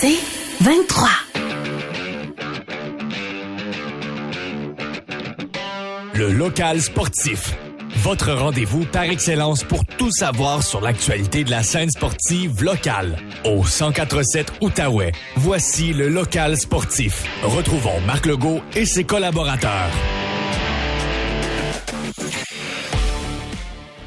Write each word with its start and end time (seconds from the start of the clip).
C'est 0.00 0.16
23. 0.62 1.08
Le 6.14 6.32
local 6.32 6.80
sportif. 6.80 7.54
Votre 7.96 8.32
rendez-vous 8.32 8.86
par 8.86 9.02
excellence 9.02 9.62
pour 9.62 9.84
tout 9.84 10.10
savoir 10.10 10.62
sur 10.62 10.80
l'actualité 10.80 11.44
de 11.44 11.50
la 11.50 11.62
scène 11.62 11.90
sportive 11.90 12.64
locale. 12.64 13.18
Au 13.44 13.56
1047 13.56 14.54
Outaouais, 14.62 15.12
voici 15.36 15.92
le 15.92 16.08
local 16.08 16.56
sportif. 16.56 17.24
Retrouvons 17.42 18.00
Marc 18.06 18.24
Legault 18.24 18.62
et 18.74 18.86
ses 18.86 19.04
collaborateurs. 19.04 19.90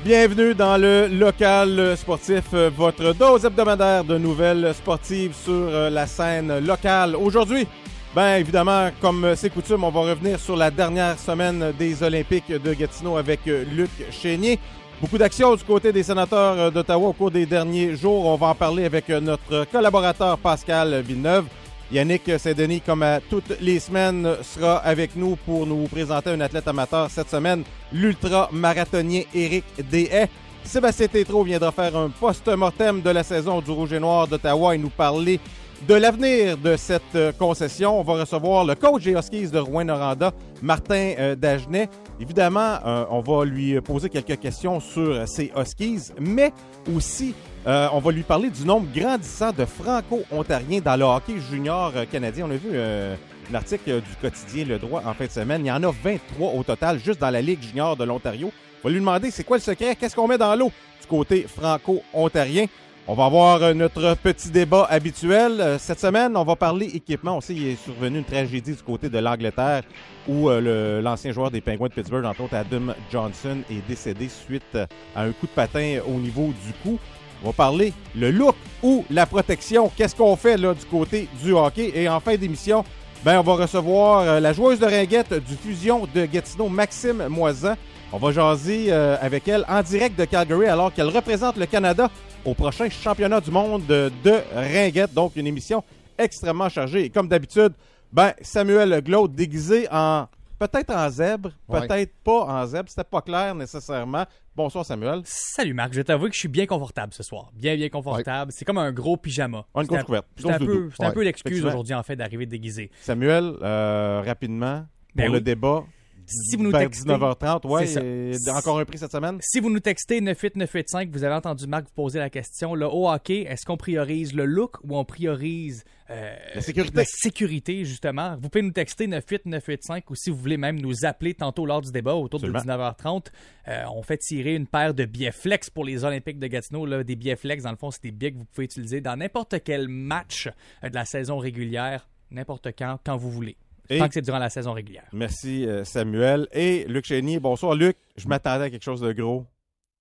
Bienvenue 0.04 0.54
dans 0.54 0.76
le 0.76 1.08
local 1.08 1.96
sportif, 1.96 2.44
euh, 2.54 2.70
votre 2.76 3.14
dose 3.14 3.46
hebdomadaire 3.46 4.04
de 4.04 4.18
nouvelles 4.18 4.74
sportives 4.74 5.34
sur 5.34 5.54
euh, 5.54 5.90
la 5.90 6.06
scène 6.08 6.60
locale. 6.60 7.16
Aujourd'hui, 7.16 7.66
ben 8.14 8.36
évidemment, 8.36 8.90
comme 9.00 9.34
c'est 9.38 9.50
coutume, 9.50 9.86
on 9.86 9.92
va 9.92 10.02
revenir 10.02 10.38
sur 10.42 10.58
la 10.58 10.70
dernière 10.70 11.18
semaine 11.18 11.72
des 11.80 12.04
Olympiques 12.04 12.52
de 12.52 12.74
Gatineau 12.74 13.16
avec 13.16 13.48
euh, 13.48 13.64
Luc 13.72 13.92
Chénier. 14.12 14.60
Beaucoup 15.00 15.18
d'actions 15.18 15.56
du 15.56 15.64
côté 15.64 15.94
des 15.94 16.04
sénateurs 16.04 16.70
d'Ottawa 16.70 17.08
au 17.08 17.14
cours 17.14 17.32
des 17.32 17.46
derniers 17.46 17.96
jours. 17.96 18.26
On 18.26 18.36
va 18.36 18.48
en 18.48 18.56
parler 18.56 18.84
avec 18.84 19.08
notre 19.08 19.66
collaborateur 19.72 20.38
Pascal 20.38 21.02
Villeneuve. 21.02 21.46
Yannick 21.94 22.40
Saint-Denis, 22.40 22.82
comme 22.82 23.04
à 23.04 23.20
toutes 23.22 23.60
les 23.62 23.80
semaines, 23.80 24.28
sera 24.42 24.78
avec 24.78 25.16
nous 25.16 25.36
pour 25.36 25.68
nous 25.68 25.88
présenter 25.88 26.32
un 26.32 26.42
athlète 26.42 26.68
amateur 26.68 27.08
cette 27.12 27.30
semaine, 27.30 27.64
l'ultra-marathonien 27.92 29.22
Éric 29.32 29.64
Deshaies. 29.92 30.28
Sébastien 30.64 31.08
Tétrault 31.08 31.44
viendra 31.44 31.72
faire 31.72 31.96
un 31.96 32.10
post-mortem 32.10 33.02
de 33.02 33.10
la 33.12 33.22
saison 33.22 33.62
du 33.62 33.70
Rouge 33.70 33.94
et 33.94 34.00
Noir 34.00 34.28
d'Ottawa 34.28 34.74
et 34.74 34.80
nous 34.80 34.90
parler 34.90 35.40
de 35.88 35.94
l'avenir 35.94 36.58
de 36.58 36.76
cette 36.78 37.38
concession. 37.38 38.00
On 38.00 38.04
va 38.04 38.22
recevoir 38.22 38.66
le 38.66 38.74
coach 38.74 39.04
des 39.04 39.12
Huskies 39.12 39.50
de 39.50 39.60
Rouen-Noranda, 39.60 40.32
Martin 40.64 41.14
euh, 41.20 41.36
Dagenet. 41.36 41.90
Évidemment, 42.20 42.78
euh, 42.84 43.06
on 43.12 43.22
va 43.22 43.46
lui 43.46 43.80
poser 43.82 44.10
quelques 44.10 44.40
questions 44.40 44.80
sur 44.80 45.28
ces 45.28 45.52
Huskies, 45.56 46.12
mais 46.20 46.54
aussi 46.96 47.36
euh, 47.66 47.88
on 47.94 48.00
va 48.00 48.12
lui 48.12 48.24
parler 48.24 48.50
du 48.50 48.66
nombre 48.66 48.88
grandissant 48.94 49.54
de 49.54 49.64
franco-ontariens 49.64 50.82
dans 50.82 50.98
le 50.98 51.06
hockey 51.06 51.36
junior 51.50 51.94
euh, 51.96 52.04
canadien. 52.06 52.46
On 52.46 52.52
a 52.52 52.58
vu 52.58 52.72
euh, 52.74 53.16
l'article 53.54 54.02
du 54.02 54.16
quotidien 54.22 54.66
Le 54.66 54.80
Droit 54.80 55.02
en 55.06 55.14
fin 55.14 55.26
de 55.26 55.32
semaine. 55.32 55.66
Il 55.66 55.70
y 55.70 55.72
en 55.72 55.82
a 55.82 55.92
23 55.92 56.52
au 56.56 56.64
total 56.64 57.00
juste 57.00 57.22
dans 57.22 57.30
la 57.30 57.42
Ligue 57.42 57.62
junior 57.62 57.96
de 57.96 58.04
l'Ontario. 58.04 58.52
On 58.84 58.90
va 58.90 58.92
lui 58.92 59.00
demander 59.00 59.32
c'est 59.32 59.46
quoi 59.46 59.56
le 59.56 59.64
secret, 59.64 59.96
qu'est-ce 59.96 60.14
qu'on 60.14 60.28
met 60.28 60.38
dans 60.38 60.54
l'eau? 60.56 60.74
Du 61.00 61.08
côté 61.08 61.46
franco-ontarien. 61.48 62.66
On 63.08 63.16
va 63.16 63.26
avoir 63.26 63.76
notre 63.76 64.16
petit 64.16 64.50
débat 64.50 64.86
habituel. 64.90 65.78
Cette 65.78 66.00
semaine, 66.00 66.36
on 66.38 66.44
va 66.44 66.56
parler 66.56 66.86
équipement. 66.88 67.38
On 67.38 67.42
sait 67.42 67.54
qu'il 67.54 67.68
est 67.68 67.84
survenu 67.84 68.20
une 68.20 68.24
tragédie 68.24 68.74
du 68.74 68.82
côté 68.84 69.10
de 69.10 69.20
l'Angleterre 69.20 69.84
où 70.28 70.50
l'ancien 70.50 71.34
joueur 71.34 71.52
des 71.52 71.60
Penguins 71.60 71.88
de 71.88 71.94
Pittsburgh, 71.94 72.24
entre 72.24 72.42
autres 72.42 72.56
Adam 72.56 72.94
Johnson, 73.12 73.58
est 73.70 73.86
décédé 73.90 74.30
suite 74.30 74.78
à 75.16 75.24
un 75.24 75.32
coup 75.34 75.48
de 75.48 75.52
patin 75.52 76.00
au 76.08 76.14
niveau 76.14 76.54
du 76.66 76.74
cou. 76.82 76.98
On 77.44 77.48
va 77.48 77.54
parler 77.54 77.92
le 78.16 78.32
look 78.32 78.56
ou 78.82 79.04
la 79.10 79.26
protection. 79.26 79.92
Qu'est-ce 79.98 80.16
qu'on 80.16 80.36
fait 80.38 80.56
là 80.56 80.74
du 80.74 80.86
côté 80.86 81.28
du 81.44 81.52
hockey? 81.52 81.92
Et 81.94 82.08
en 82.08 82.22
fin 82.22 82.38
d'émission, 82.38 82.86
ben, 83.26 83.40
on 83.40 83.44
va 83.44 83.56
recevoir 83.56 84.22
euh, 84.22 84.40
la 84.40 84.54
joueuse 84.54 84.80
de 84.80 84.86
ringuette 84.86 85.34
du 85.34 85.56
Fusion 85.56 86.08
de 86.14 86.26
Gatineau, 86.26 86.70
Maxime 86.70 87.28
Moisan. 87.28 87.76
On 88.14 88.18
va 88.18 88.32
jaser 88.32 88.88
euh, 88.90 89.18
avec 89.22 89.48
elle 89.48 89.66
en 89.68 89.82
direct 89.82 90.18
de 90.18 90.24
Calgary 90.24 90.68
alors 90.68 90.94
qu'elle 90.94 91.10
représente 91.10 91.58
le 91.58 91.66
Canada 91.66 92.10
au 92.46 92.54
prochain 92.54 92.90
championnat 92.90 93.42
du 93.42 93.52
monde 93.52 93.86
de, 93.88 94.10
de 94.24 94.36
ringuette. 94.56 95.14
Donc, 95.14 95.34
une 95.36 95.48
émission 95.48 95.84
extrêmement 96.18 96.70
chargée. 96.70 97.06
Et 97.06 97.10
comme 97.10 97.28
d'habitude, 97.28 97.74
ben, 98.14 98.32
Samuel 98.42 99.02
Glaude 99.02 99.36
déguisé 99.36 99.88
en 99.92 100.28
peut-être 100.68 100.94
en 100.96 101.10
zèbre, 101.10 101.52
peut-être 101.68 102.14
pas 102.24 102.46
en 102.46 102.66
zèbre. 102.66 102.90
C'était 102.90 103.04
pas 103.04 103.22
clair 103.22 103.56
nécessairement. 103.56 104.26
Bonsoir 104.56 104.86
Samuel. 104.86 105.22
Salut 105.26 105.74
Marc, 105.74 105.94
je 105.94 105.98
vais 105.98 106.04
t'avouer 106.04 106.30
que 106.30 106.36
je 106.36 106.40
suis 106.40 106.48
bien 106.48 106.66
confortable 106.66 107.14
ce 107.14 107.24
soir. 107.24 107.52
Bien, 107.54 107.76
bien 107.76 107.90
confortable. 107.90 108.52
C'est 108.52 108.66
comme 108.66 108.78
un 108.78 108.92
gros 108.92 109.18
pyjama. 109.18 109.66
une 109.76 109.84
grosse 109.84 110.04
couverte. 110.04 110.28
C'est 110.38 110.52
un, 110.52 110.60
peu, 110.60 110.90
un 111.00 111.12
peu 111.12 111.24
l'excuse 111.24 111.66
aujourd'hui 111.66 111.94
en 111.94 112.04
fait 112.04 112.16
d'arriver 112.16 112.46
déguisé. 112.46 112.92
Samuel, 113.02 113.56
euh, 113.62 114.22
rapidement, 114.26 114.86
pour 115.16 115.30
le 115.30 115.42
débat, 115.42 115.84
si 116.26 116.56
vous 116.56 116.64
nous 116.64 116.72
textez, 116.72 117.10
19h30, 117.10 117.68
ouais, 117.68 118.50
encore 118.50 118.80
un 118.80 118.86
prix 118.86 118.98
cette 118.98 119.12
semaine. 119.12 119.40
Si 119.42 119.60
vous 119.60 119.70
nous 119.70 119.80
textez 119.80 120.22
98985, 120.22 121.10
vous 121.12 121.24
avez 121.24 121.36
entendu 121.36 121.68
Marc 121.68 121.86
vous 121.86 121.94
poser 121.94 122.20
la 122.20 122.30
question, 122.30 122.76
le 122.76 122.88
haut 122.88 123.10
hockey, 123.10 123.42
est-ce 123.42 123.66
qu'on 123.66 123.78
priorise 123.78 124.34
le 124.34 124.46
look 124.46 124.78
ou 124.84 124.98
on 124.98 125.04
priorise 125.04 125.84
euh, 126.14 126.36
la 126.56 126.62
sécurité. 126.62 126.96
La 126.96 127.06
sécurité, 127.06 127.86
justement. 127.86 128.38
Vous 128.38 128.50
pouvez 128.50 128.62
nous 128.62 128.72
texter 128.72 129.08
98985 129.08 130.10
ou 130.10 130.16
si 130.16 130.30
vous 130.30 130.38
voulez 130.38 130.58
même 130.58 130.80
nous 130.80 131.06
appeler 131.06 131.34
tantôt 131.34 131.66
lors 131.66 131.82
du 131.82 131.92
débat 131.92 132.14
autour 132.14 132.40
de 132.40 132.52
19h30. 132.52 133.28
Euh, 133.68 133.84
on 133.94 134.04
fait 134.04 134.18
tirer 134.18 134.56
une 134.56 134.68
paire 134.68 134.94
de 134.94 135.06
billets 135.06 135.32
flex 135.32 135.70
pour 135.70 135.86
les 135.86 136.04
Olympiques 136.04 136.40
de 136.40 136.48
Gatineau. 136.48 136.86
Là, 136.86 137.04
des 137.04 137.16
billets 137.16 137.36
flex, 137.36 137.64
dans 137.64 137.72
le 137.72 137.78
fond, 137.78 137.90
c'est 137.90 138.04
des 138.04 138.12
billets 138.12 138.34
que 138.34 138.38
vous 138.38 138.46
pouvez 138.46 138.66
utiliser 138.66 139.02
dans 139.02 139.16
n'importe 139.18 139.64
quel 139.64 139.88
match 139.88 140.50
euh, 140.84 140.90
de 140.90 140.96
la 140.96 141.06
saison 141.06 141.38
régulière, 141.38 142.08
n'importe 142.32 142.70
quand, 142.78 143.00
quand 143.04 143.18
vous 143.18 143.32
voulez. 143.32 143.58
Je 143.90 143.98
que 143.98 144.14
c'est 144.14 144.22
durant 144.22 144.40
la 144.40 144.50
saison 144.50 144.72
régulière. 144.72 145.04
Merci 145.12 145.68
Samuel. 145.84 146.48
Et 146.54 146.86
Luc 146.88 147.06
Chénier, 147.06 147.40
bonsoir 147.40 147.76
Luc. 147.76 147.98
Je 148.16 148.28
m'attendais 148.30 148.66
à 148.66 148.70
quelque 148.70 148.84
chose 148.84 149.02
de 149.02 149.12
gros 149.12 149.46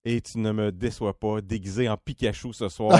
et 0.04 0.20
tu 0.20 0.38
ne 0.38 0.50
me 0.52 0.72
déçois 0.72 1.18
pas, 1.18 1.40
déguisé 1.40 1.88
en 1.88 1.96
Pikachu 1.96 2.52
ce 2.52 2.68
soir. 2.68 2.98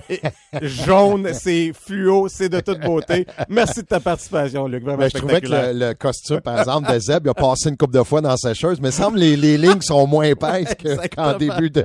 jaune, 0.62 1.32
c'est 1.32 1.72
fluo, 1.72 2.28
c'est 2.28 2.48
de 2.48 2.60
toute 2.60 2.80
beauté. 2.80 3.26
Merci 3.48 3.82
de 3.82 3.86
ta 3.86 4.00
participation, 4.00 4.68
Luc. 4.68 4.84
Vraiment 4.84 4.98
ben, 4.98 5.10
je 5.12 5.18
trouvais 5.18 5.40
que 5.40 5.48
le, 5.50 5.92
costume, 5.94 6.40
par 6.40 6.60
exemple, 6.60 6.92
de 6.92 6.98
Zeb, 6.98 7.26
il 7.26 7.30
a 7.30 7.34
passé 7.34 7.68
une 7.68 7.76
couple 7.76 7.94
de 7.94 8.02
fois 8.02 8.20
dans 8.20 8.36
sa 8.36 8.54
chose, 8.54 8.80
mais 8.80 8.90
il 8.90 8.92
semble 8.92 9.16
que 9.16 9.20
les, 9.20 9.36
les 9.36 9.58
lignes 9.58 9.80
sont 9.80 10.06
moins 10.06 10.24
épaisses 10.24 10.74
qu'en 11.14 11.36
début 11.36 11.70
de, 11.70 11.84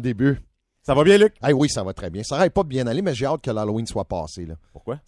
début. 0.00 0.38
Ça 0.82 0.94
va 0.94 1.02
bien, 1.02 1.16
Luc? 1.16 1.34
Ah 1.40 1.50
oui, 1.52 1.70
ça 1.70 1.82
va 1.82 1.94
très 1.94 2.10
bien. 2.10 2.22
Ça 2.22 2.36
n'aurait 2.36 2.50
pas 2.50 2.62
bien 2.62 2.86
aller, 2.86 3.00
mais 3.00 3.14
j'ai 3.14 3.24
hâte 3.24 3.40
que 3.40 3.50
l'Halloween 3.50 3.86
soit 3.86 4.04
passé. 4.04 4.44
Là. 4.44 4.54
Pourquoi? 4.70 5.00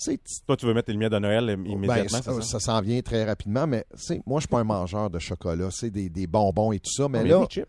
Toi, 0.47 0.57
tu 0.57 0.65
veux 0.65 0.73
mettre 0.73 0.89
les 0.89 0.95
lumières 0.95 1.11
de 1.11 1.19
Noël 1.19 1.55
ben, 1.55 1.67
immédiatement, 1.67 2.23
ça, 2.23 2.41
ça? 2.41 2.61
s'en 2.61 2.81
vient 2.81 3.03
très 3.03 3.25
rapidement, 3.25 3.67
mais 3.67 3.85
moi, 4.25 4.41
je 4.41 4.45
suis 4.45 4.49
pas 4.49 4.61
un 4.61 4.65
mangeur 4.65 5.11
de 5.11 5.19
chocolat. 5.19 5.69
C'est 5.71 5.91
des, 5.91 6.09
des 6.09 6.27
bonbons 6.27 6.73
et 6.73 6.81
tout 6.81 6.91
ça, 6.91 7.09
mais 7.09 7.23
là... 7.25 7.41
Oui, 7.41 7.63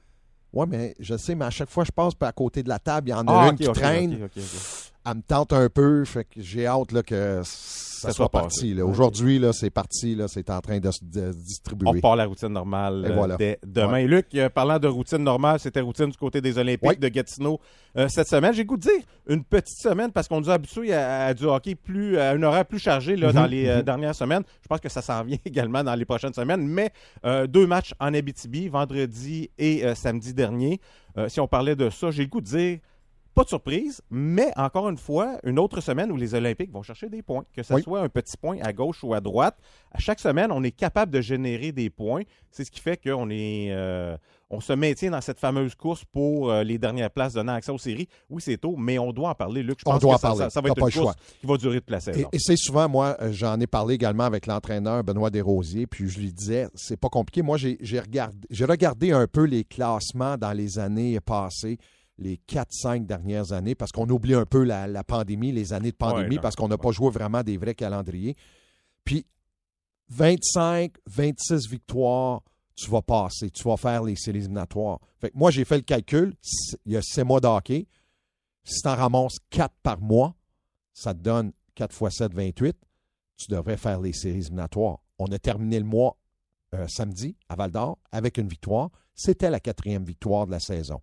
mais 0.68 0.96
je 1.00 1.18
sais, 1.18 1.36
mais 1.36 1.46
à 1.46 1.50
chaque 1.50 1.70
fois 1.70 1.84
je 1.84 1.92
passe 1.92 2.14
à 2.22 2.32
côté 2.32 2.64
de 2.64 2.70
la 2.70 2.80
table, 2.80 3.10
il 3.10 3.12
y 3.12 3.14
en 3.14 3.28
a 3.28 3.48
ah, 3.48 3.50
une 3.50 3.58
qui 3.58 3.72
traîne. 3.72 4.30
Elle 5.10 5.18
me 5.18 5.22
tente 5.22 5.54
un 5.54 5.70
peu, 5.70 6.04
fait 6.06 6.26
que 6.26 6.42
j'ai 6.42 6.68
hâte 6.68 6.92
là, 6.92 7.02
que 7.02 7.42
ça, 7.44 8.12
soit, 8.12 8.30
parti. 8.30 8.80
Aujourd'hui, 8.82 9.40
là, 9.40 9.54
c'est 9.54 9.70
parti, 9.70 10.16
là, 10.16 10.28
c'est 10.28 10.50
en 10.50 10.60
train 10.60 10.80
de 10.80 10.92
se 10.92 11.00
distribuer. 11.32 11.88
On 11.88 12.00
part 12.00 12.16
la 12.16 12.26
routine 12.26 12.50
normale 12.50 13.06
euh, 13.40 13.56
demain. 13.66 14.06
Luc, 14.06 14.28
euh, 14.36 14.50
parlant 14.50 14.80
de 14.80 14.88
routine 14.88 15.20
normale, 15.20 15.60
c'était 15.60 15.82
routine 15.82 16.08
du 16.08 16.18
côté 16.18 16.42
des 16.42 16.58
Olympiques 16.58 17.00
de 17.00 17.08
Gatineau 17.08 17.60
euh, 17.98 18.08
cette 18.10 18.28
semaine. 18.28 18.54
J'ai 18.54 18.66
goût 18.66 18.78
de 18.78 18.82
dire 18.82 19.02
une 19.28 19.44
petite 19.44 19.80
semaine 19.80 20.12
parce 20.12 20.28
qu'on 20.28 20.42
nous 20.42 20.50
a 20.50 20.54
habitués 20.54 20.94
à, 20.94 21.34
du 21.34 21.46
hockey 21.46 21.76
plus, 21.76 22.18
à 22.18 22.32
un 22.32 22.44
horaire 22.44 22.66
plus 22.66 22.80
chargé 22.80 23.16
là, 23.16 23.32
dans 23.32 23.44
mhm, 23.44 23.50
les 23.50 23.76
mhm. 23.76 23.82
dernières 23.84 24.16
semaines. 24.16 24.44
Je 24.62 24.68
pense 24.68 24.80
que 24.80 24.90
ça 24.90 25.02
s'en 25.02 25.24
vient 25.24 25.38
également 25.46 25.84
dans 25.84 25.96
les 25.96 26.06
prochaines 26.06 26.34
semaines. 26.34 26.68
Mais 26.68 26.92
deux 27.48 27.66
matchs 27.66 27.94
en 28.00 28.14
Abitibi, 28.14 28.68
vendredi 28.68 29.50
et 29.58 29.84
samedi 29.96 30.34
dernier. 30.34 30.82
si 31.30 31.40
on 31.40 31.48
parlait 31.48 31.76
de 31.76 31.90
ça, 31.90 32.12
j'ai 32.12 32.24
le 32.24 32.30
goût 32.30 32.42
de 32.42 32.46
dire 32.46 32.80
pas 33.38 33.44
de 33.44 33.50
surprise, 33.50 34.02
mais 34.10 34.52
encore 34.56 34.90
une 34.90 34.98
fois, 34.98 35.38
une 35.44 35.60
autre 35.60 35.80
semaine 35.80 36.12
où 36.12 36.18
les 36.18 36.34
Olympiques 36.34 36.72
vont 36.72 36.82
chercher 36.82 37.08
des 37.08 37.22
points, 37.22 37.44
que 37.54 37.62
ce 37.62 37.78
soit 37.82 38.02
un 38.02 38.10
petit 38.10 38.36
point 38.36 38.58
à 38.64 38.74
gauche 38.74 39.04
ou 39.04 39.14
à 39.14 39.22
droite. 39.22 39.56
À 39.92 40.00
chaque 40.00 40.20
semaine, 40.20 40.52
on 40.52 40.64
est 40.64 40.72
capable 40.72 41.12
de 41.12 41.22
générer 41.22 41.72
des 41.72 41.92
points. 41.92 42.24
C'est 42.50 42.64
ce 42.64 42.72
qui 42.72 42.80
fait 42.80 42.98
qu'on 42.98 43.30
est, 43.30 43.68
euh, 43.70 44.18
on 44.50 44.60
se 44.60 44.74
maintient 44.74 45.12
dans 45.12 45.22
cette 45.22 45.40
fameuse 45.40 45.76
course 45.76 46.04
pour 46.04 46.50
euh, 46.50 46.64
les 46.64 46.80
dernières 46.80 47.12
places 47.12 47.34
donnant 47.34 47.54
accès 47.54 47.72
aux 47.72 47.78
séries. 47.78 48.08
Oui, 48.32 48.42
c'est 48.42 48.58
tôt, 48.58 48.76
mais 48.76 48.98
on 48.98 49.12
doit 49.12 49.30
en 49.30 49.36
parler, 49.36 49.62
Luc. 49.62 49.78
Je 49.82 49.84
pense 49.84 49.98
on 49.98 50.00
doit 50.00 50.16
que 50.16 50.22
ça, 50.22 50.28
parler. 50.30 50.50
Ça, 50.50 50.60
va 50.60 50.70
être 50.70 50.80
une 50.80 51.04
course 51.04 51.16
qui 51.40 51.46
va 51.46 51.58
durer 51.58 51.80
toute 51.80 51.92
la 51.92 52.00
saison. 52.00 52.28
Et, 52.32 52.40
c'est 52.40 52.58
souvent, 52.58 52.90
moi, 52.90 53.18
euh, 53.22 53.32
j'en 53.32 53.60
ai 53.60 53.68
parlé 53.68 53.94
également 53.94 54.24
avec 54.24 54.48
l'entraîneur 54.48 55.04
Benoît 55.04 55.30
Desrosiers, 55.30 55.86
puis 55.86 56.10
je 56.10 56.20
lui 56.20 56.34
disais, 56.34 56.70
c'est 56.74 56.98
pas 56.98 57.10
compliqué. 57.10 57.44
Moi, 57.44 57.58
j'ai 57.58 58.00
regardé, 58.00 58.48
regardé 58.66 59.12
un 59.12 59.28
peu 59.28 59.44
les 59.44 59.64
classements 59.64 60.38
dans 60.38 60.54
les 60.54 60.80
années 60.80 61.20
passées 61.20 61.78
les 62.18 62.40
4-5 62.48 63.06
dernières 63.06 63.52
années, 63.52 63.76
parce 63.76 63.92
qu'on 63.92 64.10
oublie 64.10 64.34
un 64.34 64.46
peu 64.46 64.64
la, 64.64 65.04
pandémie, 65.04 65.52
les 65.52 65.74
années 65.74 65.92
de 65.92 65.96
pandémie, 65.98 66.40
parce 66.40 66.56
qu'on 66.56 66.68
n'a 66.68 66.78
pas 66.78 66.92
joué 66.92 67.10
vraiment 67.10 67.44
des 67.44 67.58
vrais 67.58 67.76
calendriers. 67.76 68.36
Puis 69.04 69.26
25, 70.10 70.94
26 71.06 71.68
victoires, 71.70 72.42
tu 72.76 72.90
vas 72.90 73.02
passer, 73.02 73.50
tu 73.50 73.64
vas 73.64 73.78
faire 73.78 74.04
les 74.04 74.16
séries 74.16 74.40
éliminatoires. 74.40 75.00
Fait 75.20 75.32
moi, 75.34 75.52
j'ai 75.52 75.66
fait 75.66 75.78
le 75.78 75.84
calcul, 75.84 76.36
il 76.86 76.94
y 76.94 76.98
a 76.98 77.02
6 77.02 77.24
mois 77.24 77.40
d'hockey. 77.40 77.88
Si 78.64 78.82
tu 78.82 78.88
en 78.88 78.96
ramasses 78.96 79.38
4 79.50 79.74
par 79.82 80.00
mois, 80.00 80.36
ça 80.94 81.14
te 81.14 81.20
donne 81.20 81.52
4 81.76 81.96
x 82.06 82.18
7, 82.18 82.34
28. 82.34 82.78
Tu 83.38 83.48
devrais 83.50 83.78
faire 83.78 84.02
les 84.02 84.14
séries 84.14 84.40
éliminatoires. 84.40 85.00
On 85.20 85.28
a 85.28 85.40
terminé 85.40 85.80
le 85.80 85.86
mois 85.86 86.18
euh, 86.74 86.88
samedi 86.88 87.36
à 87.50 87.56
Val 87.56 87.72
d'Or 87.72 87.98
avec 88.12 88.38
une 88.38 88.48
victoire. 88.48 88.90
C'était 89.14 89.50
la 89.50 89.60
quatrième 89.60 90.04
victoire 90.04 90.46
de 90.46 90.52
la 90.52 90.60
saison. 90.60 91.02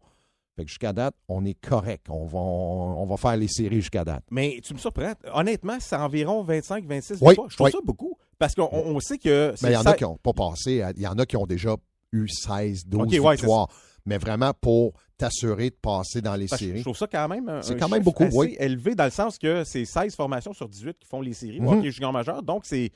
Fait 0.56 0.64
que 0.64 0.68
jusqu'à 0.68 0.92
date, 0.92 1.14
on 1.28 1.44
est 1.44 1.54
correct. 1.60 2.06
On 2.08 2.26
va, 2.26 2.38
on, 2.38 3.04
va 3.06 3.16
faire 3.16 3.36
les 3.36 3.48
séries 3.48 3.80
jusqu'à 3.80 4.04
date. 4.04 4.22
Mais 4.30 4.60
tu 4.62 4.72
me 4.74 4.78
surprends. 4.78 5.12
Honnêtement, 5.32 5.78
c'est 5.80 5.96
environ 5.96 6.44
25-26 6.44 7.18
Oui, 7.20 7.28
victoires. 7.30 7.50
Je 7.50 7.56
trouve 7.56 7.66
oui. 7.66 7.72
ça 7.72 7.78
beaucoup. 7.84 8.16
Parce 8.38 8.54
qu'on 8.54 8.68
on 8.72 9.00
sait 9.00 9.18
que. 9.18 9.52
Mais 9.62 9.70
il 9.70 9.74
y 9.74 9.76
en 9.76 9.82
a 9.82 9.94
qui 9.94 10.04
n'ont 10.04 10.16
pas 10.16 10.32
passé. 10.32 10.84
Il 10.96 11.02
y 11.02 11.06
en 11.08 11.18
a 11.18 11.26
qui 11.26 11.36
ont 11.36 11.46
déjà 11.46 11.74
eu 12.12 12.28
16, 12.28 12.86
12 12.86 13.02
Ok, 13.02 13.08
ouais, 13.10 13.18
c'est 13.18 13.42
victoires. 13.42 13.68
Mais 14.06 14.18
vraiment 14.18 14.52
pour 14.60 14.92
t'assurer 15.16 15.70
de 15.70 15.76
passer 15.80 16.20
dans 16.20 16.34
les 16.36 16.46
Parce 16.46 16.60
que 16.60 16.66
Je 16.66 16.70
séries. 16.72 16.82
trouve 16.82 16.96
ça 16.96 17.06
quand 17.06 17.26
même 17.28 17.48
un, 17.48 17.62
C'est 17.62 17.76
quand 17.76 17.88
même 17.88 18.02
beaucoup, 18.02 18.24
assez 18.24 18.36
oui. 18.36 18.56
élevé 18.60 18.94
dans 18.94 19.04
le 19.04 19.10
sens 19.10 19.38
que 19.38 19.64
c'est 19.64 19.84
16 19.84 20.14
formations 20.14 20.52
sur 20.52 20.68
18 20.68 20.98
qui 20.98 21.08
font 21.08 21.20
les 21.20 21.32
séries 21.32 21.60
au 21.60 21.72
hockey 21.72 21.90
junior 21.90 22.12
majeur. 22.12 22.42
Donc, 22.42 22.64
c'est 22.66 22.90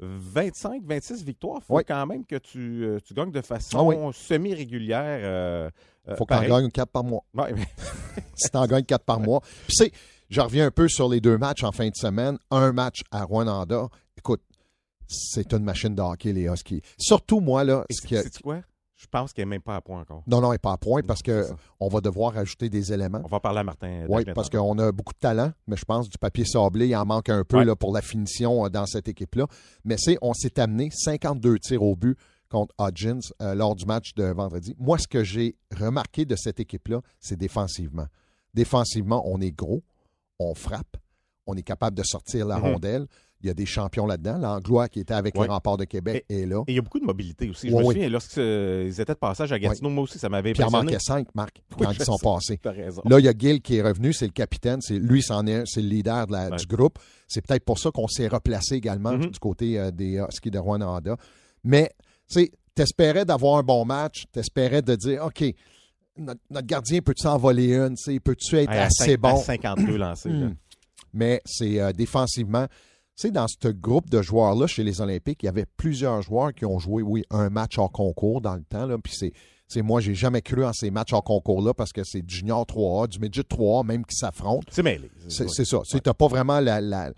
25, 0.00 0.82
26 0.84 1.24
victoires. 1.24 1.58
Il 1.62 1.64
faut 1.66 1.76
Oui. 1.76 1.82
quand 1.86 2.06
même 2.06 2.24
que 2.24 2.36
tu, 2.36 2.84
euh, 2.84 2.98
tu 3.04 3.14
gagnes 3.14 3.30
de 3.30 3.40
façon 3.42 3.78
Ah 3.78 3.82
oui. 3.82 3.96
semi-régulière. 4.12 5.20
euh, 5.22 5.70
euh, 6.08 6.16
faut 6.16 6.24
qu'on 6.26 6.34
pareil. 6.34 6.48
gagne 6.50 6.70
4 6.70 6.90
par 6.90 7.04
mois. 7.04 7.24
Ouais, 7.34 7.52
mais- 7.54 7.66
si 8.34 8.50
tu 8.50 8.56
en 8.56 8.66
gagnes 8.66 8.84
4 8.84 9.04
par 9.04 9.20
mois. 9.20 9.40
Puis 9.66 9.74
c'est, 9.76 9.92
je 10.30 10.40
reviens 10.40 10.66
un 10.66 10.70
peu 10.70 10.88
sur 10.88 11.08
les 11.08 11.20
deux 11.20 11.38
matchs 11.38 11.64
en 11.64 11.72
fin 11.72 11.86
de 11.88 11.94
semaine. 11.94 12.38
Un 12.50 12.72
match 12.72 13.02
à 13.10 13.24
Rwanda. 13.24 13.88
Écoute, 14.16 14.42
c'est 15.06 15.52
une 15.52 15.64
machine 15.64 15.94
de 15.94 16.02
hockey, 16.02 16.32
les 16.32 16.44
Huskies. 16.48 16.82
Surtout 16.98 17.40
moi, 17.40 17.64
là, 17.64 17.84
Et 17.88 17.94
ce 17.94 18.02
que- 18.06 18.22
sais-tu 18.22 18.42
quoi? 18.42 18.60
Je 18.96 19.06
pense 19.10 19.34
qu'elle 19.34 19.44
n'est 19.46 19.56
même 19.56 19.60
pas 19.60 19.76
à 19.76 19.80
point 19.82 20.00
encore. 20.00 20.22
non, 20.26 20.40
non, 20.40 20.46
elle 20.48 20.54
n'est 20.54 20.58
pas 20.58 20.72
à 20.72 20.76
point 20.78 21.02
parce 21.06 21.18
C'est 21.18 21.26
que 21.26 21.42
ça. 21.42 21.56
on 21.78 21.88
va 21.88 22.00
devoir 22.00 22.38
ajouter 22.38 22.70
des 22.70 22.90
éléments. 22.90 23.20
On 23.22 23.28
va 23.28 23.38
parler 23.40 23.58
à 23.58 23.64
Martin. 23.64 24.06
Oui, 24.08 24.22
David 24.24 24.34
parce 24.34 24.48
qu'on 24.48 24.78
a 24.78 24.92
beaucoup 24.92 25.12
de 25.12 25.18
talent, 25.18 25.52
mais 25.66 25.76
je 25.76 25.84
pense 25.84 26.08
du 26.08 26.16
papier 26.16 26.46
sablé, 26.46 26.86
il 26.86 26.96
en 26.96 27.04
manque 27.04 27.28
un 27.28 27.44
peu 27.44 27.58
Ouais. 27.58 27.64
là, 27.66 27.76
pour 27.76 27.92
la 27.92 28.00
finition 28.00 28.64
euh, 28.64 28.70
dans 28.70 28.86
cette 28.86 29.06
équipe-là. 29.08 29.46
Mais 29.84 29.96
c'est, 29.98 30.16
on 30.22 30.32
s'est 30.32 30.58
amené 30.58 30.88
52 30.90 31.58
tirs 31.58 31.82
au 31.82 31.96
but 31.96 32.16
contre 32.50 32.74
Hodgins 32.78 33.20
euh, 33.42 33.54
lors 33.54 33.74
du 33.74 33.84
match 33.86 34.14
de 34.14 34.24
vendredi. 34.24 34.74
Moi, 34.78 34.98
ce 34.98 35.08
que 35.08 35.24
j'ai 35.24 35.56
remarqué 35.76 36.24
de 36.24 36.36
cette 36.36 36.60
équipe-là, 36.60 37.00
c'est 37.20 37.36
défensivement. 37.36 38.06
Défensivement, 38.54 39.22
on 39.26 39.40
est 39.40 39.50
gros, 39.50 39.82
on 40.38 40.54
frappe, 40.54 40.96
on 41.46 41.54
est 41.56 41.62
capable 41.62 41.96
de 41.96 42.02
sortir 42.04 42.46
la 42.46 42.56
Mhm. 42.58 42.62
rondelle. 42.62 43.06
Il 43.40 43.48
y 43.48 43.50
a 43.50 43.54
des 43.54 43.66
champions 43.66 44.06
là-dedans. 44.06 44.38
L'Anglois 44.38 44.88
qui 44.88 45.00
était 45.00 45.12
avec 45.12 45.34
Ouais. 45.36 45.42
les 45.46 45.52
remparts 45.52 45.76
de 45.76 45.84
Québec 45.84 46.24
est 46.30 46.46
là. 46.46 46.62
Et 46.66 46.72
il 46.72 46.74
y 46.76 46.78
a 46.78 46.82
beaucoup 46.82 46.98
de 47.00 47.04
mobilité 47.04 47.50
aussi. 47.50 47.68
Je 47.68 47.74
Ouais, 47.74 47.82
me 47.82 47.86
oui. 47.88 47.94
souviens, 47.94 48.08
lorsqu'ils 48.08 49.00
étaient 49.00 49.12
de 49.12 49.18
passage 49.18 49.52
à 49.52 49.58
Gatineau, 49.58 49.90
moi 49.90 50.04
aussi, 50.04 50.18
ça 50.18 50.30
m'avait 50.30 50.54
Puis 50.54 50.62
il 50.62 50.66
en 50.66 50.70
manquait 50.70 50.98
cinq, 50.98 51.26
Marc, 51.34 51.60
quand 51.78 51.90
ils 51.92 52.02
sont 52.04 52.16
sais. 52.16 52.56
passés. 52.56 52.60
Là, 53.04 53.18
il 53.18 53.24
y 53.24 53.28
a 53.28 53.34
Gil 53.36 53.60
qui 53.60 53.76
est 53.76 53.82
revenu, 53.82 54.14
c'est 54.14 54.24
le 54.26 54.32
capitaine, 54.32 54.80
c'est 54.80 54.98
lui, 54.98 55.20
c'en 55.20 55.46
est 55.46 55.54
un, 55.56 55.64
c'est 55.66 55.82
le 55.82 55.88
leader 55.88 56.26
de 56.26 56.32
la- 56.32 56.48
Ouais. 56.50 56.56
du 56.56 56.64
groupe. 56.66 56.98
C'est 57.28 57.46
peut-être 57.46 57.64
pour 57.66 57.78
ça 57.78 57.90
qu'on 57.90 58.08
s'est 58.08 58.28
replacé 58.28 58.76
également 58.76 59.12
Mhm. 59.12 59.26
du 59.32 59.38
côté 59.38 59.78
euh, 59.78 59.90
des 59.90 60.24
Huskies 60.26 60.50
de 60.50 60.58
Rwanda. 60.58 61.16
Mais, 61.64 61.90
tu 62.28 62.40
sais, 62.40 62.50
t'espérais 62.74 63.24
d'avoir 63.24 63.58
un 63.58 63.62
bon 63.62 63.84
match, 63.84 64.24
t'espérais 64.32 64.82
de 64.82 64.94
dire, 64.96 65.24
OK, 65.24 65.44
notre, 66.16 66.40
notre 66.50 66.66
gardien 66.66 67.00
peut-tu 67.00 67.22
s'envoler 67.22 67.74
une, 67.74 67.96
tu 67.96 68.12
sais, 68.12 68.20
peut-tu 68.20 68.56
être 68.56 68.70
à 68.70 68.84
assez 68.84 69.14
à 69.14 69.16
bon? 69.16 69.36
52 69.36 69.96
lancés. 69.96 70.28
là. 70.30 70.46
Hmm. 70.46 70.54
Mais 71.12 71.40
c'est 71.44 71.80
euh, 71.80 71.92
défensivement. 71.92 72.66
Tu 73.16 73.28
sais, 73.28 73.30
dans 73.30 73.46
ce 73.46 73.68
groupe 73.68 74.10
de 74.10 74.20
joueurs-là, 74.20 74.66
chez 74.66 74.82
les 74.82 75.00
Olympiques, 75.00 75.42
il 75.44 75.46
y 75.46 75.48
avait 75.48 75.66
plusieurs 75.76 76.20
joueurs 76.22 76.52
qui 76.52 76.64
ont 76.64 76.80
joué, 76.80 77.02
oui, 77.02 77.24
un 77.30 77.48
match 77.48 77.78
hors 77.78 77.92
concours 77.92 78.40
dans 78.40 78.56
le 78.56 78.64
temps. 78.64 78.86
Là, 78.86 78.98
puis 78.98 79.12
c'est, 79.16 79.32
c'est 79.68 79.82
moi, 79.82 80.00
j'ai 80.00 80.14
jamais 80.14 80.42
cru 80.42 80.64
en 80.64 80.72
ces 80.72 80.90
matchs 80.90 81.12
hors 81.12 81.22
concours-là 81.22 81.74
parce 81.74 81.92
que 81.92 82.02
c'est 82.02 82.22
du 82.22 82.34
junior 82.34 82.64
3A, 82.64 83.08
du 83.08 83.20
midget 83.20 83.42
3A, 83.42 83.86
même 83.86 84.04
qui 84.04 84.16
s'affrontent. 84.16 84.66
C'est 84.70 84.82
mêlé. 84.82 85.10
C'est, 85.28 85.48
ça. 85.48 85.80
Tu 85.88 85.96
n'as 86.04 86.14
pas 86.14 86.26
vraiment 86.26 86.58
la, 86.58 87.12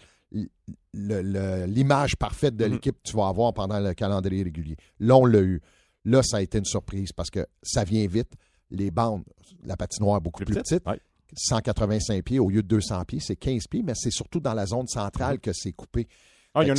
l'image 0.96 2.16
parfaite 2.16 2.56
de 2.56 2.64
Mhm. 2.66 2.72
l'équipe 2.72 2.96
que 2.96 3.10
tu 3.10 3.16
vas 3.16 3.28
avoir 3.28 3.52
pendant 3.54 3.78
le 3.80 3.94
calendrier 3.94 4.42
régulier. 4.42 4.76
Là, 5.00 5.16
on 5.16 5.24
l'a 5.26 5.40
eu. 5.40 5.60
Là, 6.04 6.22
ça 6.22 6.38
a 6.38 6.40
été 6.40 6.58
une 6.58 6.64
surprise 6.64 7.12
parce 7.12 7.30
que 7.30 7.46
ça 7.62 7.84
vient 7.84 8.06
vite. 8.06 8.32
Les 8.70 8.90
bandes, 8.90 9.22
la 9.64 9.76
patinoire 9.76 10.18
est 10.18 10.20
beaucoup 10.20 10.44
plus, 10.44 10.54
petite. 10.54 10.84
Ouais. 10.86 10.98
185 11.36 12.22
pieds 12.24 12.38
au 12.38 12.48
lieu 12.48 12.62
de 12.62 12.68
200 12.68 13.04
pieds, 13.04 13.20
c'est 13.20 13.36
15 13.36 13.66
pieds, 13.68 13.82
mais 13.84 13.92
c'est 13.94 14.10
surtout 14.12 14.40
dans 14.40 14.54
la 14.54 14.66
zone 14.66 14.86
centrale 14.86 15.38
que 15.40 15.52
c'est 15.52 15.72
coupé. 15.72 16.06
Ah, 16.54 16.62
il, 16.62 16.68
y 16.68 16.70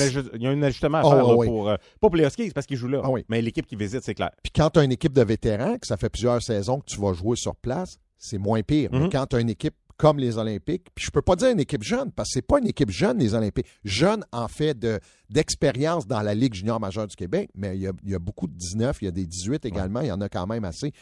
a 0.48 0.50
un 0.50 0.62
ajustement 0.64 0.98
à 0.98 1.02
Oh, 1.06 1.10
faire 1.12 1.28
là, 1.28 1.36
oui. 1.36 1.48
pour, 1.48 1.70
euh, 1.70 1.76
pas 2.02 2.08
pour 2.10 2.16
les 2.16 2.26
Huskies, 2.26 2.50
parce 2.50 2.66
qu'ils 2.66 2.78
jouent 2.78 2.88
là. 2.88 3.02
Ah 3.04 3.12
oui. 3.12 3.24
Mais 3.30 3.42
l'équipe 3.42 3.66
qui 3.68 3.76
visite, 3.76 4.02
c'est 4.04 4.16
clair. 4.16 4.32
Puis 4.42 4.52
quand 4.52 4.72
tu 4.72 4.80
as 4.80 4.84
une 4.84 4.92
équipe 4.92 5.14
de 5.14 5.22
vétérans, 5.22 5.78
que 5.78 5.86
ça 5.86 5.98
fait 5.98 6.10
plusieurs 6.10 6.42
saisons 6.42 6.80
que 6.80 6.86
tu 6.86 7.00
vas 7.00 7.14
jouer 7.14 7.36
sur 7.36 7.56
place, 7.56 7.98
c'est 8.18 8.40
moins 8.40 8.64
pire. 8.64 8.90
Mais 8.92 9.02
Mhm. 9.02 9.10
quand 9.12 9.28
tu 9.28 9.36
as 9.36 9.40
une 9.40 9.50
équipe 9.52 9.76
comme 9.98 10.20
les 10.20 10.38
Olympiques, 10.38 10.88
puis 10.94 11.06
je 11.06 11.12
peux 11.12 11.22
pas 11.22 11.36
dire 11.36 11.50
une 11.50 11.60
équipe 11.60 11.84
jeune, 11.84 12.12
parce 12.12 12.30
que 12.30 12.34
c'est 12.34 12.48
pas 12.48 12.60
une 12.60 12.68
équipe 12.68 12.92
jeune, 12.92 13.18
les 13.18 13.34
Olympiques. 13.34 13.66
Jeune 13.84 14.24
en 14.32 14.48
fait 14.48 14.78
de, 14.78 15.00
d'expérience 15.30 16.08
dans 16.08 16.22
la 16.22 16.36
Ligue 16.36 16.54
junior 16.54 16.80
majeure 16.80 17.08
du 17.08 17.16
Québec, 17.16 17.50
mais 17.56 17.76
il 17.76 17.82
y 17.82 17.88
a, 17.88 17.92
il 18.04 18.12
y 18.12 18.16
a 18.16 18.20
beaucoup 18.20 18.48
de 18.48 18.54
19, 18.54 19.02
il 19.02 19.06
y 19.06 19.08
a 19.08 19.12
des 19.12 19.26
18 19.26 19.66
également, 19.66 20.02
il 20.02 20.08
y 20.08 20.12
en 20.12 20.22
a 20.22 20.30
quand 20.30 20.46
même 20.46 20.66
assez. 20.66 20.94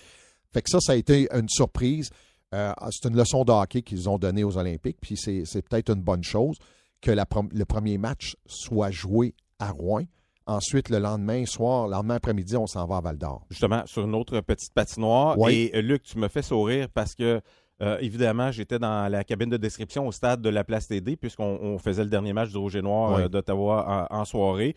Fait 0.53 0.62
que 0.62 0.69
ça, 0.69 0.80
ça 0.80 0.94
a 0.94 0.95
été 0.95 1.27
une 1.33 1.50
surprise. 1.50 2.09
Euh, 2.53 2.71
c'est 2.92 3.09
une 3.09 3.18
leçon 3.18 3.44
de 3.44 3.51
hockey 3.51 3.81
qu'ils 3.81 4.09
ont 4.09 4.18
donnée 4.18 4.45
aux 4.45 4.57
Olympiques, 4.57 4.97
puis 5.01 5.18
c'est, 5.18 5.44
peut-être 5.63 5.89
une 5.89 6.01
bonne 6.01 6.24
chose 6.24 6.57
que 7.01 7.12
la 7.12 7.25
le 7.51 7.65
premier 7.65 7.97
match 7.97 8.38
soit 8.45 8.92
joué 8.92 9.36
à 9.59 9.71
Rouen. 9.71 10.03
Ensuite, 10.47 10.89
le 10.89 11.00
lendemain 11.00 11.45
soir, 11.45 11.88
le 11.88 11.94
lendemain 11.94 12.15
après-midi, 12.15 12.56
on 12.56 12.68
s'en 12.68 12.86
va 12.86 12.97
à 12.97 13.01
Val 13.01 13.18
d'Or. 13.18 13.45
Justement, 13.50 13.83
sur 13.88 14.06
une 14.06 14.13
autre 14.13 14.39
petite 14.42 14.74
patinoire. 14.74 15.38
Oui. 15.39 15.71
Et 15.74 15.77
euh, 15.77 15.81
Luc, 15.81 16.03
tu 16.03 16.19
me 16.19 16.27
fais 16.27 16.44
sourire 16.44 16.88
parce 16.94 17.15
que, 17.15 17.42
euh, 17.81 17.98
évidemment, 18.00 18.51
j'étais 18.51 18.80
dans 18.80 19.07
la 19.12 19.24
cabine 19.24 19.50
de 19.50 19.57
description 19.57 20.07
au 20.07 20.12
stade 20.12 20.42
de 20.42 20.50
la 20.50 20.63
Place 20.63 20.88
TD, 20.88 21.16
puisqu'on 21.18 21.57
on 21.62 21.77
faisait 21.77 22.04
le 22.04 22.10
dernier 22.10 22.33
match 22.33 22.50
du 22.51 22.57
Rouge 22.57 22.75
et 22.75 22.81
Noir 22.81 23.16
Oui. 23.18 23.24
euh, 23.24 23.27
d'Ottawa 23.27 24.07
en, 24.12 24.18
en 24.19 24.25
soirée. 24.25 24.75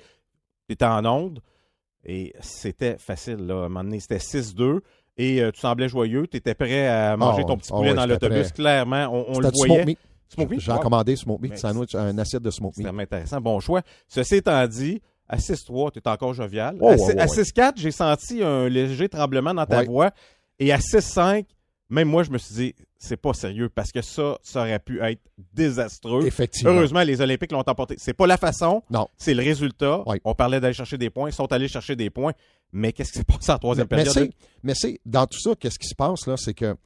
Tu 0.68 0.72
étais 0.74 0.84
en 0.84 1.04
onde 1.06 1.40
et 2.04 2.32
c'était 2.40 2.96
facile. 2.98 3.46
Là. 3.46 3.54
À 3.54 3.56
un 3.58 3.68
moment 3.68 3.84
donné, 3.84 4.00
c'était 4.00 4.18
6-2. 4.18 4.80
Et 5.16 5.42
euh, 5.42 5.50
tu 5.50 5.60
semblais 5.60 5.88
joyeux, 5.88 6.26
tu 6.28 6.36
étais 6.36 6.54
prêt 6.54 6.86
à 6.86 7.16
manger 7.16 7.42
Ah, 7.42 7.46
ton 7.46 7.52
ouais. 7.54 7.58
petit 7.58 7.70
Ah, 7.72 7.76
poulet 7.76 7.94
dans 7.94 8.02
j'étais 8.02 8.28
l'autobus. 8.28 8.52
Clairement, 8.52 9.08
on, 9.12 9.36
on 9.36 9.38
le 9.40 9.48
voyait. 9.50 9.96
J'ai 10.58 10.70
Wow. 10.72 10.78
commandé 10.80 11.16
smoke 11.16 11.40
meat 11.42 11.56
sandwich, 11.56 11.94
un 11.94 12.16
assiette 12.18 12.42
de 12.42 12.50
smoke 12.50 12.74
C'est 12.74 12.80
meat. 12.82 12.86
vraiment 12.88 13.02
intéressant. 13.02 13.40
Bon 13.40 13.58
choix. 13.60 13.80
Ceci 14.06 14.36
étant 14.36 14.66
dit, 14.66 15.00
à 15.26 15.38
6-3, 15.38 15.90
tu 15.92 15.98
es 16.00 16.08
encore 16.08 16.34
jovial. 16.34 16.76
Oh, 16.80 16.88
à, 16.88 16.90
ouais, 16.90 16.98
six- 16.98 17.06
ouais, 17.06 17.18
à 17.18 17.24
ouais. 17.26 17.42
6-4, 17.42 17.72
j'ai 17.76 17.90
senti 17.90 18.42
un 18.42 18.68
léger 18.68 19.08
tremblement 19.08 19.54
dans 19.54 19.64
ta 19.66 19.82
voix. 19.84 20.10
Et 20.58 20.70
à 20.72 20.78
6-5, 20.78 21.46
même 21.90 22.08
moi, 22.08 22.22
je 22.22 22.30
me 22.30 22.38
suis 22.38 22.54
dit, 22.54 22.74
c'est 22.98 23.16
pas 23.16 23.32
sérieux 23.32 23.68
parce 23.68 23.92
que 23.92 24.02
ça, 24.02 24.38
ça 24.42 24.60
aurait 24.60 24.78
pu 24.78 25.00
être 25.00 25.22
désastreux. 25.54 26.26
Effectivement. 26.26 26.72
Heureusement, 26.72 27.02
les 27.02 27.20
Olympiques 27.20 27.52
l'ont 27.52 27.60
emporté. 27.66 27.94
C'est 27.98 28.12
pas 28.14 28.26
la 28.26 28.36
façon, 28.36 28.82
Non. 28.90 29.08
c'est 29.16 29.34
le 29.34 29.42
résultat. 29.42 30.02
On 30.24 30.34
parlait 30.34 30.60
d'aller 30.60 30.74
chercher 30.74 30.98
des 30.98 31.10
points, 31.10 31.30
ils 31.30 31.34
sont 31.34 31.50
allés 31.52 31.68
chercher 31.68 31.96
des 31.96 32.10
points. 32.10 32.32
Mais 32.72 32.92
qu'est-ce 32.92 33.12
qui 33.12 33.18
s'est 33.18 33.24
passé 33.24 33.50
en 33.52 33.58
troisième 33.58 33.86
Mais, 33.90 34.04
période? 34.04 34.30
mais 34.62 34.74
c'est, 34.74 35.00
dans 35.06 35.26
tout 35.26 35.38
ça, 35.40 35.54
qu'est-ce 35.58 35.78
qui 35.78 35.88
se 35.88 35.94
passe, 35.94 36.26
là, 36.26 36.36
c'est 36.36 36.52
que 36.54 36.76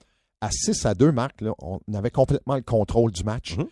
à 0.41 0.51
6 0.51 0.87
à 0.87 0.95
2, 0.95 1.11
Marc, 1.13 1.41
là, 1.41 1.53
on 1.61 1.81
avait 1.95 2.11
complètement 2.11 2.55
le 2.57 2.63
contrôle 2.63 3.11
du 3.11 3.25
match. 3.25 3.57
Mhm. 3.57 3.67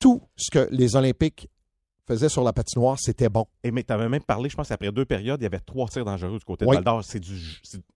Tout 0.00 0.22
ce 0.36 0.50
que 0.50 0.68
les 0.72 0.96
Olympiques 0.96 1.48
faisaient 2.06 2.28
sur 2.28 2.42
la 2.44 2.52
patinoire, 2.52 2.98
c'était 3.00 3.28
bon. 3.28 3.46
Et 3.62 3.70
mais 3.70 3.82
t'avais 3.84 4.08
même 4.08 4.22
parlé, 4.22 4.48
je 4.50 4.56
pense, 4.56 4.70
après 4.70 4.90
deux 4.92 5.04
périodes, 5.04 5.40
il 5.40 5.44
y 5.44 5.46
avait 5.46 5.60
trois 5.60 5.86
tirs 5.88 6.04
dangereux 6.04 6.38
du 6.38 6.44
côté 6.44 6.64
Oui. 6.66 6.70
de 6.72 6.74
Val 6.76 6.84
d'Or. 6.84 7.04
C'est 7.04 7.20
du, 7.20 7.38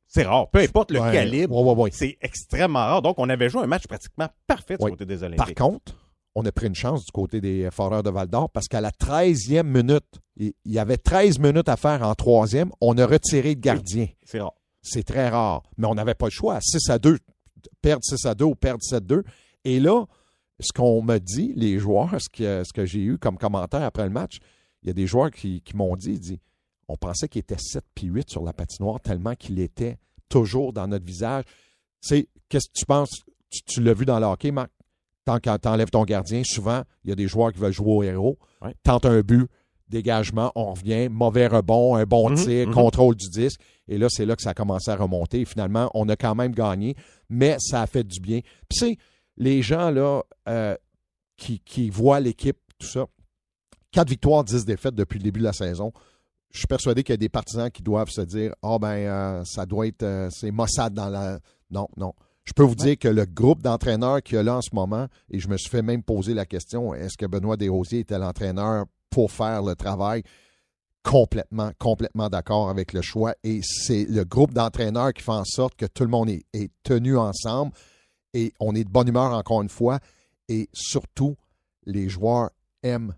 c'est- 0.09 0.25
rare. 0.25 0.50
Peu 0.50 0.59
importe 0.61 0.91
le 0.91 1.00
Ouais, 1.00 1.12
calibre, 1.12 1.57
ouais, 1.62 1.73
ouais, 1.75 1.83
ouais. 1.85 1.91
c'est 1.93 2.19
extrêmement 2.21 2.81
rare. 2.81 3.03
Donc, 3.03 3.15
on 3.19 3.29
avait 3.29 3.49
joué 3.49 3.62
un 3.62 3.67
match 3.67 3.87
pratiquement 3.87 4.29
parfait 4.47 4.77
du 4.77 4.85
côté 4.91 5.07
des 5.07 5.17
Par 5.19 5.27
Olympiques. 5.29 5.59
contre, 5.59 5.95
on 6.35 6.45
a 6.45 6.53
pris 6.53 6.67
une 6.67 6.75
chance 6.75 7.05
du 7.05 7.12
côté 7.12 7.41
des 7.41 7.69
Foreurs 7.71 8.03
de 8.03 8.11
Val 8.11 8.29
d'Or 8.29 8.50
parce 8.50 8.67
qu'à 8.69 8.81
la 8.81 8.91
13e 8.91 9.67
minute, 9.69 10.05
il 10.37 10.53
y 10.67 10.79
avait 10.79 10.97
13 10.97 11.38
minutes 11.38 11.69
à 11.69 11.77
faire 11.77 12.03
en 12.03 12.15
troisième, 12.15 12.71
on 12.81 12.97
a 12.99 13.07
retiré 13.07 13.50
le 13.55 13.61
gardien. 13.61 14.07
c'est 14.25 14.41
rare. 14.41 14.55
C'est 14.83 15.03
très 15.03 15.29
rare. 15.29 15.62
Mais 15.77 15.87
on 15.87 15.95
n'avait 15.95 16.15
pas 16.15 16.27
le 16.27 16.31
choix. 16.31 16.59
6 16.61 16.88
à 16.91 16.99
2, 16.99 17.19
perdre 17.83 18.03
6 18.05 18.25
à 18.27 18.35
2 18.35 18.45
ou 18.45 18.55
perdre 18.55 18.83
7-2. 18.83 19.23
Et 19.65 19.81
là, 19.81 20.05
ce 20.61 20.73
qu'on 20.73 21.03
m'a 21.03 21.19
dit, 21.19 21.53
les 21.57 21.79
joueurs, 21.79 22.15
ce 22.21 22.29
que, 22.29 22.62
ce 22.65 22.73
que 22.73 22.87
j'ai 22.87 23.00
eu 23.00 23.19
comme 23.19 23.37
commentaire 23.37 23.83
après 23.83 24.05
le 24.05 24.11
match, 24.11 24.38
il 24.83 24.87
y 24.87 24.91
a 24.91 24.95
des 24.95 25.07
joueurs 25.09 25.31
qui, 25.33 25.61
qui 25.62 25.77
m'ont 25.77 25.97
dit, 25.97 26.19
dit, 26.21 26.41
on 26.88 26.97
pensait 26.97 27.28
qu'il 27.28 27.40
était 27.40 27.59
7 27.59 27.85
puis 27.95 28.07
8 28.07 28.30
sur 28.30 28.42
la 28.42 28.52
patinoire 28.52 29.00
tellement 29.00 29.35
qu'il 29.35 29.61
était 29.61 29.99
toujours 30.28 30.73
dans 30.73 30.88
notre 30.88 31.04
visage. 31.04 31.45
Sais, 32.00 32.28
qu'est-ce 32.49 32.68
que 32.68 32.78
tu 32.78 32.87
penses? 32.87 33.11
Tu, 33.50 33.62
tu 33.62 33.83
l'as 33.83 33.95
vu 33.95 34.04
dans 34.04 34.18
le 34.18 34.26
hockey, 34.26 34.50
Marc? 34.50 34.71
Tant 35.25 35.38
que 35.38 35.57
tu 35.57 35.68
enlèves 35.68 35.90
ton 35.90 36.04
gardien, 36.04 36.42
souvent, 36.45 36.83
il 37.04 37.11
y 37.11 37.12
a 37.12 37.16
des 37.16 37.28
joueurs 37.28 37.52
qui 37.52 37.59
veulent 37.59 37.73
jouer 37.73 37.92
au 37.92 38.02
héros. 38.02 38.38
Ouais. 38.62 38.75
Tente 38.83 39.04
un 39.04 39.21
but, 39.21 39.49
dégagement, 39.88 40.52
on 40.54 40.73
revient, 40.73 41.09
mauvais 41.11 41.47
rebond, 41.47 41.97
un 41.97 42.04
bon 42.04 42.30
Mhm, 42.30 42.37
tir, 42.37 42.68
mhm. 42.68 42.75
contrôle 42.75 43.14
du 43.14 43.28
disque. 43.28 43.61
Et 43.88 43.99
là, 43.99 44.09
c'est 44.11 44.25
là 44.25 44.37
que 44.37 44.42
ça 44.42 44.50
a 44.50 44.54
commencé 44.54 44.90
à 44.90 44.97
remonter. 44.97 45.40
Et 45.40 45.45
finalement, 45.45 45.90
on 45.95 46.09
a 46.09 46.16
quand 46.16 46.35
même 46.35 46.52
gagné, 46.52 46.95
mais 47.28 47.57
ça 47.59 47.83
a 47.83 47.87
fait 47.87 48.04
du 48.04 48.21
bien. 48.21 48.40
Puis, 48.68 48.78
c'est 48.78 48.97
les 49.37 49.62
gens 49.62 49.90
là 49.90 50.23
euh, 50.49 50.76
qui, 51.37 51.61
qui 51.61 51.90
voient 51.90 52.21
l'équipe, 52.21 52.59
tout 52.78 52.87
ça, 52.87 53.07
quatre 53.90 54.09
victoires, 54.09 54.45
10 54.45 54.64
défaites 54.64 54.95
depuis 54.95 55.18
le 55.18 55.25
début 55.25 55.40
de 55.40 55.45
la 55.45 55.52
saison. 55.52 55.92
Je 56.50 56.59
suis 56.59 56.67
persuadé 56.67 57.02
qu'il 57.02 57.12
y 57.12 57.14
a 57.14 57.19
des 57.19 57.28
partisans 57.28 57.71
qui 57.71 57.83
doivent 57.83 58.11
se 58.11 58.23
dire 58.23 58.55
Ah, 58.62 58.78
ben, 58.81 58.88
euh, 58.88 59.45
ça 59.45 59.67
doit 59.67 59.87
être. 59.87 60.02
euh, 60.02 60.28
c'est 60.31 60.50
Mossad 60.50 60.95
dans 60.95 61.09
la. 61.09 61.38
Non, 61.71 61.88
non. 61.97 62.14
Je 62.45 62.52
peux 62.55 62.62
vous 62.62 62.75
dire 62.75 62.97
que 62.99 63.09
le 63.09 63.26
groupe 63.26 63.62
d'entraîneurs 63.62 64.23
qu'il 64.23 64.37
y 64.37 64.38
a 64.38 64.43
là 64.43 64.57
en 64.57 64.62
ce 64.62 64.75
moment, 64.75 65.07
et 65.31 65.38
je 65.38 65.49
me 65.49 65.59
suis 65.59 65.69
fait 65.69 65.83
même 65.83 66.02
poser 66.02 66.33
la 66.33 66.47
question 66.47 66.95
est-ce 66.95 67.19
que 67.19 67.26
Benoît 67.26 67.59
Desrosiers 67.59 68.00
était 68.00 68.19
l'entraîneur 68.19 68.87
pour 69.11 69.31
faire 69.31 69.62
le 69.62 69.75
travail? 69.75 70.23
Complètement, 71.02 71.71
complètement 71.78 72.31
d'accord 72.31 72.71
avec 72.71 72.95
le 72.95 73.02
choix. 73.02 73.35
Et 73.45 73.61
c'est 73.62 74.07
le 74.07 74.25
groupe 74.25 74.55
d'entraîneurs 74.55 75.12
qui 75.12 75.23
fait 75.23 75.31
en 75.33 75.45
sorte 75.45 75.76
que 75.76 75.85
tout 75.87 76.05
le 76.05 76.11
monde 76.11 76.31
est, 76.31 76.45
est 76.55 76.71
tenu 76.83 77.19
ensemble. 77.19 77.73
Et 78.33 78.52
on 78.61 78.75
est 78.75 78.85
de 78.85 78.90
bonne 78.90 79.09
humeur 79.09 79.33
encore 79.33 79.62
une 79.62 79.69
fois. 79.69 80.00
Et 80.49 80.69
surtout, 80.73 81.37
les 81.85 82.09
joueurs 82.09 82.50
aiment 82.83 83.14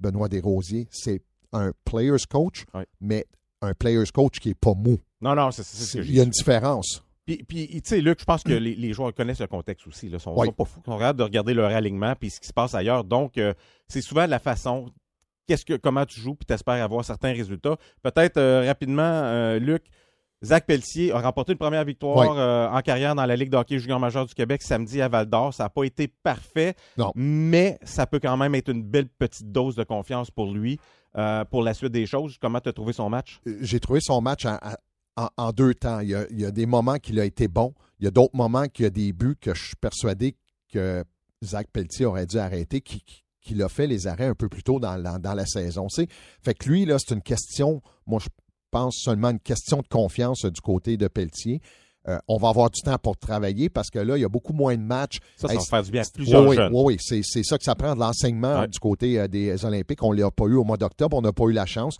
Benoît 0.00 0.28
Desrosiers. 0.28 0.88
C'est 0.90 1.22
un 1.54 1.72
player's 1.84 2.26
coach, 2.26 2.64
mais 3.00 3.26
un 3.62 3.72
player's 3.74 4.10
coach 4.10 4.38
qui 4.38 4.48
n'est 4.48 4.54
pas 4.54 4.74
mou. 4.74 4.98
Non, 5.20 5.34
non, 5.34 5.50
c'est 5.50 5.62
ce 5.62 5.98
que 5.98 6.04
Il 6.04 6.14
y 6.14 6.20
a 6.20 6.24
une 6.24 6.30
différence. 6.30 7.02
Puis, 7.24 7.42
puis 7.42 7.68
tu 7.68 7.80
sais, 7.84 8.00
Luc, 8.00 8.20
je 8.20 8.24
pense 8.24 8.42
que 8.42 8.52
les, 8.52 8.92
joueurs 8.92 9.14
connaissent 9.14 9.40
le 9.40 9.46
contexte 9.46 9.86
aussi. 9.86 10.08
Ils 10.08 10.20
sont, 10.20 10.36
sont, 10.36 10.52
pas 10.52 10.64
fous. 10.64 10.80
Ils 10.86 10.90
sont 10.90 11.12
de 11.12 11.22
regarder 11.22 11.54
leur 11.54 11.70
alignement 11.70 12.14
puis 12.14 12.30
ce 12.30 12.38
qui 12.38 12.46
se 12.46 12.52
passe 12.52 12.74
ailleurs. 12.74 13.04
Donc, 13.04 13.38
euh, 13.38 13.54
c'est 13.88 14.02
souvent 14.02 14.26
la 14.26 14.38
façon. 14.38 14.90
Qu'est-ce 15.46 15.64
que, 15.64 15.74
comment 15.74 16.04
tu 16.04 16.20
joues, 16.20 16.34
puis 16.34 16.46
tu 16.46 16.52
espères 16.52 16.82
avoir 16.82 17.04
certains 17.04 17.32
résultats. 17.32 17.76
Peut-être 18.02 18.36
euh, 18.36 18.64
rapidement, 18.66 19.02
euh, 19.02 19.58
Luc, 19.58 19.84
Zach 20.42 20.66
Pelletier 20.66 21.12
a 21.12 21.20
remporté 21.20 21.52
une 21.52 21.58
première 21.58 21.84
victoire 21.84 22.70
en 22.74 22.80
carrière 22.82 23.14
dans 23.14 23.24
la 23.24 23.36
Ligue 23.36 23.50
de 23.50 23.56
hockey 23.56 23.78
junior 23.78 23.98
majeur 23.98 24.26
du 24.26 24.34
Québec 24.34 24.60
samedi 24.62 25.00
à 25.00 25.08
Val 25.08 25.24
d'Or. 25.24 25.54
Ça 25.54 25.64
n'a 25.64 25.70
pas 25.70 25.84
été 25.84 26.08
parfait, 26.08 26.74
mais 27.14 27.78
ça 27.82 28.06
peut 28.06 28.20
quand 28.20 28.36
même 28.36 28.54
être 28.54 28.70
une 28.70 28.82
belle 28.82 29.08
petite 29.08 29.50
dose 29.50 29.74
de 29.74 29.84
confiance 29.84 30.30
pour 30.30 30.52
lui. 30.52 30.78
Pour 31.50 31.62
la 31.62 31.74
suite 31.74 31.92
des 31.92 32.06
choses, 32.06 32.38
comment 32.40 32.60
tu 32.60 32.68
as 32.68 32.72
trouvé 32.72 32.92
son 32.92 33.08
match? 33.08 33.40
J'ai 33.60 33.80
trouvé 33.80 34.00
son 34.02 34.20
match 34.20 34.46
en, 35.16 35.52
deux 35.52 35.74
temps. 35.74 36.00
Il 36.00 36.08
y, 36.08 36.44
a, 36.44 36.50
des 36.50 36.66
moments 36.66 36.96
qu'il 36.96 37.20
a 37.20 37.24
été 37.24 37.48
bon. 37.48 37.74
Il 38.00 38.04
y 38.04 38.08
a 38.08 38.10
d'autres 38.10 38.36
moments 38.36 38.66
qu'il 38.66 38.84
y 38.84 38.86
a 38.86 38.90
des 38.90 39.12
buts 39.12 39.36
que 39.40 39.54
je 39.54 39.66
suis 39.66 39.76
persuadé 39.76 40.36
que 40.72 41.04
Zach 41.44 41.68
Pelletier 41.72 42.06
aurait 42.06 42.26
dû 42.26 42.38
arrêter, 42.38 42.80
qu'il 42.80 43.62
a 43.62 43.68
fait 43.68 43.86
les 43.86 44.06
arrêts 44.06 44.26
un 44.26 44.34
peu 44.34 44.48
plus 44.48 44.62
tôt 44.62 44.80
dans, 44.80 44.96
la 44.96 45.46
saison. 45.46 45.86
Fait 46.42 46.54
que 46.54 46.68
lui, 46.68 46.84
là, 46.84 46.96
c'est 46.98 47.14
une 47.14 47.22
question, 47.22 47.80
moi, 48.06 48.20
je 48.20 48.28
pense 48.70 48.96
seulement 48.96 49.30
une 49.30 49.40
question 49.40 49.78
de 49.82 49.88
confiance 49.88 50.44
du 50.44 50.60
côté 50.60 50.96
de 50.96 51.06
Pelletier. 51.06 51.60
Euh, 52.06 52.18
on 52.28 52.36
va 52.36 52.50
avoir 52.50 52.70
du 52.70 52.82
temps 52.82 52.98
pour 52.98 53.16
travailler 53.16 53.70
parce 53.70 53.88
que 53.88 53.98
là, 53.98 54.18
il 54.18 54.20
y 54.20 54.24
a 54.24 54.28
beaucoup 54.28 54.52
moins 54.52 54.76
de 54.76 54.82
matchs. 54.82 55.20
Ça, 55.36 55.48
ça 55.48 55.54
va 55.54 55.60
faire 55.60 55.82
du 55.82 55.90
bien 55.90 56.02
à 56.02 56.04
plusieurs 56.12 56.46
oui, 56.46 56.56
jeunes. 56.56 56.72
Oui, 56.74 56.98
oui, 56.98 57.22
c'est 57.22 57.42
ça 57.42 57.56
que 57.56 57.64
ça 57.64 57.74
prend 57.74 57.94
de 57.94 58.00
l'enseignement 58.00 58.66
du 58.66 58.78
côté 58.78 59.18
euh, 59.18 59.28
des 59.28 59.64
Olympiques. 59.64 60.02
On 60.02 60.12
ne 60.12 60.20
l'a 60.20 60.30
pas 60.30 60.44
eu 60.44 60.56
au 60.56 60.64
mois 60.64 60.76
d'octobre, 60.76 61.16
on 61.16 61.22
n'a 61.22 61.32
pas 61.32 61.44
eu 61.44 61.52
la 61.52 61.66
chance. 61.66 61.96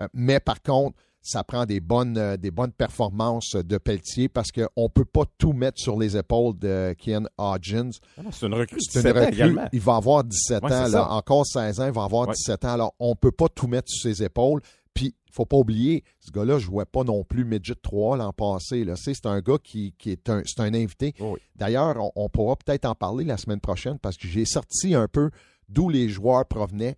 Euh, 0.00 0.06
mais 0.14 0.38
par 0.38 0.62
contre, 0.62 0.96
ça 1.22 1.44
prend 1.44 1.66
des 1.66 1.80
bonnes, 1.80 2.36
des 2.38 2.50
bonnes 2.50 2.72
performances 2.72 3.54
de 3.54 3.76
Pelletier 3.76 4.28
parce 4.28 4.50
qu'on 4.50 4.84
ne 4.84 4.88
peut 4.88 5.04
pas 5.04 5.24
tout 5.36 5.52
mettre 5.52 5.78
sur 5.78 5.98
les 5.98 6.16
épaules 6.16 6.56
de 6.58 6.94
Ken 6.98 7.28
Hodgins. 7.36 7.90
Ah 8.16 8.22
c'est 8.30 8.46
une 8.46 8.54
recrue, 8.54 8.78
C'est 8.80 9.02
une 9.02 9.18
recrue. 9.18 9.58
Il 9.72 9.80
va 9.80 9.96
avoir 9.96 10.24
17 10.24 10.64
ans, 10.64 10.88
là, 10.88 11.12
encore 11.12 11.44
16 11.44 11.80
ans, 11.80 11.86
il 11.86 11.92
va 11.92 12.04
avoir 12.04 12.28
17 12.28 12.64
ans. 12.64 12.72
Alors, 12.72 12.94
on 12.98 13.10
ne 13.10 13.14
peut 13.14 13.32
pas 13.32 13.48
tout 13.48 13.66
mettre 13.66 13.90
sur 13.90 14.10
ses 14.10 14.22
épaules. 14.22 14.62
Puis, 15.00 15.14
il 15.26 15.30
ne 15.30 15.34
faut 15.34 15.46
pas 15.46 15.56
oublier, 15.56 16.04
ce 16.18 16.30
gars-là 16.30 16.54
ne 16.54 16.58
jouait 16.58 16.84
pas 16.84 17.04
non 17.04 17.24
plus 17.24 17.46
Midget 17.46 17.74
3 17.82 18.18
l'an 18.18 18.34
passé. 18.34 18.84
C'est 18.96 19.24
un 19.24 19.40
gars 19.40 19.56
qui, 19.56 19.94
est, 20.04 20.28
un, 20.28 20.42
un 20.58 20.74
invité. 20.74 21.14
D'ailleurs, 21.56 21.96
on, 21.96 22.12
on, 22.16 22.28
pourra 22.28 22.56
peut-être 22.56 22.84
en 22.84 22.94
parler 22.94 23.24
la 23.24 23.38
semaine 23.38 23.60
prochaine 23.60 23.98
parce 23.98 24.18
que 24.18 24.28
j'ai 24.28 24.44
sorti 24.44 24.94
un 24.94 25.08
peu 25.08 25.30
d'où 25.70 25.88
les 25.88 26.10
joueurs 26.10 26.44
provenaient. 26.44 26.96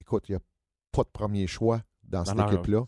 Écoute, 0.00 0.24
il 0.30 0.32
n'y 0.32 0.36
a 0.36 0.40
pas 0.92 1.02
de 1.02 1.10
premier 1.12 1.46
choix 1.46 1.82
dans 2.04 2.24
cette 2.24 2.38
équipe-là. 2.38 2.84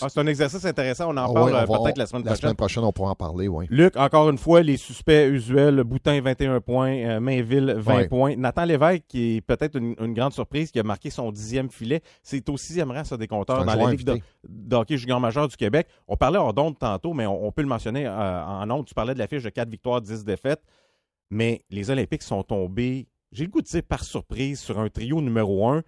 Ah, 0.00 0.08
c'est 0.08 0.20
un 0.20 0.26
exercice 0.26 0.64
intéressant. 0.64 1.08
On 1.08 1.16
en 1.16 1.30
ah 1.30 1.32
parle 1.32 1.54
euh, 1.54 1.66
peut-être 1.66 1.98
la 1.98 2.06
semaine 2.06 2.22
prochaine. 2.22 2.30
La 2.30 2.36
semaine 2.36 2.56
prochaine, 2.56 2.84
on 2.84 2.92
pourra 2.92 3.10
en 3.10 3.14
parler, 3.14 3.48
oui. 3.48 3.66
Luc, 3.70 3.96
encore 3.96 4.30
une 4.30 4.38
fois, 4.38 4.62
les 4.62 4.76
suspects 4.76 5.28
usuels. 5.28 5.82
Boutin, 5.84 6.20
21 6.20 6.60
points. 6.60 6.92
Euh, 6.92 7.20
Mainville, 7.20 7.74
20 7.76 8.08
points. 8.08 8.36
Nathan 8.36 8.64
Lévesque, 8.64 9.04
qui 9.08 9.36
est 9.36 9.40
peut-être 9.40 9.76
une, 9.76 10.14
grande 10.14 10.32
surprise, 10.32 10.70
qui 10.70 10.78
a 10.78 10.82
marqué 10.82 11.10
son 11.10 11.32
dixième 11.32 11.70
filet. 11.70 12.02
C'est 12.22 12.48
au 12.48 12.56
sixième 12.56 12.90
rang, 12.90 13.04
ça, 13.04 13.16
des 13.16 13.28
compteurs 13.28 13.64
dans 13.64 13.74
la 13.74 13.90
Ligue 13.90 14.04
de, 14.04 14.76
hockey 14.76 14.96
junior 14.96 15.20
majeur 15.20 15.48
du 15.48 15.56
Québec. 15.56 15.86
On 16.08 16.16
parlait 16.16 16.38
hors 16.38 16.54
d'onde 16.54 16.78
tantôt, 16.78 17.12
mais 17.12 17.26
on, 17.26 17.50
peut 17.52 17.62
le 17.62 17.68
mentionner 17.68 18.06
euh, 18.06 18.44
en 18.44 18.70
onde. 18.70 18.86
Tu 18.86 18.94
parlais 18.94 19.14
de 19.14 19.18
la 19.18 19.26
fiche 19.26 19.42
de 19.42 19.50
4 19.50 19.68
victoires, 19.68 20.00
10 20.00 20.24
défaites. 20.24 20.62
Mais 21.30 21.64
les 21.70 21.90
Olympiques 21.90 22.22
sont 22.22 22.42
tombés, 22.42 23.06
j'ai 23.32 23.44
le 23.44 23.50
goût 23.50 23.60
de 23.60 23.66
dire, 23.66 23.82
par 23.88 24.02
surprise 24.02 24.58
sur 24.60 24.80
un 24.80 24.88
trio 24.88 25.20
numéro 25.20 25.68
1 25.68 25.82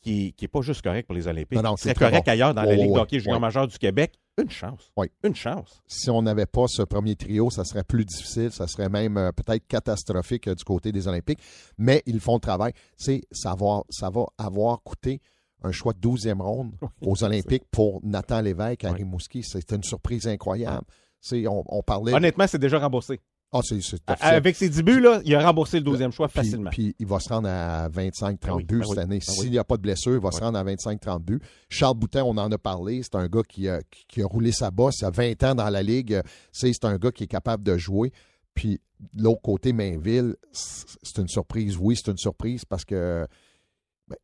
qui 0.00 0.34
n'est 0.40 0.48
pas 0.48 0.60
juste 0.60 0.82
correct 0.82 1.06
pour 1.06 1.14
les 1.14 1.26
Olympiques. 1.26 1.58
c'est 1.76 1.96
correct 1.96 2.28
ailleurs 2.28 2.54
dans 2.54 2.62
la 2.62 2.74
Ligue 2.74 2.92
de 2.92 2.98
hockey 2.98 3.20
junior 3.20 3.40
majeur 3.40 3.66
du 3.66 3.78
Québec. 3.78 4.14
Une 4.40 4.50
chance. 4.50 4.92
Oui. 4.96 5.08
Une 5.24 5.34
chance. 5.34 5.82
Si 5.88 6.10
on 6.10 6.22
n'avait 6.22 6.46
pas 6.46 6.68
ce 6.68 6.82
premier 6.82 7.16
trio, 7.16 7.50
ça 7.50 7.64
serait 7.64 7.82
plus 7.82 8.04
difficile, 8.04 8.52
ça 8.52 8.68
serait 8.68 8.88
même 8.88 9.16
euh, 9.16 9.32
peut-être 9.32 9.66
catastrophique 9.66 10.46
euh, 10.46 10.54
du 10.54 10.62
côté 10.62 10.92
des 10.92 11.08
Olympiques. 11.08 11.40
Mais 11.76 12.04
ils 12.06 12.20
font 12.20 12.34
le 12.34 12.40
travail. 12.40 12.72
C'est, 12.96 13.22
ça, 13.32 13.56
va, 13.58 13.82
ça 13.90 14.10
va 14.10 14.26
avoir 14.38 14.80
coûté 14.84 15.20
un 15.64 15.72
choix 15.72 15.92
de 15.92 15.98
12e 15.98 16.40
ronde 16.40 16.72
aux 17.02 17.24
Olympiques 17.24 17.64
pour 17.72 18.00
Nathan 18.04 18.40
Lévesque 18.40 18.84
à 18.84 18.92
Rimouski. 18.92 19.42
C'est 19.42 19.72
une 19.72 19.82
surprise 19.82 20.28
incroyable. 20.28 20.86
On, 21.32 21.64
on, 21.66 21.82
parlait... 21.82 22.14
Honnêtement, 22.14 22.46
c'est 22.46 22.60
déjà 22.60 22.78
remboursé. 22.78 23.20
Ah, 23.50 23.60
Avec 24.20 24.56
ses 24.56 24.68
débuts, 24.68 25.00
là, 25.00 25.22
il 25.24 25.34
a 25.34 25.40
remboursé 25.40 25.78
le 25.78 25.84
deuxième 25.84 26.12
choix 26.12 26.28
facilement. 26.28 26.70
Puis 26.70 26.94
il 26.98 27.06
va 27.06 27.18
se 27.18 27.30
rendre 27.30 27.48
à 27.48 27.88
25-30 27.88 28.38
ben 28.40 28.56
buts 28.58 28.80
ben 28.80 28.86
cette 28.86 28.98
année. 28.98 29.20
Ben 29.26 29.32
S'il 29.32 29.50
n'y 29.50 29.58
a 29.58 29.64
pas 29.64 29.78
de 29.78 29.82
blessure, 29.82 30.12
il 30.12 30.20
va 30.20 30.30
se 30.30 30.40
rendre 30.40 30.58
à 30.58 30.64
25-30 30.64 31.20
buts. 31.20 31.40
Charles 31.70 31.96
Boutin, 31.96 32.24
on 32.24 32.36
en 32.36 32.52
a 32.52 32.58
parlé. 32.58 33.02
C'est 33.02 33.14
un 33.14 33.26
gars 33.26 33.42
qui 33.48 33.68
a, 33.68 33.80
qui 34.06 34.20
a 34.22 34.26
roulé 34.26 34.52
sa 34.52 34.70
bosse. 34.70 35.00
Il 35.00 35.06
a 35.06 35.10
20 35.10 35.42
ans 35.44 35.54
dans 35.54 35.70
la 35.70 35.82
ligue. 35.82 36.20
C'est 36.52 36.84
un 36.84 36.96
gars 36.98 37.10
qui 37.10 37.24
est 37.24 37.28
capable 37.28 37.62
de 37.62 37.78
jouer. 37.78 38.12
Puis 38.52 38.80
l'autre 39.16 39.40
côté, 39.40 39.72
Mainville, 39.72 40.36
c'est 40.52 41.18
une 41.18 41.28
surprise. 41.28 41.78
Oui, 41.78 41.96
c'est 41.96 42.10
une 42.10 42.18
surprise 42.18 42.66
parce 42.66 42.84
que 42.84 43.26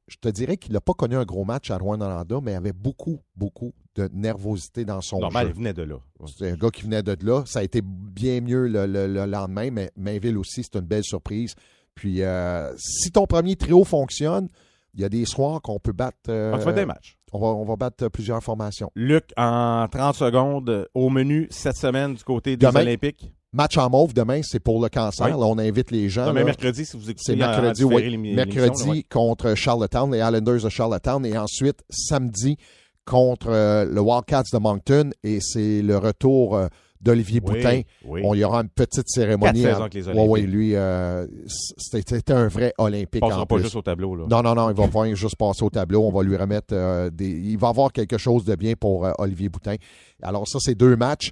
je 0.07 0.17
te 0.17 0.29
dirais 0.29 0.59
qu'il 0.59 0.73
n'a 0.73 0.81
pas 0.81 0.95
connu 0.95 1.17
un 1.17 1.25
gros 1.25 1.45
match 1.45 1.71
à 1.71 1.79
Rouen-Noranda, 1.79 2.41
mais 2.43 2.53
il 2.53 2.57
avait 2.57 2.73
beaucoup, 2.73 3.21
beaucoup 3.37 3.73
de 3.95 4.09
nervosité 4.13 4.85
dans 4.85 5.01
son 5.01 5.21
Normal, 5.21 5.47
jeu. 5.47 5.53
il 5.53 5.57
venait 5.57 5.73
de 5.73 5.83
là. 5.83 5.97
C'est 6.27 6.51
un 6.51 6.55
gars 6.55 6.71
qui 6.71 6.83
venait 6.83 7.03
de 7.03 7.17
là. 7.23 7.43
Ça 7.47 7.61
a 7.61 7.63
été 7.63 7.81
bien 7.83 8.41
mieux 8.41 8.67
le, 8.67 9.27
lendemain, 9.27 9.71
mais 9.71 9.91
Mainville 9.97 10.39
aussi, 10.39 10.63
c'est 10.63 10.79
une 10.79 10.87
belle 10.87 11.05
surprise. 11.05 11.55
Puis, 11.95 12.23
euh, 12.23 12.73
si 12.77 13.13
ton 13.13 13.27
premier 13.27 13.57
trio 13.57 13.85
fonctionne, 13.85 14.49
il 14.95 15.01
y 15.01 15.05
a 15.05 15.09
des 15.09 15.25
soirs 15.25 15.61
qu'on 15.63 15.79
peut 15.79 15.93
battre. 15.93 16.19
on 16.29 16.59
fait 16.59 16.73
des 16.73 16.87
matchs. 16.87 17.19
On 17.33 17.41
va, 17.41 17.49
on 17.49 17.65
va 17.65 17.77
battre 17.77 18.09
plusieurs 18.09 18.43
formations. 18.43 18.91
Luc, 18.95 19.25
en 19.37 19.89
30 19.91 20.15
secondes, 20.15 20.89
au 20.95 21.11
menu 21.11 21.49
cette 21.51 21.77
semaine 21.77 22.15
du 22.15 22.23
côté 22.23 22.57
des 22.57 22.67
Olympiques. 22.67 23.33
Match 23.55 23.79
en 23.79 23.89
mauve 23.89 24.13
demain, 24.15 24.41
c'est 24.43 24.59
pour 24.59 24.83
le 24.83 24.89
cancer. 24.89 25.39
on 25.39 25.59
invite 25.59 25.93
les 25.93 26.09
gens. 26.09 26.27
Demain, 26.27 26.43
mercredi, 26.43 26.85
si 26.85 26.97
vous 26.97 27.09
écoutez 27.09 27.23
C'est 27.25 27.37
mercredi, 27.37 27.85
oui. 27.85 28.17
Mercredi 28.17 29.05
contre 29.05 29.55
Charlottetown, 29.55 30.11
les 30.13 30.19
Islanders 30.19 30.63
de 30.63 30.69
Charlottetown. 30.69 31.25
Et 31.25 31.39
ensuite, 31.39 31.85
samedi, 31.89 32.57
contre 33.05 33.49
euh, 33.49 33.85
le 33.85 34.01
Wildcats 34.01 34.45
de 34.53 34.59
Moncton. 34.59 35.11
Et 35.23 35.39
c'est 35.41 35.83
le 35.83 35.97
retour 35.99 36.57
euh, 36.57 36.69
d'Olivier 37.01 37.41
Boutin. 37.41 37.83
On 38.07 38.35
y 38.35 38.45
aura 38.45 38.61
une 38.61 38.69
petite 38.69 39.09
cérémonie. 39.09 39.63
Quatre 39.63 39.95
les 39.95 40.09
Olympiques. 40.09 40.31
Oui, 40.31 40.43
lui, 40.43 40.75
euh, 40.75 41.27
c'était 41.77 42.33
un 42.33 42.49
vrai 42.49 42.73
Olympique. 42.79 43.23
Il 43.25 43.39
ne 43.39 43.45
pas 43.45 43.59
juste 43.59 43.77
au 43.77 43.83
tableau. 43.83 44.17
Là. 44.17 44.25
Non, 44.29 44.43
non, 44.43 44.55
non, 44.55 44.71
il 44.71 44.77
va 44.77 44.89
pas 44.89 45.07
juste 45.15 45.37
passer 45.37 45.65
au 45.65 45.71
tableau. 45.71 46.03
On 46.03 46.13
va 46.13 46.23
lui 46.23 46.37
remettre 46.37 47.11
des. 47.11 47.29
Il 47.29 47.59
va 47.59 47.69
avoir 47.69 47.93
quelque 47.93 48.19
chose 48.19 48.45
de 48.45 48.55
bien 48.55 48.75
pour 48.79 49.07
Olivier 49.19 49.49
Boutin. 49.49 49.77
Alors, 50.23 50.49
ça, 50.49 50.59
c'est 50.61 50.75
deux 50.75 50.97
matchs 50.97 51.31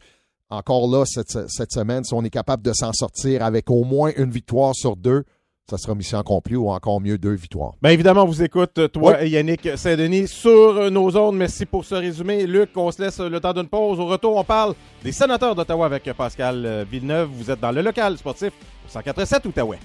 encore 0.53 0.87
là, 0.87 1.05
cette, 1.07 1.73
semaine, 1.73 2.05
si 2.05 2.13
on 2.13 2.23
est 2.25 2.31
capable 2.31 2.63
de 2.63 2.73
s'en 2.75 2.93
sortir 2.93 3.43
avec 3.43 3.71
au 3.71 3.85
moins 3.85 4.13
une 4.17 4.31
victoire 4.31 4.75
sur 4.75 4.97
deux, 4.97 5.25
ça 5.73 5.79
sera 5.79 5.95
mission 5.95 6.19
accomplie 6.19 6.57
ou 6.57 6.69
encore 6.69 7.01
mieux 7.01 7.17
deux 7.17 7.33
victoires. 7.33 7.73
Bien 7.81 7.93
évidemment, 7.93 8.25
on 8.25 8.27
vous 8.27 8.43
écoute, 8.43 8.79
toi 8.93 9.23
et 9.25 9.31
Yannick 9.31 9.71
Saint-Denis, 9.77 10.29
sur 10.29 10.91
nos 10.91 11.17
ondes. 11.17 11.37
Merci 11.37 11.65
pour 11.65 11.85
ce 11.85 11.95
résumé. 11.95 12.47
Luc, 12.47 12.71
on 12.77 12.91
se 12.91 13.01
laisse 13.01 13.21
le 13.21 13.41
temps 13.41 13.55
d'une 13.55 13.69
pause. 13.69 13.99
Au 13.99 14.07
retour, 14.07 14.37
on 14.37 14.45
parle 14.45 14.75
des 15.03 15.13
sénateurs 15.13 15.55
d'Ottawa 15.55 15.87
avec 15.87 16.13
Pascal 16.13 16.87
Villeneuve. 16.91 17.31
Vous 17.33 17.51
êtes 17.51 17.61
dans 17.61 17.73
le 17.73 17.81
local 17.81 18.19
sportif 18.19 18.53
147 18.89 19.47
Outaouais. 19.47 19.79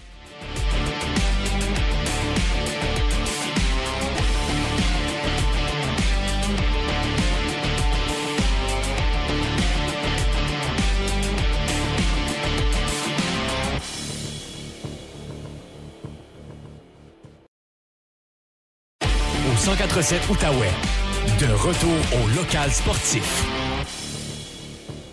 De 19.98 21.52
retour 21.56 21.90
au 22.14 22.28
local 22.38 22.70
sportif. 22.70 23.44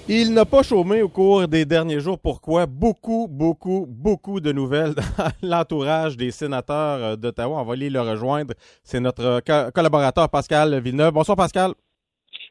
Il 0.09 0.35
n'a 0.35 0.45
pas 0.45 0.62
chômé 0.62 1.00
au 1.00 1.09
cours 1.09 1.49
des 1.49 1.64
derniers 1.64 2.00
jours. 2.00 2.19
Pourquoi? 2.19 2.67
Beaucoup, 2.67 3.26
beaucoup, 3.31 3.87
beaucoup 3.88 4.41
de 4.41 4.53
nouvelles 4.53 4.95
dans 5.17 5.31
l'entourage 5.41 6.19
des 6.19 6.31
sénateurs 6.31 7.03
euh, 7.03 7.17
d'Ottawa. 7.17 7.62
On 7.62 7.64
va 7.64 7.73
aller 7.73 7.88
le 7.88 8.03
rejoindre. 8.03 8.53
C'est 8.83 9.00
notre 9.00 9.41
collaborateur 9.71 10.29
Pascal 10.29 10.79
Villeneuve. 10.81 11.14
Bonsoir 11.14 11.38
Pascal. 11.38 11.73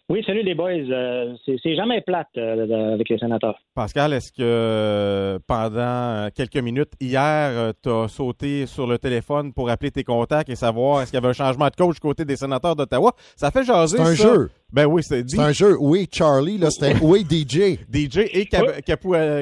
Oui, 0.10 0.22
salut 0.25 0.43
les 0.43 0.53
boys. 0.53 0.72
Euh, 0.72 1.33
c'est 1.45 1.75
jamais 1.75 2.01
plate 2.01 2.27
euh, 2.38 2.93
avec 2.93 3.07
les 3.07 3.17
sénateurs. 3.17 3.57
Pascal, 3.74 4.12
est-ce 4.12 4.33
que 4.33 5.39
pendant 5.48 6.29
quelques 6.36 6.57
minutes 6.57 6.91
hier, 7.00 7.72
tu 7.81 7.89
as 7.89 8.10
sauté 8.10 8.65
sur 8.65 8.86
le 8.86 8.98
téléphone 8.98 9.53
pour 9.53 9.69
appeler 9.69 9.91
tes 9.91 10.03
contacts 10.03 10.50
et 10.50 10.55
savoir 10.55 11.01
est-ce 11.01 11.12
qu'il 11.12 11.17
y 11.17 11.24
avait 11.24 11.29
un 11.29 11.33
changement 11.33 11.67
de 11.67 11.75
coach 11.75 12.00
côté 12.00 12.25
des 12.25 12.36
sénateurs 12.36 12.75
d'Ottawa? 12.75 13.13
Ça 13.38 13.50
fait 13.50 13.63
jaser. 13.63 13.98
C'est 13.98 14.03
un 14.03 14.13
jeu. 14.13 14.50
Ben 14.74 14.88
oui, 14.88 15.03
c'est 15.03 15.27
C'est 15.29 15.39
un 15.39 15.53
jeu. 15.53 15.77
Oui, 15.79 16.10
Charlie, 16.12 16.57
là, 16.57 16.69
c'était 16.69 16.98
oui, 17.01 17.24
DJ. 17.24 17.79
DJ 17.93 18.17
et 18.33 18.45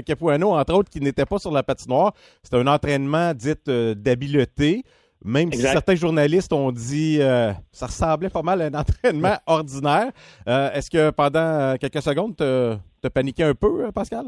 Capuano, 0.05 0.51
entre 0.51 0.73
autres, 0.75 0.91
qui 0.91 1.01
n'étaient 1.01 1.25
pas 1.25 1.39
sur 1.39 1.51
la 1.51 1.63
patinoire. 1.63 2.13
C'était 2.43 2.57
un 2.57 2.67
entraînement 2.67 3.33
dit 3.33 3.53
d'habileté. 3.95 4.83
Même 5.23 5.51
si 5.51 5.61
certains 5.61 5.95
journalistes 5.95 6.51
ont 6.51 6.71
dit 6.71 7.17
euh, 7.19 7.51
ça 7.71 7.85
ressemblait 7.85 8.29
pas 8.29 8.41
mal 8.41 8.61
à 8.61 8.65
un 8.65 8.73
entraînement 8.73 9.35
ordinaire. 9.45 10.11
Euh, 10.47 10.71
est-ce 10.73 10.89
que 10.89 11.11
pendant 11.11 11.39
euh, 11.39 11.75
quelques 11.79 12.01
secondes, 12.01 12.35
tu 12.35 12.43
as 12.43 13.09
paniqué 13.09 13.43
un 13.43 13.53
peu, 13.53 13.91
Pascal? 13.91 14.25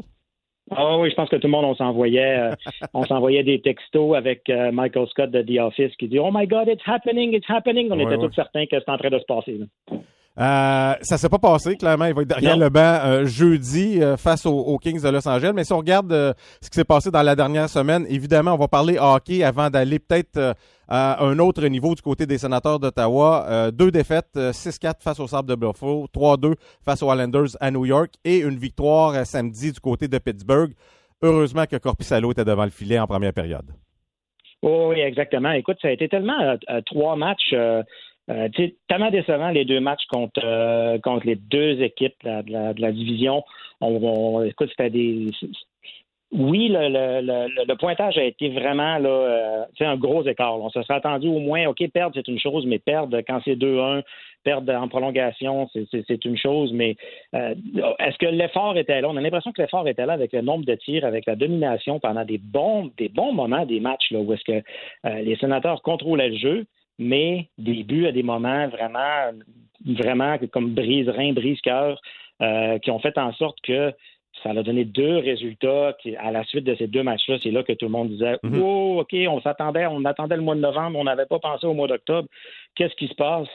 Ah 0.70 0.96
oui, 0.96 1.10
je 1.10 1.14
pense 1.14 1.28
que 1.28 1.36
tout 1.36 1.46
le 1.46 1.50
monde, 1.50 1.66
on 1.66 1.74
s'envoyait, 1.74 2.52
on 2.94 3.04
s'envoyait 3.04 3.42
des 3.42 3.60
textos 3.60 4.16
avec 4.16 4.50
Michael 4.72 5.06
Scott 5.08 5.30
de 5.30 5.42
The 5.42 5.60
Office 5.60 5.94
qui 5.96 6.08
dit 6.08 6.18
Oh 6.18 6.30
my 6.32 6.46
God, 6.46 6.68
it's 6.68 6.82
happening, 6.86 7.34
it's 7.34 7.48
happening. 7.50 7.88
On 7.90 7.98
était 7.98 8.16
tous 8.16 8.32
certains 8.34 8.64
que 8.64 8.78
c'était 8.78 8.90
en 8.90 8.96
train 8.96 9.10
de 9.10 9.18
se 9.18 9.24
passer. 9.26 9.60
Euh, 10.36 10.94
ça 11.02 11.16
s'est 11.16 11.28
pas 11.28 11.38
passé, 11.38 11.76
clairement. 11.76 12.06
Il 12.06 12.14
va 12.14 12.22
être 12.22 12.28
derrière 12.28 12.56
le 12.56 12.68
banc 12.68 12.80
euh, 12.80 13.24
jeudi 13.24 14.02
euh, 14.02 14.16
face 14.16 14.46
aux, 14.46 14.78
Kings 14.78 15.00
de 15.00 15.08
Los 15.08 15.28
Angeles. 15.28 15.52
Mais 15.54 15.64
si 15.64 15.72
on 15.72 15.78
regarde 15.78 16.12
ce 16.60 16.68
qui 16.68 16.74
s'est 16.74 16.84
passé 16.84 17.10
dans 17.10 17.22
la 17.22 17.36
dernière 17.36 17.68
semaine, 17.68 18.04
évidemment, 18.08 18.54
on 18.54 18.58
va 18.58 18.68
parler 18.68 18.98
hockey 18.98 19.44
avant 19.44 19.70
d'aller 19.70 19.98
peut-être 19.98 20.56
à 20.88 21.24
un 21.24 21.38
autre 21.38 21.64
niveau 21.66 21.94
du 21.94 22.02
côté 22.02 22.26
des 22.26 22.38
sénateurs 22.38 22.80
d'Ottawa. 22.80 23.70
deux 23.72 23.90
défaites, 23.90 24.36
6-4 24.36 25.00
face 25.00 25.20
au 25.20 25.26
Sable 25.26 25.48
de 25.48 25.54
Buffalo, 25.54 26.06
3-2 26.12 26.54
face 26.84 27.02
aux 27.02 27.10
Islanders 27.10 27.56
à 27.60 27.70
New 27.70 27.86
York 27.86 28.12
et 28.24 28.38
une 28.38 28.58
victoire 28.58 29.24
samedi 29.24 29.72
du 29.72 29.80
côté 29.80 30.08
de 30.08 30.18
Pittsburgh. 30.18 30.72
Heureusement 31.22 31.64
que 31.64 31.76
Corpissalo 31.76 32.32
était 32.32 32.44
devant 32.44 32.64
le 32.64 32.70
filet 32.70 32.98
en 32.98 33.06
première 33.06 33.32
période. 33.32 33.70
oui, 34.62 35.00
exactement. 35.00 35.52
Écoute, 35.52 35.78
ça 35.80 35.88
a 35.88 35.92
été 35.92 36.08
tellement 36.08 36.56
trois 36.84 37.16
matchs 37.16 37.54
euh, 37.54 37.82
tellement 38.26 39.10
décevant 39.10 39.50
les 39.50 39.64
deux 39.64 39.80
matchs 39.80 40.06
contre, 40.10 40.40
euh, 40.42 40.98
contre 40.98 41.26
les 41.26 41.36
deux 41.36 41.82
équipes 41.82 42.16
de, 42.24 42.80
la, 42.80 42.92
division. 42.92 43.44
On, 43.80 44.42
écoute, 44.44 44.70
c'était 44.70 44.90
des. 44.90 45.30
Oui, 46.32 46.68
le, 46.68 47.74
pointage 47.76 48.18
a 48.18 48.24
été 48.24 48.48
vraiment 48.48 48.98
là, 48.98 49.08
euh, 49.08 49.64
un 49.80 49.96
gros 49.96 50.26
écart. 50.26 50.60
On 50.60 50.68
se 50.68 50.82
serait 50.82 50.94
attendu 50.94 51.28
au 51.28 51.38
moins, 51.38 51.66
OK, 51.66 51.86
perdre, 51.92 52.16
c'est 52.16 52.26
une 52.26 52.40
chose, 52.40 52.66
mais 52.66 52.80
perdre 52.80 53.20
quand 53.20 53.40
c'est 53.44 53.54
2-1, 53.54 54.02
perdre 54.44 54.72
en 54.74 54.88
prolongation, 54.88 55.68
c'est 55.90 56.24
une 56.24 56.36
chose, 56.36 56.72
mais 56.72 56.96
euh, 57.34 57.54
est-ce 57.98 58.18
que 58.18 58.26
l'effort 58.26 58.76
était 58.76 59.00
là? 59.00 59.08
On 59.08 59.16
a 59.16 59.20
l'impression 59.20 59.52
que 59.52 59.62
l'effort 59.62 59.88
était 59.88 60.06
là 60.06 60.12
avec 60.12 60.32
le 60.32 60.42
nombre 60.42 60.64
de 60.64 60.74
tirs, 60.74 61.04
avec 61.04 61.26
la 61.26 61.34
domination 61.34 61.98
pendant 61.98 62.24
des 62.24 62.38
bons, 62.38 62.90
des 62.98 63.08
bons 63.08 63.32
moments 63.32 63.64
des 63.64 63.80
matchs 63.80 64.10
là, 64.10 64.20
où 64.20 64.32
est-ce 64.32 64.44
que 64.44 64.62
euh, 65.06 65.22
les 65.22 65.36
sénateurs 65.36 65.82
contrôlaient 65.82 66.28
le 66.28 66.36
jeu 66.36 66.66
mais 66.98 67.48
des 67.58 67.82
buts 67.82 68.06
à 68.06 68.12
des 68.12 68.22
moments 68.22 68.68
vraiment, 68.68 69.32
vraiment 69.84 70.38
comme 70.52 70.74
brise-rein, 70.74 71.32
brise-cœur, 71.32 72.00
euh, 72.42 72.78
qui 72.78 72.90
ont 72.90 72.98
fait 72.98 73.16
en 73.18 73.32
sorte 73.34 73.58
que 73.62 73.92
ça 74.42 74.50
a 74.50 74.62
donné 74.62 74.84
deux 74.84 75.18
résultats 75.18 75.96
à 76.18 76.32
la 76.32 76.42
suite 76.44 76.64
de 76.64 76.74
ces 76.74 76.88
deux 76.88 77.04
matchs-là. 77.04 77.38
C'est 77.42 77.52
là 77.52 77.62
que 77.62 77.72
tout 77.72 77.86
le 77.86 77.92
monde 77.92 78.08
disait 78.08 78.36
mhm. 78.42 78.60
Oh, 78.60 78.98
OK, 79.00 79.14
on 79.28 79.40
s'attendait, 79.40 79.86
on 79.86 80.04
attendait 80.04 80.36
le 80.36 80.42
mois 80.42 80.56
de 80.56 80.60
novembre, 80.60 80.98
on 80.98 81.04
n'avait 81.04 81.26
pas 81.26 81.38
pensé 81.38 81.64
au 81.66 81.74
mois 81.74 81.86
d'octobre. 81.86 82.28
Qu'est-ce 82.74 82.94
qui 82.96 83.06
se 83.06 83.14
passe? 83.14 83.48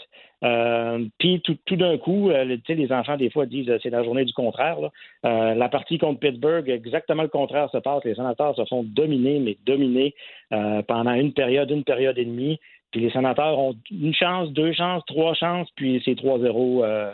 Euh, 0.46 1.05
puis 1.17 1.41
tout, 1.41 1.75
d'un 1.75 1.98
coup, 1.98 2.29
euh, 2.29 2.58
les 2.69 2.91
enfants, 2.93 3.17
des 3.17 3.29
fois, 3.29 3.46
disent 3.46 3.69
c'est 3.84 3.89
la 3.89 4.03
journée 4.03 4.24
du 4.24 4.31
contraire. 4.34 4.77
la 5.24 5.69
partie 5.69 5.98
contre 5.98 6.22
Pittsburgh, 6.22 6.69
exactement 6.69 7.24
le 7.24 7.29
contraire 7.29 7.69
se 7.72 7.77
passe. 7.77 8.05
Les 8.05 8.15
sénateurs 8.15 8.55
se 8.55 8.63
font 8.63 8.84
dominer, 8.84 9.39
mais 9.39 9.58
dominer 9.65 10.15
pendant 10.88 11.13
une 11.13 11.34
période, 11.34 11.69
une 11.69 11.84
période 11.84 12.17
et 12.17 12.25
demie. 12.25 12.60
Puis 12.91 13.01
les 13.01 13.12
sénateurs 13.12 13.60
ont 13.60 13.75
une 13.91 14.13
chance, 14.13 14.50
deux 14.51 14.74
chances, 14.74 15.03
trois 15.05 15.34
chances, 15.34 15.67
puis 15.75 16.01
c'est 16.03 16.15
3-0 16.15 16.84
euh, 16.84 17.12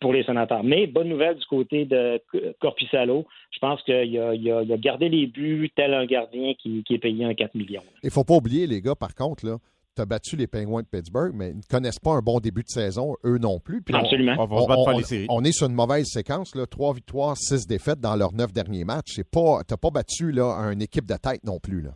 pour 0.00 0.12
les 0.12 0.24
sénateurs. 0.24 0.64
Mais 0.64 0.86
bonne 0.86 1.08
nouvelle 1.08 1.36
du 1.36 1.44
côté 1.46 1.84
de 1.84 2.20
Corpissalo. 2.60 3.26
Je 3.50 3.58
pense 3.58 3.82
qu'il 3.82 4.18
a, 4.18 4.30
a, 4.30 4.76
gardé 4.76 5.08
les 5.08 5.26
buts 5.26 5.70
tel 5.76 5.94
un 5.94 6.06
gardien 6.06 6.54
qui, 6.54 6.84
est 6.88 6.98
payé 6.98 7.24
un 7.24 7.34
4 7.34 7.54
millions. 7.54 7.82
Il 8.02 8.06
ne 8.06 8.10
faut 8.10 8.24
pas 8.24 8.34
oublier, 8.34 8.66
les 8.66 8.80
gars, 8.80 8.94
par 8.94 9.14
contre, 9.14 9.46
là. 9.46 9.56
Tu 9.94 10.02
as 10.02 10.06
battu 10.06 10.36
les 10.36 10.46
Penguins 10.46 10.82
de 10.82 10.86
Pittsburgh, 10.86 11.32
mais 11.34 11.50
ils 11.50 11.56
ne 11.56 11.62
connaissent 11.68 11.98
pas 11.98 12.12
un 12.12 12.20
bon 12.20 12.38
début 12.38 12.62
de 12.62 12.68
saison, 12.68 13.16
eux 13.24 13.38
non 13.38 13.58
plus. 13.58 13.82
Absolument. 13.92 14.46
On, 15.28 15.42
est 15.42 15.50
sur 15.50 15.66
une 15.66 15.74
mauvaise 15.74 16.06
séquence, 16.06 16.54
là, 16.54 16.66
trois 16.66 16.94
victoires, 16.94 17.36
six 17.36 17.66
défaites 17.66 17.98
dans 17.98 18.14
leurs 18.14 18.32
neuf 18.32 18.52
derniers 18.52 18.84
matchs. 18.84 19.14
Tu 19.14 19.22
n'as 19.22 19.76
pas 19.76 19.90
battu 19.90 20.30
là, 20.30 20.70
une 20.72 20.82
équipe 20.82 21.04
de 21.04 21.16
tête 21.16 21.42
non 21.42 21.58
plus. 21.58 21.80
Là. 21.80 21.90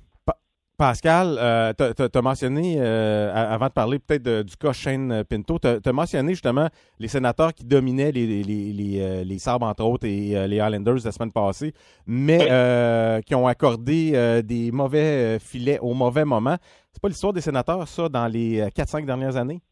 Pascal, 0.83 1.37
euh, 1.38 1.73
tu 1.79 2.18
as, 2.18 2.23
mentionné, 2.23 2.75
euh, 2.81 3.33
avant 3.33 3.68
de 3.68 3.73
parler 3.73 4.01
peut-être 4.01 4.42
du 4.42 4.57
cas 4.57 4.73
Shane 4.73 5.23
Pinto, 5.23 5.61
tu 5.61 5.68
as, 5.68 5.92
mentionné 5.92 6.33
justement 6.33 6.68
les 6.99 7.07
sénateurs 7.07 7.55
qui 7.55 7.62
dominaient 7.62 8.11
les, 8.11 8.42
les, 8.42 9.01
euh, 9.01 9.38
Sabres, 9.38 9.66
entre 9.66 9.85
autres, 9.85 10.07
et 10.09 10.49
les 10.49 10.57
Islanders 10.57 10.99
la 11.05 11.12
semaine 11.12 11.31
passée, 11.31 11.73
mais 12.05 13.23
qui 13.25 13.35
ont 13.37 13.47
accordé 13.47 14.42
des 14.42 14.73
mauvais 14.73 15.38
filets 15.38 15.79
au 15.79 15.95
mauvais 15.95 16.25
moment. 16.25 16.57
C'est 16.90 17.01
pas 17.01 17.07
l'histoire 17.07 17.33
des 17.33 17.42
sénateurs, 17.42 17.87
ça, 17.87 18.09
dans 18.09 18.27
les 18.27 18.66
4-5 18.75 19.07
dernières 19.07 19.37
années? 19.37 19.62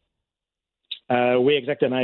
Euh, 1.11 1.35
oui, 1.35 1.55
exactement. 1.55 2.01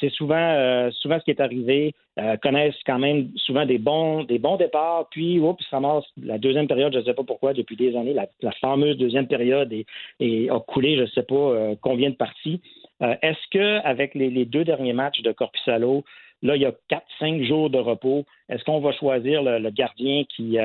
C'est 0.00 0.10
souvent, 0.10 0.36
euh, 0.36 0.90
souvent 0.92 1.18
ce 1.18 1.24
qui 1.24 1.30
est 1.30 1.40
arrivé. 1.40 1.94
Euh, 2.18 2.36
connaissent 2.36 2.74
quand 2.84 2.98
même 2.98 3.28
souvent 3.36 3.64
des 3.64 3.78
bons, 3.78 4.24
des 4.24 4.40
bons 4.40 4.56
départs, 4.56 5.06
puis 5.08 5.38
oups, 5.38 5.64
ça 5.70 5.76
ramasse 5.76 6.04
la 6.20 6.36
deuxième 6.36 6.66
période, 6.66 6.92
je 6.92 6.98
ne 6.98 7.04
sais 7.04 7.14
pas 7.14 7.22
pourquoi, 7.22 7.52
depuis 7.52 7.76
des 7.76 7.94
années, 7.96 8.12
la, 8.12 8.50
fameuse 8.60 8.96
deuxième 8.96 9.28
période 9.28 9.72
et, 9.72 10.50
a 10.50 10.58
coulé, 10.58 10.96
je 10.96 11.02
ne 11.02 11.06
sais 11.06 11.22
pas 11.22 11.76
combien 11.80 12.10
de 12.10 12.16
parties. 12.16 12.60
Est-ce 13.00 13.38
que 13.52 13.78
avec 13.86 14.16
les, 14.16 14.44
deux 14.46 14.64
derniers 14.64 14.94
matchs 14.94 15.22
de 15.22 15.30
Corpusalo, 15.30 16.02
là, 16.42 16.56
il 16.56 16.62
y 16.62 16.66
a 16.66 16.72
quatre, 16.88 17.06
cinq 17.20 17.44
jours 17.44 17.70
de 17.70 17.78
repos, 17.78 18.24
est-ce 18.48 18.64
qu'on 18.64 18.80
va 18.80 18.90
choisir 18.90 19.44
le 19.44 19.70
gardien 19.70 20.24
qui 20.24 20.58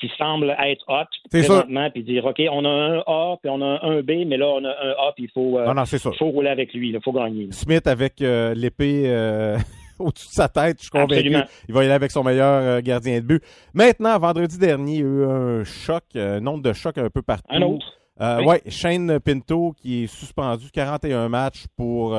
qui 0.00 0.10
semble 0.18 0.56
être 0.58 0.84
hot 0.88 1.06
présentement, 1.30 1.90
puis 1.90 2.02
dire 2.02 2.24
OK, 2.24 2.42
on 2.50 2.64
a 2.64 2.68
un 2.68 2.98
A, 3.06 3.36
puis 3.40 3.50
on 3.50 3.62
a 3.62 3.84
un 3.84 4.02
B, 4.02 4.26
mais 4.26 4.36
là, 4.36 4.46
on 4.48 4.64
a 4.64 4.68
un 4.68 5.08
A, 5.08 5.12
puis 5.14 5.24
il 5.24 5.30
faut, 5.30 5.58
euh, 5.58 6.12
faut 6.18 6.30
rouler 6.30 6.50
avec 6.50 6.72
lui, 6.74 6.90
il 6.90 7.00
faut 7.02 7.12
gagner. 7.12 7.48
Smith 7.50 7.86
avec 7.86 8.20
euh, 8.20 8.54
l'épée 8.54 9.04
euh, 9.06 9.56
au-dessus 9.98 10.28
de 10.28 10.32
sa 10.32 10.48
tête, 10.48 10.78
je 10.78 10.84
suis 10.84 10.90
convaincu. 10.90 11.32
Il 11.68 11.74
va 11.74 11.82
y 11.82 11.86
aller 11.86 11.94
avec 11.94 12.10
son 12.10 12.24
meilleur 12.24 12.82
gardien 12.82 13.20
de 13.20 13.26
but. 13.26 13.42
Maintenant, 13.72 14.18
vendredi 14.18 14.58
dernier, 14.58 14.94
il 14.94 14.98
y 14.98 15.02
a 15.02 15.06
eu 15.06 15.24
un 15.24 15.64
choc, 15.64 16.04
un 16.16 16.40
nombre 16.40 16.62
de 16.62 16.72
chocs 16.72 16.98
un 16.98 17.10
peu 17.10 17.22
partout. 17.22 17.46
Un 17.48 17.62
autre. 17.62 17.86
oui. 18.20 18.44
Ouais, 18.44 18.62
Shane 18.66 19.20
Pinto 19.20 19.74
qui 19.76 20.04
est 20.04 20.06
suspendu 20.06 20.70
41 20.72 21.28
matchs 21.28 21.66
pour 21.76 22.16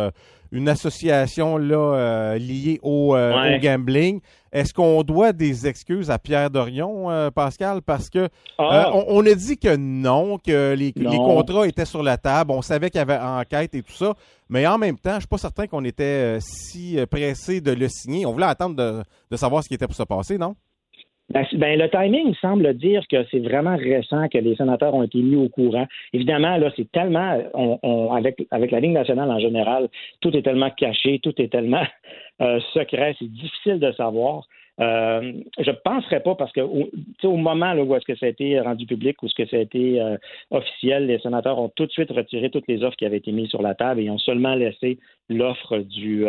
une 0.55 0.69
association 0.69 1.57
là, 1.57 1.75
euh, 1.75 2.37
liée 2.37 2.79
au, 2.81 3.13
euh, 3.13 3.59
gambling. 3.59 4.21
Est-ce 4.53 4.73
qu'on 4.73 5.03
doit 5.03 5.33
des 5.33 5.67
excuses 5.67 6.09
à 6.09 6.17
Pierre 6.17 6.49
Dorion, 6.49 7.11
euh, 7.11 7.29
Pascal? 7.29 7.81
Parce 7.81 8.09
que 8.09 8.29
ah. 8.57 8.89
on, 8.93 9.25
a 9.25 9.33
dit 9.33 9.57
que 9.57 9.75
non, 9.75 10.37
que 10.37 10.73
les, 10.73 10.93
contrats 10.93 11.67
étaient 11.67 11.83
sur 11.83 12.01
la 12.01 12.17
table, 12.17 12.51
on 12.51 12.61
savait 12.61 12.89
qu'il 12.89 12.99
y 12.99 13.01
avait 13.01 13.17
enquête 13.17 13.75
et 13.75 13.83
tout 13.83 13.91
ça, 13.91 14.13
mais 14.47 14.65
en 14.65 14.77
même 14.77 14.97
temps, 14.97 15.11
je 15.11 15.15
ne 15.15 15.19
suis 15.21 15.27
pas 15.27 15.37
certain 15.37 15.67
qu'on 15.67 15.83
était 15.83 16.37
si 16.39 16.97
pressé 17.11 17.59
de 17.59 17.71
le 17.71 17.89
signer. 17.89 18.25
On 18.25 18.31
voulait 18.31 18.45
attendre 18.45 18.75
de, 18.75 19.03
de 19.29 19.35
savoir 19.35 19.61
ce 19.61 19.67
qui 19.67 19.73
était 19.73 19.87
pour 19.87 19.95
se 19.95 20.03
passer, 20.03 20.37
non? 20.37 20.55
Ben, 21.35 21.45
ben, 21.51 21.77
le 21.77 21.89
timing 21.89 22.33
semble 22.35 22.73
dire 22.75 23.03
que 23.09 23.25
c'est 23.29 23.39
vraiment 23.39 23.75
récent 23.75 24.29
que 24.29 24.37
les 24.37 24.55
sénateurs 24.55 24.93
ont 24.93 25.03
été 25.03 25.17
mis 25.17 25.35
au 25.35 25.49
courant. 25.49 25.85
Évidemment, 26.13 26.55
là, 26.55 26.71
c'est 26.77 26.89
tellement, 26.93 27.37
on, 27.53 28.13
avec, 28.13 28.47
avec 28.51 28.71
la 28.71 28.79
Ligue 28.79 28.93
nationale 28.93 29.29
en 29.29 29.39
général, 29.39 29.89
tout 30.21 30.35
est 30.35 30.43
tellement 30.43 30.69
caché, 30.69 31.19
tout 31.19 31.33
est 31.41 31.51
tellement 31.51 31.83
euh, 32.41 32.61
secret, 32.73 33.17
c'est 33.19 33.29
difficile 33.29 33.79
de 33.79 33.91
savoir. 33.91 34.47
Euh, 34.79 35.33
je 35.59 35.71
ne 35.71 35.75
penserais 35.83 36.21
pas 36.21 36.35
parce 36.35 36.53
que 36.53 36.61
au, 36.61 36.89
au 37.23 37.35
moment 37.35 37.73
là, 37.73 37.83
où 37.83 37.95
est-ce 37.95 38.05
que 38.05 38.15
ça 38.15 38.27
a 38.27 38.29
été 38.29 38.57
rendu 38.61 38.85
public 38.85 39.21
ou 39.21 39.27
ce 39.27 39.35
que 39.35 39.45
ça 39.45 39.57
a 39.57 39.59
été 39.59 39.99
euh, 39.99 40.17
officiel, 40.51 41.07
les 41.07 41.19
sénateurs 41.19 41.59
ont 41.59 41.69
tout 41.69 41.85
de 41.85 41.91
suite 41.91 42.11
retiré 42.11 42.49
toutes 42.49 42.67
les 42.69 42.81
offres 42.83 42.95
qui 42.95 43.05
avaient 43.05 43.17
été 43.17 43.33
mises 43.33 43.49
sur 43.49 43.61
la 43.61 43.75
table 43.75 43.99
et 43.99 44.09
ont 44.09 44.17
seulement 44.17 44.55
laissé 44.55 44.99
l'offre 45.29 45.79
du 45.79 46.25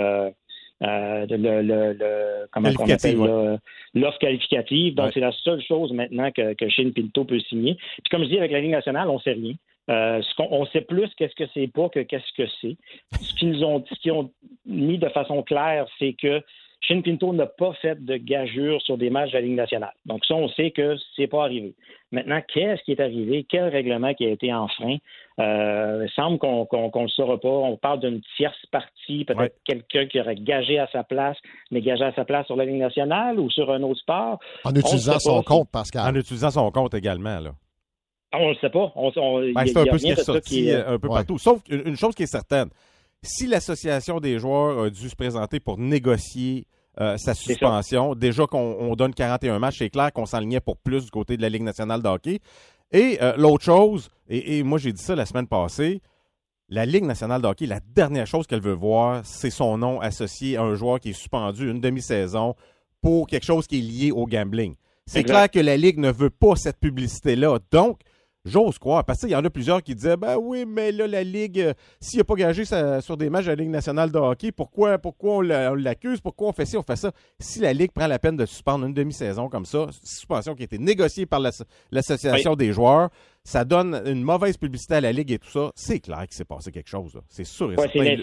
euh, 0.83 1.27
le, 1.29 1.63
le, 1.63 2.47
comment 2.51 2.69
on 2.79 2.91
appelle 2.91 3.59
l'offre 3.95 4.19
qualificative. 4.19 4.95
Donc, 4.95 5.13
c'est 5.15 5.21
la 5.21 5.33
seule 5.33 5.63
chose 5.63 5.93
maintenant 5.93 6.31
que, 6.31 6.55
que 6.55 6.69
Shane 6.69 6.93
Pinto 6.93 7.25
peut 7.25 7.41
signer. 7.41 7.75
Puis 7.75 8.11
comme 8.11 8.25
je 8.25 8.29
dis, 8.29 8.39
avec 8.39 8.53
la 8.53 8.61
Ligue 8.61 8.73
nationale, 8.73 9.09
on 9.09 9.19
sait 9.19 9.33
rien. 9.33 9.55
Euh, 9.89 10.21
ce 10.21 10.35
qu'on, 10.35 10.49
on 10.51 10.67
sait 10.67 10.81
plus 10.81 11.09
qu'est-ce 11.17 11.35
que 11.37 11.49
c'est 11.55 11.69
pas 11.69 11.89
que 11.89 12.01
qu'est-ce 12.01 12.33
que 12.37 12.49
c'est. 12.61 12.77
Ce 13.21 13.35
qu'ils 13.35 13.65
ont, 13.65 13.85
ce 13.89 13.95
qu'ils 14.01 14.13
ont 14.13 14.31
mis 14.67 14.99
de 14.99 15.09
façon 15.09 15.43
claire, 15.43 15.87
c'est 15.99 16.13
que 16.13 16.43
Shin 16.87 17.01
Pinto 17.03 17.33
n'a 17.33 17.47
pas 17.47 17.73
fait 17.83 18.05
de 18.05 18.17
gageure 18.17 18.81
sur 18.83 18.97
des 18.97 19.11
matchs 19.11 19.31
de 19.31 19.39
la 19.39 19.41
Ligue 19.41 19.57
nationale. 19.57 19.93
Donc 20.05 20.25
ça, 20.25 20.35
on 20.35 20.49
sait 20.51 20.71
que 20.71 20.97
c'est 21.17 21.27
pas 21.27 21.43
arrivé. 21.43 21.75
Maintenant, 22.13 22.41
qu'est-ce 22.53 22.83
qui 22.85 22.93
est 22.93 23.01
arrivé? 23.01 23.45
Quel 23.49 23.65
règlement 23.65 24.15
qui 24.15 24.25
a 24.25 24.31
été 24.31 24.55
enfreint? 24.55 24.99
Euh, 25.41 26.07
il 26.07 26.11
semble 26.15 26.39
qu'on 26.39 26.69
ne 26.71 27.03
le 27.03 27.09
saura 27.09 27.41
pas. 27.41 27.49
On 27.49 27.77
parle 27.77 28.01
d'une 28.01 28.21
tierce 28.37 28.65
partie, 28.71 29.25
peut-être 29.25 29.57
quelqu'un 29.65 30.07
qui 30.07 30.21
aurait 30.21 30.37
gagé 30.37 30.79
à 30.79 30.87
sa 30.93 31.03
place, 31.03 31.37
mais 31.73 31.81
gagé 31.81 32.05
à 32.05 32.13
sa 32.15 32.25
place 32.25 32.47
sur 32.47 32.55
la 32.55 32.65
Ligue 32.65 32.81
nationale 32.81 33.41
ou 33.41 33.51
sur 33.51 33.73
un 33.73 33.83
autre 33.83 34.01
sport? 34.01 34.39
En 34.65 34.75
utilisant 34.75 35.19
son 35.19 35.43
compte, 35.43 35.69
Pascal. 35.71 36.15
En 36.15 36.17
utilisant 36.17 36.51
son 36.51 36.71
compte 36.71 36.95
également, 36.95 37.41
là. 37.41 37.51
On 38.33 38.49
ne 38.49 38.51
le 38.51 38.57
sait 38.57 38.71
pas. 38.71 38.93
Ben, 38.95 39.67
c'est 39.67 39.79
un 39.79 39.85
peu 39.87 39.99
ce 39.99 40.05
qui 40.05 40.11
est 40.11 40.23
sorti 40.23 40.71
euh, 40.71 40.95
un 40.95 40.99
peu 40.99 41.09
partout. 41.09 41.39
Sauf 41.39 41.61
une 41.69 41.97
chose 41.97 42.15
qui 42.15 42.25
est 42.25 42.27
certaine. 42.27 42.69
Si 43.23 43.47
l'association 43.47 44.21
des 44.21 44.39
joueurs 44.39 44.85
a 44.85 44.91
dû 44.91 45.09
se 45.09 45.17
présenter 45.17 45.59
pour 45.59 45.79
négocier 45.79 46.67
euh, 47.01 47.17
sa 47.19 47.35
suspension. 47.35 48.15
Déjà 48.15 48.47
qu'on 48.47 48.95
donne 48.97 49.15
41 49.15 49.59
matchs, 49.59 49.79
c'est 49.79 49.91
clair 49.91 50.13
qu'on 50.13 50.27
s'enlignait 50.27 50.61
pour 50.61 50.77
plus 50.77 51.05
du 51.05 51.11
côté 51.11 51.37
de 51.37 51.43
la 51.43 51.49
Ligue 51.49 51.63
nationale 51.63 52.03
de 52.03 52.09
hockey. 52.09 52.41
Et 52.93 53.19
euh, 53.21 53.35
l'autre 53.37 53.65
chose, 53.65 54.11
et, 54.29 54.63
moi 54.63 54.79
j'ai 54.79 54.93
dit 54.93 55.03
ça 55.03 55.15
la 55.15 55.27
semaine 55.27 55.47
passée, 55.47 56.01
la 56.69 56.87
Ligue 56.87 57.05
nationale 57.05 57.43
de 57.43 57.47
hockey, 57.47 57.67
la 57.67 57.81
dernière 57.95 58.27
chose 58.27 58.47
qu'elle 58.47 58.63
veut 58.63 58.73
voir, 58.73 59.21
c'est 59.25 59.51
son 59.51 59.79
nom 59.79 60.01
associé 60.01 60.57
à 60.57 60.63
un 60.63 60.75
joueur 60.75 61.01
qui 61.01 61.11
est 61.11 61.13
suspendu 61.13 61.71
une 61.71 61.81
demi-saison 61.81 62.55
pour 63.03 63.27
quelque 63.27 63.45
chose 63.45 63.67
qui 63.67 63.79
est 63.79 63.83
lié 63.83 64.11
au 64.11 64.27
gambling. 64.27 64.75
C'est 65.07 65.23
clair 65.23 65.49
que 65.49 65.61
la 65.61 65.77
Ligue 65.77 65.99
ne 65.99 66.11
veut 66.11 66.31
pas 66.31 66.57
cette 66.57 66.79
publicité-là. 66.79 67.59
Donc, 67.71 68.01
J'ose 68.47 68.79
croire. 68.79 69.05
Parce 69.05 69.21
qu'il 69.21 69.31
y 69.31 69.37
en 69.37 69.45
a 69.45 69.51
plusieurs 69.51 69.83
qui 69.83 69.95
disaient 69.95 70.17
Ben 70.17 70.37
oui, 70.41 70.65
mais 70.67 70.93
là, 70.93 71.09
la 71.09 71.25
Ligue, 71.25 71.61
euh, 71.61 71.75
s'il 72.01 72.19
n'a 72.19 72.25
pas 72.25 72.37
gagé 72.37 72.65
sur 72.65 73.17
des 73.17 73.29
matchs 73.29 73.47
de 73.47 73.51
la 73.51 73.57
Ligue 73.57 73.71
nationale 73.71 74.13
de 74.13 74.19
hockey, 74.19 74.53
pourquoi, 74.53 74.99
pourquoi 74.99 75.39
on 75.39 75.41
l'accuse? 75.41 76.21
Pourquoi 76.21 76.49
on 76.49 76.53
fait 76.53 76.65
ci, 76.65 76.77
on 76.77 76.83
fait 76.83 76.97
ça? 76.97 77.11
Si 77.41 77.59
la 77.59 77.73
Ligue 77.73 77.91
prend 77.91 78.07
la 78.07 78.21
peine 78.21 78.37
de 78.37 78.47
suspendre 78.47 78.87
une 78.87 78.95
demi-saison 78.95 79.49
comme 79.49 79.67
ça, 79.67 79.89
suspension 80.03 80.55
qui 80.55 80.63
a 80.63 80.65
été 80.65 80.79
négociée 80.79 81.27
par 81.27 81.41
l'Association 81.91 82.55
des 82.55 82.73
joueurs, 82.73 83.11
ça 83.43 83.65
donne 83.65 84.01
une 84.07 84.23
mauvaise 84.23 84.57
publicité 84.57 84.95
à 84.95 85.01
la 85.01 85.13
Ligue 85.13 85.33
et 85.33 85.39
tout 85.39 85.51
ça. 85.51 85.73
C'est 85.75 85.99
clair 85.99 86.21
qu'il 86.21 86.35
s'est 86.35 86.45
passé 86.45 86.71
quelque 86.71 86.89
chose. 86.89 87.21
C'est 87.29 87.45
sûr 87.45 87.73
et 87.73 87.77
certain 87.77 88.17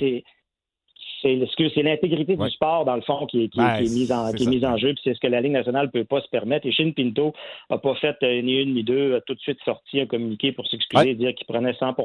c'est 1.24 1.84
l'intégrité 1.84 2.36
du 2.36 2.50
sport, 2.50 2.86
dans 2.86 2.96
le 2.96 3.02
fond, 3.02 3.26
qui, 3.26 3.46
est 3.46 3.82
mise 3.82 4.12
en, 4.12 4.32
qui 4.32 4.44
est 4.44 4.48
mise 4.48 4.66
en 4.66 4.78
jeu. 4.78 4.94
Puis 4.94 5.02
c'est 5.04 5.14
ce 5.14 5.20
que 5.20 5.28
la 5.28 5.42
Ligue 5.42 5.54
nationale 5.54 5.88
ne 5.88 5.92
peut 5.92 6.04
pas 6.04 6.22
se 6.22 6.30
permettre. 6.30 6.68
Et 6.68 6.72
Shin 6.72 6.92
Pinto 6.96 7.34
n'a 7.70 7.78
pas 7.78 7.96
fait 7.96 8.16
euh, 8.24 8.42
ni 8.42 8.62
une 8.62 8.74
ni 8.74 8.84
deux, 8.84 9.16
a 9.16 9.22
tout 9.22 9.34
de 9.34 9.40
suite 9.40 9.60
sorti 9.64 10.02
un 10.02 10.06
communiqué 10.06 10.52
pour 10.52 10.68
s'excuser, 10.68 11.12
et 11.12 11.16
dire 11.16 11.34
qu'il 11.34 11.48
prenait 11.48 11.74
100 11.74 11.96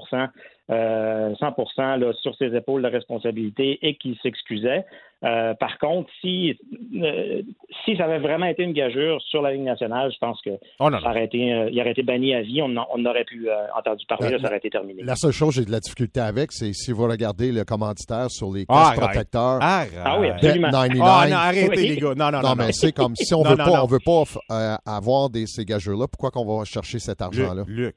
euh, 0.70 1.35
100 1.37 1.96
là, 1.96 2.12
sur 2.20 2.35
ses 2.37 2.54
épaules 2.54 2.83
la 2.83 2.90
responsabilité 2.90 3.78
et 3.83 3.96
qu'il 3.96 4.16
s'excusait. 4.22 4.85
Euh, 5.24 5.52
par 5.54 5.78
contre, 5.78 6.09
si, 6.20 6.57
euh, 6.94 7.42
si 7.85 7.96
ça 7.96 8.04
avait 8.04 8.20
vraiment 8.20 8.46
été 8.46 8.62
une 8.62 8.72
gageure 8.72 9.20
sur 9.22 9.42
la 9.42 9.52
Ligue 9.52 9.62
nationale, 9.62 10.12
je 10.12 10.18
pense 10.18 10.40
que 10.42 10.50
oh, 10.78 10.90
ça 10.90 11.11
aurait 11.11 11.24
été, 11.24 11.52
euh, 11.52 11.70
il 11.72 11.81
aurait 11.81 11.90
été 11.90 12.04
banni 12.04 12.35
à 12.35 12.42
vie. 12.42 12.62
On, 12.62 12.72
on 12.76 13.04
aurait 13.04 13.24
pu 13.24 13.48
entendu 13.76 14.04
parler, 14.07 14.31
là, 14.31 14.38
ça 14.38 14.46
aurait 14.46 14.59
été 14.59 14.70
terminé. 14.70 15.02
La 15.02 15.16
seule 15.16 15.33
chose 15.33 15.57
que 15.57 15.61
j'ai 15.61 15.66
de 15.66 15.72
la 15.72 15.81
difficulté 15.81 16.20
avec, 16.20 16.52
c'est 16.52 16.72
si 16.72 16.92
vous 16.92 17.09
regardez 17.09 17.50
le 17.50 17.64
commanditaire 17.64 18.31
sur 18.31 18.52
les 18.52 18.64
ah, 18.68 18.92
protecteurs. 18.96 19.59
Ah 19.61 19.87
oui, 20.20 20.28
absolument. 20.28 20.68
Ah, 20.72 20.88
non, 21.28 21.37
arrêtez, 21.37 21.88
les 21.88 21.96
gars. 21.96 22.14
Non, 22.14 22.31
non, 22.31 22.40
non. 22.40 22.54
mais 22.57 22.72
c'est 22.72 22.92
comme 22.92 23.16
si 23.16 23.35
on 23.35 23.42
ne 23.44 23.48
veut 23.48 23.57
pas, 23.57 23.83
on 23.83 23.87
veut 23.87 23.98
pas 24.04 24.78
avoir 24.87 25.31
des, 25.31 25.46
ces 25.46 25.64
gageurs-là, 25.64 26.07
pourquoi 26.07 26.31
qu'on 26.31 26.44
va 26.44 26.64
chercher 26.64 27.00
cet 27.00 27.22
argent-là? 27.22 27.64
Luc, 27.66 27.96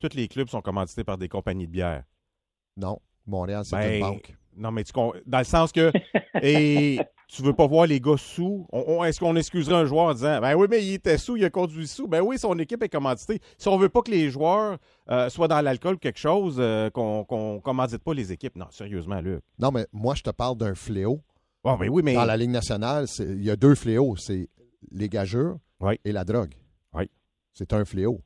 tous 0.00 0.16
les 0.16 0.28
clubs 0.28 0.48
sont 0.48 0.62
commandités 0.62 1.04
par 1.04 1.18
des 1.18 1.28
compagnies 1.28 1.66
de 1.66 1.72
bière. 1.72 2.04
Non. 2.76 3.00
Montréal, 3.26 3.64
c'est 3.64 3.76
une 3.76 3.82
ben, 3.82 4.00
banque. 4.00 4.36
Non, 4.56 4.72
mais 4.72 4.82
tu, 4.82 4.92
dans 4.92 5.38
le 5.38 5.44
sens 5.44 5.70
que 5.70 5.92
et 6.42 6.98
tu 7.28 7.42
veux 7.42 7.52
pas 7.52 7.66
voir 7.66 7.86
les 7.86 8.00
gars 8.00 8.16
sous. 8.16 8.66
Est-ce 9.04 9.20
qu'on 9.20 9.36
excuserait 9.36 9.76
un 9.76 9.84
joueur 9.84 10.06
en 10.06 10.14
disant 10.14 10.40
Ben 10.40 10.54
oui, 10.54 10.66
mais 10.68 10.84
il 10.84 10.94
était 10.94 11.18
sous, 11.18 11.36
il 11.36 11.44
a 11.44 11.50
conduit 11.50 11.86
sous. 11.86 12.08
Ben 12.08 12.20
oui, 12.20 12.38
son 12.38 12.58
équipe 12.58 12.82
est 12.82 12.88
commanditée. 12.88 13.40
Si 13.56 13.68
on 13.68 13.78
veut 13.78 13.88
pas 13.88 14.02
que 14.02 14.10
les 14.10 14.30
joueurs 14.30 14.78
euh, 15.10 15.28
soient 15.28 15.48
dans 15.48 15.60
l'alcool 15.60 15.94
ou 15.94 15.98
quelque 15.98 16.18
chose, 16.18 16.56
euh, 16.58 16.90
qu'on 16.90 17.24
ne 17.54 17.60
commandite 17.60 18.02
pas 18.02 18.14
les 18.14 18.32
équipes. 18.32 18.56
Non, 18.56 18.66
sérieusement, 18.70 19.20
Luc. 19.20 19.42
Non, 19.58 19.70
mais 19.70 19.86
moi, 19.92 20.14
je 20.14 20.22
te 20.22 20.30
parle 20.30 20.56
d'un 20.56 20.74
fléau. 20.74 21.20
Oh, 21.62 21.76
mais 21.78 21.88
oui, 21.88 22.02
mais... 22.02 22.14
Dans 22.14 22.24
la 22.24 22.36
Ligue 22.36 22.50
nationale, 22.50 23.06
il 23.18 23.44
y 23.44 23.50
a 23.50 23.56
deux 23.56 23.74
fléaux. 23.74 24.16
C'est 24.16 24.48
les 24.90 25.08
gageurs 25.08 25.58
et 26.04 26.12
la 26.12 26.24
drogue. 26.24 26.54
Oui. 26.94 27.08
C'est 27.52 27.72
un 27.72 27.84
fléau. 27.84 28.20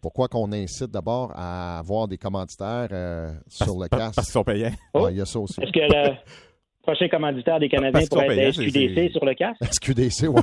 Pourquoi 0.00 0.28
qu'on 0.28 0.52
incite 0.52 0.90
d'abord 0.90 1.32
à 1.34 1.78
avoir 1.78 2.08
des 2.08 2.18
commanditaires 2.18 2.88
euh, 2.92 3.32
sur 3.48 3.78
le 3.78 3.88
casque? 3.88 4.14
Parce 4.16 4.26
qu'ils 4.26 4.32
sont 4.32 4.44
payants. 4.44 4.72
il 5.10 5.16
y 5.16 5.20
a 5.20 5.26
ça 5.26 5.40
aussi. 5.40 5.60
Est-ce 5.60 5.72
que 5.72 5.80
le 5.80 6.14
prochain 6.82 7.08
commanditaire 7.08 7.60
des 7.60 7.68
Canadiens 7.68 8.02
pourrait 8.10 8.38
être 8.38 8.54
SQDC 8.54 9.12
sur 9.12 9.24
le 9.24 9.34
casque? 9.34 9.62
SQDC, 9.62 10.28
oui. 10.28 10.42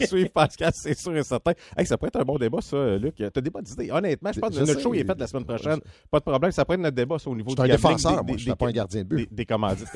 Suivre 0.06 0.30
Pascal, 0.30 0.70
c'est 0.74 0.98
sûr 0.98 1.16
et 1.16 1.22
certain. 1.22 1.52
ça 1.84 1.96
pourrait 1.96 2.08
être 2.08 2.20
un 2.20 2.24
bon 2.24 2.36
débat, 2.36 2.60
ça, 2.60 2.96
Luc. 2.96 3.14
Tu 3.16 3.24
as 3.24 3.40
des 3.40 3.50
bonnes 3.50 3.66
idées. 3.72 3.90
Honnêtement, 3.90 4.30
je 4.32 4.40
pense 4.40 4.56
que 4.56 4.64
notre 4.64 4.80
show 4.80 4.94
est 4.94 5.04
fait 5.04 5.18
la 5.18 5.26
semaine 5.26 5.44
prochaine. 5.44 5.80
Pas 6.10 6.18
de 6.18 6.24
problème. 6.24 6.52
Ça 6.52 6.64
pourrait 6.64 6.76
être 6.76 6.82
notre 6.82 6.96
débat 6.96 7.16
au 7.24 7.34
niveau 7.34 7.54
du 7.54 7.62
un 7.62 7.66
défenseur, 7.66 8.24
moi. 8.24 8.36
je 8.36 8.42
suis 8.42 8.54
pas 8.54 8.66
un 8.66 8.72
gardien 8.72 9.02
de 9.02 9.08
but. 9.08 9.28
Des, 9.32 9.46
commandites. 9.46 9.88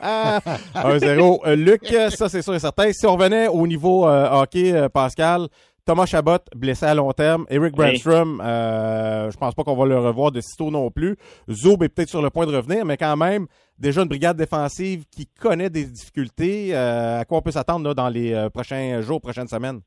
1-0. 0.00 1.40
Euh, 1.46 1.56
Luc, 1.56 1.86
ça, 2.10 2.28
c'est 2.28 2.42
sûr 2.42 2.54
et 2.54 2.58
certain. 2.58 2.92
Si 2.92 3.06
on 3.06 3.16
revenait 3.16 3.48
au 3.48 3.66
niveau 3.66 4.06
euh, 4.06 4.30
hockey, 4.30 4.88
Pascal, 4.92 5.48
Thomas 5.86 6.06
Chabot, 6.06 6.38
blessé 6.56 6.86
à 6.86 6.94
long 6.94 7.12
terme. 7.12 7.44
Eric 7.50 7.74
Brandstrom, 7.74 8.40
euh, 8.42 9.30
je 9.30 9.36
pense 9.36 9.54
pas 9.54 9.64
qu'on 9.64 9.76
va 9.76 9.84
le 9.84 9.98
revoir 9.98 10.32
de 10.32 10.40
sitôt 10.40 10.70
non 10.70 10.90
plus. 10.90 11.16
Zoub 11.50 11.82
est 11.82 11.90
peut-être 11.90 12.08
sur 12.08 12.22
le 12.22 12.30
point 12.30 12.46
de 12.46 12.56
revenir, 12.56 12.86
mais 12.86 12.96
quand 12.96 13.16
même, 13.18 13.46
déjà 13.78 14.00
une 14.00 14.08
brigade 14.08 14.38
défensive 14.38 15.04
qui 15.10 15.26
connaît 15.26 15.68
des 15.68 15.84
difficultés. 15.84 16.74
Euh, 16.74 17.20
à 17.20 17.26
quoi 17.26 17.36
on 17.36 17.42
peut 17.42 17.50
s'attendre 17.50 17.94
dans 17.94 18.08
les 18.08 18.32
euh, 18.32 18.48
prochains 18.48 19.02
jours, 19.02 19.20
prochaines 19.20 19.48
semaines? 19.48 19.80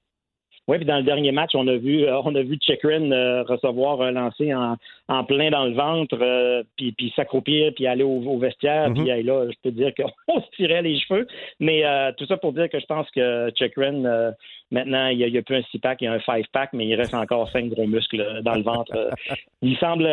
Oui, 0.68 0.78
puis 0.78 0.86
dans 0.86 0.98
le 0.98 1.04
dernier 1.04 1.32
match, 1.32 1.52
on 1.56 1.66
a 1.68 1.78
vu 1.78 2.04
euh, 2.04 2.20
on 2.26 2.36
a 2.36 2.42
vu 2.42 2.60
euh, 2.60 3.44
recevoir 3.44 4.02
un 4.02 4.12
lancer 4.12 4.54
en, 4.54 4.76
en, 5.08 5.24
plein 5.24 5.50
dans 5.50 5.66
le 5.66 5.74
ventre, 5.74 6.18
euh, 6.22 6.62
puis, 6.76 6.92
puis 6.92 7.14
s'accroupir, 7.16 7.74
puis 7.74 7.88
aller 7.88 8.04
au, 8.04 8.38
vestiaire, 8.38 8.92
puis 8.94 9.04
mhm. 9.04 9.26
là, 9.26 9.46
je 9.50 9.56
peux 9.64 9.72
dire 9.72 9.94
qu'on 9.96 10.42
se 10.42 10.56
tirait 10.58 10.82
les 10.82 11.00
cheveux. 11.00 11.26
Mais 11.62 11.84
tout 12.18 12.26
ça 12.26 12.36
pour 12.36 12.52
dire 12.52 12.70
que 12.70 12.80
je 12.80 12.86
pense 12.86 13.10
que 13.12 13.50
Chekrin, 13.56 14.34
maintenant, 14.72 15.08
il 15.08 15.20
n'y 15.20 15.38
a, 15.38 15.42
plus 15.42 15.56
un 15.56 15.64
six-pack, 15.72 16.02
il 16.02 16.06
y 16.06 16.08
a 16.08 16.14
un 16.14 16.20
five-pack, 16.20 16.74
mais 16.74 16.86
il 16.86 16.96
reste 16.96 17.14
encore 17.14 17.50
cinq 17.52 17.70
gros 17.70 17.88
muscles 17.88 18.42
dans 18.44 18.56
le 18.56 18.64
ventre. 18.64 18.94
il 19.62 19.78
semble, 19.78 20.06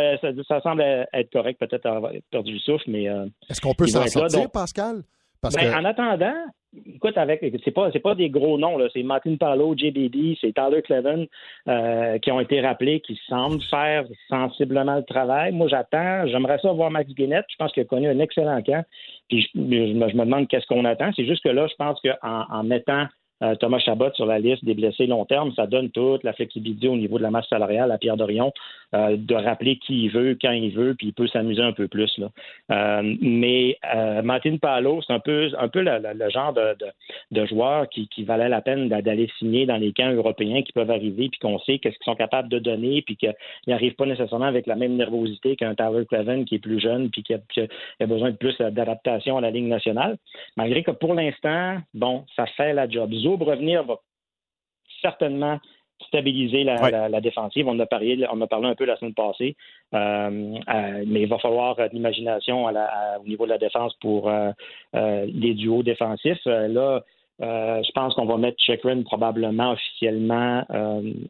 ça, 0.49 0.61
semble 0.61 0.83
être 0.83 1.33
correct, 1.33 1.59
peut-être 1.59 1.87
avoir 1.87 2.12
perdu 2.31 2.53
le 2.53 2.59
souffle, 2.61 2.85
mais... 2.88 3.07
Est-ce 3.51 3.61
qu'on 3.61 3.75
peut 3.75 3.87
s'en 3.87 4.07
sortir, 4.07 4.51
Pascal? 4.51 5.03
Ben, 5.53 5.75
en 5.75 5.85
attendant, 5.85 6.35
écoute, 6.95 7.17
avec 7.17 7.45
c'est 7.65 7.71
pas 7.71 7.91
pas 7.91 8.15
des 8.15 8.31
gros 8.31 8.59
noms 8.59 8.79
c'est 8.93 9.03
Martin 9.03 9.37
Paolo, 9.37 9.75
JBD, 9.77 10.37
c'est 10.41 10.55
Tyler 10.55 10.83
Cleven 10.83 11.27
euh, 11.69 12.19
qui 12.19 12.31
ont 12.31 12.41
été 12.41 12.61
rappelés, 12.61 13.01
qui 13.01 13.19
semblent 13.29 13.63
faire 13.71 14.05
sensiblement 14.29 14.97
le 14.97 15.05
travail. 15.05 15.53
Moi, 15.53 15.69
j'attends, 15.69 16.27
j'aimerais 16.27 16.59
ça 16.59 16.73
voir 16.73 16.91
Max 16.91 17.11
Guinnett. 17.13 17.45
Je 17.49 17.57
pense 17.57 17.73
qu'il 17.73 17.83
a 17.83 17.87
connu 17.87 18.09
un 18.09 18.19
excellent 18.19 18.63
camp. 18.63 18.85
Puis 19.29 19.49
je, 19.55 19.59
me, 19.59 20.25
demande 20.25 20.49
qu'est-ce 20.49 20.67
qu'on 20.67 20.85
attend. 20.85 21.11
C'est 21.17 21.27
juste 21.27 21.43
que 21.43 21.49
là, 21.49 21.67
je 21.67 21.75
pense 21.77 22.01
qu'en 22.01 22.45
en 22.51 22.63
mettant 22.65 23.07
euh, 23.44 23.54
Thomas 23.57 23.78
Chabot 23.78 24.12
sur 24.14 24.26
la 24.26 24.38
liste 24.38 24.64
des 24.64 24.74
blessés 24.74 25.07
long 25.07 25.24
terme, 25.24 25.52
ça 25.54 25.66
donne 25.66 25.90
toute 25.90 26.24
la 26.24 26.33
flexibilité 26.33 26.88
au 26.88 26.96
niveau 26.96 27.18
de 27.18 27.22
la 27.22 27.30
masse 27.30 27.48
salariale 27.48 27.90
à 27.90 27.98
Pierre 27.98 28.16
Dorion 28.16 28.52
euh, 28.94 29.16
de 29.16 29.35
rappeler 29.35 29.76
qui 29.76 30.04
il 30.04 30.09
veut, 30.11 30.37
quand 30.40 30.52
il 30.52 30.72
veut, 30.72 30.94
puis 30.94 31.09
il 31.09 31.12
peut 31.12 31.26
s'amuser 31.26 31.62
un 31.62 31.72
peu 31.72 31.88
plus. 31.88 32.20
Euh, 32.70 33.16
mais 33.20 33.78
Martin 34.22 34.57
Palo, 34.57 35.00
c'est 35.07 35.12
un 35.12 35.18
peu, 35.18 35.50
un 35.59 35.68
peu 35.68 35.83
le, 35.83 36.30
genre 36.30 36.52
de, 36.52 37.46
joueur 37.46 37.88
qui, 37.88 38.09
valait 38.24 38.48
la 38.48 38.61
peine 38.61 38.88
d'aller 38.88 39.28
signer 39.38 39.66
dans 39.66 39.76
les 39.76 39.92
camps 39.92 40.12
européens 40.12 40.62
qui 40.62 40.72
peuvent 40.72 40.90
arriver, 40.90 41.28
puis 41.28 41.38
qu'on 41.40 41.59
sait 41.61 41.78
qu'est-ce 41.78 41.96
qu'ils 41.96 42.04
sont 42.04 42.14
capables 42.14 42.48
de 42.48 42.59
donner, 42.59 43.02
puis 43.02 43.16
qu'ils 43.16 43.35
n'arrivent 43.66 43.94
pas 43.94 44.07
nécessairement 44.07 44.46
avec 44.46 44.66
la 44.66 44.76
même 44.76 44.96
nervosité 44.96 45.57
qu'un 45.57 45.74
Tyler 45.74 46.07
Cleven 46.07 46.44
qui 46.44 46.57
est 46.57 46.59
plus 46.59 46.80
jeune, 46.80 47.11
puis 47.11 47.22
qui 47.22 47.35
a, 47.35 48.07
besoin 48.07 48.30
de 48.30 48.37
plus 48.37 48.57
d'adaptation 48.59 49.37
à 49.37 49.40
la 49.40 49.50
ligne 49.50 49.68
nationale. 49.68 50.16
Malgré 50.57 50.83
que 50.83 50.92
pour 50.92 51.14
l'instant, 51.14 51.78
bon, 51.92 52.24
ça 52.37 52.46
fait 52.46 52.72
la 52.72 52.88
job. 52.88 53.12
Revenir 53.42 53.85
va 53.85 53.97
certainement 55.03 55.59
stabiliser 56.09 56.64
la, 56.64 57.20
défensive. 57.20 57.66
On 57.68 57.73
en 57.73 57.81
a 57.81 57.87
parlé, 57.87 58.25
on 58.31 58.40
a 58.40 58.47
parlé 58.47 58.68
un 58.68 58.75
peu 58.75 58.85
la 58.85 58.97
semaine 58.97 59.14
passée, 59.14 59.57
euh, 59.94 60.59
euh, 60.68 61.05
mais 61.07 61.23
il 61.23 61.29
va 61.29 61.38
falloir 61.38 61.77
de 61.77 61.88
l'imagination 61.92 62.66
au 62.66 63.27
niveau 63.27 63.44
de 63.44 63.51
la 63.51 63.59
défense 63.59 63.94
pour 64.01 64.29
euh, 64.29 64.53
les 64.92 65.55
duos 65.55 65.83
défensifs. 65.83 66.44
là, 66.44 67.03
je 67.40 67.92
pense 67.92 68.14
qu'on 68.14 68.27
va 68.27 68.37
mettre 68.37 68.62
Chekrin 68.62 69.03
probablement 69.03 69.73
officiellement 69.73 70.64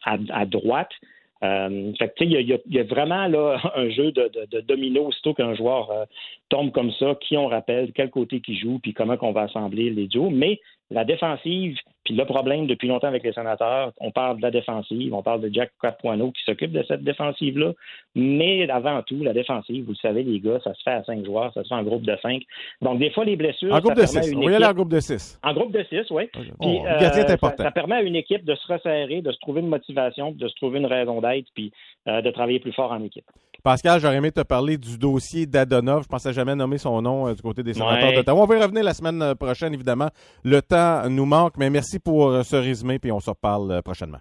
à, 0.05 0.47
droite. 0.47 0.93
fait 1.41 2.15
il 2.21 2.61
y, 2.67 2.79
a 2.79 2.85
vraiment 2.85 3.27
là 3.29 3.59
un 3.77 3.89
jeu 3.91 4.13
de, 4.13 4.31
de, 4.51 4.61
domino 4.61 5.07
aussitôt 5.07 5.35
qu'un 5.35 5.55
joueur 5.55 6.07
tombe 6.49 6.73
comme 6.73 6.93
ça, 6.93 7.17
qui 7.21 7.37
on 7.37 7.47
rappelle, 7.47 7.93
quel 7.93 8.11
côté 8.11 8.41
qui 8.41 8.57
joue, 8.57 8.79
puis 8.81 8.93
comment 8.93 9.17
qu'on 9.17 9.33
va 9.33 9.43
assembler 9.43 9.91
les 9.91 10.07
duos. 10.07 10.31
Mais 10.31 10.61
la 10.91 11.05
défensive 11.05 11.79
Puis 12.05 12.15
le 12.15 12.25
problème 12.25 12.67
depuis 12.67 12.89
longtemps 12.89 13.09
avec 13.09 13.23
les 13.23 13.33
sénateurs, 13.33 13.93
on 13.99 14.11
parle 14.11 14.37
de 14.37 14.43
la 14.43 14.51
défensive, 14.51 15.15
on 15.15 15.23
parle 15.23 15.41
de 15.41 15.51
Jack 15.53 15.71
Capuano 15.81 16.31
qui 16.33 16.43
s'occupe 16.45 16.73
de 16.73 16.85
cette 16.87 17.03
défensive-là, 17.03 17.73
mais 18.15 18.69
avant 18.71 19.03
tout, 19.03 19.23
la 19.23 19.33
défensive, 19.33 19.85
vous 19.85 19.93
le 19.93 19.97
savez, 19.97 20.23
les 20.23 20.39
gars, 20.39 20.61
ça 20.63 20.75
se 20.75 20.83
fait 20.83 20.91
à 20.91 21.05
cinq 21.05 21.25
joueurs, 21.25 21.53
ça 21.55 21.63
se 21.63 21.69
fait 21.69 21.75
en 21.75 21.83
groupe 21.83 22.03
de 22.03 22.17
cinq. 22.23 22.43
Donc, 22.83 22.99
des 22.99 23.11
fois, 23.11 23.25
les 23.25 23.37
blessures. 23.37 23.75
En 23.75 23.81
groupe 23.81 23.97
de 23.97 24.07
six. 24.07 24.35
On 24.37 24.47
aller 24.47 24.65
en 24.65 24.73
groupe 24.73 24.91
de 24.91 25.01
six. 25.01 25.39
En 25.43 25.55
groupe 25.55 25.73
de 25.73 25.85
six, 25.85 26.11
oui. 26.11 26.29
Puis, 26.33 26.81
euh, 26.87 27.37
ça, 27.59 27.71
permet 27.71 27.97
à 27.97 28.03
une 28.03 28.17
équipe 28.17 28.45
de 28.45 28.55
se 28.55 28.73
resserrer, 28.73 29.23
de 29.23 29.33
se 29.33 29.39
trouver 29.39 29.61
une 29.61 29.69
motivation, 29.69 30.33
de 30.33 30.49
se 30.49 30.55
trouver 30.57 30.79
une 30.79 30.87
raison 30.87 31.21
d'être, 31.21 31.47
puis 31.55 31.73
euh, 32.07 32.21
de 32.21 32.31
travailler 32.31 32.61
plus 32.61 32.73
fort 32.73 32.93
en 32.93 33.03
équipe. 33.03 33.25
Pascal, 33.63 33.99
j'aurais 33.99 34.17
aimé 34.17 34.31
te 34.31 34.43
parler 34.43 34.77
du 34.77 34.99
dossier 34.99 35.47
d'Adonov. 35.47 36.03
Je 36.03 36.09
pensais 36.09 36.35
jamais 36.35 36.55
nommer 36.55 36.77
son 36.77 37.01
nom 37.01 37.29
euh, 37.29 37.33
du 37.33 37.41
côté 37.41 37.63
des 37.63 37.73
sénateurs 37.73 38.13
d'Ottawa. 38.13 38.43
On 38.43 38.47
va 38.47 38.57
y 38.59 38.63
revenir 38.63 38.85
la 38.85 38.93
semaine 38.93 39.35
prochaine, 39.37 39.73
évidemment. 39.73 40.11
Le 40.45 40.61
temps 40.61 41.09
nous 41.09 41.25
manque, 41.25 41.57
mais 41.57 41.71
merci 41.71 41.94
pour 41.99 42.45
ce 42.45 42.57
résumé, 42.57 42.99
puis 42.99 43.13
on 43.13 43.21
se 43.21 43.31
reparle 43.31 43.83
prochainement. 43.83 44.19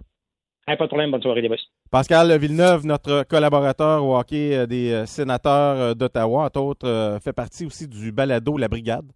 pas 0.66 0.76
de 0.76 0.86
problème. 0.86 1.10
Bonne 1.10 1.22
soirée, 1.22 1.42
les 1.42 1.48
boys. 1.48 1.56
Pascal 1.94 2.36
Villeneuve, 2.40 2.86
notre 2.86 3.22
collaborateur 3.22 4.04
au 4.04 4.18
hockey 4.18 4.56
euh, 4.56 4.66
des 4.66 4.90
euh, 4.90 5.06
sénateurs 5.06 5.76
euh, 5.76 5.94
d'Ottawa, 5.94 6.46
entre 6.46 6.60
autres, 6.60 7.18
fait 7.22 7.32
partie 7.32 7.64
aussi 7.64 7.86
du 7.86 8.10
balado 8.10 8.56
La 8.56 8.66
Brigade, 8.66 9.06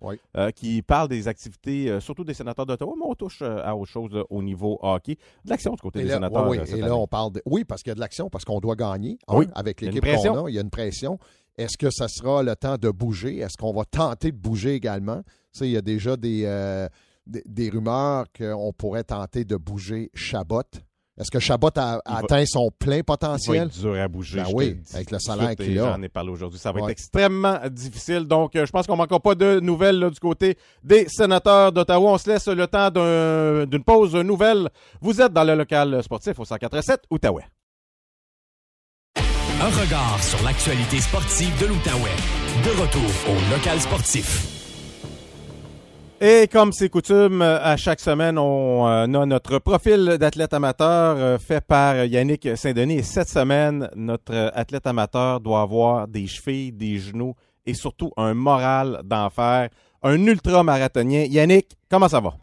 qui 0.55 0.83
parle 0.83 1.09
des 1.09 1.27
activités, 1.27 1.99
surtout 1.99 2.23
des 2.23 2.35
sénateurs 2.35 2.67
d'Ottawa, 2.67 2.95
mais 2.97 3.05
on 3.05 3.17
touche 3.17 3.43
à 3.43 3.75
autre 3.75 3.91
chose 3.91 4.11
au 4.31 4.45
niveau 4.45 4.79
hockey. 4.81 5.17
De 5.45 5.51
l'action 5.51 5.73
du 5.73 5.81
côté 5.81 6.05
des 6.05 6.11
sénateurs. 6.11 6.49
Oui, 6.49 6.59
et 6.59 6.81
là, 6.81 6.95
on 6.95 7.09
parle 7.09 7.33
de... 7.33 7.43
Oui, 7.47 7.65
parce 7.65 7.83
qu'il 7.83 7.91
y 7.91 7.93
a 7.93 7.97
de 7.97 8.01
l'action, 8.01 8.31
parce 8.31 8.45
qu'on 8.45 8.61
doit 8.61 8.77
gagner 8.77 9.19
hein, 9.27 9.41
avec 9.57 9.81
l'équipe 9.81 10.05
qu'on 10.05 10.45
a. 10.47 10.49
Il 10.49 10.55
y 10.55 10.59
a 10.59 10.63
une 10.63 10.71
pression. 10.71 11.19
Est-ce 11.57 11.77
que 11.77 11.91
ça 11.91 12.07
sera 12.07 12.45
le 12.45 12.55
temps 12.55 12.77
de 12.77 12.91
bouger? 12.91 13.39
Est-ce 13.39 13.57
qu'on 13.57 13.73
va 13.73 13.85
tenter 13.85 14.31
de 14.31 14.37
bouger 14.37 14.75
également? 14.75 15.23
il 15.61 15.71
y 15.71 15.77
a 15.77 15.83
déjà 15.83 16.17
des, 16.17 16.43
des, 16.43 16.89
des 17.29 17.71
rumeurs 17.71 18.27
qu'on 18.37 18.73
pourrait 18.73 19.05
tenter 19.05 19.45
de 19.45 19.57
bouger 19.57 20.11
Chabot 20.15 20.63
est-ce 21.19 21.33
que 21.33 21.41
Chabot 21.41 21.71
a, 21.77 22.01
atteint 22.05 22.45
son 22.47 22.71
plein 22.71 23.03
potentiel? 23.03 23.55
Il 23.55 23.59
va 23.59 23.65
être 23.67 23.81
dur 23.81 23.95
à 23.95 24.09
bouger. 24.09 24.37
Ben 24.37 24.47
oui, 24.55 24.77
avec 24.95 25.11
le 25.11 25.19
salaire 25.19 25.57
qu'il 25.57 25.79
a. 25.81 25.93
J'en 25.93 26.03
ai 26.03 26.09
parlé 26.09 26.31
aujourd'hui. 26.31 26.61
Ça 26.61 26.71
va 26.71 26.81
être 26.81 26.91
extrêmement 26.91 27.59
difficile. 27.71 28.25
Donc, 28.25 28.55
euh, 28.55 28.65
je 28.65 28.71
pense 28.71 28.87
qu'on 28.87 28.93
ne 28.93 28.99
manquera 28.99 29.19
pas 29.19 29.35
de 29.35 29.59
nouvelles 29.59 30.11
du 30.11 30.21
côté 30.21 30.57
des 30.85 31.09
sénateurs 31.09 31.73
d'Ottawa. 31.73 32.13
On 32.13 32.19
se 32.19 32.31
laisse 32.31 32.47
le 32.47 32.67
temps 32.69 32.91
d'une 32.91 33.83
pause 33.83 34.15
nouvelle. 34.15 34.69
Vous 35.01 35.21
êtes 35.21 35.33
dans 35.33 35.45
le 35.45 35.57
local 35.57 36.03
sportif 36.05 36.39
au 36.39 36.45
147 36.45 37.03
Outaouais. 37.11 37.47
Un 39.61 39.71
regard 39.71 40.23
sur 40.23 40.41
l'actualité 40.45 41.01
sportive 41.01 41.61
de 41.61 41.67
l'Outaouais. 41.67 42.15
De 42.65 42.81
retour 42.81 43.11
au 43.29 43.57
local 43.57 43.81
sportif. 43.81 44.58
Et 46.21 46.49
comme 46.51 46.73
c'est 46.73 46.89
coutume, 46.89 47.43
à 47.43 47.77
chaque 47.77 48.01
semaine, 48.01 48.39
on 48.39 48.89
euh, 48.89 49.05
a 49.05 49.07
notre 49.07 49.61
profil 49.61 50.17
d'athlète 50.19 50.53
amateur 50.53 51.17
euh, 51.17 51.39
fait 51.39 51.65
par 51.65 52.05
Yannick 52.07 52.57
Saint-Denis. 52.57 52.99
Et 52.99 53.03
cette 53.05 53.29
semaine, 53.29 53.89
notre 53.95 54.51
athlète 54.53 54.89
amateur 54.89 55.39
doit 55.39 55.61
avoir 55.61 56.09
des 56.09 56.27
chevilles, 56.27 56.73
des 56.73 56.99
genoux 56.99 57.37
et 57.65 57.73
surtout 57.73 58.11
un 58.17 58.35
moral 58.35 59.01
d'enfer. 59.05 59.69
Un 60.03 60.27
ultra-marathonien. 60.27 61.25
Yannick, 61.27 61.77
comment 61.89 62.09
ça 62.09 62.19
va? 62.19 62.35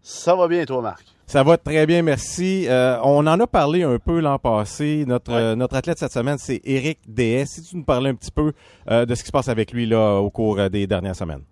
Ça 0.00 0.34
va 0.34 0.48
bien, 0.48 0.64
toi, 0.64 0.82
Marc? 0.82 1.04
Ça 1.24 1.44
va 1.44 1.56
très 1.56 1.86
bien, 1.86 2.02
merci. 2.02 2.66
Euh, 2.68 2.98
on 3.04 3.24
en 3.28 3.38
a 3.38 3.46
parlé 3.46 3.84
un 3.84 4.00
peu 4.00 4.18
l'an 4.18 4.40
passé. 4.40 5.04
Notre, 5.06 5.54
notre 5.54 5.76
athlète 5.76 6.00
cette 6.00 6.12
semaine, 6.12 6.38
c'est 6.38 6.60
Eric 6.64 6.98
DS. 7.06 7.46
Si 7.46 7.62
tu 7.62 7.76
nous 7.76 7.84
parlais 7.84 8.10
un 8.10 8.16
petit 8.16 8.32
peu 8.32 8.52
de 8.88 9.14
ce 9.14 9.22
qui 9.22 9.28
se 9.28 9.32
passe 9.32 9.48
avec 9.48 9.70
lui 9.70 9.86
là, 9.86 10.16
au 10.16 10.30
cours 10.30 10.68
des 10.68 10.88
dernières 10.88 11.14
semaines. 11.14 11.42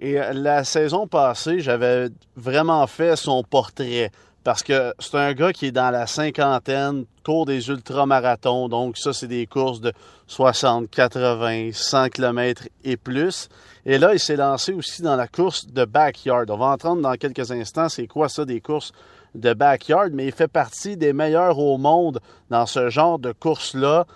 Et 0.00 0.18
euh, 0.18 0.32
la 0.32 0.64
saison 0.64 1.06
passée, 1.06 1.60
j'avais 1.60 2.08
vraiment 2.34 2.86
fait 2.86 3.16
son 3.16 3.42
portrait 3.44 4.10
parce 4.42 4.62
que 4.62 4.94
c'est 4.98 5.18
un 5.18 5.34
gars 5.34 5.52
qui 5.52 5.66
est 5.66 5.72
dans 5.72 5.90
la 5.90 6.06
cinquantaine, 6.06 7.04
court 7.22 7.44
des 7.44 7.68
ultramarathons. 7.68 8.70
Donc, 8.70 8.96
ça, 8.96 9.12
c'est 9.12 9.26
des 9.26 9.46
courses 9.46 9.82
de 9.82 9.92
60, 10.26 10.88
80, 10.88 11.70
100 11.74 12.08
km 12.08 12.62
et 12.82 12.96
plus. 12.96 13.50
Et 13.84 13.98
là, 13.98 14.14
il 14.14 14.18
s'est 14.18 14.36
lancé 14.36 14.72
aussi 14.72 15.02
dans 15.02 15.16
la 15.16 15.28
course 15.28 15.66
de 15.66 15.84
backyard. 15.84 16.50
On 16.50 16.56
va 16.56 16.66
entendre 16.66 17.02
dans 17.02 17.14
quelques 17.16 17.50
instants 17.50 17.90
c'est 17.90 18.06
quoi 18.06 18.30
ça 18.30 18.46
des 18.46 18.62
courses 18.62 18.92
de 19.34 19.52
backyard, 19.52 20.10
mais 20.12 20.26
il 20.26 20.32
fait 20.32 20.48
partie 20.48 20.96
des 20.96 21.12
meilleurs 21.12 21.58
au 21.58 21.76
monde 21.76 22.20
dans 22.48 22.66
ce 22.66 22.88
genre 22.88 23.18
de 23.18 23.32
course-là. 23.32 24.06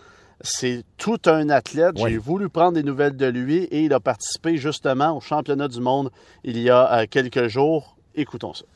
C'est 0.46 0.84
tout 0.98 1.18
un 1.24 1.48
athlète. 1.48 1.96
J'ai 1.96 2.18
voulu 2.18 2.50
prendre 2.50 2.74
des 2.74 2.82
nouvelles 2.82 3.16
de 3.16 3.24
lui 3.24 3.64
et 3.64 3.80
il 3.80 3.94
a 3.94 3.98
participé 3.98 4.58
justement 4.58 5.16
au 5.16 5.20
championnat 5.20 5.68
du 5.68 5.80
monde 5.80 6.10
il 6.44 6.58
y 6.58 6.68
a 6.68 7.00
euh, 7.00 7.06
quelques 7.10 7.48
jours. 7.48 7.96
Écoutons 8.14 8.52
ça. 8.52 8.66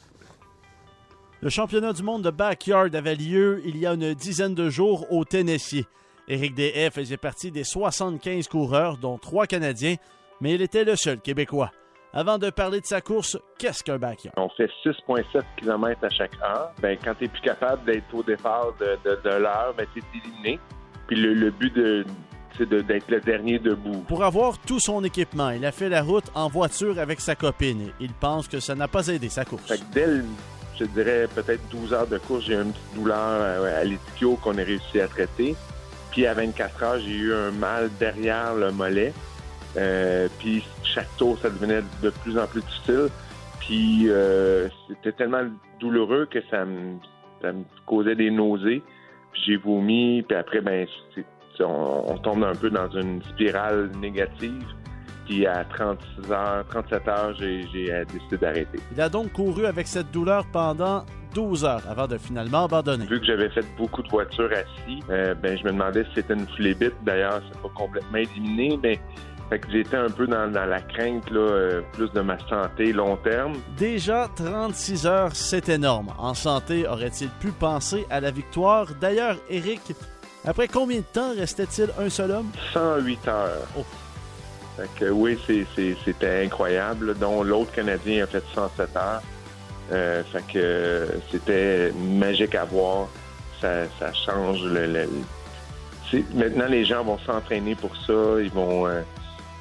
Le 1.43 1.51
championnat 1.51 1.93
du 1.93 2.03
monde 2.03 2.23
de 2.23 2.31
backyard 2.31 2.95
avait 2.95 3.15
lieu 3.15 3.61
il 3.67 3.77
y 3.77 3.87
a 3.87 3.93
une 3.93 4.15
dizaine 4.15 4.55
de 4.55 4.71
jours 4.71 5.13
au 5.13 5.27
Tennessee. 5.27 5.85
Éric 6.27 6.55
DF 6.55 6.95
faisait 6.95 7.19
partie 7.19 7.51
des 7.51 7.65
75 7.65 8.49
coureurs, 8.49 8.97
dont 8.97 9.19
trois 9.19 9.47
Canadiens, 9.47 9.97
mais 10.41 10.55
il 10.55 10.63
était 10.63 10.85
le 10.85 10.97
seul 10.97 11.21
Québécois. 11.21 11.71
Avant 12.15 12.39
de 12.39 12.49
parler 12.49 12.81
de 12.81 12.87
sa 12.87 13.03
course, 13.03 13.39
qu'est-ce 13.59 13.85
qu'un 13.85 13.99
backyard? 13.99 14.33
On 14.39 14.49
fait 14.49 14.71
6,7 14.85 15.43
km 15.59 16.03
à 16.03 16.09
chaque 16.09 16.35
heure. 16.43 16.73
Ben, 16.81 16.97
quand 17.05 17.15
tu 17.15 17.25
n'es 17.25 17.29
plus 17.29 17.43
capable 17.43 17.85
d'être 17.85 18.15
au 18.15 18.23
départ 18.23 18.73
de, 18.81 18.99
de, 19.05 19.37
l'heure, 19.37 19.75
ben, 19.77 19.87
tu 19.93 20.01
es 20.01 20.19
éliminé. 20.19 20.59
Puis 21.09 21.17
le, 21.17 21.51
but 21.51 21.75
de, 21.75 22.05
c'est 22.57 22.69
d'être 22.69 23.11
le 23.11 23.21
dernier 23.21 23.59
debout. 23.59 24.05
Pour 24.07 24.23
avoir 24.23 24.59
tout 24.59 24.79
son 24.79 25.03
équipement, 25.03 25.51
il 25.51 25.65
a 25.65 25.73
fait 25.73 25.89
la 25.89 26.03
route 26.03 26.31
en 26.35 26.49
voiture 26.49 26.99
avec 26.99 27.21
sa 27.21 27.35
copine. 27.35 27.91
Il 27.99 28.13
pense 28.13 28.47
que 28.47 28.61
ça 28.61 28.75
n'a 28.75 28.89
pas 28.89 29.09
aidé 29.09 29.31
sa 29.31 29.47
course. 29.47 29.67
Fait 29.67 29.79
que 29.79 29.95
dès, 29.95 30.07
je 30.79 30.85
dirais, 30.85 31.27
peut-être 31.35 31.67
12 31.71 31.95
heures 31.95 32.07
de 32.07 32.19
course, 32.19 32.45
j'ai 32.45 32.55
eu 32.55 32.63
une 32.63 32.73
petite 32.73 32.95
douleur 32.95 33.41
euh, 33.41 33.81
à 33.81 33.85
l'ischio 33.85 34.37
qu'on 34.37 34.59
a 34.59 34.63
réussi 34.63 35.01
à 35.01 35.09
traiter. 35.09 35.57
Puis 36.11 36.27
à 36.27 36.35
24 36.35 36.83
heures, 36.83 37.01
j'ai 37.01 37.17
eu 37.17 37.33
un 37.33 37.51
mal 37.53 37.91
derrière 37.99 38.55
le 38.55 38.71
mollet. 38.71 39.15
Euh, 39.79 40.29
puis 40.39 40.63
chaque 40.83 41.15
tour, 41.17 41.39
ça 41.39 41.49
devenait 41.49 41.83
de 42.03 42.11
plus 42.11 42.39
en 42.39 42.47
plus 42.47 42.61
difficile. 42.61 43.09
Puis 43.61 44.05
euh, 44.09 44.69
c'était 44.89 45.13
tellement 45.13 45.45
douloureux 45.81 46.27
que 46.31 46.41
ça 46.51 46.67
ça 47.41 47.53
me 47.53 47.63
causait 47.87 48.17
des 48.17 48.31
nausées 48.31 48.83
j'ai 49.47 49.57
vomi, 49.57 50.23
puis 50.23 50.37
après, 50.37 50.61
ben, 50.61 50.87
on, 51.61 52.19
tombe 52.19 52.45
un 52.45 52.55
peu 52.55 52.71
dans 52.71 52.91
une 52.91 53.23
spirale 53.23 53.91
négative. 54.01 54.65
Puis 55.27 55.47
à 55.47 55.65
36 55.65 56.33
heures, 56.33 56.65
37 56.69 57.09
heures, 57.09 57.35
j'ai 57.35 57.93
euh, 57.93 58.05
décidé 58.07 58.39
d'arrêter. 58.39 58.79
Il 58.93 59.01
a 59.01 59.09
donc 59.09 59.33
couru 59.33 59.67
avec 59.67 59.87
cette 59.87 60.11
douleur 60.11 60.47
pendant 60.53 61.05
12 61.35 61.65
heures 61.65 61.83
avant 61.89 62.07
de 62.07 62.17
finalement 62.17 62.65
abandonner. 62.65 63.05
Vu 63.05 63.21
que 63.21 63.27
j'avais 63.27 63.51
fait 63.51 63.65
beaucoup 63.77 64.03
de 64.03 64.09
voitures 64.09 64.51
assis, 64.53 65.01
euh, 65.11 65.35
ben, 65.35 65.59
je 65.59 65.65
me 65.65 65.73
demandais 65.73 66.05
si 66.05 66.11
c'était 66.15 66.35
une 66.35 66.49
flébite. 66.49 66.95
D'ailleurs, 67.05 67.43
c'est 67.53 67.61
pas 67.61 67.69
complètement 67.75 68.17
éliminé, 68.17 68.79
mais 68.83 68.99
fait 69.49 69.59
que 69.59 69.71
j'étais 69.71 69.97
un 69.97 70.11
peu 70.11 70.27
dans, 70.27 70.51
la 70.53 70.81
crainte 70.81 71.31
là, 71.31 71.41
euh, 71.41 71.81
plus 71.93 72.11
de 72.13 72.21
ma 72.21 72.39
santé 72.49 72.93
long 72.93 73.17
terme. 73.17 73.55
Déjà 73.77 74.29
36 74.37 75.07
heures, 75.07 75.35
c'est 75.35 75.69
énorme. 75.69 76.13
En 76.19 76.35
santé, 76.35 76.87
aurait-il 76.87 77.31
pu 77.31 77.49
penser 77.49 78.07
à 78.11 78.21
la 78.21 78.31
victoire? 78.31 78.89
D'ailleurs, 79.01 79.37
Eric, 79.49 79.81
après 80.47 80.69
combien 80.69 80.99
de 80.99 81.05
temps 81.13 81.35
restait-il 81.35 81.89
un 81.99 82.11
seul 82.11 82.31
homme? 82.31 82.51
108 82.73 83.29
heures. 83.29 83.67
Oh. 83.79 83.85
Fait 84.77 84.89
que 84.99 85.11
oui, 85.11 85.39
c'était 86.05 86.45
incroyable. 86.45 87.15
dont 87.19 87.43
l'autre 87.43 87.73
Canadien 87.73 88.25
a 88.25 88.27
fait 88.27 88.45
107 88.55 88.97
heures. 88.97 89.23
Euh, 89.91 90.23
fait 90.25 90.45
que 90.53 91.09
c'était 91.31 91.93
magique 91.93 92.55
à 92.55 92.65
voir. 92.65 93.09
Ça, 93.61 93.89
change 94.13 94.63
le, 94.63 95.09
maintenant 96.35 96.67
les 96.69 96.85
gens 96.85 97.03
vont 97.03 97.19
s'entraîner 97.19 97.75
pour 97.75 97.91
ça, 98.07 98.41
ils 98.41 98.51
vont 98.51 98.87
euh, 98.87 99.03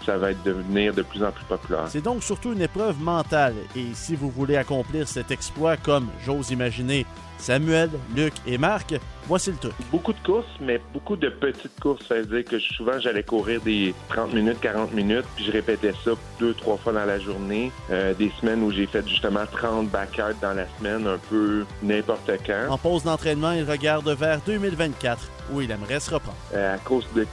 ça 0.08 0.18
va 0.18 0.32
être 0.32 0.42
devenir 0.44 0.94
de 0.94 1.02
plus 1.02 1.22
en 1.22 1.32
plus 1.34 1.44
populaire. 1.44 1.84
C'est 1.90 2.02
donc 2.02 2.24
surtout 2.24 2.54
une 2.54 2.62
épreuve 2.62 2.98
mentale. 3.02 3.56
Et 3.76 3.88
si 3.94 4.16
vous 4.16 4.30
voulez 4.30 4.56
accomplir 4.56 5.06
cet 5.06 5.32
exploit 5.32 5.76
comme, 5.76 6.08
j'ose 6.26 6.50
imaginer, 6.52 7.06
Samuel, 7.38 7.90
Luc 8.16 8.34
et 8.48 8.58
Marc, 8.58 8.96
voici 9.28 9.52
le 9.52 9.58
truc. 9.58 9.74
Beaucoup 9.92 10.14
de 10.14 10.20
courses, 10.26 10.48
mais 10.62 10.80
beaucoup 10.94 11.18
de 11.18 11.28
petites 11.28 11.78
courses. 11.82 12.08
Ça 12.08 12.16
veut 12.16 12.26
dire 12.26 12.46
que 12.46 12.58
souvent, 12.58 12.98
j'allais 13.00 13.22
courir 13.22 13.60
des 13.62 13.94
30 14.08 14.34
minutes, 14.34 14.60
40 14.62 14.94
minutes, 14.94 15.26
puis 15.36 15.44
je 15.44 15.52
répétais 15.52 15.92
ça 16.06 16.12
deux, 16.40 16.54
trois 16.54 16.78
fois 16.78 16.94
dans 16.94 17.06
la 17.06 17.20
journée. 17.20 17.72
Euh, 17.92 18.14
des 18.14 18.32
semaines 18.40 18.64
où 18.64 18.72
j'ai 18.72 18.88
fait 18.88 19.06
justement 19.08 19.46
30 19.52 19.90
backyards 19.90 20.36
dans 20.42 20.54
la 20.54 20.68
semaine, 20.78 21.06
un 21.06 21.20
peu 21.30 21.66
n'importe 21.84 22.32
quand. 22.46 22.68
En 22.70 22.78
pause 22.78 23.04
d'entraînement, 23.04 23.52
il 23.52 23.70
regarde 23.70 24.10
vers 24.10 24.40
2024, 24.42 25.20
où 25.52 25.60
il 25.60 25.70
aimerait 25.70 26.00
se 26.00 26.12
reprendre. 26.12 26.38
Euh, 26.54 26.76
à 26.76 26.78
cause 26.78 27.06
de 27.14 27.28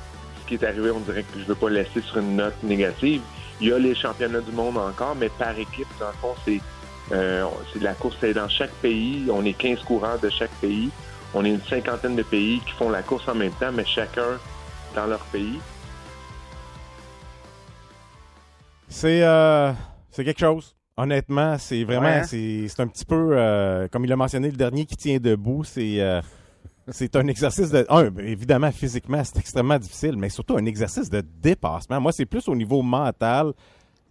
ce 0.45 0.49
qui 0.49 0.55
est 0.63 0.67
arrivé, 0.67 0.91
on 0.91 1.01
dirait 1.01 1.23
que 1.23 1.35
je 1.35 1.41
ne 1.41 1.45
veux 1.45 1.55
pas 1.55 1.71
laisser 1.71 2.01
sur 2.03 2.19
une 2.19 2.37
note 2.37 2.63
négative. 2.63 3.23
Il 3.61 3.69
y 3.69 3.73
a 3.73 3.79
les 3.79 3.95
championnats 3.95 4.41
du 4.41 4.53
monde 4.53 4.77
encore, 4.79 5.15
mais 5.17 5.29
par 5.29 5.59
équipe, 5.59 5.87
dans 5.99 6.09
le 6.09 6.13
fond, 6.15 6.35
c'est 6.45 6.61
euh, 7.13 7.47
la 7.81 7.95
course, 7.95 8.17
c'est 8.21 8.35
dans 8.35 8.49
chaque 8.49 8.73
pays. 8.83 9.27
On 9.31 9.45
est 9.45 9.53
15 9.53 9.81
coureurs 9.85 10.19
de 10.19 10.29
chaque 10.29 10.51
pays. 10.61 10.91
On 11.35 11.45
est 11.45 11.51
une 11.51 11.63
cinquantaine 11.63 12.17
de 12.17 12.23
pays 12.23 12.61
qui 12.67 12.73
font 12.73 12.91
la 12.91 13.03
course 13.03 13.29
en 13.29 13.35
même 13.35 13.53
temps, 13.53 13.73
mais 13.73 13.85
chacun 13.85 14.39
dans 14.95 15.07
leur 15.07 15.21
pays. 15.27 15.59
C'est 18.89 19.23
euh, 19.23 19.73
quelque 20.15 20.39
chose. 20.39 20.75
Honnêtement, 20.97 21.57
c'est 21.59 21.83
vraiment, 21.83 22.03
Ouais, 22.03 22.19
hein? 22.19 22.23
c'est 22.25 22.69
c'est 22.69 22.81
un 22.81 22.87
petit 22.87 23.05
peu, 23.05 23.31
euh, 23.33 23.89
comme 23.89 24.05
il 24.05 24.13
a 24.13 24.17
mentionné, 24.17 24.49
le 24.51 24.57
dernier 24.57 24.87
qui 24.87 24.97
tient 24.97 25.19
debout, 25.19 25.65
c'est 25.65 26.01
euh, 26.01 26.21
c'est 26.91 27.17
un 27.17 27.27
exercice 27.27 27.71
de, 27.71 27.87
un, 27.89 28.11
ben, 28.11 28.27
évidemment, 28.27 28.71
physiquement, 28.73 29.23
c'est 29.25 29.39
extrêmement 29.39 29.79
difficile, 29.79 30.17
mais 30.17 30.29
surtout 30.29 30.57
un 30.57 30.65
exercice 30.67 31.09
de 31.11 31.23
dépassement. 31.43 32.01
Moi, 32.01 32.13
c'est 32.13 32.27
plus 32.27 32.47
au 32.49 32.55
niveau 32.55 32.83
mental 32.83 33.53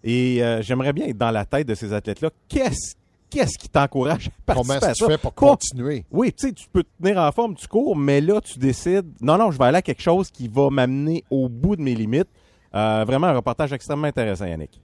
et 0.04 0.44
euh, 0.44 0.62
j'aimerais 0.62 0.94
bien 0.94 1.08
être 1.08 1.18
dans 1.18 1.32
la 1.32 1.46
tête 1.46 1.68
de 1.68 1.76
ces 1.76 1.94
athlètes-là. 1.94 2.30
Qu'est-ce 2.50 2.96
qu'est-ce 3.30 3.58
qui 3.58 3.68
t'encourage 3.70 4.30
à 4.48 4.54
Comment 4.54 4.76
participer 4.76 4.76
est-ce 4.78 4.86
à 4.86 4.92
que 4.92 4.98
tu 4.98 5.04
ça? 5.06 5.10
fais 5.10 5.18
pour 5.18 5.34
continuer? 5.34 6.06
Oui, 6.12 6.32
tu 6.34 6.48
sais, 6.48 6.54
tu 6.54 6.68
peux 6.72 6.84
te 6.84 6.90
tenir 7.02 7.18
en 7.18 7.32
forme, 7.32 7.56
tu 7.56 7.68
cours, 7.68 7.96
mais 7.96 8.22
là, 8.22 8.40
tu 8.42 8.60
décides, 8.60 9.08
non, 9.22 9.38
non, 9.40 9.50
je 9.50 9.58
vais 9.58 9.66
aller 9.66 9.78
à 9.78 9.82
quelque 9.82 10.02
chose 10.04 10.30
qui 10.30 10.48
va 10.48 10.70
m'amener 10.70 11.24
au 11.32 11.50
bout 11.50 11.76
de 11.76 11.82
mes 11.82 11.96
limites. 11.96 12.28
Euh, 12.76 13.04
vraiment 13.08 13.28
un 13.28 13.34
reportage 13.36 13.74
extrêmement 13.74 14.08
intéressant, 14.08 14.46
Yannick. 14.46 14.80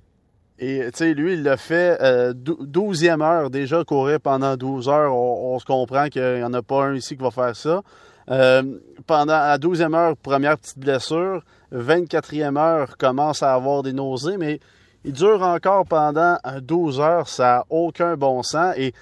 Et 0.61 0.81
tu 0.91 0.97
sais, 0.97 1.13
lui, 1.13 1.33
il 1.33 1.43
l'a 1.43 1.55
fait 1.55 1.97
euh, 2.01 2.33
dou- 2.33 2.59
12e 2.65 3.21
heure 3.21 3.49
déjà, 3.49 3.83
courir 3.85 4.19
pendant 4.19 4.57
12 4.57 4.89
heures. 4.89 5.15
On, 5.15 5.57
se 5.57 5.65
comprend 5.65 6.09
qu'il 6.09 6.35
n'y 6.35 6.43
en 6.43 6.53
a 6.53 6.61
pas 6.61 6.83
un 6.83 6.95
ici 6.95 7.15
qui 7.15 7.23
va 7.23 7.31
faire 7.31 7.55
ça. 7.55 7.81
Euh, 8.29 8.63
pendant 9.07 9.33
à 9.33 9.57
12e 9.57 9.95
heure, 9.95 10.17
première 10.17 10.57
petite 10.57 10.77
blessure. 10.77 11.41
24e 11.73 12.57
heure, 12.57 12.97
commence 12.97 13.41
à 13.41 13.53
avoir 13.53 13.83
des 13.83 13.93
nausées, 13.93 14.37
mais 14.37 14.59
il 15.05 15.13
dure 15.13 15.41
encore 15.43 15.85
pendant 15.85 16.37
euh, 16.45 16.59
12 16.59 16.99
heures. 16.99 17.29
Ça 17.29 17.43
n'a 17.43 17.65
aucun 17.69 18.17
bon 18.17 18.43
sens. 18.43 18.73
Et 18.75 18.93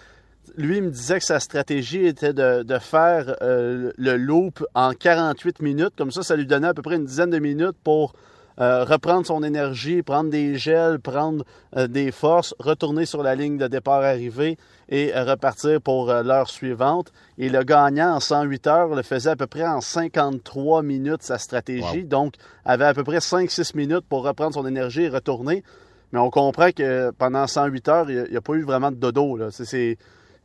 lui, 0.57 0.77
il 0.77 0.83
me 0.83 0.91
disait 0.91 1.17
que 1.17 1.25
sa 1.25 1.39
stratégie 1.39 2.05
était 2.05 2.33
de, 2.33 2.77
faire 2.79 3.35
euh, 3.41 3.91
le 3.97 4.17
loop 4.17 4.63
en 4.75 4.93
48 4.93 5.61
minutes. 5.61 5.93
Comme 5.97 6.11
ça, 6.11 6.21
ça 6.21 6.35
lui 6.35 6.45
donnait 6.45 6.67
à 6.67 6.73
peu 6.75 6.83
près 6.83 6.97
une 6.97 7.05
dizaine 7.05 7.31
de 7.31 7.39
minutes 7.39 7.77
pour 7.83 8.13
euh, 8.59 8.83
reprendre 8.83 9.25
son 9.25 9.43
énergie, 9.43 10.01
prendre 10.01 10.29
des 10.29 10.57
gels, 10.57 10.99
prendre 10.99 11.43
euh, 11.75 11.87
des 11.87 12.11
forces, 12.11 12.55
retourner 12.59 13.05
sur 13.05 13.21
la 13.23 13.35
ligne 13.35 13.57
de 13.57 13.67
départ 13.67 14.03
arrivée 14.03 14.57
et 14.89 15.15
euh, 15.15 15.23
repartir 15.23 15.81
pour 15.81 16.07
l'heure 16.07 16.49
suivante. 16.49 17.11
Et 17.37 17.49
le 17.49 17.63
gagnant 17.63 18.15
en 18.15 18.19
108 18.19 18.67
heures 18.67 18.95
le 18.95 19.03
faisait 19.03 19.31
à 19.31 19.35
peu 19.35 19.47
près 19.47 19.67
en 19.67 19.81
53 19.81 20.81
minutes 20.83 21.23
sa 21.23 21.37
stratégie. 21.37 22.03
Donc, 22.05 22.33
avait 22.65 22.85
à 22.85 22.93
peu 22.93 23.03
près 23.03 23.19
5-6 23.19 23.75
minutes 23.75 24.05
pour 24.09 24.23
reprendre 24.23 24.53
son 24.53 24.65
énergie 24.65 25.03
et 25.03 25.09
retourner. 25.09 25.63
Mais 26.11 26.19
on 26.19 26.29
comprend 26.29 26.71
que 26.71 27.11
pendant 27.11 27.45
108 27.47 27.87
heures, 27.89 28.09
il 28.09 28.27
n'y 28.31 28.37
a, 28.37 28.41
pas 28.41 28.53
eu 28.53 28.63
vraiment 28.63 28.91
de 28.91 28.95
dodo. 28.95 29.35
Là. 29.37 29.51
C'est, 29.51 29.65
c'est- 29.65 29.97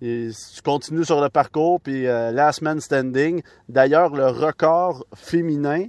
et 0.05 0.31
tu 0.53 0.63
continues 0.63 1.05
sur 1.05 1.21
le 1.21 1.29
parcours, 1.29 1.81
puis 1.81 2.09
euh, 2.09 2.33
last 2.33 2.61
man 2.61 2.81
standing. 2.81 3.41
D'ailleurs, 3.69 4.13
le 4.17 4.27
record 4.27 5.07
féminin, 5.15 5.87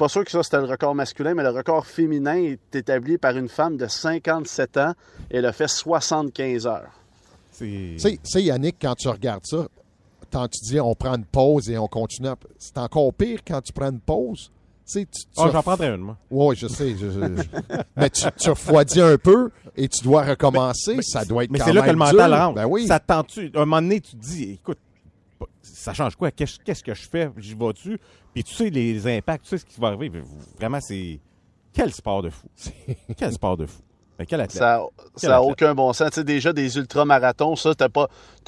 pas 0.00 0.08
sûr 0.08 0.24
que 0.24 0.30
ça 0.30 0.42
c'était 0.42 0.56
le 0.58 0.64
record 0.64 0.94
masculin, 0.94 1.34
mais 1.34 1.42
le 1.42 1.50
record 1.50 1.86
féminin 1.86 2.36
est 2.36 2.74
établi 2.74 3.18
par 3.18 3.36
une 3.36 3.48
femme 3.48 3.76
de 3.76 3.86
57 3.86 4.76
ans 4.78 4.94
et 5.30 5.36
elle 5.36 5.46
a 5.46 5.52
fait 5.52 5.68
75 5.68 6.66
heures. 6.66 6.90
C'est. 7.52 7.64
Tu 7.66 7.98
sais- 7.98 8.18
tu 8.24 8.40
Yannick, 8.40 8.76
quand 8.80 8.94
tu 8.94 9.08
regardes 9.08 9.44
ça, 9.44 9.66
quand 10.32 10.48
tu 10.48 10.60
dis 10.64 10.80
on 10.80 10.94
prend 10.94 11.14
une 11.16 11.24
pause 11.24 11.68
et 11.70 11.76
on 11.76 11.86
continue, 11.86 12.28
à- 12.28 12.36
c'est 12.58 12.78
encore 12.78 13.12
pire 13.12 13.40
quand 13.46 13.60
tu 13.60 13.72
prends 13.72 13.90
une 13.90 14.00
pause. 14.00 14.50
Tu 14.86 14.92
sais, 15.00 15.04
tu- 15.04 15.22
tu 15.22 15.28
Ah, 15.36 15.50
j'en 15.52 15.62
prendrais 15.62 15.88
une, 15.94 16.00
moi. 16.00 16.16
Oui, 16.30 16.56
je 16.56 16.66
sais. 16.66 16.96
je- 16.96 17.10
je- 17.10 17.20
je- 17.42 17.76
mais 17.96 18.10
tu, 18.10 18.24
tu 18.38 18.50
refroidis 18.50 19.00
un 19.00 19.16
peu 19.18 19.50
et 19.76 19.86
tu 19.88 20.02
dois 20.02 20.22
recommencer. 20.24 20.96
ça 21.02 21.24
doit 21.24 21.44
être 21.44 21.50
Mais 21.52 21.58
quand 21.60 21.66
c'est 21.66 21.72
là 21.72 21.82
même 21.82 21.86
que 21.88 21.92
le 21.92 21.98
mental 21.98 22.30
dur. 22.30 22.38
rentre. 22.38 22.54
Ben 22.54 22.66
oui. 22.66 22.86
Ça 22.88 22.98
tente-tu? 22.98 23.52
À 23.54 23.58
un 23.58 23.66
moment 23.66 23.82
donné, 23.82 24.00
tu 24.00 24.12
te 24.16 24.16
dis, 24.16 24.52
écoute, 24.54 24.78
ça 25.62 25.94
change 25.94 26.16
quoi? 26.16 26.30
Qu'est-ce 26.30 26.82
que 26.82 26.94
je 26.94 27.08
fais? 27.08 27.30
J'y 27.36 27.54
vais-tu? 27.54 27.98
Puis 28.32 28.44
tu 28.44 28.54
sais 28.54 28.70
les 28.70 29.06
impacts, 29.06 29.44
tu 29.44 29.50
sais 29.50 29.58
ce 29.58 29.64
qui 29.64 29.80
va 29.80 29.88
arriver. 29.88 30.22
Vraiment, 30.58 30.80
c'est. 30.80 31.20
Quel 31.72 31.92
sport 31.92 32.22
de 32.22 32.30
fou? 32.30 32.48
Quel 33.16 33.32
sport 33.32 33.56
de 33.56 33.66
fou? 33.66 33.82
Quel 34.26 34.40
athlète? 34.40 34.62
Ça 35.16 35.28
n'a 35.28 35.42
aucun 35.42 35.74
bon 35.74 35.92
sens. 35.92 36.10
Tu 36.10 36.14
sais, 36.16 36.24
déjà, 36.24 36.52
des 36.52 36.76
ultramarathons, 36.76 37.56
ça, 37.56 37.74
tu 37.74 37.84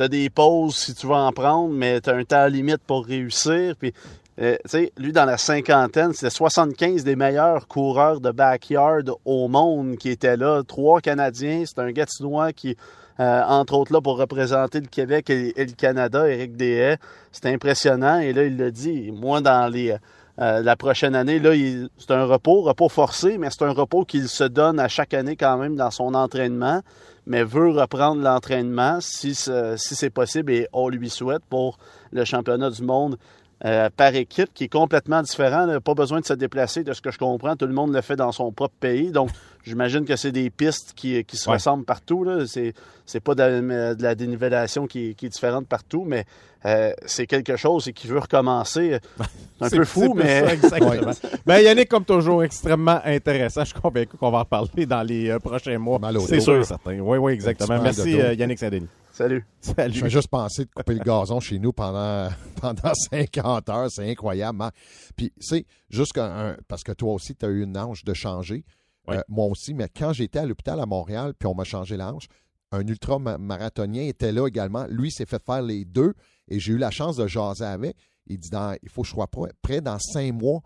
as, 0.03 0.09
des 0.09 0.29
pauses 0.29 0.77
si 0.77 0.95
tu 0.95 1.07
veux 1.07 1.15
en 1.15 1.33
prendre, 1.33 1.73
mais 1.73 2.01
tu 2.01 2.11
as 2.11 2.15
un 2.15 2.25
temps 2.25 2.47
limite 2.47 2.83
pour 2.87 3.07
réussir. 3.07 3.75
Puis, 3.79 3.95
euh, 4.41 4.57
tu 4.65 4.71
sais, 4.71 4.93
lui, 4.99 5.13
dans 5.13 5.25
la 5.25 5.39
cinquantaine, 5.39 6.13
c'était 6.13 6.31
75 6.31 7.05
des 7.05 7.17
meilleurs 7.17 7.69
coureurs 7.69 8.21
de 8.21 8.31
backyard 8.31 9.05
au 9.25 9.49
monde 9.49 9.97
qui 9.97 10.11
étaient 10.11 10.37
là. 10.37 10.63
Trois 10.63 11.01
Canadiens. 11.01 11.65
C'est 11.67 11.81
un 11.81 11.91
Gatinois 11.91 12.53
qui, 12.53 12.77
euh, 13.23 13.43
entre 13.47 13.75
autres, 13.75 13.93
là 13.93 14.01
pour 14.01 14.17
représenter 14.19 14.81
le 14.81 14.87
Québec 14.89 15.31
et, 15.31 15.53
le 15.57 15.73
Canada, 15.73 16.29
Éric 16.29 16.57
Dehaye. 16.57 16.97
C'était 17.31 17.51
impressionnant. 17.51 18.19
Et 18.19 18.33
là, 18.33 18.43
il 18.45 18.57
l'a 18.57 18.71
dit, 18.71 19.11
moi, 19.13 19.41
dans 19.41 19.73
les... 19.73 19.95
Euh, 20.39 20.63
la 20.63 20.77
prochaine 20.77 21.15
année, 21.15 21.39
là, 21.39 21.51
c'est 21.99 22.11
un 22.11 22.25
repos, 22.25 22.63
repos 22.63 22.89
forcé, 22.89 23.37
mais 23.37 23.49
c'est 23.51 23.65
un 23.65 23.73
repos 23.73 24.07
qu'il 24.07 24.29
se 24.29 24.45
donne 24.45 24.81
à 24.81 24.89
chaque 24.89 25.13
année 25.13 25.37
quand 25.37 25.59
même 25.59 25.77
dans 25.77 25.91
son 25.91 26.15
entraînement, 26.15 26.81
mais 27.27 27.45
veut 27.45 27.69
reprendre 27.69 28.23
l'entraînement 28.23 28.97
si, 29.03 29.35
ce- 29.35 29.75
si 29.77 29.95
c'est 29.95 30.09
possible 30.09 30.51
et 30.51 30.69
on 30.73 30.89
lui 30.89 31.11
souhaite 31.11 31.43
pour 31.51 31.77
le 32.13 32.25
championnat 32.25 32.71
du 32.71 32.83
monde 32.83 33.19
euh, 33.67 33.91
par 33.95 34.15
équipe 34.15 34.49
qui 34.55 34.65
est 34.65 34.73
complètement 34.73 35.21
différent. 35.21 35.67
là. 35.67 35.81
Pas 35.81 35.95
besoin 35.95 36.21
de 36.21 36.25
se 36.25 36.33
déplacer, 36.35 36.83
de 36.83 36.95
ce 36.95 37.03
que 37.03 37.11
je 37.11 37.19
comprends. 37.19 37.55
Tout 37.55 37.67
le 37.67 37.75
monde 37.75 37.93
le 37.95 38.01
fait 38.01 38.17
dans 38.17 38.33
son 38.33 38.53
propre 38.53 38.75
pays. 38.81 39.13
Donc, 39.13 39.29
j'imagine 39.65 40.05
que 40.05 40.17
c'est 40.17 40.33
des 40.33 40.51
pistes 40.51 40.93
qui, 40.95 41.25
qui 41.25 41.37
se 41.37 41.49
Ouais. 41.49 41.55
ressemblent 41.57 41.85
partout. 41.85 42.27
C'est, 42.47 42.73
c'est 43.07 43.21
pas 43.21 43.35
de, 43.35 43.43
la- 43.43 43.95
de 43.95 44.03
la 44.03 44.15
dénivellation 44.15 44.87
qui, 44.87 45.15
qui 45.15 45.27
est 45.27 45.29
différente 45.31 45.67
partout, 45.67 46.05
mais 46.07 46.25
euh, 46.65 46.93
c'est 47.07 47.27
quelque 47.27 47.57
chose 47.57 47.89
et 47.89 47.93
qui 47.93 48.07
veut 48.07 48.19
recommencer. 48.21 48.99
C'est 49.65 49.75
un 49.75 49.79
peu 49.79 49.85
fou, 49.85 50.15
mais. 50.15 50.41
ça, 50.45 50.55
exactement. 50.55 51.13
ben, 51.47 51.59
Yannick, 51.61 51.89
comme 51.89 52.05
toujours, 52.05 52.43
extrêmement 52.43 53.01
intéressant. 53.05 53.61
Je 53.65 53.71
suis 53.71 53.81
convaincu 53.81 54.17
qu'on 54.17 54.31
va 54.33 54.39
en 54.39 54.41
reparler 54.41 54.87
dans 54.87 55.03
les 55.05 55.31
euh, 55.31 55.39
prochains 55.39 55.79
mois. 55.79 56.01
Mal 56.01 56.17
au 56.19 56.27
C'est 56.27 56.41
sûr, 56.41 56.65
certain. 56.67 56.99
Oui, 56.99 57.19
oui, 57.19 57.33
exactement. 57.33 57.81
Merci, 57.81 58.21
euh, 58.21 58.35
Yannick 58.35 58.59
Saint-Denis. 58.59 58.89
Salut. 59.13 59.45
Salut. 59.61 59.95
Je 59.95 60.01
fais 60.01 60.11
juste 60.11 60.27
penser 60.29 60.65
de 60.65 60.71
couper 60.75 60.95
le 60.95 61.01
gazon 61.05 61.39
chez 61.39 61.59
nous 61.61 61.73
pendant, 61.73 62.29
pendant 62.61 62.93
50 62.95 63.69
heures. 63.69 63.89
C'est 63.91 64.11
incroyable. 64.11 64.63
hein. 64.63 64.71
Puis, 65.17 65.33
c'est 65.39 65.65
juste 65.91 66.19
parce 66.67 66.83
que 66.83 66.93
toi 66.93 67.13
aussi, 67.13 67.37
tu 67.37 67.47
as 67.47 67.49
eu 67.51 67.63
une 67.63 67.77
hanche 67.79 68.05
de 68.05 68.15
changer. 68.15 68.65
Oui. 69.09 69.17
Euh, 69.17 69.23
moi 69.29 69.47
aussi, 69.47 69.75
mais 69.75 69.89
quand 69.89 70.13
j'étais 70.13 70.39
à 70.39 70.47
l'hôpital 70.47 70.79
à 70.81 70.87
Montréal, 70.87 71.35
puis 71.39 71.47
on 71.47 71.55
m'a 71.55 71.65
changé 71.65 71.97
la 71.97 72.13
hanche, 72.13 72.27
un 72.71 72.87
ultra-marathonien 72.87 74.03
était 74.03 74.33
là 74.33 74.47
également. 74.47 74.87
Lui 74.89 75.11
s'est 75.11 75.27
fait 75.27 75.43
faire 75.45 75.63
les 75.63 75.85
deux 75.85 76.15
et 76.49 76.59
j'ai 76.59 76.73
eu 76.73 76.79
la 76.79 76.91
chance 76.91 77.17
de 77.17 77.27
jaser 77.27 77.65
avec. 77.65 77.97
Il 78.27 78.39
dit 78.39 78.51
dans- 78.51 78.77
il 78.83 78.89
faut 78.89 79.03
que 79.03 79.09
je 79.09 79.13
sois 79.13 79.29
prêt, 79.63 79.81
dans 79.81 79.99
cinq 79.99 80.33
mois. 80.33 80.61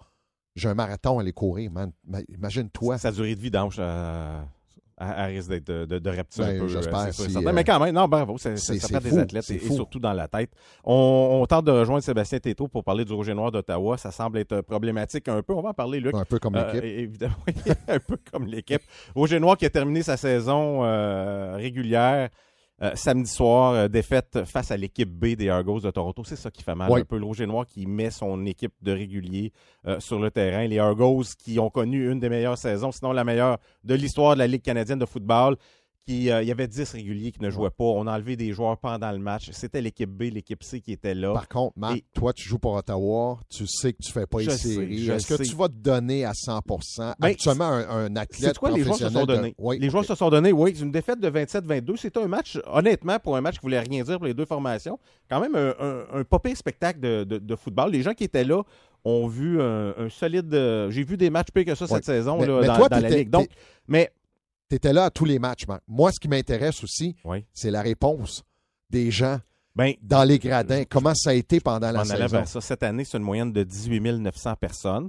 J'ai 0.54 0.68
un 0.68 0.74
marathon 0.74 1.18
à 1.18 1.22
aller 1.22 1.32
courir, 1.32 1.70
man. 1.70 1.92
Imagine-toi. 2.28 2.98
Sa 2.98 3.12
durée 3.12 3.34
de 3.34 3.40
vie 3.40 3.50
d'ange 3.50 3.76
euh, 3.78 4.42
à, 4.98 5.24
à 5.24 5.26
risque 5.26 5.48
d'être 5.50 5.66
de, 5.66 5.84
de, 5.84 5.98
Ben, 5.98 6.18
un 6.18 6.58
peu. 6.58 6.68
j'espère, 6.68 6.96
euh, 6.98 7.12
si, 7.12 7.30
certain. 7.30 7.48
euh, 7.48 7.52
Mais 7.52 7.64
quand 7.64 7.78
même, 7.78 7.94
non, 7.94 8.08
bravo, 8.08 8.38
ça, 8.38 8.56
fait 8.56 9.00
des 9.00 9.18
athlètes 9.18 9.44
c'est 9.44 9.56
et, 9.56 9.70
surtout 9.70 9.98
dans 9.98 10.12
la 10.14 10.26
tête. 10.28 10.50
On, 10.84 11.40
on 11.42 11.46
tente 11.46 11.66
de 11.66 11.70
rejoindre 11.72 12.02
Sébastien 12.02 12.38
Této 12.38 12.66
pour 12.68 12.82
parler 12.82 13.04
du 13.04 13.12
Rouge 13.12 13.28
et 13.28 13.34
Noir 13.34 13.52
d'Ottawa. 13.52 13.98
Ça 13.98 14.10
semble 14.10 14.38
être 14.38 14.62
problématique 14.62 15.28
un 15.28 15.42
peu. 15.42 15.52
On 15.52 15.60
va 15.62 15.70
en 15.70 15.74
parler, 15.74 16.00
Luc. 16.00 16.14
Un 16.14 16.24
peu 16.24 16.38
comme 16.38 16.56
Euh, 16.56 16.72
l'équipe. 16.72 16.84
évidemment, 16.84 17.34
un 17.88 17.98
peu 17.98 18.16
comme 18.32 18.46
l'équipe. 18.46 18.82
Rouge 19.14 19.32
et 19.32 19.40
Noir 19.40 19.56
qui 19.56 19.66
a 19.66 19.70
terminé 19.70 20.02
sa 20.02 20.16
saison 20.16 20.82
euh, 20.84 21.56
régulière 21.56 22.30
euh, 22.82 22.92
samedi 22.94 23.30
soir, 23.30 23.72
euh, 23.72 23.88
défaite 23.88 24.44
face 24.44 24.70
à 24.70 24.76
l'équipe 24.76 25.08
B 25.08 25.34
des 25.34 25.48
Argos 25.48 25.80
de 25.80 25.90
Toronto. 25.90 26.24
C'est 26.24 26.36
ça 26.36 26.50
qui 26.50 26.62
fait 26.62 26.74
mal 26.74 26.92
un 26.92 27.04
peu. 27.04 27.16
Le 27.16 27.24
Rouge 27.24 27.40
et 27.40 27.46
Noir 27.46 27.66
qui 27.66 27.86
met 27.86 28.10
son 28.10 28.44
équipe 28.44 28.74
de 28.82 28.92
réguliers 28.92 29.52
euh, 29.86 29.98
sur 29.98 30.18
le 30.18 30.30
terrain. 30.30 30.66
Les 30.66 30.78
Argos 30.78 31.22
qui 31.38 31.58
ont 31.58 31.70
connu 31.70 32.10
une 32.10 32.20
des 32.20 32.28
meilleures 32.28 32.58
saisons, 32.58 32.92
sinon 32.92 33.12
la 33.12 33.24
meilleure 33.24 33.58
de 33.84 33.94
l'histoire 33.94 34.34
de 34.34 34.40
la 34.40 34.46
Ligue 34.46 34.62
canadienne 34.62 34.98
de 34.98 35.06
football. 35.06 35.56
Qui, 36.08 36.30
euh, 36.30 36.40
il 36.40 36.46
y 36.46 36.52
avait 36.52 36.68
10 36.68 36.92
réguliers 36.92 37.32
qui 37.32 37.42
ne 37.42 37.50
jouaient 37.50 37.68
pas. 37.70 37.82
On 37.82 38.06
a 38.06 38.14
enlevé 38.14 38.36
des 38.36 38.52
joueurs 38.52 38.78
pendant 38.78 39.10
le 39.10 39.18
match. 39.18 39.50
C'était 39.50 39.80
l'équipe 39.82 40.08
B, 40.08 40.32
l'équipe 40.32 40.62
C 40.62 40.80
qui 40.80 40.92
était 40.92 41.16
là. 41.16 41.32
Par 41.32 41.48
contre, 41.48 41.76
Marc, 41.76 41.96
Et- 41.96 42.04
toi, 42.14 42.32
tu 42.32 42.48
joues 42.48 42.60
pour 42.60 42.74
Ottawa, 42.74 43.40
tu 43.50 43.66
sais 43.66 43.92
que 43.92 43.98
tu 44.00 44.12
fais 44.12 44.24
pas 44.24 44.38
Je 44.38 44.50
les 44.50 44.56
sais, 44.56 44.68
séries. 44.68 44.98
je 45.04 45.12
Est-ce 45.12 45.34
que 45.36 45.42
tu 45.42 45.56
vas 45.56 45.66
te 45.66 45.74
donner 45.74 46.24
à 46.24 46.32
100% 46.32 47.12
Ben, 47.18 47.26
Actuellement, 47.30 47.64
un, 47.64 47.88
un 47.88 48.14
athlète 48.16 48.52
C'est 48.52 48.56
quoi, 48.58 48.70
les 48.70 48.84
joueurs 48.84 48.94
se 48.94 49.08
sont 49.08 49.10
professionnel 49.10 49.26
de- 49.26 49.34
donnés? 49.42 49.54
Oui, 49.58 49.78
les 49.80 49.90
joueurs 49.90 50.04
ok. 50.04 50.08
se 50.08 50.14
sont 50.14 50.30
donnés, 50.30 50.52
oui. 50.52 50.78
Une 50.80 50.92
défaite 50.92 51.18
de 51.18 51.28
27-22, 51.28 51.96
c'était 51.96 52.20
un 52.20 52.28
match, 52.28 52.56
honnêtement, 52.66 53.18
pour 53.18 53.34
un 53.36 53.40
match 53.40 53.54
qui 53.56 53.62
voulait 53.62 53.80
rien 53.80 54.04
dire 54.04 54.18
pour 54.18 54.26
les 54.26 54.34
deux 54.34 54.46
formations, 54.46 55.00
quand 55.28 55.40
même 55.40 55.56
un, 55.56 55.74
un, 55.80 56.20
un 56.20 56.54
spectacle 56.54 57.00
de, 57.00 57.24
de- 57.24 57.38
de 57.38 57.56
football. 57.56 57.90
Les 57.90 58.02
gens 58.02 58.14
qui 58.14 58.22
étaient 58.22 58.44
là 58.44 58.62
ont 59.04 59.26
vu 59.26 59.60
un, 59.60 59.92
un 59.98 60.08
solide. 60.08 60.54
euh, 60.54 60.88
J'ai 60.90 61.02
vu 61.02 61.16
des 61.16 61.30
matchs 61.30 61.48
pires 61.52 61.64
que 61.64 61.74
ça 61.74 61.88
cette 61.88 62.04
saison 62.04 62.38
Mais- 62.38 62.46
là, 62.46 62.58
mais 62.60 62.66
dans, 62.68 62.76
toi, 62.76 62.88
dans 62.88 63.00
la 63.00 63.08
Ligue. 63.10 63.28
Donc, 63.30 63.48
mais. 63.88 64.12
Tu 64.68 64.76
étais 64.76 64.92
là 64.92 65.04
à 65.04 65.10
tous 65.10 65.24
les 65.24 65.38
matchs, 65.38 65.66
Marc. 65.66 65.82
Moi, 65.86 66.10
ce 66.12 66.18
qui 66.20 66.28
m'intéresse 66.28 66.82
aussi, 66.82 67.14
Oui. 67.24 67.44
c'est 67.52 67.70
la 67.70 67.82
réponse 67.82 68.42
des 68.90 69.10
gens 69.10 69.38
Ben, 69.76 69.92
dans 70.02 70.24
les 70.24 70.38
gradins. 70.38 70.82
Comment 70.88 71.14
ça 71.14 71.30
a 71.30 71.34
été 71.34 71.60
pendant 71.60 71.90
la 71.92 72.00
on 72.00 72.04
saison? 72.04 72.26
vers 72.26 72.48
ça. 72.48 72.60
Cette 72.60 72.82
année, 72.82 73.04
c'est 73.04 73.16
une 73.18 73.22
moyenne 73.24 73.52
de 73.52 73.62
18 73.62 74.00
900 74.18 74.54
personnes. 74.56 75.08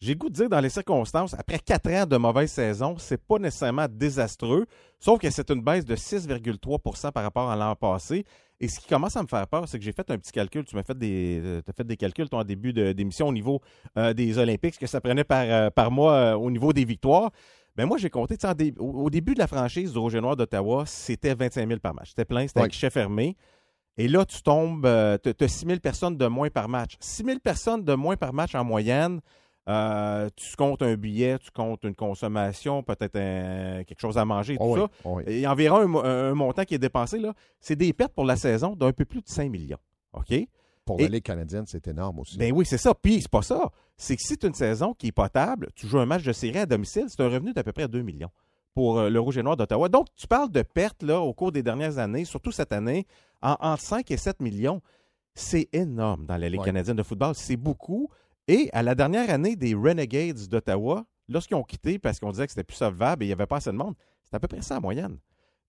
J'ai 0.00 0.12
le 0.12 0.18
goût 0.18 0.28
de 0.28 0.34
dire, 0.34 0.48
dans 0.48 0.60
les 0.60 0.68
circonstances, 0.68 1.34
après 1.34 1.58
quatre 1.58 1.88
ans 1.90 2.04
de 2.04 2.16
mauvaise 2.16 2.50
saison, 2.50 2.96
c'est 2.98 3.16
pas 3.22 3.38
nécessairement 3.38 3.86
désastreux, 3.90 4.66
sauf 5.00 5.18
que 5.20 5.30
c'est 5.30 5.50
une 5.50 5.62
baisse 5.62 5.84
de 5.86 5.96
6,3% 5.96 7.12
par 7.12 7.22
rapport 7.22 7.48
à 7.50 7.56
l'an 7.56 7.74
passé. 7.76 8.24
Et 8.60 8.68
ce 8.68 8.78
qui 8.80 8.88
commence 8.88 9.16
à 9.16 9.22
me 9.22 9.26
faire 9.28 9.46
peur, 9.46 9.66
c'est 9.68 9.78
que 9.78 9.84
j'ai 9.84 9.92
fait 9.92 10.10
un 10.10 10.18
petit 10.18 10.32
calcul. 10.32 10.64
Tu 10.64 10.76
m'as 10.76 10.82
fait 10.82 10.96
des, 10.98 11.40
euh, 11.42 11.62
t'as 11.62 11.72
fait 11.72 11.84
des 11.86 11.96
calculs, 11.96 12.28
toi, 12.28 12.40
en 12.40 12.44
début 12.44 12.72
d'émission 12.72 13.28
au 13.28 13.32
niveau 13.32 13.60
euh, 13.96 14.12
des 14.12 14.36
Olympiques, 14.38 14.74
ce 14.74 14.80
que 14.80 14.86
ça 14.86 15.00
prenait 15.00 15.24
par, 15.24 15.44
euh, 15.44 15.70
par 15.70 15.90
mois 15.90 16.12
euh, 16.12 16.34
au 16.34 16.50
niveau 16.50 16.72
des 16.72 16.84
victoires. 16.84 17.30
Ben 17.76 17.84
moi, 17.84 17.98
j'ai 17.98 18.08
compté, 18.08 18.36
au, 18.78 19.10
début 19.10 19.34
de 19.34 19.38
la 19.38 19.46
franchise 19.46 19.92
du 19.92 19.98
Rouge 19.98 20.14
et 20.14 20.20
Noir 20.20 20.34
d'Ottawa, 20.34 20.84
c'était 20.86 21.34
25 21.34 21.68
000 21.68 21.80
par 21.80 21.94
match. 21.94 22.10
C'était 22.10 22.24
plein, 22.24 22.46
c'était 22.46 22.60
un 22.60 22.68
guichet 22.68 22.88
fermé. 22.88 23.36
Et 23.98 24.08
là, 24.08 24.24
tu 24.24 24.42
tombes, 24.42 24.86
euh, 24.86 25.18
tu 25.22 25.44
as 25.44 25.48
6 25.48 25.66
000 25.66 25.80
personnes 25.80 26.16
de 26.16 26.26
moins 26.26 26.48
par 26.48 26.68
match. 26.68 26.96
6 27.00 27.24
000 27.24 27.38
personnes 27.38 27.84
de 27.84 27.94
moins 27.94 28.16
par 28.16 28.32
match 28.32 28.54
en 28.54 28.64
moyenne, 28.64 29.20
euh, 29.68 30.28
tu 30.36 30.56
comptes 30.56 30.82
un 30.82 30.94
billet, 30.94 31.38
tu 31.38 31.50
comptes 31.50 31.84
une 31.84 31.94
consommation, 31.94 32.82
peut-être 32.82 33.12
quelque 33.84 34.00
chose 34.00 34.16
à 34.16 34.24
manger, 34.24 34.56
tout 34.56 34.64
oh 34.64 34.76
ça. 34.76 34.88
Oh 35.04 35.20
il 35.26 35.40
y 35.40 35.44
a 35.46 35.52
environ 35.52 36.02
un, 36.02 36.34
montant 36.34 36.64
qui 36.64 36.74
est 36.74 36.78
dépensé. 36.78 37.18
là. 37.18 37.34
C'est 37.60 37.76
des 37.76 37.92
pertes 37.92 38.12
pour 38.14 38.24
la 38.24 38.36
saison 38.36 38.74
d'un 38.74 38.92
peu 38.92 39.04
plus 39.04 39.20
de 39.20 39.28
5 39.28 39.50
millions. 39.50 39.80
OK? 40.12 40.32
Pour 40.86 41.00
la 41.00 41.08
Ligue 41.08 41.24
canadienne, 41.24 41.64
c'est 41.66 41.86
énorme 41.88 42.20
aussi. 42.20 42.38
Ben 42.38 42.52
oui, 42.52 42.64
c'est 42.64 42.78
ça. 42.78 42.94
Puis, 42.94 43.20
c'est 43.20 43.30
pas 43.30 43.42
ça. 43.42 43.70
C'est 43.96 44.14
que 44.14 44.22
si 44.22 44.28
c'est 44.28 44.44
une 44.44 44.54
saison 44.54 44.94
qui 44.94 45.08
est 45.08 45.12
potable, 45.12 45.68
tu 45.74 45.86
joues 45.86 45.98
un 45.98 46.06
match 46.06 46.22
de 46.22 46.32
série 46.32 46.60
à 46.60 46.66
domicile, 46.66 47.06
c'est 47.08 47.20
un 47.20 47.28
revenu 47.28 47.52
d'à 47.52 47.64
peu 47.64 47.72
près 47.72 47.88
2 47.88 48.02
millions 48.02 48.30
pour 48.72 48.98
euh, 48.98 49.10
le 49.10 49.18
Rouge 49.18 49.36
et 49.38 49.42
Noir 49.42 49.56
d'Ottawa. 49.56 49.88
Donc, 49.88 50.06
tu 50.14 50.26
parles 50.26 50.50
de 50.50 50.62
pertes 50.62 51.02
là, 51.02 51.20
au 51.20 51.34
cours 51.34 51.50
des 51.50 51.62
dernières 51.62 51.98
années, 51.98 52.24
surtout 52.24 52.52
cette 52.52 52.72
année, 52.72 53.06
en, 53.42 53.56
entre 53.58 53.82
5 53.82 54.10
et 54.10 54.16
7 54.16 54.40
millions. 54.40 54.80
C'est 55.34 55.68
énorme 55.72 56.24
dans 56.24 56.36
la 56.36 56.48
Ligue 56.48 56.62
canadienne 56.62 56.96
de 56.96 57.02
football. 57.02 57.34
C'est 57.34 57.56
beaucoup. 57.56 58.08
Et 58.48 58.70
à 58.72 58.82
la 58.82 58.94
dernière 58.94 59.28
année 59.28 59.56
des 59.56 59.74
Renegades 59.74 60.46
d'Ottawa, 60.48 61.04
lorsqu'ils 61.28 61.56
ont 61.56 61.64
quitté 61.64 61.98
parce 61.98 62.20
qu'on 62.20 62.30
disait 62.30 62.46
que 62.46 62.52
c'était 62.52 62.64
plus 62.64 62.76
solvable 62.76 63.22
et 63.22 63.26
il 63.26 63.28
n'y 63.30 63.32
avait 63.32 63.46
pas 63.46 63.56
assez 63.56 63.70
de 63.70 63.76
monde, 63.76 63.94
c'est 64.24 64.36
à 64.36 64.40
peu 64.40 64.48
près 64.48 64.62
ça 64.62 64.78
en 64.78 64.80
moyenne. 64.80 65.18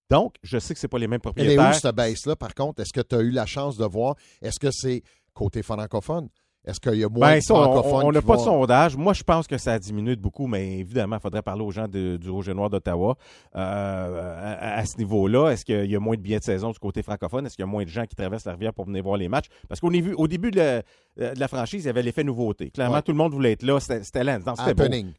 Donc, 0.10 0.36
je 0.44 0.58
sais 0.58 0.74
que 0.74 0.80
ce 0.80 0.86
n'est 0.86 0.90
pas 0.90 1.00
les 1.00 1.08
mêmes 1.08 1.20
propriétaires. 1.20 1.60
Elle 1.60 1.74
est 1.74 1.78
où 1.78 1.80
cette 1.80 1.96
baisse-là, 1.96 2.36
par 2.36 2.54
contre? 2.54 2.82
Est-ce 2.82 2.94
que 2.94 3.02
tu 3.02 3.16
as 3.16 3.20
eu 3.20 3.32
la 3.32 3.46
chance 3.46 3.78
de 3.78 3.86
voir? 3.86 4.16
Est-ce 4.42 4.60
que 4.60 4.72
c'est 4.72 5.04
côté 5.34 5.64
francophone? 5.64 6.30
Est-ce 6.68 6.82
qu'il 6.82 6.96
y 6.96 7.04
a 7.06 7.08
moins 7.08 7.32
ben, 7.32 7.40
de 7.40 7.44
francophones? 7.44 8.04
On 8.04 8.12
n'a 8.12 8.22
pas 8.22 8.36
de 8.36 8.42
sondage. 8.42 8.98
Moi, 8.98 9.14
je 9.14 9.24
pense 9.24 9.48
que 9.48 9.58
ça 9.58 9.74
a 9.74 9.80
diminué 9.80 10.18
de 10.18 10.22
beaucoup, 10.22 10.48
mais 10.48 10.80
évidemment, 10.80 11.16
il 11.16 11.22
faudrait 11.22 11.42
parler 11.42 11.64
aux 11.64 11.72
gens 11.72 11.88
du 11.88 12.30
Rouge 12.30 12.50
et 12.50 12.54
Noir 12.54 12.70
d'Ottawa 12.70 13.16
euh, 13.56 14.58
à, 14.60 14.86
ce 14.86 14.98
niveau-là. 14.98 15.52
Est-ce 15.52 15.64
qu'il 15.64 15.90
y 15.90 15.96
a 15.96 16.00
moins 16.00 16.18
de 16.18 16.22
billets 16.22 16.40
de 16.40 16.44
saison 16.44 16.72
du 16.72 16.80
côté 16.80 17.04
francophone? 17.04 17.46
Est-ce 17.46 17.56
qu'il 17.56 17.64
y 17.64 17.68
a 17.68 17.72
moins 17.72 17.86
de 17.86 17.90
gens 17.90 18.06
qui 18.06 18.16
traversent 18.16 18.46
la 18.46 18.52
rivière 18.52 18.74
pour 18.74 18.86
venir 18.86 19.02
voir 19.02 19.16
les 19.16 19.30
matchs? 19.30 19.48
Parce 19.70 19.80
qu'au 19.80 19.90
au 19.90 20.28
début 20.28 20.52
de 20.52 20.84
la, 21.16 21.48
franchise, 21.48 21.86
il 21.86 21.88
y 21.88 21.90
avait 21.90 22.04
l'effet 22.04 22.26
nouveauté. 22.26 22.70
Clairement, 22.72 23.02
tout 23.02 23.14
le 23.14 23.18
monde 23.18 23.32
voulait 23.32 23.54
être 23.54 23.64
là. 23.64 23.80
C'était 23.80 24.04
C'était 24.04 24.24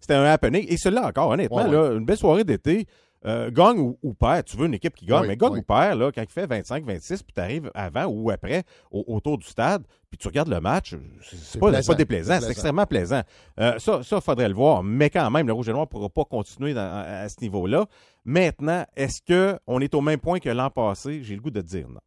C'était 0.01 0.15
un 0.15 0.25
happening. 0.25 0.67
Et 0.69 0.77
celui-là 0.77 1.07
encore, 1.07 1.31
honnêtement, 1.31 1.65
une 1.65 2.05
belle 2.05 2.19
soirée 2.19 2.45
d'été. 2.45 2.87
Euh, 3.27 3.51
gagne 3.51 3.81
ou, 3.81 3.99
ou, 4.05 4.15
perd, 4.15 4.45
tu 4.45 4.57
veux 4.57 4.67
une 4.67 4.75
équipe 4.75 4.95
qui 4.95 5.05
gagne, 5.05 5.27
mais 5.27 5.37
gagne 5.37 5.59
ou 5.59 5.63
perd, 5.63 5.99
là, 5.99 6.13
quand 6.13 6.23
il 6.23 6.29
fait 6.29 6.47
25-26, 6.47 7.25
puis 7.25 7.33
tu 7.35 7.41
arrives 7.41 7.69
avant 7.75 8.05
ou 8.05 8.31
après 8.31 8.63
autour 8.93 9.39
du 9.39 9.47
stade, 9.47 9.83
puis 10.09 10.19
tu 10.19 10.29
regardes 10.29 10.49
le 10.49 10.61
match, 10.61 10.95
c'est 11.23 11.59
pas, 11.59 11.73
pas, 11.83 11.95
déplaisant, 11.95 12.39
c'est 12.41 12.51
extrêmement 12.51 12.87
plaisant. 12.87 13.23
Euh, 13.59 13.77
ça, 13.81 14.01
il 14.01 14.21
faudrait 14.21 14.49
le 14.49 14.55
voir, 14.55 14.85
mais 14.85 15.11
quand 15.11 15.29
même, 15.33 15.49
le 15.49 15.53
Rouge 15.53 15.69
et 15.69 15.73
Noir 15.73 15.87
ne 15.87 15.89
pourra 15.89 16.09
pas 16.09 16.25
continuer 16.25 16.79
à, 16.79 17.29
ce 17.29 17.41
niveau-là. 17.41 17.87
Maintenant, 18.25 18.87
est-ce 18.95 19.21
qu'on 19.21 19.81
est 19.81 19.95
au 19.95 20.01
même 20.01 20.21
point 20.21 20.39
que 20.39 20.51
l'an 20.51 20.71
passé? 20.71 21.25
J'ai 21.25 21.35
le 21.35 21.41
goût 21.41 21.51
de 21.51 21.61
dire 21.61 21.89
non. 21.89 22.01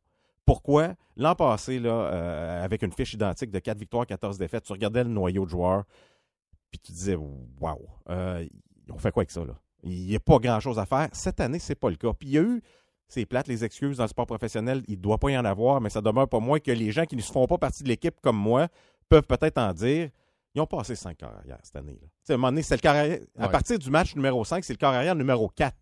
Pourquoi? 0.45 0.93
L'an 1.17 1.35
passé, 1.35 1.79
là, 1.79 1.89
euh, 1.91 2.63
avec 2.63 2.83
une 2.83 2.93
fiche 2.93 3.13
identique 3.13 3.51
de 3.51 3.59
4 3.59 3.77
victoires, 3.77 4.05
14 4.05 4.37
défaites, 4.37 4.63
tu 4.63 4.71
regardais 4.71 5.03
le 5.03 5.09
noyau 5.09 5.43
de 5.43 5.49
joueurs, 5.49 5.83
puis 6.71 6.79
tu 6.79 6.93
disais, 6.93 7.17
waouh, 7.59 7.85
on 8.07 8.97
fait 8.97 9.11
quoi 9.11 9.21
avec 9.21 9.31
ça, 9.31 9.41
là? 9.41 9.55
Il 9.83 10.07
n'y 10.07 10.15
a 10.15 10.19
pas 10.19 10.37
grand-chose 10.37 10.79
à 10.79 10.85
faire. 10.85 11.09
Cette 11.13 11.39
année, 11.39 11.59
c'est 11.59 11.75
pas 11.75 11.89
le 11.89 11.95
cas. 11.95 12.13
Puis 12.13 12.29
il 12.29 12.33
y 12.33 12.37
a 12.37 12.41
eu, 12.41 12.61
c'est 13.07 13.25
plate, 13.25 13.47
les 13.47 13.63
excuses 13.63 13.97
dans 13.97 14.03
le 14.03 14.09
sport 14.09 14.25
professionnel, 14.25 14.83
il 14.87 14.97
ne 14.97 15.01
doit 15.01 15.17
pas 15.17 15.29
y 15.29 15.37
en 15.37 15.45
avoir, 15.45 15.81
mais 15.81 15.89
ça 15.89 16.01
demeure 16.01 16.27
pas 16.27 16.39
moins 16.39 16.59
que 16.59 16.71
les 16.71 16.91
gens 16.91 17.05
qui 17.05 17.15
ne 17.15 17.21
se 17.21 17.31
font 17.31 17.47
pas 17.47 17.57
partie 17.57 17.83
de 17.83 17.87
l'équipe 17.87 18.15
comme 18.21 18.37
moi 18.37 18.67
peuvent 19.09 19.27
peut-être 19.27 19.57
en 19.57 19.73
dire. 19.73 20.09
Ils 20.53 20.61
ont 20.61 20.67
passé 20.67 20.95
cinq 20.95 21.17
carrières 21.17 21.59
cette 21.63 21.77
année. 21.77 21.97
Là. 22.01 22.07
À 22.29 22.33
un 22.33 22.37
moment 22.37 22.49
donné, 22.49 22.61
c'est 22.61 22.75
le 22.75 22.81
carrière, 22.81 23.19
à 23.39 23.47
partir 23.47 23.79
du 23.79 23.89
match 23.89 24.15
numéro 24.15 24.43
5, 24.43 24.63
c'est 24.63 24.73
le 24.73 24.77
carrière 24.77 25.15
numéro 25.15 25.47
4 25.49 25.75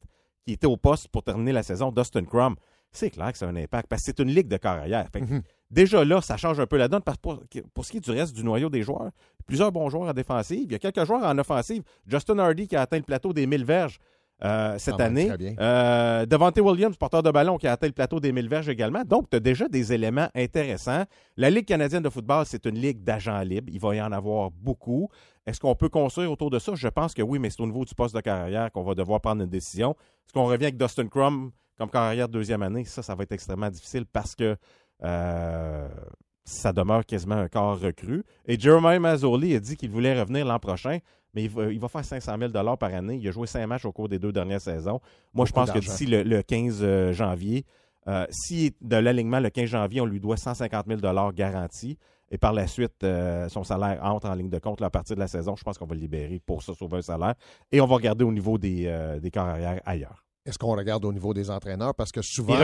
qui 0.45 0.53
était 0.53 0.67
au 0.67 0.77
poste 0.77 1.07
pour 1.09 1.23
terminer 1.23 1.51
la 1.51 1.63
saison, 1.63 1.91
Dustin 1.91 2.23
Crum. 2.25 2.55
C'est 2.91 3.09
clair 3.09 3.31
que 3.31 3.37
c'est 3.37 3.45
un 3.45 3.55
impact 3.55 3.87
parce 3.87 4.01
que 4.01 4.05
c'est 4.07 4.19
une 4.19 4.29
ligue 4.29 4.47
de 4.47 4.57
carrière. 4.57 5.07
Mhm. 5.13 5.41
Déjà 5.71 6.03
là, 6.03 6.21
ça 6.21 6.35
change 6.37 6.59
un 6.59 6.65
peu 6.65 6.77
la 6.77 6.87
donne 6.87 7.01
parce 7.01 7.17
que 7.17 7.21
pour, 7.21 7.39
pour, 7.73 7.85
ce 7.85 7.91
qui 7.91 7.97
est 7.97 8.03
du 8.03 8.11
reste 8.11 8.35
du 8.35 8.43
noyau 8.43 8.69
des 8.69 8.81
joueurs, 8.81 9.11
plusieurs 9.45 9.71
bons 9.71 9.89
joueurs 9.89 10.09
en 10.09 10.13
défensive. 10.13 10.63
Il 10.63 10.71
y 10.71 10.75
a 10.75 10.79
quelques 10.79 11.05
joueurs 11.05 11.23
en 11.23 11.37
offensive. 11.37 11.83
Justin 12.07 12.39
Hardy 12.39 12.67
qui 12.67 12.75
a 12.75 12.81
atteint 12.81 12.97
le 12.97 13.03
plateau 13.03 13.33
des 13.33 13.45
1000 13.45 13.65
verges 13.65 13.99
euh, 14.43 14.77
cette 14.77 14.99
ah, 14.99 15.05
année. 15.05 15.29
Euh, 15.59 16.25
Devante 16.25 16.57
Williams, 16.59 16.95
porteur 16.95 17.21
de 17.21 17.29
ballon, 17.29 17.57
qui 17.57 17.67
a 17.67 17.73
atteint 17.73 17.87
le 17.87 17.93
plateau 17.93 18.19
des 18.19 18.31
1000 18.31 18.47
verges 18.47 18.69
également. 18.69 19.03
Donc, 19.03 19.29
tu 19.29 19.35
as 19.37 19.39
déjà 19.39 19.67
des 19.67 19.91
éléments 19.91 20.29
intéressants. 20.33 21.03
La 21.35 21.49
Ligue 21.49 21.65
canadienne 21.65 22.03
de 22.03 22.09
football, 22.09 22.45
c'est 22.45 22.65
une 22.65 22.75
ligue 22.75 23.03
d'agents 23.03 23.41
libres. 23.41 23.69
Il 23.71 23.79
va 23.79 23.95
y 23.95 24.01
en 24.01 24.11
avoir 24.11 24.49
beaucoup. 24.51 25.09
Est-ce 25.45 25.59
qu'on 25.59 25.75
peut 25.75 25.89
construire 25.89 26.31
autour 26.31 26.49
de 26.49 26.57
ça? 26.59 26.73
Je 26.73 26.87
pense 26.87 27.13
que 27.13 27.21
oui, 27.21 27.37
mais 27.37 27.49
c'est 27.49 27.61
au 27.61 27.65
niveau 27.65 27.83
du 27.83 27.93
poste 27.93 28.15
de 28.15 28.21
carrière 28.21 28.71
qu'on 28.71 28.83
va 28.83 28.95
devoir 28.95 29.19
prendre 29.19 29.43
une 29.43 29.49
décision. 29.49 29.91
Est-ce 29.91 30.33
qu'on 30.33 30.45
revient 30.45 30.65
avec 30.65 30.77
Dustin 30.77 31.07
Crum 31.07 31.51
comme 31.77 31.89
carrière 31.89 32.27
de 32.29 32.33
deuxième 32.33 32.61
année? 32.61 32.85
Ça, 32.85 33.03
ça 33.03 33.15
va 33.15 33.23
être 33.23 33.33
extrêmement 33.33 33.69
difficile 33.69 34.05
parce 34.05 34.35
que 34.35 34.55
ça 35.01 36.73
demeure 36.73 37.05
quasiment 37.05 37.35
un 37.35 37.47
corps 37.47 37.79
recru. 37.79 38.23
Et 38.45 38.59
Jeremiah 38.59 38.99
Mazzoli 38.99 39.55
a 39.55 39.59
dit 39.59 39.77
qu'il 39.77 39.91
voulait 39.91 40.19
revenir 40.19 40.45
l'an 40.45 40.59
prochain, 40.59 40.99
mais 41.33 41.43
il 41.43 41.79
va, 41.79 41.87
faire 41.87 42.03
500 42.03 42.35
000 42.39 42.77
par 42.77 42.93
année. 42.93 43.19
Il 43.21 43.27
a 43.27 43.31
joué 43.31 43.45
cinq 43.45 43.65
matchs 43.67 43.85
au 43.85 43.91
cours 43.91 44.09
des 44.09 44.17
deux 44.17 44.31
dernières 44.31 44.61
saisons. 44.61 44.99
Moi, 45.33 45.45
je 45.45 45.51
pense 45.51 45.71
que 45.71 45.79
d'ici 45.79 46.05
le, 46.07 46.41
15 46.41 46.79
euh, 46.81 47.13
janvier, 47.13 47.65
euh, 48.07 48.25
si 48.31 48.73
de 48.81 48.95
l'alignement 48.95 49.39
le 49.39 49.49
15 49.49 49.65
janvier, 49.65 50.01
on 50.01 50.05
lui 50.05 50.19
doit 50.19 50.37
150 50.37 50.87
000 50.87 51.31
garantis, 51.33 51.97
et 52.31 52.37
par 52.37 52.53
la 52.53 52.67
suite, 52.67 53.05
son 53.47 53.63
salaire 53.63 53.99
entre 54.03 54.29
en 54.29 54.35
ligne 54.35 54.49
de 54.49 54.59
compte 54.59 54.81
à 54.83 54.91
partir 54.91 55.15
de 55.15 55.19
la 55.19 55.27
saison, 55.27 55.55
je 55.55 55.63
pense 55.63 55.79
qu'on 55.79 55.87
va 55.87 55.95
le 55.95 56.01
libérer 56.01 56.39
pour 56.45 56.61
se 56.61 56.73
sauver 56.75 56.97
un 56.97 57.01
salaire. 57.01 57.33
Et 57.71 57.81
on 57.81 57.87
va 57.87 57.95
regarder 57.95 58.23
au 58.23 58.31
niveau 58.31 58.59
des, 58.59 59.17
des 59.19 59.31
carrières 59.31 59.81
ailleurs. 59.83 60.23
Est-ce 60.49 60.57
qu'on 60.57 60.75
regarde 60.75 61.05
au 61.05 61.13
niveau 61.13 61.31
des 61.31 61.51
entraîneurs? 61.51 61.93
Parce 61.93 62.11
que 62.11 62.23
souvent. 62.23 62.57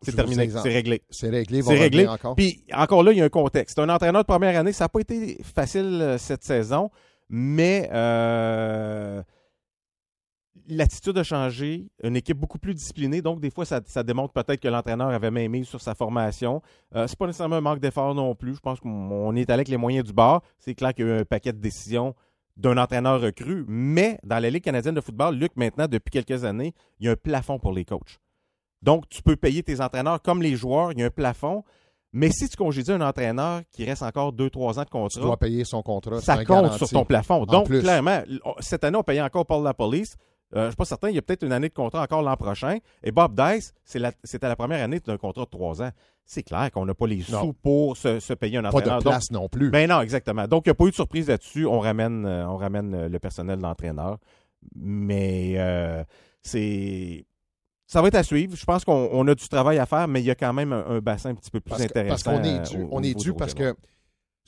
C'est 0.00 0.16
terminé. 0.16 0.48
C'est 0.48 0.72
réglé. 0.72 1.02
C'est 1.10 1.28
réglé. 1.28 1.62
C'est 1.62 1.78
réglé. 1.78 2.08
Encore. 2.08 2.34
Puis 2.34 2.64
encore 2.72 3.02
là, 3.02 3.12
il 3.12 3.18
y 3.18 3.20
a 3.20 3.24
un 3.24 3.28
contexte. 3.28 3.78
Un 3.78 3.90
entraîneur 3.90 4.22
de 4.22 4.26
première 4.26 4.58
année, 4.58 4.72
ça 4.72 4.84
n'a 4.84 4.88
pas 4.88 5.00
été 5.00 5.38
facile 5.42 6.00
euh, 6.00 6.16
cette 6.16 6.44
saison, 6.44 6.90
mais 7.28 7.90
euh, 7.92 9.22
l'attitude 10.66 11.18
a 11.18 11.24
changé. 11.24 11.90
Une 12.02 12.16
équipe 12.16 12.38
beaucoup 12.38 12.58
plus 12.58 12.72
disciplinée. 12.72 13.20
Donc, 13.20 13.40
des 13.40 13.50
fois, 13.50 13.66
ça, 13.66 13.80
démontre 14.02 14.32
peut-être 14.32 14.60
que 14.60 14.68
l'entraîneur 14.68 15.08
avait 15.08 15.30
même 15.30 15.52
mis 15.52 15.66
sur 15.66 15.82
sa 15.82 15.94
formation. 15.94 16.62
Euh, 16.94 17.06
c'est 17.06 17.18
pas 17.18 17.26
nécessairement 17.26 17.56
un 17.56 17.60
manque 17.60 17.80
d'effort 17.80 18.14
non 18.14 18.34
plus. 18.34 18.54
Je 18.54 18.60
pense 18.60 18.80
qu'on 18.80 19.36
est 19.36 19.50
allé 19.50 19.60
avec 19.60 19.68
les 19.68 19.76
moyens 19.76 20.06
du 20.06 20.14
bord. 20.14 20.42
C'est 20.58 20.74
clair 20.74 20.94
qu'il 20.94 21.06
y 21.06 21.10
a 21.10 21.16
eu 21.16 21.20
un 21.20 21.24
paquet 21.26 21.52
de 21.52 21.60
décisions 21.60 22.14
d'un 22.56 22.78
entraîneur 22.78 23.20
recru, 23.20 23.64
mais 23.68 24.18
dans 24.22 24.38
la 24.38 24.50
Ligue 24.50 24.64
canadienne 24.64 24.94
de 24.94 25.00
football, 25.00 25.36
Luc, 25.36 25.52
maintenant, 25.56 25.86
depuis 25.88 26.10
quelques 26.10 26.44
années, 26.44 26.74
il 27.00 27.06
y 27.06 27.08
a 27.08 27.12
un 27.12 27.16
plafond 27.16 27.58
pour 27.58 27.72
les 27.72 27.84
coachs. 27.84 28.18
Donc, 28.82 29.08
tu 29.08 29.22
peux 29.22 29.36
payer 29.36 29.62
tes 29.62 29.80
entraîneurs 29.80 30.22
comme 30.22 30.42
les 30.42 30.56
joueurs, 30.56 30.92
il 30.92 31.00
y 31.00 31.02
a 31.02 31.06
un 31.06 31.10
plafond. 31.10 31.64
Mais 32.12 32.30
si 32.30 32.48
tu 32.48 32.56
congédies 32.56 32.92
un 32.92 33.00
entraîneur 33.02 33.60
qui 33.72 33.84
reste 33.84 34.02
encore 34.02 34.32
2-3 34.32 34.78
ans 34.78 34.84
de 34.84 34.88
contrat, 34.88 35.08
tu 35.08 35.20
dois 35.20 35.36
payer 35.36 35.64
son 35.64 35.82
contrat. 35.82 36.20
Ça 36.20 36.44
compte 36.44 36.72
sur 36.74 36.88
ton 36.88 37.04
plafond. 37.04 37.44
Donc, 37.44 37.68
clairement, 37.68 38.22
cette 38.60 38.84
année, 38.84 38.96
on 38.96 39.02
payait 39.02 39.20
encore 39.20 39.44
Paul 39.44 39.62
La 39.62 39.74
Police. 39.74 40.16
Euh, 40.54 40.60
je 40.60 40.64
ne 40.66 40.70
suis 40.70 40.76
pas 40.76 40.84
certain, 40.84 41.08
il 41.08 41.16
y 41.16 41.18
a 41.18 41.22
peut-être 41.22 41.42
une 41.42 41.52
année 41.52 41.68
de 41.68 41.74
contrat 41.74 42.02
encore 42.02 42.22
l'an 42.22 42.36
prochain. 42.36 42.78
Et 43.02 43.10
Bob 43.10 43.34
Dice, 43.34 43.74
c'était 43.84 44.48
la, 44.48 44.56
première 44.56 44.82
année 44.82 45.00
d'un 45.00 45.16
contrat 45.16 45.44
de 45.44 45.50
trois 45.50 45.82
ans. 45.82 45.90
C'est 46.24 46.42
clair 46.42 46.70
qu'on 46.72 46.86
n'a 46.86 46.94
pas 46.94 47.06
les 47.06 47.20
sous 47.20 47.52
pour 47.52 47.96
se, 47.96 48.32
payer 48.34 48.58
un 48.58 48.64
entraîneur. 48.64 48.98
Pas 48.98 48.98
de 48.98 49.04
place 49.04 49.30
non 49.30 49.48
plus. 49.48 49.70
Ben 49.70 49.88
non, 49.88 50.00
exactement. 50.00 50.46
Donc, 50.46 50.66
il 50.66 50.70
n'y 50.70 50.72
a 50.72 50.74
pas 50.74 50.84
eu 50.84 50.90
de 50.90 50.94
surprise 50.94 51.28
là-dessus. 51.28 51.66
On 51.66 51.80
ramène, 51.80 52.26
euh, 52.26 52.48
on 52.48 52.56
ramène 52.56 52.94
euh, 52.94 53.08
le 53.08 53.18
personnel 53.18 53.58
d'entraîneur. 53.58 54.18
Mais 54.74 55.56
c'est. 56.42 57.26
Ça 57.88 58.02
va 58.02 58.08
être 58.08 58.16
à 58.16 58.24
suivre. 58.24 58.56
Je 58.56 58.64
pense 58.64 58.84
qu'on 58.84 59.28
a 59.28 59.34
du 59.34 59.48
travail 59.48 59.78
à 59.78 59.86
faire, 59.86 60.08
mais 60.08 60.20
il 60.20 60.26
y 60.26 60.30
a 60.30 60.34
quand 60.34 60.52
même 60.52 60.72
un, 60.72 60.98
bassin 60.98 61.30
un 61.30 61.34
petit 61.34 61.52
peu 61.52 61.60
plus 61.60 61.80
intéressant. 61.80 62.08
parce 62.08 62.22
qu'on 62.24 62.42
est 62.42 62.68
dû. 62.68 62.86
on 62.90 63.02
est 63.02 63.14
dû 63.14 63.32
parce 63.32 63.54
que 63.54 63.76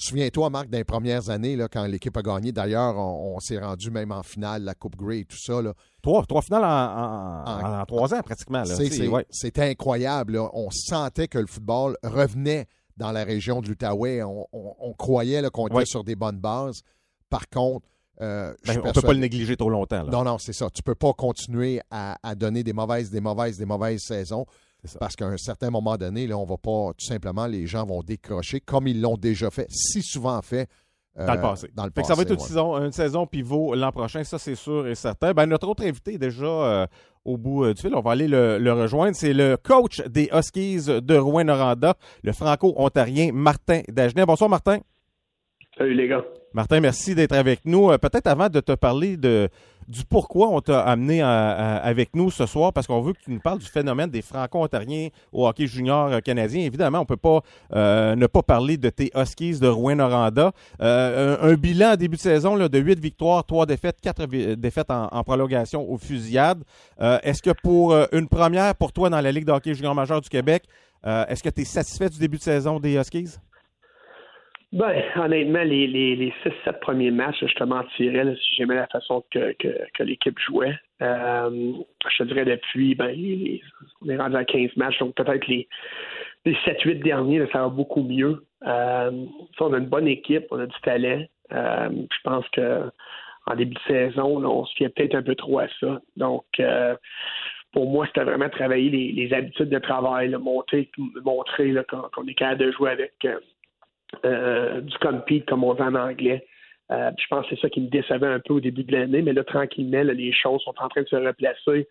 Souviens-toi, 0.01 0.49
Marc, 0.49 0.69
les 0.71 0.85
premières 0.85 1.29
années, 1.29 1.57
là, 1.57 1.67
quand 1.67 1.85
l'équipe 1.85 2.17
a 2.17 2.23
gagné, 2.23 2.53
d'ailleurs, 2.53 2.97
on, 2.97 3.41
s'est 3.41 3.59
rendu 3.59 3.91
même 3.91 4.13
en 4.13 4.23
finale, 4.23 4.63
la 4.63 4.75
Coupe 4.75 4.95
Grey 4.95 5.21
et 5.21 5.25
tout 5.25 5.37
ça. 5.37 5.61
Là. 5.61 5.75
Trois, 6.03 6.25
trois 6.25 6.41
finales 6.41 6.63
en, 6.65 7.85
trois 7.85 8.15
ans, 8.15 8.21
pratiquement. 8.23 8.63
C'était 8.65 9.71
incroyable. 9.71 10.39
On 10.53 10.71
sentait 10.71 11.27
que 11.27 11.39
le 11.39 11.49
football 11.49 11.97
revenait 12.05 12.67
dans 12.97 13.11
la 13.11 13.25
région 13.25 13.61
de 13.61 13.67
l'Outaouais. 13.67 14.23
On, 14.23 14.95
croyait 14.97 15.43
qu'on 15.51 15.67
était 15.67 15.85
sur 15.87 16.05
des 16.05 16.15
bonnes 16.15 16.39
bases. 16.39 16.83
Par 17.29 17.49
contre, 17.49 17.85
euh, 18.21 18.55
ben, 18.67 18.81
on 18.83 18.89
ne 18.89 18.93
peut 18.93 19.03
pas 19.03 19.13
le 19.13 19.19
négliger 19.19 19.57
trop 19.57 19.71
longtemps. 19.71 20.05
Non, 20.05 20.23
non, 20.23 20.39
c'est 20.39 20.53
ça. 20.53 20.71
Tu 20.71 20.81
ne 20.81 20.85
peux 20.85 20.95
pas 20.95 21.13
continuer 21.13 21.81
à, 21.91 22.19
à, 22.23 22.35
donner 22.37 22.63
des 22.63 22.73
mauvaises, 22.73 23.11
des 23.11 23.21
mauvaises, 23.21 23.59
des 23.59 23.65
mauvaises 23.65 24.03
saisons. 24.03 24.47
Parce 24.99 25.17
qu'à 25.17 25.27
un 25.27 25.37
certain 25.37 25.71
moment 25.71 25.97
donné, 25.97 26.27
là, 26.27 26.39
on 26.39 26.45
va 26.45 26.57
pas, 26.57 26.93
tout 26.97 27.07
simplement, 27.07 27.47
les 27.47 27.67
gens 27.67 27.85
vont 27.85 28.03
décrocher 28.03 28.61
comme 28.61 28.87
ils 28.87 29.01
l'ont 29.01 29.17
déjà 29.17 29.51
fait, 29.51 29.67
si 29.71 30.03
souvent 30.03 30.41
fait. 30.43 30.69
Euh, 31.19 31.27
dans 31.27 31.35
le 31.35 31.41
passé. 31.41 31.71
Dans 31.75 31.85
le 31.85 31.91
passé 31.91 32.09
ça 32.09 32.15
va 32.15 32.23
être 32.23 32.33
une, 32.33 32.39
saison, 32.39 32.77
une 32.77 32.93
saison 32.93 33.27
pivot 33.27 33.75
l'an 33.75 33.91
prochain, 33.91 34.23
ça 34.23 34.39
c'est 34.39 34.55
sûr 34.55 34.87
et 34.87 34.95
certain. 34.95 35.33
Ben, 35.33 35.47
notre 35.47 35.67
autre 35.67 35.85
invité 35.85 36.15
est 36.15 36.19
déjà 36.19 36.47
euh, 36.47 36.87
au 37.25 37.37
bout 37.37 37.65
euh, 37.65 37.75
du 37.75 37.83
fil. 37.83 37.93
On 37.95 38.01
va 38.01 38.13
aller 38.13 38.29
le, 38.29 38.73
rejoindre. 38.73 39.17
C'est 39.17 39.33
le 39.33 39.57
coach 39.57 40.01
des 40.03 40.31
Huskies 40.33 40.85
de 40.87 41.17
Rouen-Noranda, 41.17 41.95
le 42.23 42.33
franco-ontarien 42.33 43.33
Martin 43.33 43.83
Dagenet. 43.89 44.27
Bonsoir 44.27 44.49
Martin. 44.49 44.79
Salut 45.79 45.95
les 45.95 46.09
gars. 46.09 46.25
Martin, 46.55 46.81
merci 46.81 47.15
d'être 47.15 47.37
avec 47.37 47.61
nous. 47.65 47.93
Euh, 47.93 47.99
peut-être 47.99 48.27
avant 48.27 48.49
de 48.49 48.59
te 48.59 48.73
parler 48.73 49.17
du 49.17 50.05
pourquoi 50.11 50.49
on 50.49 50.61
t'a 50.61 50.81
amené 50.81 51.23
avec 51.23 52.17
nous 52.17 52.33
ce 52.33 52.47
soir, 52.47 52.73
parce 52.73 52.89
qu'on 52.89 53.01
veut 53.01 53.13
que 53.13 53.21
tu 53.25 53.31
nous 53.31 53.39
parles 53.39 53.61
du 53.61 53.67
phénomène 53.67 54.11
des 54.11 54.21
Franco-Ontariens 54.21 55.11
au 55.33 55.47
hockey 55.47 55.69
junior 55.69 56.09
euh, 56.09 56.19
canadien. 56.19 56.63
Évidemment, 56.63 56.99
on 56.99 57.03
ne 57.03 57.07
peut 57.07 57.17
pas 57.17 57.43
euh, 57.75 58.17
ne 58.17 58.27
pas 58.27 58.43
parler 58.43 58.77
de 58.77 58.91
tes 58.91 59.13
Huskies 59.15 59.61
de 59.61 59.69
Rouen-Noranda. 59.69 60.51
un, 60.81 61.55
bilan 61.55 61.95
début 61.95 62.17
de 62.17 62.23
saison 62.23 62.57
de 62.57 62.79
8 62.79 62.99
victoires, 62.99 63.45
3 63.45 63.67
défaites, 63.67 64.01
4 64.01 64.27
défaites 64.57 64.91
en, 64.91 65.07
en 65.13 65.23
prolongation 65.23 65.89
aux 65.89 65.97
fusillades. 65.99 66.65
Est-ce 67.01 67.41
que 67.41 67.51
pour 67.63 67.97
une 68.11 68.29
première 68.29 68.75
pour 68.75 68.93
toi 68.93 69.11
dans 69.11 69.21
la 69.21 69.31
Ligue 69.31 69.45
de 69.45 69.53
hockey 69.53 69.75
junior 69.75 69.95
majeur 69.95 70.21
du 70.21 70.29
Québec, 70.29 70.65
est-ce 71.05 71.43
que 71.43 71.51
tu 71.51 71.63
es 71.63 71.65
satisfait 71.65 72.09
du 72.09 72.19
début 72.19 72.39
de 72.39 72.43
saison 72.43 72.81
des 72.81 72.97
Huskies? 72.97 73.37
Ben, 74.71 75.03
honnêtement, 75.17 75.63
les, 75.63 75.87
les, 75.87 76.15
les 76.15 76.33
6-7 76.45 76.79
premiers 76.81 77.11
matchs, 77.11 77.41
je 77.41 77.55
te 77.55 77.65
mentirais 77.65 78.37
si 78.37 78.55
j'aimais 78.57 78.75
la 78.75 78.87
façon 78.89 79.25
que, 79.31 79.55
l'équipe 80.01 80.39
jouait. 80.39 80.79
Euh, 81.01 81.73
je 82.11 82.19
te 82.19 82.25
dirais 82.25 82.45
depuis, 82.45 82.95
ben, 82.95 83.17
on 84.03 84.09
est 84.11 84.17
rendu 84.19 84.37
à 84.37 84.45
15 84.45 84.77
matchs, 84.77 84.99
donc 84.99 85.15
peut-être 85.15 85.47
les, 85.47 85.67
les 86.45 86.53
7-8 86.67 87.03
derniers, 87.03 87.47
ça 87.51 87.63
va 87.63 87.69
beaucoup 87.69 88.03
mieux. 88.03 88.45
Euh, 88.67 89.25
on 89.59 89.73
a 89.73 89.79
une 89.79 89.87
bonne 89.87 90.09
équipe, 90.09 90.47
on 90.51 90.61
a 90.61 90.67
du 90.67 90.81
talent. 90.83 91.25
Euh, 91.53 91.89
je 91.91 92.19
pense 92.23 92.47
que 92.51 92.91
en 93.47 93.55
début 93.55 93.75
de 93.75 93.81
saison, 93.87 94.45
on 94.45 94.67
se 94.67 94.75
fiait 94.75 94.91
peut-être 94.91 95.15
un 95.15 95.23
peu 95.23 95.35
trop 95.35 95.61
à 95.61 95.69
ça. 95.81 96.03
Donc, 96.19 96.45
pour 97.73 97.91
moi, 97.91 98.07
c'était 98.07 98.25
vraiment 98.25 98.51
travailler 98.51 98.91
les, 98.91 99.33
habitudes 99.33 99.71
de 99.71 99.79
travail, 99.79 100.29
montrer 100.39 100.91
qu'on 100.95 102.27
est 102.27 102.35
capable 102.35 102.67
de 102.67 102.73
jouer 102.73 102.91
avec 102.91 103.15
euh, 104.25 104.81
du 104.81 104.97
compete, 104.99 105.47
comme 105.47 105.65
on 105.65 105.75
dit 105.75 105.83
en 105.83 105.95
anglais. 105.95 106.47
Euh, 106.91 107.11
je 107.19 107.27
pense 107.29 107.47
que 107.47 107.55
c'est 107.55 107.61
ça 107.61 107.69
qui 107.69 107.81
me 107.81 107.89
décevait 107.89 108.27
un 108.27 108.41
peu 108.41 108.55
au 108.55 108.61
début 108.61 108.85
de 108.85 108.93
l'année, 108.93 109.21
mais 109.21 109.33
là, 109.33 109.45
tranquillement, 109.45 110.03
les 110.03 110.33
choses 110.33 110.63
sont 110.63 110.75
en 110.79 110.89
train 110.89 111.03
de 111.03 111.09
se 111.09 111.17
replacer. 111.17 111.87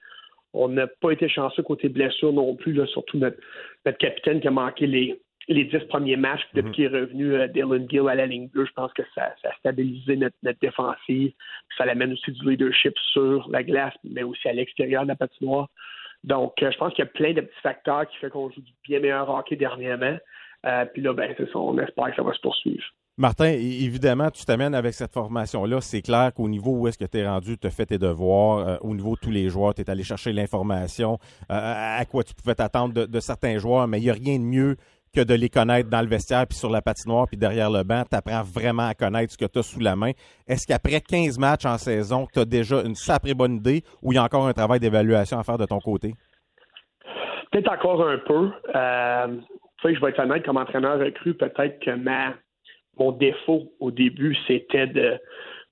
On 0.53 0.69
n'a 0.69 0.87
pas 0.87 1.11
été 1.11 1.29
chanceux 1.29 1.61
côté 1.61 1.89
blessure 1.89 2.33
non 2.33 2.55
plus, 2.55 2.73
là, 2.73 2.87
surtout 2.87 3.17
notre, 3.17 3.37
capitaine 3.99 4.41
qui 4.41 4.47
a 4.47 4.51
manqué 4.51 4.87
les, 4.87 5.21
les 5.47 5.65
dix 5.65 5.85
premiers 5.89 6.15
matchs. 6.15 6.41
Depuis 6.55 6.67
mhm. 6.67 6.73
qu'il 6.73 6.83
est 6.85 6.87
revenu 6.87 7.35
euh, 7.35 7.47
Dylan 7.47 7.87
Gill 7.87 8.09
à 8.09 8.15
la 8.15 8.25
ligne 8.25 8.47
bleue, 8.47 8.65
je 8.65 8.73
pense 8.73 8.91
que 8.93 9.03
ça, 9.13 9.35
a 9.43 9.53
stabilisé 9.59 10.15
notre, 10.17 10.35
défensive. 10.61 11.33
Ça 11.77 11.85
l'amène 11.85 12.13
aussi 12.13 12.31
du 12.31 12.49
leadership 12.49 12.97
sur 13.11 13.47
la 13.51 13.63
glace, 13.63 13.93
mais 14.03 14.23
aussi 14.23 14.47
à 14.47 14.53
l'extérieur 14.53 15.03
de 15.03 15.09
la 15.09 15.15
patinoire. 15.15 15.67
Donc, 16.23 16.53
je 16.59 16.75
pense 16.77 16.93
qu'il 16.93 17.05
y 17.05 17.07
a 17.07 17.11
plein 17.11 17.33
de 17.33 17.41
petits 17.41 17.61
facteurs 17.61 18.07
qui 18.07 18.17
font 18.17 18.29
qu'on 18.29 18.49
joue 18.49 18.61
du 18.61 18.73
bien 18.83 18.99
meilleur 18.99 19.29
hockey 19.29 19.55
dernièrement. 19.55 20.17
Euh, 20.65 20.85
puis 20.85 21.01
là, 21.01 21.13
ben, 21.13 21.33
c'est 21.37 21.49
ça, 21.51 21.59
on 21.59 21.77
espère 21.77 22.09
que 22.09 22.15
ça 22.15 22.23
va 22.23 22.33
se 22.33 22.41
poursuivre. 22.41 22.83
Martin, 23.19 23.47
évidemment, 23.47 24.29
tu 24.29 24.45
t'amènes 24.45 24.75
avec 24.75 24.93
cette 24.93 25.11
formation-là. 25.11 25.81
C'est 25.81 26.03
clair 26.03 26.31
qu'au 26.35 26.47
niveau 26.47 26.73
où 26.73 26.87
est-ce 26.87 26.99
que 26.99 27.05
tu 27.05 27.17
es 27.17 27.27
rendu, 27.27 27.57
tu 27.57 27.65
as 27.65 27.71
fait 27.71 27.87
tes 27.87 27.97
devoirs. 27.97 28.59
Euh, 28.59 28.77
au 28.81 28.93
niveau 28.93 29.15
de 29.15 29.19
tous 29.19 29.31
les 29.31 29.49
joueurs, 29.49 29.73
tu 29.73 29.81
es 29.81 29.89
allé 29.89 30.03
chercher 30.03 30.33
l'information, 30.33 31.17
euh, 31.51 31.99
à 31.99 32.05
quoi 32.05 32.23
tu 32.23 32.35
pouvais 32.35 32.53
t'attendre 32.53 33.07
de, 33.07 33.19
certains 33.19 33.57
joueurs, 33.57 33.87
mais 33.87 33.99
il 33.99 34.03
n'y 34.03 34.11
a 34.11 34.13
rien 34.13 34.37
de 34.37 34.43
mieux 34.43 34.75
que 35.15 35.21
de 35.21 35.33
les 35.33 35.49
connaître 35.49 35.89
dans 35.89 36.01
le 36.01 36.07
vestiaire, 36.07 36.45
puis 36.45 36.59
sur 36.59 36.69
la 36.69 36.83
patinoire, 36.83 37.25
puis 37.27 37.37
derrière 37.37 37.71
le 37.71 37.81
banc. 37.81 38.03
Tu 38.07 38.15
apprends 38.15 38.43
vraiment 38.43 38.87
à 38.87 38.93
connaître 38.93 39.33
ce 39.33 39.37
que 39.37 39.45
tu 39.45 39.57
as 39.57 39.63
sous 39.63 39.79
la 39.79 39.95
main. 39.95 40.11
Est-ce 40.47 40.67
qu'après 40.67 41.01
15 41.01 41.39
matchs 41.39 41.65
en 41.65 41.79
saison, 41.79 42.27
tu 42.31 42.39
as 42.39 42.45
déjà 42.45 42.83
une 42.83 42.93
sacrée 42.93 43.33
bonne 43.33 43.55
idée 43.55 43.81
ou 44.03 44.11
il 44.11 44.17
y 44.17 44.19
a 44.19 44.23
encore 44.23 44.45
un 44.45 44.53
travail 44.53 44.79
d'évaluation 44.79 45.39
à 45.39 45.43
faire 45.43 45.57
de 45.57 45.65
ton 45.65 45.79
côté? 45.79 46.13
Peut-être 47.51 47.71
encore 47.71 48.07
un 48.07 48.19
peu 48.19 48.51
sais, 49.81 49.95
je 49.95 50.01
vais 50.01 50.09
être 50.09 50.19
honnête, 50.19 50.45
comme 50.45 50.57
entraîneur 50.57 50.99
recru, 50.99 51.33
peut-être 51.33 51.79
que 51.79 51.91
ma, 51.91 52.33
mon 52.97 53.11
défaut 53.11 53.71
au 53.79 53.91
début, 53.91 54.35
c'était 54.47 54.87
de, 54.87 55.19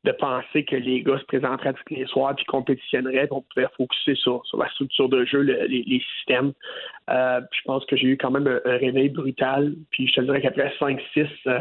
de 0.05 0.11
penser 0.11 0.63
que 0.63 0.75
les 0.75 1.01
gars 1.01 1.17
se 1.17 1.25
présenteraient 1.25 1.73
tous 1.73 1.93
les 1.93 2.05
soirs 2.05 2.35
puis 2.35 2.45
compétitionneraient, 2.45 3.27
on 3.31 3.41
pouvait 3.41 3.67
focuser 3.75 4.15
sur, 4.15 4.45
sur 4.45 4.57
la 4.57 4.69
structure 4.69 5.09
de 5.09 5.25
jeu, 5.25 5.41
les, 5.41 6.01
systèmes. 6.17 6.53
Euh, 7.09 7.41
je 7.51 7.61
pense 7.65 7.85
que 7.85 7.95
j'ai 7.95 8.07
eu 8.07 8.17
quand 8.17 8.31
même 8.31 8.47
un, 8.47 8.77
réveil 8.77 9.09
brutal. 9.09 9.73
Puis 9.91 10.07
je 10.07 10.13
te 10.13 10.21
dirais 10.21 10.41
qu'après 10.41 10.73
5-6 10.79 11.27
euh, 11.47 11.59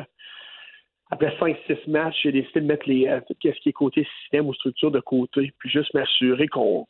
après 1.10 1.34
5-6 1.40 1.90
matchs, 1.90 2.16
j'ai 2.22 2.32
décidé 2.32 2.60
de 2.60 2.66
mettre 2.66 2.88
les, 2.88 3.06
euh, 3.08 3.20
tout 3.26 3.34
ce 3.42 3.60
qui 3.60 3.68
est 3.68 3.72
côté 3.72 4.06
système 4.20 4.46
ou 4.48 4.54
structure 4.54 4.90
de 4.90 5.00
côté, 5.00 5.52
puis 5.58 5.70
juste 5.70 5.92
m'assurer 5.94 6.48
qu'on, 6.48 6.86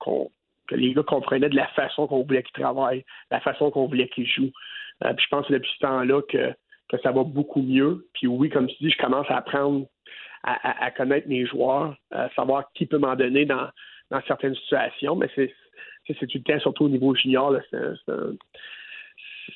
que 0.66 0.74
les 0.74 0.94
gars 0.94 1.02
comprenaient 1.02 1.48
de 1.48 1.56
la 1.56 1.66
façon 1.68 2.06
qu'on 2.06 2.22
voulait 2.22 2.42
qu'ils 2.42 2.62
travaillent, 2.62 3.04
la 3.30 3.40
façon 3.40 3.70
qu'on 3.70 3.86
voulait 3.86 4.08
qu'ils 4.08 4.26
jouent. 4.26 4.52
Euh, 5.02 5.12
puis 5.14 5.24
je 5.24 5.28
pense 5.30 5.46
que 5.46 5.52
depuis 5.54 5.70
ce 5.74 5.86
temps-là 5.86 6.22
que, 6.22 6.52
que 6.88 6.98
ça 7.02 7.12
va 7.12 7.24
beaucoup 7.24 7.62
mieux. 7.62 8.06
Puis 8.14 8.26
oui, 8.26 8.48
comme 8.50 8.66
tu 8.66 8.76
dis, 8.80 8.90
je 8.90 8.98
commence 8.98 9.28
à 9.30 9.38
apprendre 9.38 9.86
à, 10.46 10.90
connaître 10.90 11.26
mes 11.26 11.46
joueurs, 11.46 11.96
à 12.10 12.28
savoir 12.36 12.70
qui 12.74 12.84
peut 12.84 12.98
m'en 12.98 13.16
donner 13.16 13.46
dans, 13.46 13.66
dans 14.10 14.20
certaines 14.26 14.54
situations. 14.56 15.16
Mais 15.16 15.30
c'est 15.34 15.54
c'est 16.06 16.26
tout 16.26 16.38
le 16.38 16.42
temps, 16.42 16.60
surtout 16.60 16.84
au 16.84 16.88
niveau 16.90 17.14
junior, 17.14 17.56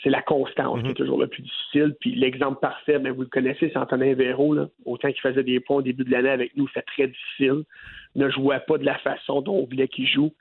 c'est 0.03 0.11
la 0.11 0.23
constance 0.23 0.81
qui 0.81 0.87
est 0.87 0.91
mhm. 0.91 0.95
toujours 0.95 1.21
le 1.21 1.27
plus 1.27 1.43
difficile. 1.43 1.95
Puis 2.01 2.15
l'exemple 2.15 2.61
parfait, 2.61 2.99
vous 2.99 3.23
le 3.23 3.27
connaissez, 3.27 3.71
c'est 3.71 3.77
Antonin 3.77 4.15
Véro. 4.15 4.55
Là. 4.55 4.69
Autant 4.85 5.11
qu'il 5.11 5.21
faisait 5.21 5.43
des 5.43 5.61
points 5.61 5.77
au 5.77 5.83
début 5.83 6.05
de 6.05 6.11
l'année 6.11 6.31
avec 6.31 6.57
nous, 6.57 6.69
c'est 6.75 6.87
très 6.87 7.09
difficile. 7.09 7.65
Ne 8.15 8.31
jouait 8.31 8.61
pas 8.61 8.79
de 8.79 8.85
la 8.85 8.99
façon 8.99 9.41
dont 9.43 9.57
on 9.57 9.67
voulait 9.67 9.89
qu'il 9.89 10.07
joue. 10.07 10.33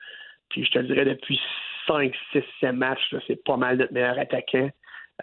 Puis 0.50 0.64
je 0.64 0.70
te 0.70 0.78
dirais, 0.78 1.04
depuis 1.04 1.40
5, 1.86 2.14
6, 2.32 2.42
7 2.60 2.72
matchs, 2.72 3.14
c'est 3.26 3.42
pas 3.44 3.56
mal 3.56 3.78
notre 3.78 3.92
meilleur 3.92 4.18
attaquant. 4.18 4.70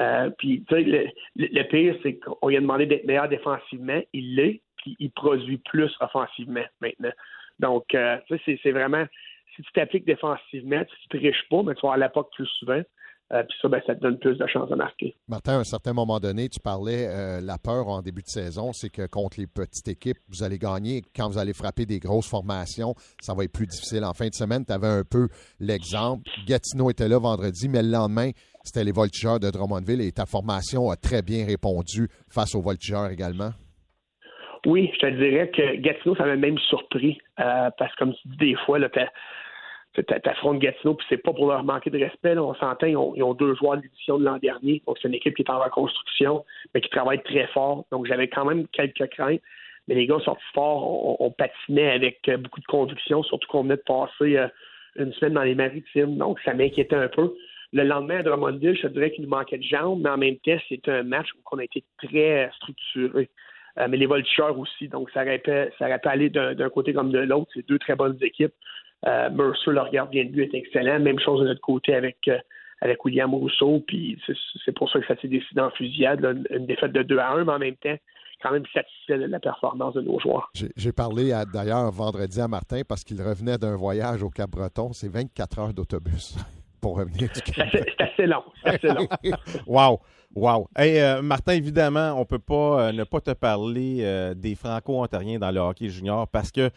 Euh, 0.01 0.29
puis, 0.37 0.63
tu 0.67 0.75
sais, 0.75 1.11
le, 1.35 1.63
pire, 1.63 1.95
c'est 2.03 2.19
qu'on 2.19 2.47
lui 2.47 2.57
a 2.57 2.61
demandé 2.61 2.85
d'être 2.85 3.05
meilleur 3.05 3.29
défensivement. 3.29 4.01
Il 4.13 4.35
l'est, 4.35 4.61
puis 4.77 4.95
il 4.99 5.11
produit 5.11 5.57
plus 5.57 5.91
offensivement 5.99 6.65
maintenant. 6.81 7.11
Donc, 7.59 7.95
euh, 7.95 8.17
tu 8.27 8.37
sais, 8.39 8.59
c'est 8.61 8.71
vraiment, 8.71 9.05
si 9.55 9.61
tu 9.61 9.71
t'appliques 9.71 10.05
défensivement, 10.05 10.81
si 10.81 11.07
tu 11.09 11.17
ne 11.17 11.21
triches 11.21 11.49
pas, 11.49 11.63
mais 11.63 11.75
tu 11.75 11.85
vas 11.85 11.93
à 11.93 11.97
l'époque 11.97 12.29
plus 12.35 12.47
souvent. 12.59 12.81
Euh, 13.33 13.41
puis 13.41 13.57
ça, 13.59 13.67
ben, 13.67 13.81
ça 13.87 13.95
te 13.95 14.01
donne 14.01 14.19
plus 14.19 14.37
de 14.37 14.45
chances 14.45 14.69
de 14.69 14.75
marquer. 14.75 15.15
Martin, 15.27 15.53
à 15.53 15.57
un 15.57 15.63
certain 15.63 15.93
moment 15.93 16.19
donné, 16.19 16.47
tu 16.47 16.59
parlais, 16.59 17.07
euh, 17.07 17.41
la 17.41 17.57
peur 17.57 17.87
en 17.87 18.03
début 18.03 18.21
de 18.21 18.27
saison, 18.27 18.71
c'est 18.71 18.89
que 18.89 19.07
contre 19.07 19.39
les 19.39 19.47
petites 19.47 19.87
équipes, 19.87 20.19
vous 20.29 20.43
allez 20.43 20.59
gagner. 20.59 21.01
Quand 21.15 21.27
vous 21.27 21.39
allez 21.39 21.53
frapper 21.53 21.87
des 21.87 21.97
grosses 21.97 22.29
formations, 22.29 22.93
ça 23.19 23.33
va 23.33 23.45
être 23.45 23.51
plus 23.51 23.65
difficile. 23.65 24.05
En 24.05 24.13
fin 24.13 24.27
de 24.27 24.33
semaine, 24.35 24.63
tu 24.63 24.71
avais 24.71 24.87
un 24.87 25.03
peu 25.03 25.27
l'exemple. 25.59 26.29
Gatineau 26.45 26.91
était 26.91 27.07
là 27.07 27.17
vendredi, 27.17 27.67
mais 27.67 27.81
le 27.81 27.89
lendemain, 27.89 28.29
c'était 28.65 28.83
les 28.83 28.91
voltigeurs 28.91 29.39
de 29.39 29.49
Drummondville 29.49 30.01
et 30.01 30.11
ta 30.11 30.25
formation 30.25 30.89
a 30.89 30.95
très 30.95 31.21
bien 31.21 31.45
répondu 31.45 32.07
face 32.29 32.55
aux 32.55 32.61
voltigeurs 32.61 33.09
également? 33.09 33.51
Oui, 34.65 34.89
je 34.95 34.99
te 34.99 35.11
dirais 35.11 35.49
que 35.49 35.75
Gatineau, 35.75 36.15
ça 36.15 36.25
m'a 36.25 36.35
même 36.35 36.57
surpris. 36.57 37.19
Euh, 37.39 37.69
parce 37.77 37.93
que, 37.93 37.99
comme 37.99 38.13
tu 38.15 38.27
dis, 38.29 38.37
des 38.37 38.55
fois, 38.65 38.79
là, 38.79 38.89
t'affrontes 38.89 40.59
Gatineau, 40.59 40.95
puis 40.95 41.05
c'est 41.07 41.21
pas 41.21 41.33
pour 41.33 41.47
leur 41.47 41.63
manquer 41.63 41.91
de 41.91 41.99
respect. 41.99 42.37
on 42.37 42.55
s'entend, 42.55 42.87
ils 42.87 42.97
ont, 42.97 43.33
deux 43.35 43.53
joueurs 43.55 43.77
de 43.77 43.83
l'édition 43.83 44.17
de 44.17 44.25
l'an 44.25 44.37
dernier. 44.37 44.81
Donc, 44.87 44.97
c'est 44.99 45.07
une 45.07 45.13
équipe 45.13 45.35
qui 45.35 45.43
est 45.43 45.51
en 45.51 45.59
reconstruction, 45.59 46.43
mais 46.73 46.81
qui 46.81 46.89
travaille 46.89 47.21
très 47.21 47.45
fort. 47.47 47.85
Donc, 47.91 48.07
j'avais 48.07 48.27
quand 48.27 48.45
même 48.45 48.67
quelques 48.69 49.07
craintes. 49.09 49.41
Mais 49.87 49.93
les 49.93 50.07
gars 50.07 50.19
sont 50.25 50.37
forts. 50.55 51.21
On, 51.21 51.29
patinait 51.29 51.91
avec 51.91 52.27
euh, 52.27 52.37
beaucoup 52.37 52.59
de 52.59 52.65
conviction, 52.65 53.21
surtout 53.21 53.47
qu'on 53.47 53.61
venait 53.61 53.77
de 53.77 53.83
passer 53.85 54.37
euh, 54.37 54.47
une 54.95 55.13
semaine 55.13 55.33
dans 55.33 55.43
les 55.43 55.53
maritimes. 55.53 56.17
Donc, 56.17 56.39
ça 56.43 56.55
m'inquiétait 56.55 56.95
un 56.95 57.07
peu. 57.07 57.35
Le 57.75 57.83
lendemain, 57.83 58.19
à 58.19 58.23
Drummondville, 58.23 58.79
je 58.81 58.87
dirais 58.87 59.11
qu'il 59.11 59.25
nous 59.25 59.29
manquait 59.29 59.57
de 59.57 59.63
jambes, 59.63 59.99
mais 60.01 60.09
en 60.09 60.17
même 60.17 60.37
temps, 60.37 60.55
c'était 60.69 60.91
un 60.91 61.03
match 61.03 61.27
où 61.33 61.41
on 61.51 61.59
a 61.59 61.63
été 61.65 61.83
très 61.97 62.49
structuré. 62.55 63.29
Euh, 63.77 63.87
mais 63.89 63.97
les 63.97 64.05
voltigeurs 64.05 64.57
aussi. 64.57 64.87
Donc, 64.87 65.09
ça 65.09 65.23
aurait 65.23 65.43
ça 65.77 65.85
aurait 65.85 65.99
pu 65.99 66.07
aller 66.07 66.29
d'un 66.29 66.69
côté 66.69 66.93
comme 66.93 67.11
de 67.11 67.19
l'autre. 67.19 67.51
C'est 67.53 67.67
deux 67.67 67.77
très 67.77 67.97
bonnes 67.97 68.17
équipes. 68.21 68.53
Euh, 69.05 69.29
Mercer, 69.29 69.71
le 69.71 69.81
regard 69.81 70.07
bien 70.07 70.23
de 70.23 70.29
but 70.29 70.43
est 70.43 70.57
excellent. 70.57 71.01
Même 71.01 71.19
chose 71.19 71.41
de 71.41 71.47
notre 71.47 71.59
côté 71.59 71.93
avec, 71.93 72.15
euh, 72.29 72.37
avec 72.79 73.03
William 73.03 73.33
Rousseau. 73.35 73.83
Puis 73.85 74.21
c'est 74.63 74.71
pour 74.71 74.89
ça 74.89 75.01
que 75.01 75.07
ça 75.07 75.17
s'est 75.19 75.27
décidé 75.27 75.59
en 75.59 75.69
fusillade. 75.71 76.45
une 76.51 76.67
défaite 76.67 76.93
de 76.93 77.03
2 77.03 77.17
à 77.17 77.33
1, 77.33 77.43
mais 77.43 77.51
en 77.51 77.59
même 77.59 77.75
temps, 77.75 77.97
quand 78.41 78.51
même 78.51 78.63
satisfait 78.73 79.17
de 79.17 79.25
la 79.25 79.41
performance 79.41 79.95
de 79.95 80.01
nos 80.01 80.17
joueurs. 80.21 80.49
J'ai 80.53 80.93
parlé 80.93 81.33
d'ailleurs 81.53 81.91
vendredi 81.91 82.39
à 82.39 82.47
Martin 82.47 82.83
parce 82.87 83.03
qu'il 83.03 83.21
revenait 83.21 83.57
d'un 83.57 83.75
voyage 83.75 84.23
au 84.23 84.29
Cap-Breton. 84.29 84.93
C'est 84.93 85.11
24 85.11 85.59
heures 85.59 85.73
d'autobus 85.73 86.37
pour 86.85 86.97
revenir 86.97 87.29
du 87.33 87.41
Cap. 87.41 87.67
C'est 87.71 87.99
assez 87.99 88.27
long. 88.27 88.43
C'est 88.63 88.75
assez 88.75 88.87
long. 88.89 89.07
wow. 89.65 89.99
Wow. 90.35 90.67
Hey, 90.77 90.99
euh, 90.99 91.23
Martin, 91.23 91.53
évidemment, 91.53 92.13
on 92.19 92.25
peut 92.25 92.37
pas 92.37 92.89
euh, 92.89 92.91
ne 92.91 93.03
pas 93.05 93.21
te 93.21 93.31
parler 93.31 94.01
euh, 94.01 94.35
des 94.35 94.53
Franco-Ontariens 94.53 95.39
dans 95.39 95.49
le 95.49 95.61
hockey 95.61 95.89
junior 95.89 96.27
parce 96.27 96.51
que 96.51 96.69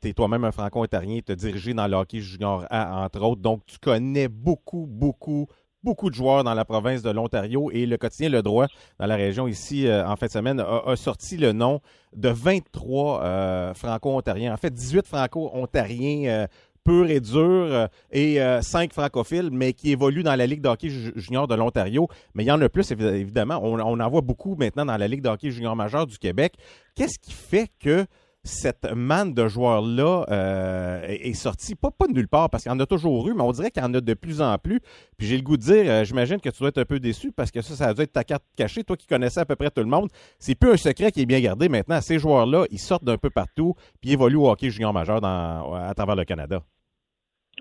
tu 0.00 0.08
es 0.08 0.12
toi-même 0.12 0.44
un 0.44 0.52
Franco-Ontarien, 0.52 1.22
tu 1.26 1.32
as 1.32 1.34
dirigé 1.34 1.74
dans 1.74 1.88
le 1.88 1.96
hockey 1.96 2.20
junior 2.20 2.64
A, 2.70 3.02
entre 3.04 3.20
autres. 3.22 3.42
Donc, 3.42 3.66
tu 3.66 3.78
connais 3.80 4.28
beaucoup, 4.28 4.86
beaucoup, 4.88 5.48
beaucoup 5.82 6.08
de 6.08 6.14
joueurs 6.14 6.44
dans 6.44 6.54
la 6.54 6.64
province 6.64 7.02
de 7.02 7.10
l'Ontario 7.10 7.72
et 7.72 7.86
le 7.86 7.96
quotidien 7.96 8.28
Le 8.28 8.42
Droit 8.42 8.68
dans 9.00 9.06
la 9.06 9.16
région 9.16 9.48
ici 9.48 9.88
en 9.90 10.14
fin 10.14 10.26
de 10.26 10.30
semaine 10.30 10.60
a, 10.60 10.94
sorti 10.94 11.36
le 11.36 11.50
nom 11.50 11.80
de 12.14 12.28
23 12.28 13.74
Franco-Ontariens. 13.74 14.54
En 14.54 14.56
fait, 14.56 14.72
18 14.72 15.06
Franco-Ontariens 15.06 16.46
pur 16.84 17.10
et 17.10 17.20
dur 17.20 17.88
et 18.10 18.38
cinq 18.62 18.92
francophiles, 18.92 19.50
mais 19.52 19.72
qui 19.72 19.92
évoluent 19.92 20.22
dans 20.22 20.36
la 20.36 20.46
Ligue 20.46 20.60
d'hockey 20.60 20.88
junior 21.16 21.46
de 21.46 21.54
l'Ontario. 21.54 22.08
Mais 22.34 22.44
il 22.44 22.46
y 22.46 22.52
en 22.52 22.60
a 22.60 22.68
plus, 22.68 22.90
évidemment. 22.90 23.60
On, 23.62 24.00
en 24.00 24.08
voit 24.08 24.20
beaucoup 24.20 24.56
maintenant 24.56 24.84
dans 24.86 24.96
la 24.96 25.08
Ligue 25.08 25.22
d'hockey 25.22 25.50
junior 25.50 25.76
majeur 25.76 26.06
du 26.06 26.18
Québec. 26.18 26.54
Qu'est-ce 26.94 27.18
qui 27.18 27.32
fait 27.32 27.70
que 27.78 28.06
cette 28.42 28.90
manne 28.94 29.34
de 29.34 29.48
joueurs-là 29.48 30.24
euh, 30.30 31.02
est 31.06 31.34
sortie, 31.34 31.74
pas, 31.74 31.90
de 32.06 32.14
nulle 32.14 32.28
part, 32.28 32.48
parce 32.50 32.62
qu'il 32.62 32.72
y 32.72 32.74
en 32.74 32.80
a 32.80 32.86
toujours 32.86 33.28
eu, 33.28 33.34
mais 33.34 33.42
on 33.42 33.52
dirait 33.52 33.70
qu'il 33.70 33.82
y 33.82 33.86
en 33.86 33.92
a 33.94 34.00
de 34.00 34.14
plus 34.14 34.40
en 34.40 34.56
plus. 34.58 34.80
Puis 35.18 35.26
j'ai 35.26 35.36
le 35.36 35.42
goût 35.42 35.56
de 35.56 35.62
dire, 35.62 35.84
euh, 35.86 36.04
j'imagine 36.04 36.40
que 36.40 36.48
tu 36.48 36.58
dois 36.58 36.68
être 36.68 36.78
un 36.78 36.84
peu 36.84 37.00
déçu, 37.00 37.32
parce 37.32 37.50
que 37.50 37.60
ça, 37.60 37.74
ça 37.74 37.86
a 37.88 37.94
dû 37.94 38.02
être 38.02 38.12
ta 38.12 38.24
carte 38.24 38.44
cachée, 38.56 38.84
toi 38.84 38.96
qui 38.96 39.06
connaissais 39.06 39.40
à 39.40 39.44
peu 39.44 39.56
près 39.56 39.70
tout 39.70 39.82
le 39.82 39.86
monde. 39.86 40.08
C'est 40.38 40.54
plus 40.54 40.70
un 40.70 40.76
secret 40.76 41.12
qui 41.12 41.22
est 41.22 41.26
bien 41.26 41.40
gardé 41.40 41.68
maintenant. 41.68 42.00
Ces 42.00 42.18
joueurs-là, 42.18 42.64
ils 42.70 42.78
sortent 42.78 43.04
d'un 43.04 43.18
peu 43.18 43.30
partout, 43.30 43.74
puis 44.00 44.12
évoluent 44.12 44.36
au 44.36 44.50
hockey 44.50 44.70
junior 44.70 44.92
majeur 44.92 45.24
à 45.24 45.92
travers 45.94 46.16
le 46.16 46.24
Canada. 46.24 46.62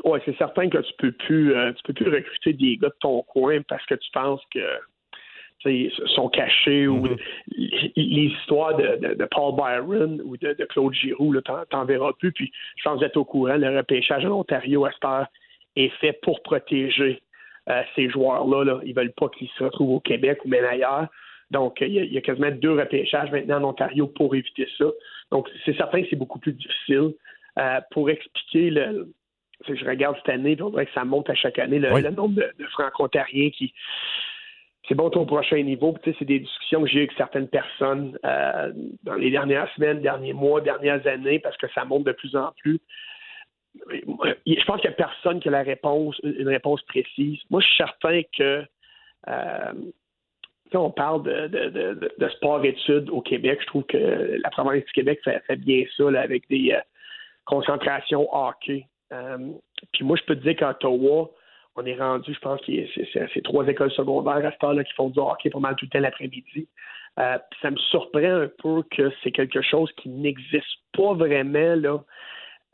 Oui, 0.04 0.20
c'est 0.26 0.38
certain 0.38 0.70
que 0.70 0.78
tu 0.78 0.94
peux 0.98 1.14
euh, 1.32 1.74
tu 1.74 1.84
peux 1.84 1.94
plus 1.94 2.10
recruter 2.10 2.54
des 2.54 2.78
gars 2.78 2.90
de 2.90 2.96
ton 3.00 3.22
coin 3.24 3.62
parce 3.68 3.86
que 3.86 3.96
tu 3.96 4.10
penses 4.14 4.42
que 4.54 4.60
sont 6.16 6.30
cachés 6.30 6.88
ou 6.88 7.02
mhm. 7.02 7.18
les 7.58 8.34
histoires 8.40 8.76
de, 8.78 9.28
Paul 9.32 9.56
Byron 9.56 10.22
ou 10.24 10.38
de, 10.38 10.54
Claude 10.70 10.94
Giroux, 10.94 11.36
t'en 11.42 11.86
verras 11.86 12.14
plus. 12.14 12.32
Puis 12.32 12.52
je 12.78 12.84
pense 12.84 12.96
que 12.96 13.00
vous 13.00 13.06
êtes 13.06 13.18
au 13.18 13.26
courant, 13.26 13.58
le 13.58 13.76
repêchage 13.76 14.26
en 14.26 14.40
Ontario 14.40 14.86
à 14.86 14.92
cette 14.92 15.06
heure 15.06 15.28
est 15.76 15.90
fait 16.00 16.14
pour 16.22 16.42
protéger 16.42 17.22
euh, 17.70 17.84
ces 17.96 18.10
joueurs-là. 18.10 18.64
Là. 18.64 18.80
Ils 18.84 18.96
veulent 18.96 19.14
pas 19.14 19.30
qu'ils 19.30 19.50
se 19.50 19.64
retrouvent 19.64 19.96
au 19.96 20.00
Québec 20.00 20.40
ou 20.46 20.50
même 20.50 20.66
ailleurs. 20.66 21.08
Donc, 21.52 21.80
il 21.82 21.94
y, 21.94 22.18
a, 22.18 22.22
quasiment 22.22 22.52
deux 22.52 22.74
repêchages 22.74 23.32
maintenant 23.32 23.58
en 23.58 23.70
Ontario 23.70 24.06
pour 24.08 24.36
éviter 24.36 24.68
ça. 24.78 24.86
Donc, 25.32 25.50
c'est 25.66 25.76
certain 25.76 26.04
que 26.04 26.08
c'est 26.10 26.16
beaucoup 26.16 26.38
plus 26.38 26.54
difficile. 26.54 27.14
Euh, 27.58 27.82
pour 27.90 28.10
expliquer 28.12 28.70
le, 28.70 29.12
je 29.68 29.86
regarde 29.86 30.16
cette 30.18 30.30
année, 30.30 30.56
on 30.62 30.70
dirait 30.70 30.86
que 30.86 30.94
ça 30.94 31.04
monte 31.06 31.30
à 31.30 31.36
chaque 31.36 31.58
année, 31.58 31.80
le, 31.80 31.90
nombre 32.12 32.36
de, 32.36 32.46
de 32.60 32.66
franco-ontariens 32.66 33.50
qui, 33.50 33.74
c'est 34.90 34.96
bon 34.96 35.08
au 35.08 35.26
prochain 35.26 35.62
niveau. 35.62 35.96
c'est 36.04 36.26
des 36.26 36.40
discussions 36.40 36.82
que 36.82 36.88
j'ai 36.88 36.98
eu 36.98 37.04
avec 37.04 37.12
certaines 37.14 37.48
personnes 37.48 38.18
euh, 38.26 38.74
dans 39.04 39.14
les 39.14 39.30
dernières 39.30 39.72
semaines, 39.76 40.02
derniers 40.02 40.34
mois, 40.34 40.62
dernières 40.62 41.06
années, 41.06 41.38
parce 41.38 41.56
que 41.58 41.68
ça 41.74 41.86
monte 41.86 42.06
de 42.06 42.12
plus 42.12 42.36
en 42.36 42.52
plus. 42.58 42.80
Je 43.92 44.66
pense 44.66 44.82
qu'il 44.82 44.90
n'y 44.90 44.96
a 44.96 44.98
personne 44.98 45.40
qui 45.40 45.48
a 45.48 45.52
la 45.52 45.62
réponse, 45.62 46.20
une 46.24 46.48
réponse 46.48 46.82
précise. 46.84 47.38
Moi, 47.52 47.62
je 47.62 47.68
suis 47.68 47.76
certain 47.78 48.22
que 48.36 48.66
euh, 49.28 49.74
on 50.74 50.90
parle 50.90 51.24
de, 51.24 52.30
sport-études 52.38 53.12
au 53.12 53.22
Québec. 53.22 53.60
Je 53.62 53.68
trouve 53.68 53.84
que 53.84 54.40
la 54.44 54.50
province 54.50 54.84
du 54.84 54.92
Québec 54.92 55.20
fait, 55.24 55.56
bien 55.58 55.84
ça 55.96 56.20
avec 56.20 56.50
des 56.50 56.72
euh, 56.74 56.82
concentrations 57.46 58.28
hockey. 58.34 58.88
puis 59.94 60.04
moi, 60.04 60.18
je 60.18 60.24
peux 60.24 60.36
te 60.36 60.42
dire 60.42 60.56
qu'Ottawa, 60.56 61.30
on 61.76 61.86
est 61.86 61.96
rendu, 61.96 62.34
je 62.34 62.40
pense, 62.40 62.60
que 62.62 62.72
c'est 63.34 63.44
trois 63.44 63.66
écoles 63.68 63.92
secondaires 63.92 64.46
à 64.46 64.52
ce 64.52 64.58
temps-là 64.58 64.84
qui 64.84 64.94
font 64.94 65.10
du 65.10 65.20
hockey 65.20 65.50
pas 65.50 65.60
mal 65.60 65.76
tout 65.76 65.86
le 65.86 65.90
temps 65.90 66.00
l'après-midi. 66.00 66.68
Euh, 67.20 67.38
ça 67.62 67.72
me 67.72 67.78
surprend 67.78 68.20
un 68.20 68.50
peu 68.62 68.84
que 68.92 69.12
c'est 69.24 69.32
quelque 69.32 69.62
chose 69.62 69.92
qui 69.98 70.10
n'existe 70.10 70.80
pas 70.94 71.14
vraiment 71.14 71.76
là, 71.76 72.04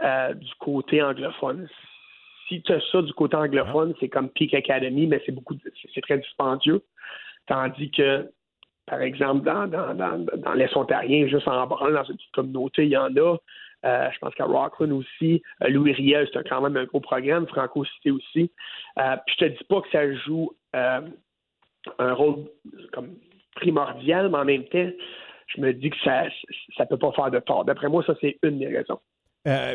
euh, 0.04 0.34
du 0.34 0.54
côté 0.60 1.02
anglophone. 1.02 1.68
Si 2.48 2.62
tu 2.62 2.72
as 2.72 2.82
ça 2.92 3.02
du 3.02 3.14
côté 3.14 3.36
anglophone, 3.36 3.94
c'est 4.00 4.10
comme 4.10 4.30
Peak 4.30 4.54
Academy, 4.54 5.08
mais 5.08 5.22
c'est 5.26 5.32
beaucoup 5.32 5.56
c'est 5.94 6.02
très 6.02 6.20
dispendieux. 6.20 6.84
Tandis 7.48 7.92
que, 7.92 8.30
par 8.86 9.02
exemple, 9.02 9.46
dans, 9.46 9.68
dans, 9.68 9.94
dans, 9.96 10.18
dans 10.20 10.54
l'Est 10.54 10.76
ontarien, 10.76 11.28
juste 11.28 11.48
en 11.48 11.66
branle, 11.66 11.94
dans 11.94 12.04
une 12.04 12.16
petite 12.16 12.32
communauté, 12.34 12.84
il 12.86 12.92
y 12.92 12.98
en 12.98 13.16
a. 13.18 13.38
Euh, 13.86 14.10
je 14.12 14.18
pense 14.20 14.34
qu'à 14.34 14.46
Rockland 14.46 14.92
aussi, 14.92 15.42
euh, 15.64 15.70
Louis 15.70 15.94
Riel, 15.94 16.28
c'est 16.34 16.48
quand 16.50 16.62
même 16.62 16.76
un 16.76 16.86
gros 16.86 17.00
programme, 17.00 17.48
Franco 17.48 17.86
Cité 17.86 18.12
aussi. 18.12 18.52
Euh, 19.00 19.16
puis 19.26 19.36
je 19.40 19.46
te 19.46 19.52
dis 19.52 19.64
pas 19.70 19.82
que 19.82 19.90
ça 19.92 20.14
joue 20.26 20.52
un 20.74 22.14
rôle 22.14 22.46
comme 22.92 23.16
primordial, 23.56 24.30
mais 24.30 24.38
en 24.40 24.46
même 24.46 24.66
temps, 24.66 24.90
je 25.48 25.62
me 25.62 25.72
dis 25.72 25.90
que 25.90 25.98
ça 26.04 26.24
ne 26.80 26.86
peut 26.86 26.98
pas 26.98 27.12
faire 27.12 27.32
de 27.32 27.40
tort. 27.40 27.64
D'après 27.64 27.88
moi, 27.88 28.04
ça, 28.06 28.16
c'est 28.20 28.38
une 28.44 28.60
des 28.60 28.68
raisons. 28.68 29.00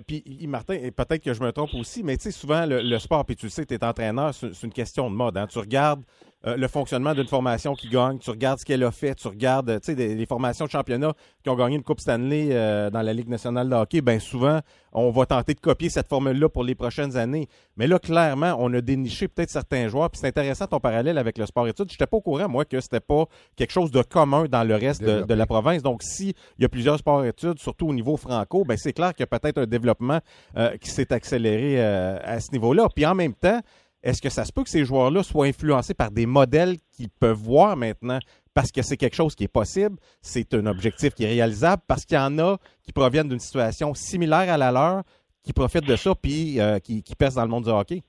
puis, 0.06 0.24
Martin, 0.46 0.76
peut-être 0.94 1.22
que 1.22 1.32
je 1.32 1.42
me 1.42 1.52
trompe 1.52 1.74
aussi, 1.74 2.02
mais 2.02 2.16
tu 2.16 2.24
sais, 2.24 2.30
souvent, 2.32 2.66
le, 2.66 2.98
sport, 2.98 3.24
puis 3.24 3.36
tu 3.36 3.46
le 3.46 3.50
sais, 3.50 3.64
tu 3.64 3.74
es 3.74 3.84
entraîneur, 3.84 4.34
c'est 4.34 4.66
une 4.66 4.72
question 4.72 5.08
de 5.08 5.14
mode. 5.14 5.36
Hein. 5.36 5.46
Tu 5.46 5.58
regardes 5.58 6.02
euh, 6.46 6.56
le 6.56 6.68
fonctionnement 6.68 7.12
d'une 7.14 7.26
formation 7.26 7.74
qui 7.74 7.88
gagne, 7.88 8.18
tu 8.18 8.30
regardes 8.30 8.58
ce 8.58 8.64
qu'elle 8.64 8.82
a 8.82 8.90
fait, 8.90 9.14
tu 9.14 9.28
regardes 9.28 9.78
tu 9.80 9.94
sais, 9.94 10.14
les 10.14 10.26
formations 10.26 10.64
de 10.64 10.70
championnat 10.70 11.12
qui 11.42 11.50
ont 11.50 11.54
gagné 11.54 11.76
une 11.76 11.82
Coupe 11.82 12.00
Stanley 12.00 12.48
euh, 12.52 12.88
dans 12.88 13.02
la 13.02 13.12
Ligue 13.12 13.28
nationale 13.28 13.68
de 13.68 13.74
hockey, 13.74 14.00
bien 14.00 14.18
souvent, 14.18 14.60
on 14.92 15.10
va 15.10 15.26
tenter 15.26 15.52
de 15.52 15.60
copier 15.60 15.90
cette 15.90 16.08
formule-là 16.08 16.48
pour 16.48 16.64
les 16.64 16.74
prochaines 16.74 17.18
années. 17.18 17.46
Mais 17.76 17.86
là, 17.86 17.98
clairement, 17.98 18.56
on 18.58 18.72
a 18.72 18.80
déniché 18.80 19.28
peut-être 19.28 19.50
certains 19.50 19.88
joueurs, 19.88 20.08
puis 20.08 20.18
c'est 20.18 20.28
intéressant 20.28 20.66
ton 20.66 20.80
parallèle 20.80 21.18
avec 21.18 21.36
le 21.36 21.44
sport-études. 21.44 21.88
Je 21.90 21.94
n'étais 21.94 22.06
pas 22.06 22.16
au 22.16 22.22
courant, 22.22 22.48
moi, 22.48 22.64
que 22.64 22.80
c'était 22.80 23.00
pas 23.00 23.26
quelque 23.54 23.72
chose 23.72 23.90
de 23.90 24.00
commun 24.00 24.46
dans 24.50 24.64
le 24.64 24.76
reste 24.76 25.02
de, 25.02 25.34
la 25.34 25.46
province. 25.46 25.82
Donc, 25.82 26.02
s'il 26.02 26.32
y 26.58 26.64
a 26.64 26.68
plusieurs 26.70 26.98
sports-études, 26.98 27.58
surtout 27.58 27.88
au 27.88 27.92
niveau 27.92 28.16
franco, 28.16 28.64
ben 28.64 28.76
c'est 28.78 28.94
clair 28.94 29.12
qu'il 29.14 29.20
y 29.20 29.28
a 29.30 29.38
peut-être 29.38 29.58
un 29.58 29.66
développement 29.66 30.20
euh, 30.56 30.76
qui 30.78 30.90
s'est 30.90 31.12
accéléré 31.12 31.82
à 31.82 32.40
ce 32.40 32.50
niveau-là. 32.52 32.88
Puis 32.94 33.04
en 33.04 33.14
même 33.14 33.34
temps, 33.34 33.60
est-ce 34.02 34.22
que 34.22 34.30
ça 34.30 34.44
se 34.44 34.52
peut 34.52 34.62
que 34.62 34.70
ces 34.70 34.84
joueurs-là 34.84 35.22
soient 35.22 35.46
influencés 35.46 35.94
par 35.94 36.10
des 36.10 36.26
modèles 36.26 36.76
qu'ils 36.92 37.10
peuvent 37.10 37.36
voir 37.36 37.76
maintenant? 37.76 38.18
Parce 38.54 38.72
que 38.72 38.82
c'est 38.82 38.96
quelque 38.96 39.14
chose 39.14 39.34
qui 39.34 39.44
est 39.44 39.52
possible, 39.52 39.96
c'est 40.20 40.54
un 40.54 40.66
objectif 40.66 41.14
qui 41.14 41.24
est 41.24 41.28
réalisable, 41.28 41.82
parce 41.86 42.04
qu'il 42.04 42.16
y 42.16 42.20
en 42.20 42.38
a 42.38 42.56
qui 42.82 42.92
proviennent 42.92 43.28
d'une 43.28 43.38
situation 43.38 43.94
similaire 43.94 44.52
à 44.52 44.56
la 44.56 44.72
leur, 44.72 45.02
qui 45.44 45.52
profitent 45.52 45.86
de 45.86 45.96
ça, 45.96 46.12
puis 46.20 46.60
euh, 46.60 46.78
qui, 46.78 47.02
qui 47.02 47.14
dans 47.14 47.42
le 47.42 47.48
monde 47.48 47.64
du 47.64 47.70
hockey? 47.70 48.02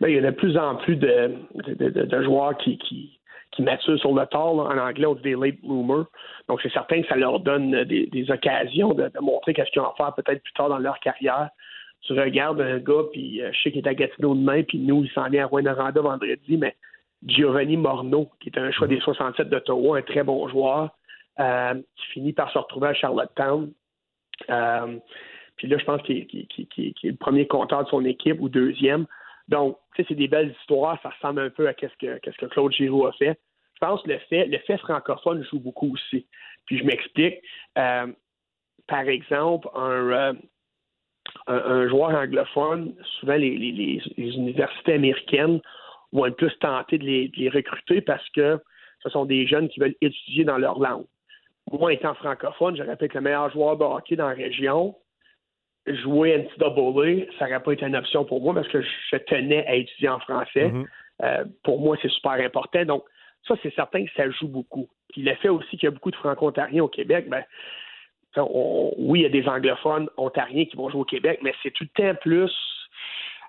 Bien, 0.00 0.08
il 0.08 0.14
y 0.16 0.18
a 0.18 0.30
de 0.30 0.36
plus 0.36 0.56
en 0.58 0.76
plus 0.76 0.96
de, 0.96 2.22
joueurs 2.24 2.56
qui, 2.58 2.78
qui, 2.78 3.18
sur 3.52 4.14
le 4.14 4.26
tard. 4.26 4.54
En 4.54 4.76
anglais, 4.78 5.06
on 5.06 5.14
dit 5.14 5.22
des 5.22 5.34
late 5.34 5.60
bloomers. 5.62 6.06
Donc, 6.48 6.60
c'est 6.62 6.72
certain 6.72 7.00
que 7.00 7.08
ça 7.08 7.16
leur 7.16 7.40
donne 7.40 7.84
des, 7.84 8.26
occasions 8.30 8.92
de, 8.92 9.10
montrer 9.20 9.54
qu'est-ce 9.54 9.70
qu'ils 9.70 9.80
vont 9.80 9.94
faire 9.96 10.14
peut-être 10.14 10.42
plus 10.42 10.52
tard 10.52 10.68
dans 10.68 10.78
leur 10.78 10.98
carrière 11.00 11.50
tu 12.06 12.12
regardes 12.12 12.60
un 12.60 12.78
gars, 12.78 13.04
puis 13.12 13.42
euh, 13.42 13.50
je 13.52 13.62
sais 13.62 13.72
qu'il 13.72 13.84
est 13.84 13.88
à 13.88 13.94
Gatineau 13.94 14.34
demain, 14.34 14.62
puis 14.62 14.78
nous, 14.78 15.04
il 15.04 15.10
s'en 15.10 15.28
vient 15.28 15.44
à 15.44 15.46
Rwanda 15.46 15.74
vendredi, 15.74 16.56
mais 16.56 16.76
Giovanni 17.24 17.76
Morneau, 17.76 18.30
qui 18.40 18.50
est 18.50 18.58
un 18.58 18.70
choix 18.70 18.86
des 18.86 19.00
67 19.00 19.48
d'Ottawa, 19.48 19.98
un 19.98 20.02
très 20.02 20.22
bon 20.22 20.48
joueur, 20.48 20.90
euh, 21.40 21.74
qui 21.96 22.06
finit 22.12 22.32
par 22.32 22.50
se 22.52 22.58
retrouver 22.58 22.88
à 22.88 22.94
Charlottetown. 22.94 23.72
Euh, 24.50 24.98
puis 25.56 25.68
là, 25.68 25.78
je 25.78 25.84
pense 25.84 26.02
qu'il 26.02 26.18
est 26.18 27.04
le 27.04 27.16
premier 27.16 27.46
compteur 27.46 27.84
de 27.84 27.88
son 27.88 28.04
équipe 28.04 28.40
ou 28.40 28.48
deuxième. 28.48 29.06
Donc, 29.48 29.78
tu 29.94 30.02
sais, 30.02 30.08
c'est 30.08 30.14
des 30.14 30.28
belles 30.28 30.54
histoires. 30.60 31.00
Ça 31.02 31.10
ressemble 31.10 31.40
un 31.40 31.50
peu 31.50 31.68
à 31.68 31.72
ce 31.72 31.86
que, 31.98 32.18
qu'est-ce 32.18 32.36
que 32.36 32.46
Claude 32.46 32.72
Giroux 32.72 33.06
a 33.06 33.12
fait. 33.12 33.38
Je 33.74 33.80
pense 33.80 34.02
que 34.02 34.10
le 34.10 34.18
fait, 34.30 34.46
le 34.46 34.58
fait 34.58 34.78
francophone 34.78 35.44
joue 35.50 35.60
beaucoup 35.60 35.92
aussi. 35.92 36.26
Puis 36.66 36.78
je 36.78 36.84
m'explique. 36.84 37.36
par 37.74 39.08
exemple, 39.08 39.68
un, 39.74 40.34
un, 41.46 41.88
joueur 41.88 42.10
anglophone, 42.10 42.94
souvent 43.18 43.34
les, 43.34 44.00
universités 44.16 44.94
américaines 44.94 45.60
vont 46.12 46.26
être 46.26 46.36
plus 46.36 46.56
tentées 46.58 46.98
de 46.98 47.04
les, 47.04 47.48
recruter 47.48 48.00
parce 48.00 48.28
que 48.30 48.58
ce 49.02 49.10
sont 49.10 49.24
des 49.24 49.46
jeunes 49.46 49.68
qui 49.68 49.80
veulent 49.80 49.94
étudier 50.00 50.44
dans 50.44 50.58
leur 50.58 50.78
langue. 50.78 51.04
Moi, 51.70 51.92
étant 51.92 52.14
francophone, 52.14 52.76
je 52.76 52.82
répète 52.82 53.14
le 53.14 53.20
meilleur 53.20 53.50
joueur 53.50 53.76
de 53.76 53.84
hockey 53.84 54.16
dans 54.16 54.28
la 54.28 54.34
région, 54.34 54.94
jouer 55.86 56.36
NCAA, 56.38 57.26
ça 57.38 57.46
n'aurait 57.46 57.62
pas 57.62 57.72
été 57.72 57.86
une 57.86 57.96
option 57.96 58.24
pour 58.24 58.40
moi 58.40 58.54
parce 58.54 58.68
que 58.68 58.82
je 58.82 59.16
tenais 59.16 59.66
à 59.66 59.74
étudier 59.74 60.08
en 60.08 60.20
français. 60.20 60.68
Mm-hmm. 60.68 60.86
Euh, 61.22 61.44
pour 61.64 61.80
moi, 61.80 61.96
c'est 62.02 62.10
super 62.10 62.32
important. 62.32 62.84
Donc, 62.84 63.04
ça, 63.46 63.54
c'est 63.62 63.74
certain 63.74 64.04
que 64.04 64.10
ça 64.16 64.28
joue 64.30 64.48
beaucoup. 64.48 64.88
Puis 65.10 65.22
le 65.22 65.34
fait 65.36 65.48
aussi 65.48 65.70
qu'il 65.76 65.84
y 65.84 65.86
a 65.86 65.90
beaucoup 65.90 66.10
de 66.10 66.16
franco-ontariens 66.16 66.82
au 66.84 66.88
Québec, 66.88 67.28
ben, 67.28 67.44
oui, 68.42 69.20
il 69.20 69.22
y 69.22 69.26
a 69.26 69.28
des 69.28 69.48
anglophones 69.48 70.08
ontariens 70.16 70.64
qui 70.64 70.76
vont 70.76 70.90
jouer 70.90 71.00
au 71.00 71.04
Québec, 71.04 71.40
mais 71.42 71.54
c'est 71.62 71.70
tout 71.70 71.84
le 71.84 72.02
temps 72.02 72.18
plus 72.20 72.52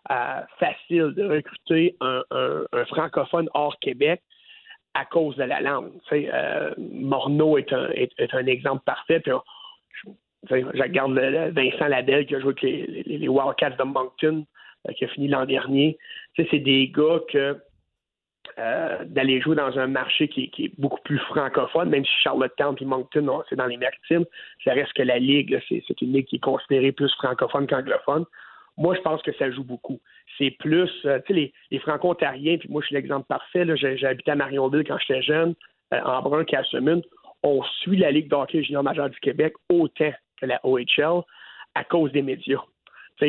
euh, 0.09 0.41
facile 0.59 1.13
de 1.15 1.25
recruter 1.25 1.95
un, 1.99 2.23
francophone 2.87 3.49
hors 3.53 3.77
Québec 3.79 4.21
à 4.93 5.05
cause 5.05 5.35
de 5.35 5.43
la 5.43 5.59
langue. 5.59 5.91
Euh, 6.11 6.73
Morneau 6.77 7.57
est 7.57 7.73
un, 7.73 8.45
exemple 8.45 8.83
parfait. 8.85 9.21
je, 9.25 10.55
regarde 10.81 11.11
Vincent 11.53 11.87
Ladel 11.87 12.25
qui 12.25 12.35
a 12.35 12.39
joué 12.39 12.53
avec 12.57 12.61
les, 12.61 13.27
Wildcats 13.27 13.71
de 13.71 13.83
Moncton, 13.83 14.45
euh, 14.87 14.93
qui 14.93 15.05
a 15.05 15.07
fini 15.09 15.27
l'an 15.27 15.45
dernier. 15.45 15.97
C'est 16.35 16.59
des 16.59 16.87
gars 16.87 17.19
que 17.29 17.57
euh, 18.57 19.03
d'aller 19.05 19.41
jouer 19.41 19.55
dans 19.55 19.77
un 19.77 19.87
marché 19.87 20.27
qui, 20.27 20.51
est 20.57 20.79
beaucoup 20.79 21.01
plus 21.03 21.19
francophone, 21.19 21.89
même 21.89 22.05
si 22.05 22.11
Charlottetown 22.23 22.75
et 22.79 22.85
Moncton, 22.85 23.41
c'est 23.49 23.55
dans 23.55 23.65
les 23.65 23.77
maritimes, 23.77 24.25
ça 24.63 24.73
reste 24.73 24.93
que 24.93 25.03
la 25.03 25.19
Ligue, 25.19 25.59
c'est 25.67 26.01
une 26.01 26.13
ligue 26.13 26.25
qui 26.25 26.37
est 26.37 26.43
considérée 26.43 26.91
plus 26.91 27.11
francophone 27.15 27.67
qu'anglophone. 27.67 28.25
Moi, 28.77 28.95
je 28.95 29.01
pense 29.01 29.21
que 29.23 29.33
ça 29.33 29.49
joue 29.51 29.63
beaucoup. 29.63 29.99
C'est 30.37 30.51
plus, 30.51 30.89
euh, 31.05 31.19
tu 31.25 31.33
sais, 31.33 31.51
les, 31.71 31.79
franco-ontariens, 31.79 32.57
puis 32.57 32.69
moi, 32.69 32.81
je 32.81 32.87
suis 32.87 32.95
l'exemple 32.95 33.25
parfait. 33.27 33.65
Habité 34.03 34.31
à 34.31 34.35
Marionville 34.35 34.83
quand 34.87 34.97
j'étais 34.99 35.21
jeune, 35.21 35.55
euh, 35.93 36.01
en 36.01 36.21
brun, 36.21 36.43
Cassemune. 36.43 37.01
On 37.43 37.63
suit 37.81 37.97
la 37.97 38.11
Ligue 38.11 38.29
d'hockey 38.29 38.63
junior 38.63 38.83
majeur 38.83 39.09
du 39.09 39.19
Québec 39.19 39.53
autant 39.69 40.11
que 40.39 40.45
la 40.45 40.59
OHL 40.63 41.23
à 41.75 41.83
cause 41.83 42.11
des 42.11 42.21
médias. 42.21 42.61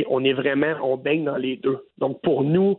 on 0.08 0.24
est 0.24 0.32
vraiment, 0.32 0.74
on 0.82 0.96
baigne 0.96 1.24
dans 1.24 1.36
les 1.36 1.56
deux. 1.56 1.86
Donc, 1.98 2.20
pour 2.22 2.44
nous, 2.44 2.78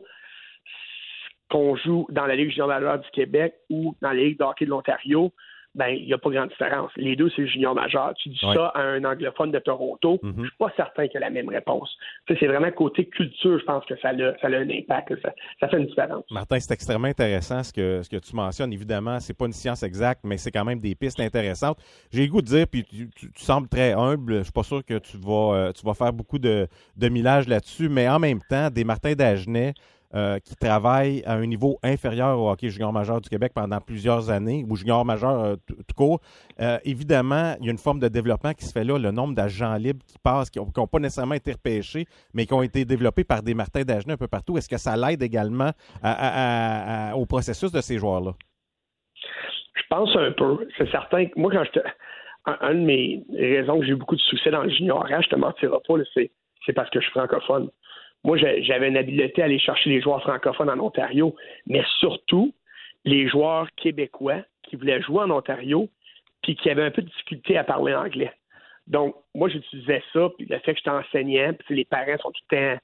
qu'on 1.50 1.76
joue 1.76 2.08
dans 2.10 2.26
la 2.26 2.36
Ligue 2.36 2.50
junior 2.52 2.68
majeure 2.68 3.00
du 3.00 3.10
Québec 3.12 3.54
ou 3.70 3.96
dans 4.02 4.10
la 4.10 4.16
Ligue 4.22 4.38
d'hockey 4.40 4.66
de 4.66 4.70
l'Ontario, 4.70 5.32
ben, 5.76 5.90
il 5.90 6.08
n'y 6.08 6.14
a 6.14 6.18
pas 6.18 6.32
grande 6.32 6.50
différence. 6.50 6.92
Les 6.98 7.16
deux, 7.16 7.30
c'est 7.36 7.46
junior 7.46 7.76
majeur. 7.76 8.16
Tu 8.16 8.30
dis 8.30 8.40
ça 8.42 8.70
à 8.74 8.82
un 8.82 9.04
anglophone 9.06 9.52
de 9.52 9.60
Toronto, 9.60 10.20
Mhm. 10.24 10.34
je 10.40 10.48
suis 10.48 10.58
pas 10.58 10.74
certain 10.76 11.08
qu'il 11.08 11.18
a 11.18 11.20
la 11.20 11.30
même 11.30 11.48
réponse. 11.48 11.96
C'est 12.28 12.48
vraiment 12.48 12.72
côté 12.72 13.06
culture, 13.06 13.60
je 13.60 13.66
pense 13.66 13.86
que 13.86 13.96
ça 14.02 14.10
a, 14.10 14.38
ça 14.42 14.48
a 14.48 14.50
un 14.50 14.68
impact. 14.68 15.14
Ça, 15.22 15.30
ça 15.60 15.68
fait 15.68 15.78
une 15.78 15.86
différence. 15.86 16.24
Martin, 16.32 16.60
c'est 16.60 16.74
extrêmement 16.74 17.08
intéressant 17.08 17.62
ce 17.62 17.72
que, 17.72 18.02
ce 18.02 18.10
que 18.10 18.18
tu 18.18 18.36
mentionnes. 18.36 18.74
Évidemment, 18.74 19.20
c'est 19.20 19.38
pas 19.38 19.46
une 19.46 19.54
science 19.54 19.84
exacte, 19.84 20.22
mais 20.24 20.38
c'est 20.38 20.52
quand 20.52 20.66
même 20.66 20.80
des 20.80 20.96
pistes 20.96 21.20
intéressantes. 21.20 21.78
J'ai 22.12 22.26
le 22.26 22.32
goût 22.32 22.42
de 22.42 22.48
dire, 22.48 22.66
puis 22.68 22.84
tu, 22.84 23.08
tu- 23.12 23.32
tu 23.32 23.44
sembles 23.44 23.68
très 23.70 23.94
humble, 23.94 24.40
je 24.40 24.44
suis 24.44 24.52
pas 24.52 24.64
sûr 24.64 24.84
que 24.84 24.98
tu 24.98 25.18
vas, 25.18 25.54
euh, 25.54 25.72
tu 25.72 25.86
vas 25.86 25.94
faire 25.94 26.14
beaucoup 26.14 26.40
de, 26.40 26.68
de 26.98 27.10
millage 27.10 27.48
là-dessus, 27.48 27.90
mais 27.90 28.10
en 28.10 28.18
même 28.18 28.40
temps, 28.50 28.72
des 28.72 28.84
Martin 28.84 29.14
Dagenet 29.14 29.74
euh, 30.16 30.40
qui 30.40 30.56
travaillent 30.56 31.22
à 31.26 31.34
un 31.34 31.46
niveau 31.46 31.78
inférieur 31.84 32.40
au 32.40 32.50
hockey 32.50 32.70
junior 32.70 32.92
majeur 32.92 33.22
du 33.22 33.30
Québec 33.30 33.52
pendant 33.54 33.80
plusieurs 33.80 34.32
années, 34.32 34.66
ou 34.68 34.76
junior 34.76 35.06
majeur 35.06 35.40
euh, 35.40 35.56
tout 35.68 35.96
court, 35.96 36.20
euh, 36.60 36.80
évidemment, 36.84 37.54
il 37.60 37.68
y 37.68 37.70
a 37.70 37.72
une 37.72 37.78
forme 37.78 38.00
de 38.00 38.08
développement 38.08 38.54
qui 38.54 38.66
se 38.66 38.72
fait 38.72 38.84
là. 38.84 38.98
Le 38.98 39.12
nombre 39.12 39.36
d'agents 39.36 39.76
libres 39.76 40.04
qui 40.08 40.18
passent, 40.18 40.50
qui 40.50 40.58
n'ont 40.58 40.88
pas 40.88 40.98
nécessairement 40.98 41.36
été 41.36 41.52
repêchés, 41.52 42.08
mais 42.34 42.48
qui 42.48 42.54
ont 42.56 42.64
été 42.64 42.86
développés 42.86 43.24
par 43.24 43.44
des 43.44 43.54
Martin 43.54 43.84
Dagenet 43.84 44.14
un 44.14 44.18
peu 44.18 44.28
partout. 44.28 44.58
Est-ce 44.58 44.68
que 44.68 44.78
ça 44.78 44.98
l'aide 44.98 45.22
également 45.22 45.74
au 47.16 47.26
processus 47.28 47.72
de 47.72 47.82
ces 47.82 48.00
joueurs-là? 48.00 48.34
Je 49.76 49.84
pense 49.92 50.10
un 50.16 50.32
peu. 50.32 50.68
C'est 50.80 50.90
certain 50.90 51.28
que 51.28 51.40
moi, 51.40 51.52
quand 51.52 51.64
j'étais. 51.66 51.88
Un, 52.46 52.58
un 52.62 52.74
de 52.74 52.80
mes 52.80 53.24
raisons 53.38 53.80
que 53.80 53.86
j'ai 53.86 53.92
eu 53.92 53.96
beaucoup 53.96 54.16
de 54.16 54.22
succès 54.22 54.50
dans 54.50 54.64
le 54.64 54.70
junior, 54.70 55.06
je 55.08 55.30
te 55.30 55.36
mentirai 55.36 55.78
pas, 55.88 55.94
c'est 56.66 56.74
parce 56.74 56.90
que 56.90 57.00
je 57.00 57.06
suis 57.06 57.12
francophone. 57.12 57.70
Moi, 58.24 58.38
j'avais 58.38 58.90
une 58.90 58.98
habileté 58.98 59.42
à 59.42 59.46
aller 59.46 59.60
chercher 59.60 59.90
les 59.90 60.02
joueurs 60.02 60.22
francophones 60.22 60.70
en 60.70 60.80
Ontario, 60.80 61.36
mais 61.68 61.84
surtout 62.00 62.54
les 63.06 63.28
joueurs 63.28 63.68
québécois 63.78 64.42
qui 64.64 64.76
voulaient 64.76 65.02
jouer 65.02 65.24
en 65.24 65.32
Ontario 65.32 65.90
puis 66.44 66.56
qui 66.56 66.70
avaient 66.70 66.84
un 66.84 66.92
peu 66.92 67.02
de 67.02 67.08
difficulté 67.08 67.58
à 67.58 67.64
parler 67.64 67.94
anglais. 67.94 68.32
Donc, 68.88 69.16
moi, 69.36 69.50
j'utilisais 69.50 70.02
ça, 70.14 70.30
puis 70.38 70.48
le 70.50 70.58
fait 70.60 70.74
que 70.74 70.80
j'étais 70.80 70.90
enseignant, 70.90 71.54
puis 71.54 71.76
les 71.76 71.86
parents 71.86 72.18
sont 72.18 72.32
tout 72.32 72.42
le 72.52 72.58
temps 72.58 72.80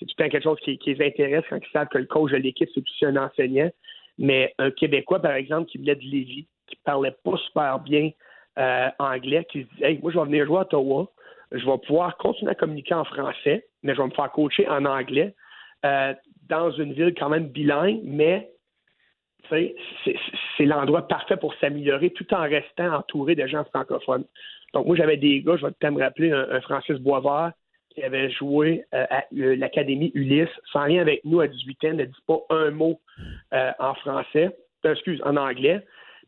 c'est 0.00 0.06
tout 0.06 0.14
le 0.18 0.24
temps 0.24 0.30
quelque 0.30 0.44
chose 0.44 0.58
qui, 0.60 0.78
qui 0.78 0.94
les 0.94 1.06
intéresse 1.06 1.44
quand 1.48 1.58
ils 1.58 1.72
savent 1.72 1.88
que 1.88 1.98
le 1.98 2.06
coach 2.06 2.32
de 2.32 2.38
l'équipe, 2.38 2.68
c'est 2.74 2.80
aussi 2.80 3.04
un 3.04 3.16
enseignant. 3.16 3.70
Mais 4.18 4.54
un 4.58 4.70
Québécois, 4.70 5.20
par 5.20 5.32
exemple, 5.32 5.68
qui 5.70 5.78
venait 5.78 5.94
de 5.94 6.02
Lévis, 6.02 6.46
qui 6.66 6.76
parlait 6.84 7.14
pas 7.22 7.36
super 7.36 7.78
bien 7.80 8.10
euh, 8.58 8.88
anglais, 8.98 9.46
qui 9.50 9.62
se 9.62 9.76
dit 9.76 9.84
Hey, 9.84 9.98
moi, 10.02 10.10
je 10.10 10.18
vais 10.18 10.24
venir 10.24 10.46
jouer 10.46 10.58
à 10.58 10.60
Ottawa, 10.62 11.10
je 11.52 11.64
vais 11.64 11.78
pouvoir 11.86 12.16
continuer 12.16 12.50
à 12.50 12.54
communiquer 12.54 12.94
en 12.94 13.04
français, 13.04 13.66
mais 13.82 13.94
je 13.94 14.00
vais 14.00 14.06
me 14.06 14.12
faire 14.12 14.30
coacher 14.30 14.68
en 14.68 14.84
anglais 14.84 15.34
euh, 15.84 16.14
dans 16.48 16.70
une 16.70 16.92
ville 16.92 17.14
quand 17.16 17.28
même 17.28 17.48
bilingue, 17.48 18.00
mais 18.04 18.50
c'est 19.48 20.64
l'endroit 20.64 21.08
parfait 21.08 21.36
pour 21.36 21.54
s'améliorer 21.54 22.10
tout 22.10 22.32
en 22.34 22.42
restant 22.42 22.94
entouré 22.94 23.34
de 23.34 23.46
gens 23.46 23.64
francophones. 23.64 24.24
Donc, 24.74 24.86
moi, 24.86 24.94
j'avais 24.94 25.16
des 25.16 25.42
gars, 25.42 25.56
je 25.56 25.66
vais 25.66 25.72
peut-être 25.72 25.92
me 25.92 26.02
rappeler, 26.02 26.30
un, 26.30 26.60
Francis 26.60 26.96
Boisvert, 26.98 27.52
qui 27.88 28.04
avait 28.04 28.30
joué 28.30 28.84
euh, 28.94 29.04
à 29.10 29.24
euh, 29.36 29.56
l'Académie 29.56 30.12
Ulysse, 30.14 30.48
sans 30.72 30.84
rien 30.84 31.00
avec 31.00 31.24
nous 31.24 31.40
à 31.40 31.48
18 31.48 31.84
ans, 31.86 31.94
ne 31.94 32.04
dit 32.04 32.22
pas 32.28 32.38
un 32.50 32.70
mot 32.70 33.00
en 33.52 33.94
français, 33.94 34.56
excuse, 34.84 35.20
en 35.24 35.36
anglais. 35.36 35.84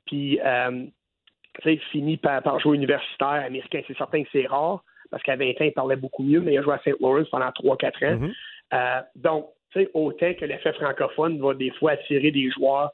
Puis, 0.06 0.40
tu 0.40 1.62
sais, 1.62 1.76
fini 1.92 2.16
par, 2.16 2.42
par 2.42 2.58
jouer 2.58 2.76
universitaire 2.76 3.44
américain. 3.44 3.82
C'est 3.86 3.96
certain 3.96 4.24
que 4.24 4.28
c'est 4.32 4.46
rare, 4.46 4.82
parce 5.12 5.22
qu'à 5.22 5.36
20 5.36 5.50
ans, 5.50 5.64
il 5.64 5.72
parlait 5.72 5.96
beaucoup 5.96 6.24
mieux, 6.24 6.40
mais 6.40 6.54
il 6.54 6.58
a 6.58 6.62
joué 6.62 6.72
à 6.72 6.78
St. 6.78 6.98
Lawrence 7.00 7.28
pendant 7.28 7.50
3-4 7.50 8.06
ans. 8.06 8.18
Mhm. 8.18 8.32
Euh, 8.72 9.00
donc, 9.14 9.46
tu 9.70 9.80
sais, 9.80 9.90
autant 9.94 10.32
que 10.34 10.44
l'effet 10.46 10.72
francophone 10.72 11.38
va 11.38 11.54
des 11.54 11.70
fois 11.72 11.92
attirer 11.92 12.30
des 12.30 12.50
joueurs 12.50 12.90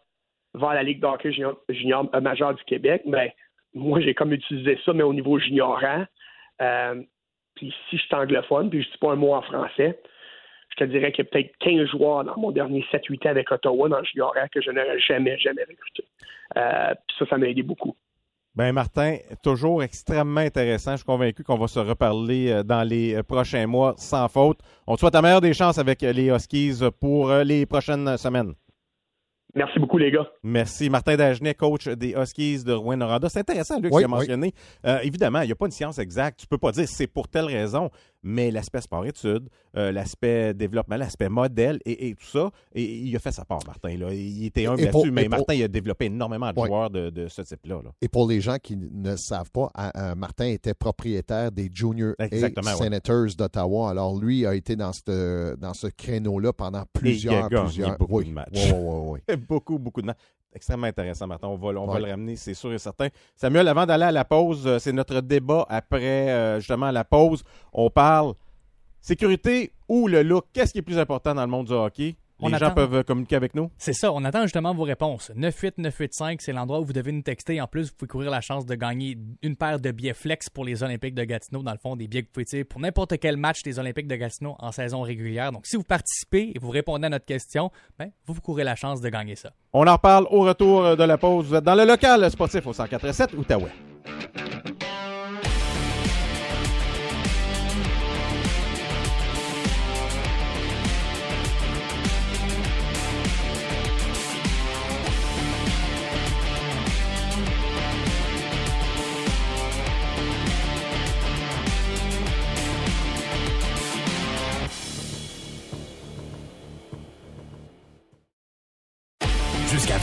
vers 0.55 0.75
la 0.75 0.83
Ligue 0.83 1.01
d'hockey 1.01 1.33
junior, 1.33 1.57
junior 1.69 2.11
euh, 2.15 2.21
majeure 2.21 2.55
du 2.55 2.65
Québec, 2.65 3.03
mais 3.07 3.35
moi, 3.73 4.01
j'ai 4.01 4.15
comme 4.15 4.33
utilisé 4.33 4.79
ça, 4.85 4.93
mais 4.93 5.05
au 5.05 5.15
niveau 5.15 5.39
juniorant. 5.39 6.05
Euh, 6.61 7.03
puis 7.55 7.73
si 7.89 7.97
je 7.97 8.03
suis 8.03 8.15
anglophone, 8.15 8.69
puis 8.69 8.83
je 8.83 8.89
ne 8.89 8.93
dis 8.93 8.99
pas 8.99 9.13
un 9.13 9.17
mot 9.17 9.35
en 9.35 9.43
français, 9.43 10.01
je 10.71 10.85
te 10.85 10.85
dirais 10.85 11.13
qu'il 11.13 11.25
y 11.25 11.29
a 11.29 11.31
peut-être 11.31 11.57
15 11.59 11.89
joueurs 11.91 12.25
dans 12.25 12.37
mon 12.37 12.51
dernier 12.51 12.85
7-8 12.93 13.29
ans 13.29 13.31
avec 13.31 13.51
Ottawa 13.53 13.89
dans 13.89 13.99
le 13.99 14.05
juniorant 14.05 14.49
que 14.53 14.61
je 14.61 14.71
n'aurais 14.71 14.99
jamais, 14.99 15.39
jamais 15.39 15.63
recruté. 15.63 16.05
Euh, 16.57 16.95
puis 17.07 17.17
ça, 17.19 17.27
ça 17.27 17.39
m'a 17.39 17.49
aidé 17.49 17.63
beaucoup. 17.63 17.95
Ben 18.59 18.73
Martin, 18.73 19.19
toujours 19.41 19.85
extrêmement 19.85 20.41
intéressant. 20.41 20.91
Je 20.91 20.97
suis 20.97 21.05
convaincu 21.05 21.45
qu'on 21.45 21.57
va 21.57 21.69
se 21.69 21.79
reparler 21.79 22.51
euh, 22.51 22.65
dans 22.65 22.83
les 22.83 23.15
euh, 23.15 23.23
prochains 23.23 23.69
mois 23.69 23.95
sans 23.97 24.27
faute. 24.27 24.59
On 24.85 24.97
te 24.97 25.01
souhaite 25.01 25.15
la 25.15 25.23
meilleure 25.23 25.41
des 25.41 25.55
chances 25.55 25.79
avec 25.79 26.03
euh, 26.03 26.13
les 26.13 26.27
Huskies 26.27 26.81
pour 26.99 27.33
les 27.33 27.67
prochaines 27.67 28.17
semaines. 28.17 28.55
Merci 29.55 29.79
beaucoup, 29.79 29.97
les 29.99 30.11
gars. 30.11 30.29
Merci. 30.43 30.91
Martin 30.91 31.17
Dagenet, 31.17 31.55
coach 31.55 31.89
des 31.89 32.15
Huskies 32.17 32.65
de 32.65 32.73
Rouen-Noranda. 32.73 33.29
C'est 33.29 33.41
intéressant, 33.41 33.81
Luc, 33.81 33.93
ce 33.93 33.97
Oui, 33.97 34.03
qu'il 34.05 34.13
a 34.13 34.15
oui. 34.15 34.21
mentionné. 34.21 34.55
Euh, 34.87 34.99
évidemment, 35.03 35.41
il 35.41 35.47
n'y 35.47 35.53
a 35.53 35.57
pas 35.57 35.67
une 35.67 35.73
science 35.73 35.99
exacte. 35.99 36.41
Tu 36.41 36.47
peux 36.47 36.59
pas 36.59 36.71
dire 36.73 36.87
c'est 36.87 37.07
pour 37.07 37.29
telle 37.29 37.47
raison, 37.47 37.91
mais 38.23 38.51
l'aspect 38.51 38.81
sport-études, 38.83 39.49
euh, 39.77 39.91
l'aspect 39.91 40.53
développement, 40.53 40.97
l'aspect 40.97 41.29
modèle 41.31 41.79
et, 41.87 42.09
et 42.09 42.15
tout 42.15 42.27
ça, 42.27 42.51
et, 42.75 42.83
il 42.85 43.17
a 43.17 43.19
fait 43.21 43.33
sa 43.33 43.45
part, 43.47 43.61
Martin. 43.67 43.97
Là. 43.97 44.13
Il 44.13 44.45
était 44.45 44.65
Et 44.65 44.67
pour- 44.67 44.77
là-dessus, 44.77 45.11
mais 45.13 45.23
et 45.23 45.29
pour- 45.29 45.39
Martin 45.39 45.55
il 45.55 45.63
a 45.63 45.69
développé 45.69 46.05
énormément 46.07 46.53
de 46.53 46.59
Oui. 46.61 46.69
joueurs 46.69 46.91
de, 46.91 47.09
de 47.11 47.27
ce 47.29 47.41
type-là. 47.43 47.77
là. 47.83 47.91
Et 48.03 48.09
pour 48.09 48.29
les 48.29 48.41
gens 48.43 48.57
qui 48.63 48.77
ne 48.77 49.17
savent 49.17 49.51
pas, 49.51 49.71
à- 49.75 50.11
à- 50.11 50.15
Martin 50.15 50.47
était 50.47 50.75
propriétaire 50.75 51.53
des 51.53 51.71
Junior 51.73 52.13
A 52.19 52.27
Exactement, 52.27 52.73
ouais. 52.73 52.77
Senators 52.85 53.35
d'Ottawa. 53.39 53.91
Alors, 53.91 54.19
lui 54.21 54.45
a 54.47 54.55
été 54.55 54.77
dans 54.77 54.93
ce, 54.93 55.57
dans 55.57 55.73
ce 55.75 55.87
créneau-là 55.87 56.53
pendant 56.53 56.85
plusieurs, 56.93 57.33
il 57.35 57.37
a 57.39 57.49
gagné 57.49 57.65
plusieurs. 57.65 57.99
beaucoup 57.99 58.19
oui. 58.19 58.27
de 58.27 58.33
matchs. 58.33 58.49
Oui, 58.55 58.73
oui, 58.75 59.21
oui, 59.29 59.37
beaucoup, 59.49 59.79
beaucoup 59.79 60.03
de 60.03 60.07
matchs. 60.07 60.19
Extrêmement 60.53 60.87
intéressant, 60.87 61.27
Martin. 61.27 61.49
On 61.49 61.57
va, 61.57 61.69
on 61.81 61.87
va 61.87 61.99
le 61.99 62.11
ramener, 62.11 62.37
c'est 62.37 62.55
sûr 62.55 62.73
et 62.73 62.79
certain. 62.79 63.09
Samuel, 63.37 63.69
avant 63.69 63.85
d'aller 63.87 64.05
à 64.05 64.13
la 64.13 64.25
pause, 64.25 64.67
euh, 64.67 64.79
c'est 64.79 64.93
notre 64.93 65.21
débat 65.21 65.67
après 65.69 66.31
euh, 66.31 66.59
justement 66.59 66.91
la 66.91 67.05
pause. 67.05 67.45
On 67.73 67.91
parle 67.91 68.35
sécurité 69.01 69.73
ou 69.89 70.09
le 70.09 70.23
look. 70.23 70.47
Qu'est-ce 70.53 70.73
qui 70.73 70.79
est 70.79 70.83
plus 70.83 70.99
important 70.99 71.35
dans 71.35 71.43
le 71.43 71.49
monde 71.49 71.67
du 71.67 71.73
hockey? 71.73 72.17
On 72.41 72.49
Les 72.49 72.59
gens 72.59 72.67
attend. 72.67 72.75
peuvent 72.77 72.95
euh, 72.95 73.03
communiquer 73.03 73.37
avec 73.37 73.55
nous? 73.55 73.71
C'est 73.79 73.93
ça, 73.93 74.13
on 74.13 74.25
attend 74.25 74.43
justement 74.43 74.73
vos 74.75 74.85
réponses. 74.85 75.33
98985, 75.35 76.41
c'est 76.41 76.53
l'endroit 76.53 76.81
où 76.81 76.85
vous 76.85 76.93
devez 76.93 77.11
nous 77.13 77.23
texter. 77.23 77.61
En 77.61 77.67
plus, 77.67 77.89
vous 77.89 77.95
pouvez 77.97 78.09
courir 78.09 78.31
la 78.31 78.41
chance 78.41 78.65
de 78.65 78.75
gagner 78.75 79.19
une 79.43 79.57
paire 79.57 79.81
de 79.81 79.91
billets 79.91 80.15
flex 80.15 80.49
pour 80.49 80.65
les 80.65 80.83
Olympiques 80.83 81.15
de 81.15 81.25
Gatineau. 81.25 81.63
Dans 81.63 81.73
le 81.73 81.79
fond, 81.79 81.97
des 81.97 82.07
billets 82.07 82.23
que 82.23 82.29
vous 82.29 82.33
pouvez 82.35 82.45
tirer 82.47 82.65
pour 82.65 82.81
n'importe 82.81 83.19
quel 83.19 83.37
match 83.37 83.63
des 83.63 83.79
Olympiques 83.79 84.07
de 84.09 84.17
Gatineau 84.17 84.55
en 84.61 84.71
saison 84.73 85.03
régulière. 85.03 85.51
Donc, 85.53 85.67
si 85.67 85.77
vous 85.77 85.83
participez 85.85 86.53
et 86.55 86.59
vous 86.61 86.71
répondez 86.71 87.07
à 87.07 87.11
notre 87.11 87.27
question, 87.27 87.71
ben, 87.99 88.11
vous, 88.27 88.35
vous 88.35 88.41
courez 88.41 88.65
la 88.65 88.77
chance 88.77 89.01
de 89.01 89.09
gagner 89.09 89.35
ça. 89.35 89.53
On 89.73 89.87
en 89.87 89.95
reparle 89.95 90.27
au 90.31 90.43
retour 90.43 90.97
de 90.97 91.05
la 91.05 91.19
pause. 91.19 91.47
Vous 91.47 91.55
êtes 91.57 91.65
dans 91.65 91.75
le 91.75 91.85
local 91.85 92.31
sportif 92.31 92.67
au 92.67 92.73
147 92.73 93.35
Outaouais. 93.35 93.73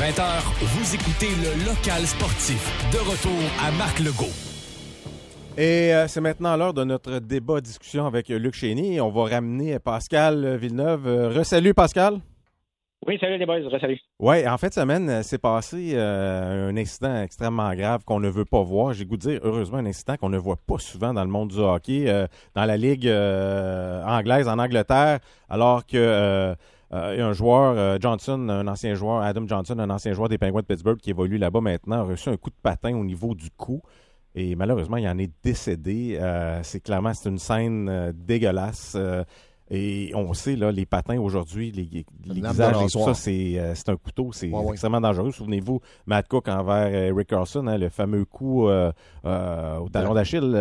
20h, 0.06 0.22
vous 0.62 0.94
écoutez 0.94 1.30
le 1.30 1.66
local 1.66 2.06
sportif. 2.06 2.62
De 2.92 3.00
retour 3.00 3.42
à 3.60 3.72
Marc 3.72 3.98
Legault. 3.98 4.30
Et 5.58 5.96
euh, 5.96 6.08
c'est 6.08 6.22
maintenant 6.22 6.56
l'heure 6.56 6.76
de 6.76 6.84
notre 6.84 7.18
débat 7.18 7.60
discussion 7.60 8.06
avec 8.06 8.30
Luc 8.30 8.54
Chény. 8.54 9.02
On 9.02 9.10
va 9.10 9.24
ramener 9.24 9.80
Pascal 9.80 10.58
Villeneuve. 10.58 11.08
Euh, 11.08 11.30
Resalut 11.30 11.74
Pascal. 11.74 12.20
Oui, 13.08 13.20
salut 13.20 13.38
les 13.38 13.46
boys, 13.46 13.60
salut. 13.80 14.00
Oui, 14.20 14.48
en 14.48 14.58
fin 14.58 14.70
de 14.70 14.74
semaine, 14.74 15.08
euh, 15.10 15.22
c'est 15.22 15.38
passé 15.38 15.92
euh, 15.94 16.70
un 16.70 16.78
incident 16.78 17.22
extrêmement 17.22 17.72
grave 17.76 18.04
qu'on 18.04 18.20
ne 18.20 18.30
veut 18.30 18.46
pas 18.46 18.64
voir. 18.64 18.94
J'ai 18.94 19.06
goût 19.06 19.16
de 19.16 19.22
dire, 19.22 19.40
heureusement, 19.44 19.78
un 19.78 19.86
incident 19.86 20.16
qu'on 20.18 20.30
ne 20.30 20.40
voit 20.40 20.56
pas 20.56 20.80
souvent 20.80 21.14
dans 21.14 21.24
le 21.24 21.30
monde 21.30 21.50
du 21.50 21.60
hockey, 21.60 22.06
euh, 22.08 22.26
dans 22.56 22.66
la 22.66 22.78
ligue 22.78 23.08
euh, 23.08 24.04
anglaise 24.06 24.48
en 24.48 24.58
Angleterre, 24.58 25.20
alors 25.50 25.86
que 25.86 26.56
euh, 26.96 27.14
il 27.16 27.20
y 27.20 27.22
a 27.22 27.28
un 27.28 27.34
joueur, 27.34 27.76
euh, 27.78 27.98
Johnson, 28.00 28.48
un 28.50 28.68
ancien 28.68 28.96
joueur, 28.96 29.22
Adam 29.22 29.46
Johnson, 29.48 29.78
un 29.80 29.90
ancien 29.90 30.14
joueur 30.14 30.30
des 30.30 30.38
Penguins 30.38 30.62
de 30.62 30.66
Pittsburgh 30.66 30.98
qui 30.98 31.10
évolue 31.10 31.38
là-bas 31.38 31.62
maintenant, 31.62 31.98
a 31.98 32.04
reçu 32.04 32.30
un 32.30 32.38
coup 32.38 32.50
de 32.50 32.56
patin 32.62 32.96
au 32.96 33.04
niveau 33.04 33.36
du 33.36 33.50
cou. 33.52 33.82
Et 34.36 34.56
malheureusement, 34.56 34.98
il 34.98 35.08
en 35.08 35.18
est 35.18 35.32
décédé. 35.44 36.18
Euh, 36.20 36.60
c'est 36.62 36.82
clairement 36.82 37.14
c'est 37.14 37.30
une 37.30 37.38
scène 37.38 37.88
euh, 37.90 38.12
dégueulasse. 38.14 38.94
Euh, 38.98 39.24
et 39.72 40.12
on 40.14 40.34
sait, 40.34 40.56
là, 40.56 40.72
les 40.72 40.86
patins 40.86 41.20
aujourd'hui, 41.20 41.72
les, 41.72 42.06
les 42.26 42.42
de 42.42 42.84
et 42.84 42.90
tout 42.92 43.00
ça, 43.00 43.16
c'est 43.16 43.60
c'est 43.74 43.90
un 43.90 43.96
couteau, 43.96 44.32
c'est 44.32 44.50
Ouais, 44.50 44.60
ouais. 44.60 44.72
extrêmement 44.74 45.02
dangereux. 45.02 45.32
Souvenez-vous, 45.32 45.80
Matt 46.06 46.28
Cook 46.28 46.48
envers 46.50 47.16
Rick 47.16 47.30
Carlson, 47.30 47.66
hein, 47.66 47.80
le 47.80 47.90
fameux 47.90 48.26
coup 48.26 48.68
au 48.68 49.90
talon 49.92 50.14
d'Achille. 50.14 50.54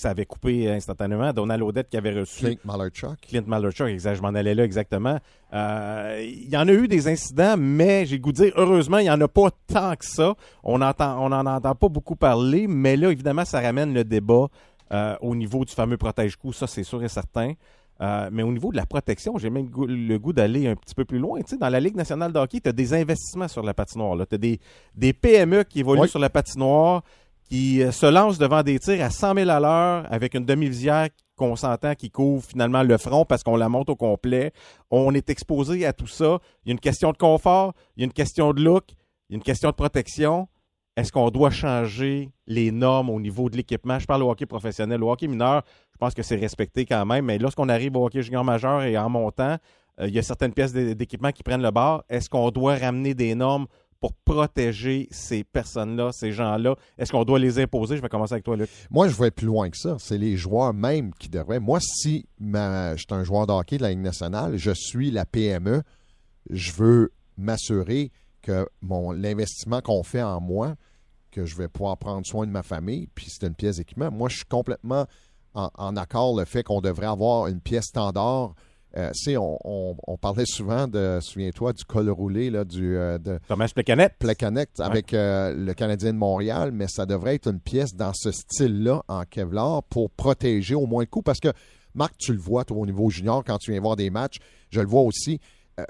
Ça 0.00 0.10
avait 0.10 0.24
coupé 0.24 0.70
instantanément. 0.70 1.32
Donald 1.32 1.62
Odette 1.62 1.90
qui 1.90 1.96
avait 1.98 2.18
reçu. 2.18 2.44
Clint 2.44 2.56
Malerchuk. 2.64 3.20
Clint 3.20 3.44
Malerchuk, 3.46 3.86
exact. 3.88 4.14
Je 4.14 4.22
m'en 4.22 4.28
allais 4.28 4.54
là 4.54 4.64
exactement. 4.64 5.18
Euh, 5.52 6.24
il 6.26 6.48
y 6.48 6.56
en 6.56 6.66
a 6.66 6.72
eu 6.72 6.88
des 6.88 7.06
incidents, 7.06 7.56
mais 7.58 8.06
j'ai 8.06 8.16
le 8.16 8.22
goût 8.22 8.32
de 8.32 8.36
dire, 8.44 8.52
heureusement, 8.56 8.96
il 8.96 9.04
n'y 9.04 9.10
en 9.10 9.20
a 9.20 9.28
pas 9.28 9.50
tant 9.66 9.94
que 9.96 10.06
ça. 10.06 10.34
On 10.64 10.80
entend, 10.80 11.22
on 11.22 11.28
n'en 11.28 11.44
entend 11.44 11.74
pas 11.74 11.88
beaucoup 11.88 12.16
parler, 12.16 12.66
mais 12.66 12.96
là, 12.96 13.10
évidemment, 13.10 13.44
ça 13.44 13.60
ramène 13.60 13.92
le 13.92 14.02
débat 14.04 14.46
euh, 14.92 15.16
au 15.20 15.34
niveau 15.34 15.66
du 15.66 15.74
fameux 15.74 15.98
protège-coup. 15.98 16.54
Ça, 16.54 16.66
c'est 16.66 16.84
sûr 16.84 17.02
et 17.04 17.08
certain. 17.08 17.52
Euh, 18.00 18.30
mais 18.32 18.42
au 18.42 18.50
niveau 18.50 18.70
de 18.70 18.76
la 18.76 18.86
protection, 18.86 19.36
j'ai 19.36 19.50
même 19.50 19.68
le 19.86 20.16
goût 20.16 20.32
d'aller 20.32 20.66
un 20.66 20.76
petit 20.76 20.94
peu 20.94 21.04
plus 21.04 21.18
loin. 21.18 21.40
Tu 21.40 21.50
sais, 21.50 21.56
dans 21.58 21.68
la 21.68 21.80
Ligue 21.80 21.96
nationale 21.96 22.32
de 22.32 22.38
hockey, 22.38 22.60
tu 22.60 22.70
as 22.70 22.72
des 22.72 22.94
investissements 22.94 23.48
sur 23.48 23.62
la 23.62 23.74
patinoire. 23.74 24.16
Tu 24.26 24.34
as 24.34 24.38
des, 24.38 24.58
des 24.94 25.12
PME 25.12 25.64
qui 25.64 25.80
évoluent 25.80 26.08
sur 26.08 26.18
la 26.18 26.30
patinoire, 26.30 27.02
qui 27.50 27.82
euh, 27.82 27.90
se 27.90 28.06
lancent 28.06 28.38
devant 28.38 28.62
des 28.62 28.78
tirs 28.78 29.04
à 29.04 29.10
100 29.10 29.34
000 29.34 29.50
à 29.50 29.58
l'heure 29.58 30.06
avec 30.08 30.34
une 30.34 30.44
demi-visière 30.44 31.08
qu'on 31.36 31.56
s'entend 31.56 31.94
qui 31.96 32.10
couvre 32.10 32.44
finalement 32.44 32.84
le 32.84 32.96
front 32.96 33.24
parce 33.24 33.42
qu'on 33.42 33.56
la 33.56 33.68
monte 33.68 33.90
au 33.90 33.96
complet. 33.96 34.52
On 34.90 35.12
est 35.14 35.28
exposé 35.30 35.84
à 35.84 35.92
tout 35.92 36.06
ça. 36.06 36.38
Il 36.64 36.68
y 36.68 36.70
a 36.70 36.72
une 36.72 36.80
question 36.80 37.10
de 37.10 37.16
confort, 37.16 37.72
il 37.96 38.00
y 38.00 38.04
a 38.04 38.06
une 38.06 38.12
question 38.12 38.52
de 38.52 38.62
look, 38.62 38.84
il 39.28 39.32
y 39.32 39.34
a 39.34 39.36
une 39.36 39.42
question 39.42 39.70
de 39.70 39.74
protection. 39.74 40.48
Est-ce 40.96 41.10
qu'on 41.10 41.30
doit 41.30 41.50
changer 41.50 42.30
les 42.46 42.70
normes 42.70 43.10
au 43.10 43.20
niveau 43.20 43.50
de 43.50 43.56
l'équipement? 43.56 43.98
Je 43.98 44.06
parle 44.06 44.22
au 44.22 44.30
hockey 44.30 44.46
professionnel. 44.46 45.02
Au 45.02 45.10
hockey 45.10 45.26
mineur, 45.26 45.62
je 45.92 45.98
pense 45.98 46.14
que 46.14 46.22
c'est 46.22 46.36
respecté 46.36 46.84
quand 46.84 47.04
même, 47.06 47.24
mais 47.24 47.38
lorsqu'on 47.38 47.68
arrive 47.68 47.96
au 47.96 48.06
hockey 48.06 48.22
junior 48.22 48.44
majeur 48.44 48.82
et 48.82 48.96
en 48.96 49.08
montant, 49.08 49.56
euh, 50.00 50.08
il 50.08 50.14
y 50.14 50.18
a 50.18 50.22
certaines 50.22 50.52
pièces 50.52 50.72
d'équipement 50.72 51.32
qui 51.32 51.42
prennent 51.42 51.62
le 51.62 51.70
bord. 51.70 52.04
Est-ce 52.08 52.28
qu'on 52.28 52.50
doit 52.50 52.76
ramener 52.76 53.14
des 53.14 53.34
normes 53.34 53.66
pour 54.00 54.14
protéger 54.14 55.08
ces 55.10 55.44
personnes-là, 55.44 56.10
ces 56.12 56.32
gens-là? 56.32 56.74
Est-ce 56.98 57.12
qu'on 57.12 57.24
doit 57.24 57.38
les 57.38 57.58
imposer? 57.58 57.96
Je 57.96 58.02
vais 58.02 58.08
commencer 58.08 58.32
avec 58.32 58.44
toi, 58.44 58.56
Luc. 58.56 58.70
Moi, 58.90 59.08
je 59.08 59.14
vais 59.14 59.30
plus 59.30 59.46
loin 59.46 59.68
que 59.68 59.76
ça. 59.76 59.96
C'est 59.98 60.18
les 60.18 60.36
joueurs 60.36 60.72
même 60.72 61.12
qui 61.14 61.28
devraient. 61.28 61.60
Moi, 61.60 61.78
si 61.80 62.26
je 62.40 62.94
suis 62.96 63.06
un 63.10 63.24
joueur 63.24 63.46
de 63.46 63.52
hockey 63.52 63.76
de 63.76 63.82
la 63.82 63.90
Ligue 63.90 64.00
nationale, 64.00 64.56
je 64.56 64.70
suis 64.72 65.10
la 65.10 65.26
PME, 65.26 65.82
je 66.48 66.72
veux 66.72 67.12
m'assurer 67.36 68.10
que 68.42 68.66
mon 68.80 69.12
l'investissement 69.12 69.80
qu'on 69.82 70.02
fait 70.02 70.22
en 70.22 70.40
moi, 70.40 70.74
que 71.30 71.44
je 71.44 71.56
vais 71.56 71.68
pouvoir 71.68 71.98
prendre 71.98 72.26
soin 72.26 72.46
de 72.46 72.50
ma 72.50 72.62
famille, 72.62 73.08
puis 73.14 73.26
c'est 73.28 73.46
une 73.46 73.54
pièce 73.54 73.76
d'équipement. 73.76 74.10
Moi, 74.10 74.28
je 74.28 74.36
suis 74.36 74.46
complètement 74.46 75.06
en, 75.54 75.96
accord 75.96 76.38
le 76.38 76.44
fait 76.44 76.62
qu'on 76.62 76.80
devrait 76.80 77.06
avoir 77.06 77.48
une 77.48 77.60
pièce 77.60 77.86
standard. 77.86 78.54
Euh, 78.96 79.10
on, 79.36 79.96
on, 80.06 80.16
parlait 80.16 80.46
souvent 80.46 80.88
de, 80.88 81.18
souviens-toi, 81.22 81.72
du 81.72 81.84
col 81.84 82.10
roulé 82.10 82.50
là, 82.50 82.64
du, 82.64 82.96
euh, 82.96 83.18
de 83.18 83.38
Thomas 83.46 83.70
Plecanet. 83.72 84.10
Plecanet 84.18 84.68
avec 84.80 85.14
euh, 85.14 85.54
le 85.54 85.74
Canadien 85.74 86.12
de 86.12 86.18
Montréal, 86.18 86.72
mais 86.72 86.88
ça 86.88 87.06
devrait 87.06 87.36
être 87.36 87.48
une 87.48 87.60
pièce 87.60 87.94
dans 87.94 88.12
ce 88.12 88.32
style-là 88.32 89.02
en 89.06 89.22
Kevlar 89.24 89.84
pour 89.84 90.10
protéger 90.10 90.74
au 90.74 90.86
moins 90.86 91.02
le 91.02 91.06
coup. 91.06 91.22
Parce 91.22 91.38
que, 91.38 91.52
Marc, 91.94 92.14
tu 92.18 92.32
le 92.32 92.40
vois 92.40 92.64
toi, 92.64 92.78
au 92.78 92.86
niveau 92.86 93.10
junior 93.10 93.44
quand 93.44 93.58
tu 93.58 93.70
viens 93.70 93.80
voir 93.80 93.94
des 93.94 94.10
matchs, 94.10 94.38
je 94.70 94.80
le 94.80 94.86
vois 94.86 95.02
aussi 95.02 95.40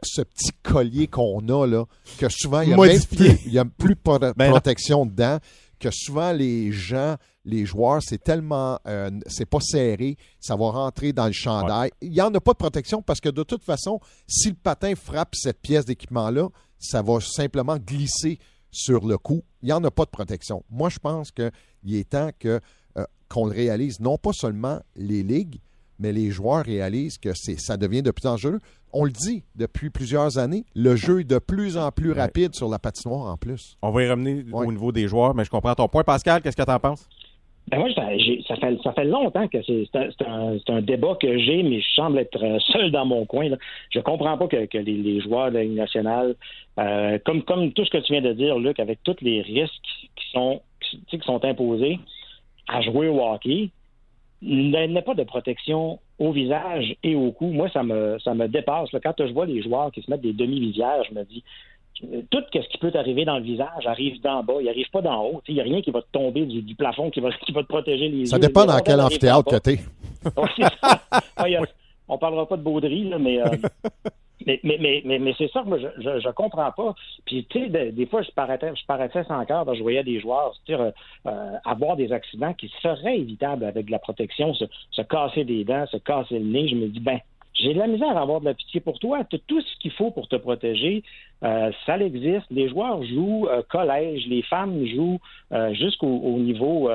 ce 0.03 0.23
petit 0.23 0.53
collier 0.63 1.09
qu'on 1.09 1.41
a, 1.49 1.67
là, 1.67 1.85
que 2.19 2.29
souvent, 2.29 2.61
il 2.61 2.69
y 2.69 2.73
a, 2.75 2.77
plus, 2.77 3.39
il 3.47 3.53
y 3.53 3.59
a 3.59 3.65
plus 3.65 3.95
de 3.95 4.33
ben 4.37 4.51
protection 4.51 5.05
dedans, 5.05 5.39
que 5.81 5.91
souvent, 5.91 6.33
les 6.33 6.71
gens, 6.71 7.17
les 7.51 7.67
joueurs, 7.67 8.01
c'est 8.03 8.23
tellement, 8.23 8.79
euh, 8.87 9.11
c'est 9.27 9.47
pas 9.47 9.61
serré, 9.61 10.17
ça 10.39 10.57
va 10.57 10.71
rentrer 10.71 11.13
dans 11.13 11.27
le 11.27 11.33
chandail. 11.33 11.91
Il 12.01 12.13
n'y 12.13 12.21
en 12.21 12.33
a 12.35 12.41
pas 12.41 12.53
de 12.53 12.59
protection 12.59 13.03
parce 13.03 13.21
que 13.21 13.29
de 13.29 13.43
toute 13.43 13.65
façon, 13.65 14.01
si 14.27 14.51
le 14.51 14.55
patin 14.55 14.95
frappe 14.95 15.35
cette 15.35 15.61
pièce 15.61 15.85
d'équipement-là, 15.85 16.49
ça 16.79 17.03
va 17.03 17.19
simplement 17.21 17.77
glisser 17.77 18.39
sur 18.71 19.07
le 19.07 19.19
cou. 19.19 19.43
Il 19.63 19.67
n'y 19.67 19.73
en 19.73 19.83
a 19.85 19.91
pas 19.91 20.05
de 20.05 20.11
protection. 20.11 20.65
Moi, 20.71 20.89
je 20.89 20.99
pense 20.99 21.31
qu'il 21.33 21.95
est 21.95 22.11
temps 22.11 22.31
que, 22.39 22.61
euh, 22.97 23.05
qu'on 23.29 23.47
le 23.47 23.53
réalise, 23.53 24.01
non 24.01 24.17
pas 24.17 24.33
seulement 24.33 24.81
les 24.97 25.23
ligues, 25.23 25.61
mais 25.99 26.13
les 26.13 26.31
joueurs 26.31 26.65
réalisent 26.65 27.19
que 27.19 27.33
ça 27.35 27.77
devient 27.77 28.03
de 28.03 28.11
plus 28.11 28.27
en 28.27 28.37
plus 28.37 28.59
on 28.93 29.05
le 29.05 29.11
dit 29.11 29.45
depuis 29.55 29.91
plusieurs 29.91 30.39
années, 30.39 30.65
le 30.75 30.97
jeu 30.97 31.21
est 31.21 31.25
de 31.25 31.39
plus 31.39 31.77
en 31.77 31.91
plus 31.91 32.13
rapide 32.13 32.55
sur 32.55 32.69
la 32.69 32.79
patinoire 32.79 33.33
en 33.33 33.37
plus. 33.37 33.77
On 33.83 33.91
va 33.91 34.03
y 34.03 34.11
revenir 34.11 34.45
au 34.53 34.71
niveau 34.71 34.93
des 34.93 35.09
joueurs, 35.09 35.35
mais 35.35 35.45
je 35.45 35.51
comprends 35.51 35.75
ton 35.75 35.89
point. 35.89 36.05
Pascal, 36.05 36.43
qu'est-ce 36.43 36.57
que 36.57 36.63
tu 36.63 36.71
en 36.71 36.81
penses? 36.81 37.09
Ben 37.71 37.79
moi, 37.79 37.89
ça, 37.95 38.57
fait, 38.57 38.79
ça 38.83 38.93
fait 38.93 39.05
longtemps 39.05 39.47
que 39.47 39.59
c'est 39.63 39.87
un, 40.27 40.83
débat 40.83 41.17
que 41.21 41.39
j'ai, 41.39 41.63
mais 41.63 41.81
je 41.81 41.89
semble 41.95 42.19
être 42.19 42.43
euh, 42.43 42.59
seul 42.73 42.91
dans 42.91 43.07
mon 43.07 43.25
coin. 43.27 43.49
Là. 43.49 43.57
Je 43.91 44.01
comprends 44.01 44.37
pas 44.37 44.49
que, 44.49 44.79
les, 44.79 45.21
joueurs 45.21 45.53
de 45.53 45.59
la 45.59 45.65
nationale, 45.67 46.35
euh, 46.81 47.19
comme, 47.25 47.43
comme 47.43 47.73
tout 47.73 47.85
ce 47.85 47.91
que 47.91 47.99
tu 47.99 48.13
viens 48.13 48.23
de 48.23 48.33
dire, 48.33 48.59
Luc, 48.59 48.81
avec 48.81 48.99
tous 49.05 49.17
les 49.21 49.43
risques 49.43 49.73
qui 50.17 50.31
sont, 50.33 50.63
qui 51.09 51.21
sont 51.21 51.45
imposés 51.45 52.01
à 52.67 52.81
jouer 52.81 53.09
au 53.09 53.21
hockey, 53.21 53.71
a 54.43 55.03
pas 55.03 55.15
de 55.15 55.25
protection 55.25 56.01
au 56.19 56.33
visage 56.33 56.97
et 57.05 57.15
au 57.15 57.31
cou. 57.31 57.47
Moi, 57.47 57.69
ça 57.71 57.85
me, 57.85 58.19
ça 58.19 58.35
me 58.35 58.49
dépasse. 58.49 58.91
Quand 59.03 59.15
je 59.19 59.33
vois 59.33 59.47
les 59.47 59.63
joueurs 59.63 59.93
qui 59.93 60.03
se 60.03 60.11
mettent 60.11 60.23
des 60.23 60.33
demi-visières, 60.33 61.05
je 61.09 61.15
me 61.15 61.25
dis, 61.25 61.45
tout 62.31 62.43
ce 62.53 62.69
qui 62.69 62.79
peut 62.79 62.93
arriver 62.95 63.25
dans 63.25 63.39
le 63.39 63.45
visage 63.45 63.87
arrive 63.87 64.21
d'en 64.21 64.43
bas, 64.43 64.55
il 64.61 64.67
n'arrive 64.67 64.91
pas 64.91 65.03
d'en 65.03 65.25
haut. 65.25 65.43
Il 65.49 65.55
n'y 65.55 65.61
a 65.61 65.65
rien 65.65 65.83
qui 65.83 65.91
va 65.91 66.03
te 66.03 66.11
tomber 66.13 66.47
du, 66.47 66.75
plafond 66.75 67.11
qui 67.11 67.21
va, 67.21 67.31
qui 67.47 67.53
va 67.53 67.63
te 67.63 67.69
protéger 67.69 68.09
les 68.09 68.27
ça 68.27 68.37
yeux. 68.37 68.43
Ça 68.43 68.49
dépend 68.49 68.65
dans 68.65 68.79
quel 68.81 69.01
amphithéâtre 69.01 69.51
que 69.51 69.59
tu 69.59 69.71
es. 69.71 69.81
on 72.09 72.19
parlera 72.19 72.47
pas 72.47 72.57
de 72.57 72.63
bauderie, 72.63 73.13
mais 73.19 73.41
euh, 73.41 73.47
Mais, 74.47 74.59
mais, 74.65 75.03
mais, 75.05 75.19
mais, 75.19 75.35
c'est 75.37 75.51
ça 75.51 75.63
que 75.63 75.69
moi, 75.69 75.79
je, 75.79 76.21
je, 76.21 76.31
comprends 76.31 76.73
pas. 76.73 76.95
Puis, 77.27 77.47
tu 77.51 77.71
sais, 77.71 77.93
des 77.93 78.07
fois, 78.07 78.23
je 78.23 78.31
paraissais, 78.31 78.73
je 78.75 78.87
paraissais 78.87 79.23
sans 79.25 79.45
cœur, 79.45 79.73
je 79.75 79.83
voyais 79.83 80.03
des 80.03 80.19
joueurs 80.19 80.55
dire, 80.67 80.93
euh, 81.27 81.57
avoir 81.65 81.97
des 81.97 82.11
accidents 82.11 82.55
qui 82.55 82.73
seraient 82.83 83.19
évitables 83.19 83.65
avec 83.65 83.87
de 83.87 83.91
la 83.91 83.99
protection, 83.99 84.55
se, 84.55 84.65
se 84.93 85.03
casser 85.03 85.45
des 85.45 85.65
dents, 85.65 85.85
se 85.87 85.99
casser 85.99 86.39
le 86.39 86.47
nez. 86.47 86.69
Je 86.69 86.75
me 86.75 86.89
dis, 86.89 87.01
ben, 87.01 87.19
j'ai 87.55 87.75
de 87.75 87.79
la 87.79 87.87
misère 87.87 88.17
à 88.17 88.23
avoir 88.23 88.41
de 88.41 88.47
la 88.47 88.55
pitié 88.55 88.81
pour 88.81 88.99
toi. 88.99 89.25
Tu 89.25 89.39
tout 89.41 89.61
ce 89.61 89.77
qu'il 89.81 89.91
faut 89.93 90.11
pour 90.11 90.29
te 90.29 90.37
protéger. 90.37 91.03
Euh, 91.43 91.71
ça 91.87 91.99
existe. 91.99 92.47
Les 92.51 92.69
joueurs 92.69 93.03
jouent 93.05 93.49
euh, 93.49 93.63
collège, 93.69 94.27
les 94.29 94.43
femmes 94.43 94.87
jouent 94.87 95.21
euh, 95.53 95.73
jusqu'au 95.75 96.39
niveau 96.39 96.91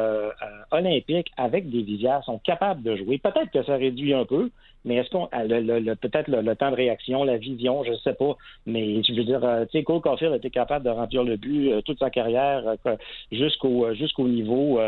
olympique 0.72 1.32
avec 1.38 1.70
des 1.70 1.82
visières, 1.82 2.24
sont 2.24 2.40
capables 2.40 2.84
de 2.84 2.96
jouer. 2.96 3.18
Peut-être 3.18 3.52
que 3.52 3.64
ça 3.64 3.76
réduit 3.76 4.14
un 4.14 4.26
peu, 4.26 4.50
mais 4.84 4.96
est-ce 4.96 5.10
qu'on 5.10 5.28
peut-être 5.28 6.28
le, 6.28 6.56
temps 6.56 6.72
de 6.72 6.76
réaction, 6.76 7.24
la 7.24 7.38
vision, 7.38 7.84
je 7.84 7.92
ne 7.92 7.98
sais 7.98 8.14
pas. 8.14 8.36
Mais 8.66 9.04
je 9.04 9.14
veux 9.14 9.24
dire, 9.24 9.42
tu 9.72 9.80
sais, 9.80 9.84
Cole 9.84 10.02
Caulfield 10.02 10.36
été 10.36 10.50
capable 10.50 10.86
de 10.86 10.92
remplir 10.92 11.24
le 11.24 11.38
but 11.38 11.82
toute 11.86 12.00
sa 12.00 12.10
carrière 12.10 12.64
jusqu'au 13.32 13.94
jusqu'au 13.94 14.28
niveau 14.28 14.80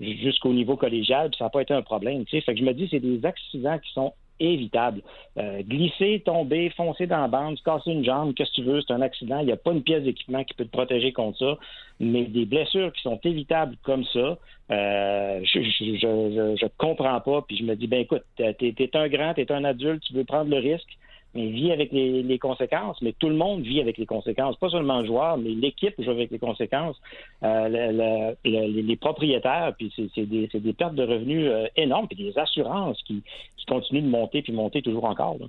jusqu'au 0.00 0.52
niveau 0.52 0.76
collégial, 0.76 1.30
puis 1.30 1.38
ça 1.38 1.44
n'a 1.44 1.50
pas 1.50 1.62
été 1.62 1.74
un 1.74 1.82
problème. 1.82 2.24
Tu 2.24 2.36
sais, 2.36 2.40
fait 2.40 2.54
que 2.54 2.60
je 2.60 2.64
me 2.64 2.72
dis, 2.72 2.88
c'est 2.90 3.00
des 3.00 3.24
accidents 3.24 3.78
qui 3.78 3.92
sont 3.92 4.12
évitable. 4.40 5.02
Euh, 5.38 5.62
glisser, 5.62 6.22
tomber, 6.24 6.70
foncer 6.70 7.06
dans 7.06 7.20
la 7.20 7.28
bande, 7.28 7.56
casser 7.64 7.90
une 7.90 8.04
jambe, 8.04 8.34
qu'est-ce 8.34 8.50
que 8.50 8.56
tu 8.56 8.62
veux, 8.62 8.80
c'est 8.80 8.92
un 8.92 9.02
accident. 9.02 9.40
Il 9.40 9.46
n'y 9.46 9.52
a 9.52 9.56
pas 9.56 9.72
une 9.72 9.82
pièce 9.82 10.02
d'équipement 10.02 10.44
qui 10.44 10.54
peut 10.54 10.64
te 10.64 10.70
protéger 10.70 11.12
contre 11.12 11.38
ça. 11.38 11.58
Mais 12.00 12.24
des 12.24 12.44
blessures 12.44 12.92
qui 12.92 13.02
sont 13.02 13.20
évitables 13.22 13.76
comme 13.82 14.04
ça, 14.06 14.38
euh, 14.70 15.40
je, 15.44 15.60
je, 15.62 16.66
comprends 16.78 17.20
pas. 17.20 17.42
Puis 17.42 17.58
je 17.58 17.64
me 17.64 17.76
dis, 17.76 17.86
ben 17.86 18.00
écoute, 18.00 18.24
t'es 18.36 18.56
es 18.60 18.96
un 18.96 19.08
grand, 19.08 19.34
t'es 19.34 19.50
un 19.52 19.64
adulte, 19.64 20.02
tu 20.02 20.14
veux 20.14 20.24
prendre 20.24 20.50
le 20.50 20.58
risque 20.58 20.98
mais 21.34 21.48
vit 21.48 21.72
avec 21.72 21.92
les, 21.92 22.38
conséquences. 22.38 23.00
Mais 23.02 23.12
tout 23.12 23.28
le 23.28 23.34
monde 23.34 23.62
vit 23.62 23.80
avec 23.80 23.98
les 23.98 24.06
conséquences, 24.06 24.56
pas 24.56 24.68
seulement 24.68 25.00
le 25.00 25.06
joueur, 25.06 25.38
mais 25.38 25.50
l'équipe 25.50 25.94
joue 25.98 26.10
avec 26.10 26.30
les 26.30 26.38
conséquences. 26.38 27.00
Euh, 27.42 28.34
les 28.44 28.96
propriétaires, 28.96 29.72
puis 29.76 29.92
c'est 30.14 30.26
des, 30.26 30.72
pertes 30.72 30.94
de 30.94 31.04
revenus 31.04 31.48
euh, 31.48 31.66
énormes, 31.76 32.08
puis 32.08 32.16
des 32.16 32.38
assurances 32.38 33.02
qui, 33.02 33.22
qui 33.56 33.64
continuent 33.66 34.02
de 34.02 34.08
monter 34.08 34.42
puis 34.42 34.52
monter 34.52 34.82
toujours 34.82 35.04
encore. 35.04 35.36
Là. 35.40 35.46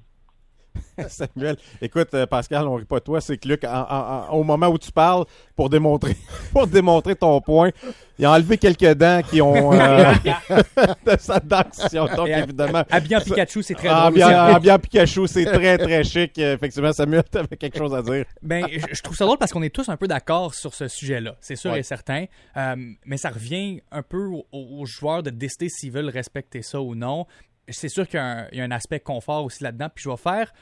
Samuel, 1.08 1.58
écoute, 1.82 2.10
euh, 2.14 2.26
Pascal, 2.26 2.68
on 2.68 2.76
rit 2.76 2.86
pas 2.86 3.00
de 3.00 3.04
toi, 3.04 3.22
c'est 3.22 3.38
que 3.38 3.48
Luc, 3.48 3.64
au 4.32 4.44
moment 4.44 4.68
où 4.68 4.78
tu 4.78 4.92
parles, 4.92 5.26
pour 5.56 5.70
démontrer, 5.70 6.16
pour 6.52 6.68
démontrer 6.68 7.16
ton 7.16 7.40
point, 7.42 7.72
il 8.18 8.26
a 8.26 8.32
enlevé 8.32 8.58
quelques 8.58 8.94
dents 8.94 9.22
qui 9.24 9.42
ont 9.42 9.74
euh, 9.74 10.14
de 11.06 11.18
sa 11.18 11.40
dentition. 11.40 12.06
Donc, 12.16 12.28
évidemment. 12.28 12.84
Pikachu, 12.84 13.64
c'est 13.64 13.74
très 13.74 13.90
drôle. 13.90 14.80
Pikachu, 14.80 15.28
c'est 15.28 15.46
très, 15.46 15.78
très 15.78 16.04
chic. 16.04 16.38
Effectivement, 16.38 16.94
Samuel, 16.94 17.24
tu 17.32 17.38
avais 17.38 17.58
quelque 17.58 17.78
chose 17.78 17.94
à 17.94 18.02
dire? 18.02 18.26
Ben, 18.42 18.68
je, 18.70 19.02
trouve 19.02 19.16
ça 19.16 19.26
drôle 19.26 19.38
parce 19.38 19.52
qu'on 19.52 19.64
est 19.64 19.74
tous 19.74 19.90
un 19.90 19.98
peu 19.98 20.08
d'accord 20.08 20.54
sur 20.54 20.74
ce 20.74 20.88
sujet-là. 20.88 21.36
C'est 21.40 21.56
sûr 21.56 21.76
et 21.76 21.84
certain. 21.84 22.26
Euh, 22.56 22.76
mais 23.06 23.18
ça 23.18 23.30
revient 23.30 23.82
un 23.92 24.04
peu 24.04 24.30
aux 24.52 24.86
joueurs 24.86 25.24
de 25.24 25.32
décider 25.32 25.70
s'ils 25.70 25.92
veulent 25.92 26.10
respecter 26.10 26.62
ça 26.62 26.82
ou 26.82 26.94
non 26.96 27.26
c'est 27.70 27.90
sûr 27.90 28.08
qu'il 28.08 28.20
y, 28.20 28.60
a 28.60 28.64
un 28.64 28.72
aspect 28.72 29.00
confort 29.00 29.46
aussi 29.46 29.64
là-dedans. 29.64 29.90
Puis 29.94 30.04
je 30.04 30.10
vais 30.10 30.18
faire. 30.18 30.54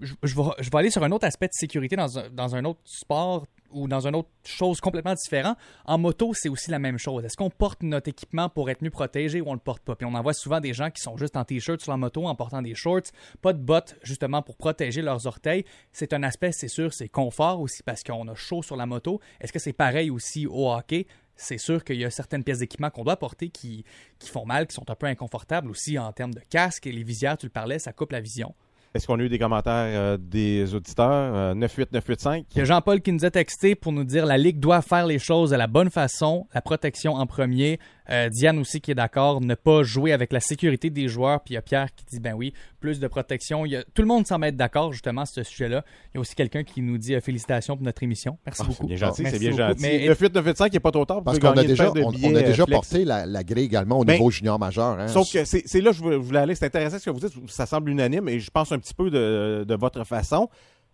je, 0.00 0.34
vais, 0.34 0.78
aller 0.78 0.90
sur 0.90 1.02
un 1.02 1.10
autre 1.12 1.26
aspect 1.26 1.48
de 1.48 1.52
sécurité 1.52 1.96
dans 1.96 2.56
un, 2.56 2.64
autre 2.64 2.80
sport 2.84 3.46
ou 3.70 3.86
dans 3.86 4.06
une 4.06 4.16
autre 4.16 4.30
chose 4.44 4.80
complètement 4.80 5.14
différente. 5.14 5.56
En 5.84 5.98
moto, 5.98 6.32
c'est 6.34 6.48
aussi 6.48 6.70
la 6.70 6.78
même 6.78 6.98
chose. 6.98 7.24
Est-ce 7.24 7.36
qu'on 7.36 7.50
porte 7.50 7.82
notre 7.82 8.08
équipement 8.08 8.48
pour 8.48 8.70
être 8.70 8.82
mieux 8.82 8.90
protégé 8.90 9.40
ou 9.40 9.48
on 9.48 9.54
le 9.54 9.60
porte 9.60 9.82
pas? 9.82 9.94
Puis 9.94 10.06
on 10.06 10.14
en 10.14 10.22
voit 10.22 10.32
souvent 10.32 10.60
des 10.60 10.72
gens 10.72 10.90
qui 10.90 11.02
sont 11.02 11.16
juste 11.16 11.36
en 11.36 11.44
t-shirt 11.44 11.80
sur 11.80 11.92
la 11.92 11.96
moto 11.96 12.26
en 12.26 12.34
portant 12.34 12.62
des 12.62 12.74
shorts, 12.74 13.12
pas 13.42 13.52
de 13.52 13.58
bottes 13.58 13.96
justement 14.02 14.42
pour 14.42 14.56
protéger 14.56 15.02
leurs 15.02 15.26
orteils. 15.26 15.64
C'est 15.92 16.12
un 16.12 16.22
aspect, 16.22 16.52
c'est 16.52 16.68
sûr, 16.68 16.92
c'est 16.92 17.08
confort 17.08 17.60
aussi 17.60 17.82
parce 17.82 18.02
qu'on 18.02 18.26
a 18.28 18.34
chaud 18.34 18.62
sur 18.62 18.76
la 18.76 18.86
moto. 18.86 19.20
Est-ce 19.40 19.52
que 19.52 19.58
c'est 19.58 19.72
pareil 19.72 20.10
aussi 20.10 20.46
au 20.46 20.70
hockey? 20.70 21.06
C'est 21.40 21.58
sûr 21.58 21.84
qu'il 21.84 21.96
y 21.96 22.04
a 22.04 22.10
certaines 22.10 22.44
pièces 22.44 22.58
d'équipement 22.58 22.90
qu'on 22.90 23.04
doit 23.04 23.16
porter 23.16 23.48
qui, 23.48 23.84
qui 24.18 24.28
font 24.28 24.46
mal, 24.46 24.66
qui 24.66 24.74
sont 24.74 24.88
un 24.90 24.94
peu 24.94 25.06
inconfortables 25.06 25.70
aussi 25.70 25.98
en 25.98 26.12
termes 26.12 26.34
de 26.34 26.42
casque. 26.50 26.86
Et 26.86 26.92
les 26.92 27.02
visières, 27.02 27.38
tu 27.38 27.46
le 27.46 27.50
parlais, 27.50 27.78
ça 27.78 27.92
coupe 27.92 28.12
la 28.12 28.20
vision. 28.20 28.54
Est-ce 28.92 29.06
qu'on 29.06 29.20
a 29.20 29.22
eu 29.22 29.28
des 29.28 29.38
commentaires 29.38 29.72
euh, 29.72 30.16
des 30.20 30.74
auditeurs? 30.74 31.34
Euh, 31.34 31.54
98985. 31.54 32.46
Il 32.50 32.58
y 32.58 32.60
a 32.60 32.64
Jean-Paul 32.64 33.00
qui 33.00 33.12
nous 33.12 33.24
a 33.24 33.30
texté 33.30 33.76
pour 33.76 33.92
nous 33.92 34.02
dire 34.02 34.26
la 34.26 34.36
Ligue 34.36 34.58
doit 34.58 34.82
faire 34.82 35.06
les 35.06 35.20
choses 35.20 35.50
de 35.50 35.56
la 35.56 35.68
bonne 35.68 35.90
façon, 35.90 36.48
la 36.54 36.60
protection 36.60 37.14
en 37.14 37.26
premier. 37.26 37.78
Euh, 38.10 38.28
Diane 38.28 38.58
aussi 38.58 38.80
qui 38.80 38.90
est 38.90 38.94
d'accord, 38.94 39.40
ne 39.40 39.54
pas 39.54 39.82
jouer 39.82 40.12
avec 40.12 40.32
la 40.32 40.40
sécurité 40.40 40.90
des 40.90 41.06
joueurs. 41.08 41.40
Puis 41.42 41.52
il 41.52 41.54
y 41.54 41.58
a 41.58 41.62
Pierre 41.62 41.94
qui 41.94 42.04
dit 42.06 42.20
ben 42.20 42.34
oui, 42.34 42.52
plus 42.80 42.98
de 42.98 43.06
protection. 43.06 43.64
Il 43.66 43.72
y 43.72 43.76
a, 43.76 43.84
tout 43.94 44.02
le 44.02 44.08
monde 44.08 44.26
semble 44.26 44.46
être 44.46 44.56
d'accord 44.56 44.92
justement 44.92 45.22
à 45.22 45.26
ce 45.26 45.42
sujet-là. 45.42 45.84
Il 46.12 46.16
y 46.16 46.18
a 46.18 46.20
aussi 46.20 46.34
quelqu'un 46.34 46.64
qui 46.64 46.82
nous 46.82 46.98
dit 46.98 47.14
euh, 47.14 47.20
félicitations 47.20 47.76
pour 47.76 47.84
notre 47.84 48.02
émission. 48.02 48.38
Merci 48.44 48.62
Ah, 48.64 48.68
beaucoup. 48.68 48.82
C'est 48.82 48.86
bien 48.88 48.96
gentil, 48.96 49.24
c'est 49.26 49.38
bien 49.38 49.50
beaucoup. 49.50 49.62
gentil. 49.62 49.82
Mais 49.82 50.06
98985 50.08 50.66
il 50.66 50.76
n'est 50.76 50.80
pas 50.80 50.90
trop 50.90 51.04
tard. 51.04 51.22
Parce 51.22 51.38
qu'on 51.38 51.48
a 51.50 51.62
déjà, 51.64 51.90
on, 51.92 52.12
on 52.22 52.34
a 52.34 52.42
déjà 52.42 52.62
euh, 52.64 52.66
porté 52.66 53.04
la, 53.04 53.26
la 53.26 53.44
grille 53.44 53.64
également 53.64 53.98
au 54.00 54.04
Ben, 54.04 54.14
niveau 54.14 54.30
junior 54.30 54.58
majeur. 54.58 54.98
hein. 54.98 55.08
Sauf 55.08 55.32
que 55.32 55.44
c'est 55.44 55.80
là 55.80 55.90
que 55.90 55.96
je 55.96 56.02
voulais- 56.02 56.16
je 56.16 56.20
voulais 56.22 56.40
aller. 56.40 56.54
C'est 56.54 56.66
intéressant 56.66 56.98
ce 56.98 57.04
que 57.04 57.10
vous 57.10 57.20
dites. 57.20 57.32
Ça 57.50 57.66
semble 57.66 57.90
unanime 57.90 58.28
et 58.28 58.40
je 58.40 58.50
pense 58.50 58.72
un 58.72 58.78
petit 58.78 58.94
peu 58.94 59.10
de, 59.10 59.64
de 59.66 59.74
votre 59.76 60.04
façon. 60.04 60.48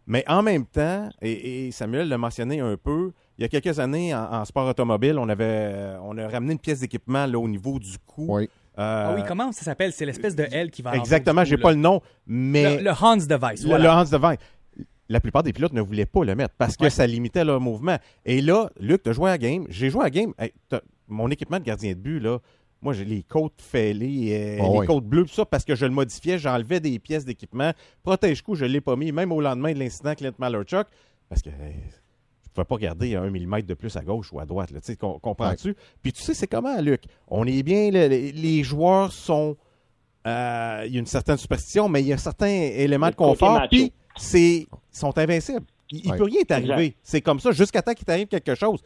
Mais 0.06 0.22
en 0.28 0.42
même 0.42 0.66
temps, 0.66 1.08
et, 1.22 1.66
et 1.66 1.70
Samuel 1.72 2.08
l'a 2.08 2.18
mentionné 2.18 2.60
un 2.60 2.76
peu, 2.76 3.12
il 3.38 3.42
y 3.42 3.44
a 3.44 3.48
quelques 3.48 3.78
années, 3.78 4.14
en, 4.14 4.32
en 4.32 4.44
sport 4.44 4.66
automobile, 4.68 5.18
on 5.18 5.28
avait 5.28 5.44
euh, 5.44 5.98
on 6.02 6.16
a 6.18 6.28
ramené 6.28 6.52
une 6.52 6.58
pièce 6.58 6.80
d'équipement 6.80 7.26
là, 7.26 7.38
au 7.38 7.48
niveau 7.48 7.78
du 7.78 7.96
cou. 8.06 8.26
Oui. 8.28 8.48
Ah 8.78 9.12
oui, 9.14 9.22
Euh, 9.22 9.24
comment 9.26 9.52
ça 9.52 9.62
s'appelle? 9.62 9.92
C'est 9.92 10.04
l'espèce 10.04 10.36
de 10.36 10.46
L 10.50 10.70
qui 10.70 10.82
va. 10.82 10.94
Exactement, 10.96 11.44
j'ai 11.44 11.56
pas 11.56 11.70
le 11.70 11.78
nom, 11.78 12.00
mais 12.26 12.76
Le, 12.78 12.82
le 12.84 12.90
Hans 12.90 13.16
device. 13.16 13.62
le, 13.62 13.68
voilà. 13.68 13.84
le 13.84 13.90
Hans 13.90 14.04
Devin. 14.10 14.34
La 15.08 15.20
plupart 15.20 15.42
des 15.44 15.52
pilotes 15.52 15.72
ne 15.72 15.80
voulaient 15.80 16.04
pas 16.04 16.24
le 16.24 16.34
mettre 16.34 16.54
parce 16.58 16.76
que 16.76 16.84
Ouais. 16.84 16.90
ça 16.90 17.06
limitait 17.06 17.44
leur 17.44 17.60
mouvement. 17.60 17.96
Et 18.24 18.42
là, 18.42 18.68
Luc, 18.80 19.02
tu 19.04 19.10
as 19.10 19.12
joué 19.12 19.30
à 19.30 19.34
la 19.34 19.38
game. 19.38 19.64
J'ai 19.68 19.88
joué 19.88 20.00
à 20.00 20.04
la 20.04 20.10
game. 20.10 20.32
Hey, 20.38 20.52
mon 21.08 21.30
équipement 21.30 21.58
de 21.60 21.64
gardien 21.64 21.92
de 21.92 21.98
but, 21.98 22.18
là, 22.18 22.38
moi, 22.82 22.92
j'ai 22.92 23.04
les 23.04 23.22
côtes 23.22 23.62
fêlées, 23.62 24.58
euh, 24.58 24.62
Oh 24.64 24.72
les 24.74 24.78
oui. 24.80 24.86
côtes 24.86 25.04
bleues, 25.06 25.22
tout 25.24 25.32
ça, 25.32 25.46
parce 25.46 25.64
que 25.64 25.74
je 25.76 25.86
le 25.86 25.92
modifiais. 25.92 26.38
J'enlevais 26.38 26.80
des 26.80 26.98
pièces 26.98 27.24
d'équipement. 27.24 27.70
Protège-coup, 28.02 28.56
je 28.56 28.64
ne 28.64 28.70
l'ai 28.70 28.80
pas 28.80 28.96
mis, 28.96 29.12
même 29.12 29.30
au 29.32 29.40
lendemain 29.40 29.72
de 29.72 29.78
l'incident 29.78 30.14
Clint 30.14 30.32
Malerchuk, 30.38 30.86
parce 31.28 31.40
que 31.40 31.50
hey, 31.50 31.76
ne 32.60 32.64
pouvais 32.64 32.78
pas 32.78 32.82
garder 32.82 33.14
un 33.16 33.30
millimètre 33.30 33.66
de 33.66 33.74
plus 33.74 33.96
à 33.96 34.02
gauche 34.02 34.32
ou 34.32 34.40
à 34.40 34.44
droite. 34.46 34.70
Là, 34.70 34.80
com- 34.98 35.18
comprends-tu? 35.20 35.76
Puis 36.02 36.12
tu 36.12 36.22
sais, 36.22 36.34
c'est 36.34 36.46
comment, 36.46 36.80
Luc? 36.80 37.02
On 37.28 37.46
est 37.46 37.62
bien, 37.62 37.90
le- 37.90 38.06
les, 38.08 38.32
les 38.32 38.62
joueurs 38.62 39.12
sont... 39.12 39.56
euh, 40.26 40.82
Il 40.86 40.92
y 40.94 40.96
a 40.96 41.00
une 41.00 41.06
certaine 41.06 41.36
superstition, 41.36 41.88
mais 41.88 42.00
il 42.02 42.08
y 42.08 42.12
a 42.12 42.18
certains 42.18 42.46
éléments 42.46 43.06
Le 43.06 43.12
de 43.12 43.16
confort. 43.16 43.62
Puis 43.70 43.92
c'est 44.16 44.58
ils 44.60 44.66
sont 44.90 45.16
invincibles. 45.18 45.64
Il, 45.90 46.10
Ouais. 46.10 46.16
peut 46.16 46.24
rien 46.24 46.42
t'arriver. 46.42 46.72
Exact. 46.86 46.96
C'est 47.02 47.20
comme 47.20 47.38
ça 47.38 47.52
jusqu'à 47.52 47.80
temps 47.82 47.94
qu'il 47.94 48.04
t'arrive 48.04 48.26
quelque 48.26 48.54
chose. 48.54 48.80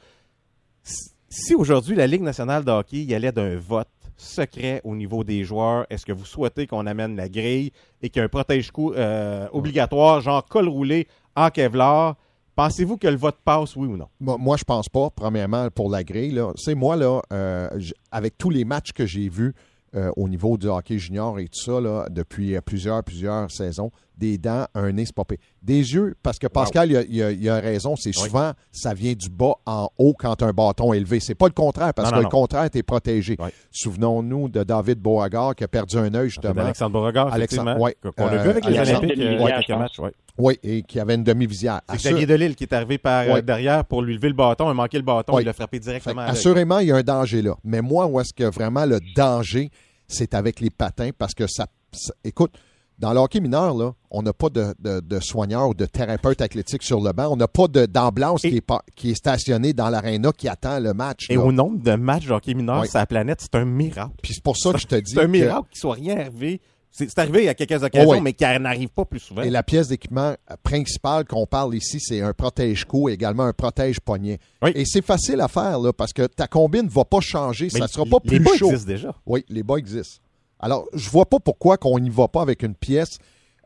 Si, 0.82 1.10
si 1.28 1.54
aujourd'hui 1.54 1.94
la 1.96 2.06
Ligue 2.06 2.22
nationale 2.22 2.64
de 2.64 2.70
hockey 2.70 2.98
y 3.04 3.14
allait 3.14 3.32
d'un 3.32 3.56
vote 3.56 3.88
secret 4.16 4.82
au 4.84 4.94
niveau 4.94 5.24
des 5.24 5.44
joueurs, 5.44 5.86
est-ce 5.88 6.04
que 6.04 6.12
vous 6.12 6.26
souhaitez 6.26 6.66
qu'on 6.66 6.86
amène 6.86 7.16
la 7.16 7.28
grille 7.28 7.72
et 8.02 8.10
qu'il 8.10 8.20
y 8.20 8.22
ait 8.22 8.26
un 8.26 8.28
protège-coup 8.28 8.92
euh, 8.92 9.48
obligatoire, 9.52 10.20
genre 10.20 10.44
col 10.44 10.68
roulé 10.68 11.06
en 11.36 11.48
Kevlar? 11.48 12.16
Pensez-vous 12.60 12.98
que 12.98 13.08
le 13.08 13.16
vote 13.16 13.38
passe, 13.42 13.74
oui 13.74 13.86
ou 13.86 13.96
non? 13.96 14.08
Moi, 14.20 14.58
je 14.58 14.64
pense 14.64 14.90
pas, 14.90 15.08
premièrement, 15.08 15.70
pour 15.70 15.88
la 15.88 16.04
grille. 16.04 16.38
C'est 16.56 16.74
moi, 16.74 16.94
là, 16.94 17.22
euh, 17.32 17.70
avec 18.10 18.36
tous 18.36 18.50
les 18.50 18.66
matchs 18.66 18.92
que 18.92 19.06
j'ai 19.06 19.30
vus 19.30 19.54
euh, 19.94 20.12
au 20.18 20.28
niveau 20.28 20.58
du 20.58 20.66
hockey 20.66 20.98
junior 20.98 21.38
et 21.38 21.46
tout 21.46 21.58
ça, 21.58 21.80
depuis 22.10 22.54
euh, 22.54 22.60
plusieurs, 22.60 23.02
plusieurs 23.02 23.50
saisons, 23.50 23.90
des 24.20 24.36
dents, 24.38 24.66
un 24.74 24.92
nez, 24.92 25.06
c'est 25.06 25.14
pas 25.14 25.24
pire. 25.24 25.38
Des 25.62 25.78
yeux, 25.94 26.14
parce 26.22 26.38
que 26.38 26.46
Pascal, 26.46 26.90
il 26.90 26.96
a- 26.98 27.02
il 27.02 27.22
a, 27.22 27.30
il 27.32 27.48
a 27.48 27.58
raison, 27.58 27.96
c'est 27.96 28.10
Oui. 28.16 28.24
souvent, 28.26 28.52
ça 28.70 28.92
vient 28.94 29.14
du 29.14 29.28
bas 29.30 29.54
en 29.66 29.88
haut 29.98 30.14
quand 30.18 30.42
un 30.42 30.52
bâton 30.52 30.92
est 30.92 30.98
élevé. 30.98 31.20
C'est 31.20 31.34
pas 31.34 31.46
le 31.46 31.52
contraire, 31.52 31.92
parce 31.94 32.08
Non, 32.08 32.10
que 32.10 32.16
non, 32.16 32.20
le 32.20 32.24
non. 32.24 32.28
contraire, 32.40 32.70
tu 32.70 32.78
es 32.78 32.82
protégé. 32.82 33.36
Oui. 33.38 33.48
Souvenons-nous 33.72 34.48
de 34.50 34.62
David 34.62 34.98
Beauregard 35.00 35.54
qui 35.54 35.64
a 35.64 35.68
perdu 35.68 35.96
un 35.96 36.12
œil, 36.14 36.28
justement. 36.28 36.60
Alexandre 36.60 36.92
Beauregard, 36.92 37.32
Alexandre- 37.32 37.80
ouais. 37.80 37.96
qu'on 38.16 38.26
a 38.26 38.36
vu 38.36 38.48
Euh, 38.48 38.50
avec 38.50 38.64
les 38.66 38.76
Alexandre 38.76 38.98
Olympiques, 39.04 39.20
euh, 39.24 39.38
ouais, 39.42 39.50
je 39.50 39.56
quelques 39.56 39.68
pense. 39.68 39.78
matchs. 39.78 39.98
ouais. 39.98 40.12
Oui, 40.38 40.58
et 40.62 40.82
qui 40.82 41.00
avait 41.00 41.14
une 41.16 41.24
demi-visière. 41.24 41.80
C'est 41.90 41.96
Xavier 42.10 42.26
Delille 42.26 42.54
qui 42.54 42.64
est 42.64 42.72
arrivé 42.72 42.98
par 42.98 43.22
euh, 43.24 43.34
Ouais. 43.34 43.42
derrière 43.42 43.84
pour 43.84 44.02
lui 44.02 44.14
lever 44.14 44.28
le 44.28 44.34
bâton, 44.34 44.66
il 44.68 44.70
a 44.70 44.74
manqué 44.74 44.96
le 44.98 45.02
bâton, 45.04 45.34
Ouais. 45.34 45.42
il 45.42 45.46
l'a 45.46 45.52
frappé 45.52 45.78
directement 45.78 46.22
assurément, 46.22 46.78
il 46.78 46.88
y 46.88 46.92
a 46.92 46.96
un 46.96 47.02
danger 47.02 47.42
là. 47.42 47.56
Mais 47.64 47.80
moi, 47.82 48.06
où 48.06 48.18
est-ce 48.20 48.32
que 48.32 48.44
vraiment 48.44 48.84
le 48.86 49.00
danger, 49.16 49.70
c'est 50.08 50.34
avec 50.34 50.60
les 50.60 50.70
patins 50.70 51.10
parce 51.18 51.34
que 51.34 51.46
ça. 51.46 51.66
ça- 51.92 52.14
écoute, 52.24 52.52
dans 53.00 53.12
le 53.12 53.18
hockey 53.18 53.40
mineur, 53.40 53.74
là, 53.74 53.92
on 54.10 54.22
n'a 54.22 54.32
pas 54.32 54.50
de, 54.50 54.74
de, 54.78 55.00
de 55.00 55.20
soigneur 55.20 55.68
ou 55.70 55.74
de 55.74 55.86
thérapeute 55.86 56.40
athlétique 56.40 56.82
sur 56.82 57.00
le 57.00 57.12
banc. 57.12 57.28
On 57.32 57.36
n'a 57.36 57.48
pas 57.48 57.66
d'ambulance 57.66 58.44
Et- 58.44 58.50
qui, 58.50 58.56
est 58.58 58.60
pas- 58.60 58.82
qui 58.94 59.10
est 59.10 59.14
stationnée 59.14 59.72
dans 59.72 59.88
l'aréna 59.88 60.32
qui 60.32 60.48
attend 60.48 60.78
le 60.78 60.92
match. 60.92 61.26
Et 61.30 61.34
là. 61.34 61.40
au 61.40 61.50
nombre 61.50 61.82
de 61.82 61.94
matchs 61.94 62.26
de 62.26 62.32
hockey 62.32 62.54
mineur 62.54 62.84
sur 62.86 62.98
la 62.98 63.06
planète, 63.06 63.40
c'est 63.40 63.54
un 63.56 63.64
miracle. 63.64 64.12
Puis 64.22 64.34
c'est 64.34 64.42
pour 64.44 64.56
ça 64.56 64.72
que 64.72 64.78
je 64.78 64.86
te 64.86 64.94
dis. 64.96 65.12
C'est 65.14 65.20
un 65.22 65.26
miracle 65.26 65.68
qu'il 65.70 65.80
soit 65.80 65.94
rien 65.94 66.18
arrivé. 66.18 66.60
C'est 66.92 67.16
arrivé 67.20 67.48
à 67.48 67.54
quelques 67.54 67.82
occasions, 67.84 68.16
Oh, 68.18 68.20
mais 68.20 68.32
qu'il 68.32 68.48
n'arrive 68.48 68.88
pas 68.88 69.04
plus 69.04 69.20
souvent. 69.20 69.42
Et 69.42 69.48
la 69.50 69.62
pièce 69.62 69.86
d'équipement 69.88 70.34
principale 70.64 71.24
qu'on 71.24 71.46
parle 71.46 71.74
ici, 71.76 72.00
c'est 72.00 72.20
un 72.20 72.32
protège-cou, 72.32 73.08
également 73.08 73.44
un 73.44 73.52
protège-poignet. 73.52 74.40
Oui. 74.60 74.72
Et 74.74 74.84
c'est 74.84 75.00
facile 75.04 75.40
à 75.40 75.46
faire 75.46 75.78
là, 75.78 75.92
parce 75.92 76.12
que 76.12 76.26
ta 76.26 76.48
combine 76.48 76.82
ne 76.82 76.90
va 76.90 77.04
pas 77.04 77.20
changer, 77.20 77.68
Mais 77.72 77.78
ça 77.78 77.84
ne 77.86 77.88
sera 77.88 78.04
pas 78.06 78.18
les 78.24 78.28
plus 78.30 78.40
bas 78.40 78.50
chaud. 78.56 78.66
existent 78.70 78.88
déjà. 78.88 79.14
Oui, 79.24 79.44
les 79.48 79.62
bas 79.62 79.76
existent. 79.76 80.20
Alors, 80.60 80.86
je 80.92 81.08
vois 81.10 81.26
pas 81.26 81.40
pourquoi 81.40 81.76
qu'on 81.76 81.98
n'y 81.98 82.10
va 82.10 82.28
pas 82.28 82.42
avec 82.42 82.62
une 82.62 82.74
pièce 82.74 83.18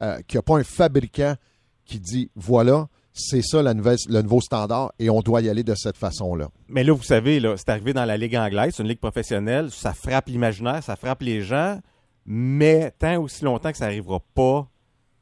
euh, 0.03 0.19
qui 0.27 0.37
n'a 0.37 0.43
pas 0.43 0.57
un 0.57 0.65
fabricant 0.65 1.35
qui 1.85 2.01
dit 2.01 2.31
voilà, 2.35 2.89
c'est 3.13 3.43
ça 3.43 3.63
la 3.63 3.75
nouvelle, 3.75 3.99
le 4.09 4.23
nouveau 4.23 4.41
standard 4.41 4.93
et 4.99 5.09
on 5.11 5.21
doit 5.21 5.41
y 5.41 5.49
aller 5.49 5.63
de 5.63 5.75
cette 5.75 5.97
façon-là. 5.97 6.49
Mais 6.69 6.83
là, 6.83 6.93
vous 6.93 7.03
savez, 7.03 7.41
là, 7.41 7.57
c'est 7.57 7.69
arrivé 7.69 7.93
dans 7.93 8.05
la 8.05 8.17
Ligue 8.17 8.37
anglaise, 8.37 8.75
c'est 8.77 8.83
une 8.83 8.89
ligue 8.89 9.01
professionnelle, 9.01 9.71
ça 9.71 9.93
frappe 9.93 10.29
l'imaginaire, 10.29 10.83
ça 10.83 10.97
frappe 10.97 11.23
les 11.23 11.43
gens, 11.43 11.79
mais 12.27 12.93
tant 12.99 13.23
aussi 13.23 13.45
longtemps 13.45 13.71
que 13.71 13.79
ça 13.79 13.87
n'arrivera 13.87 14.21
pas, 14.35 14.69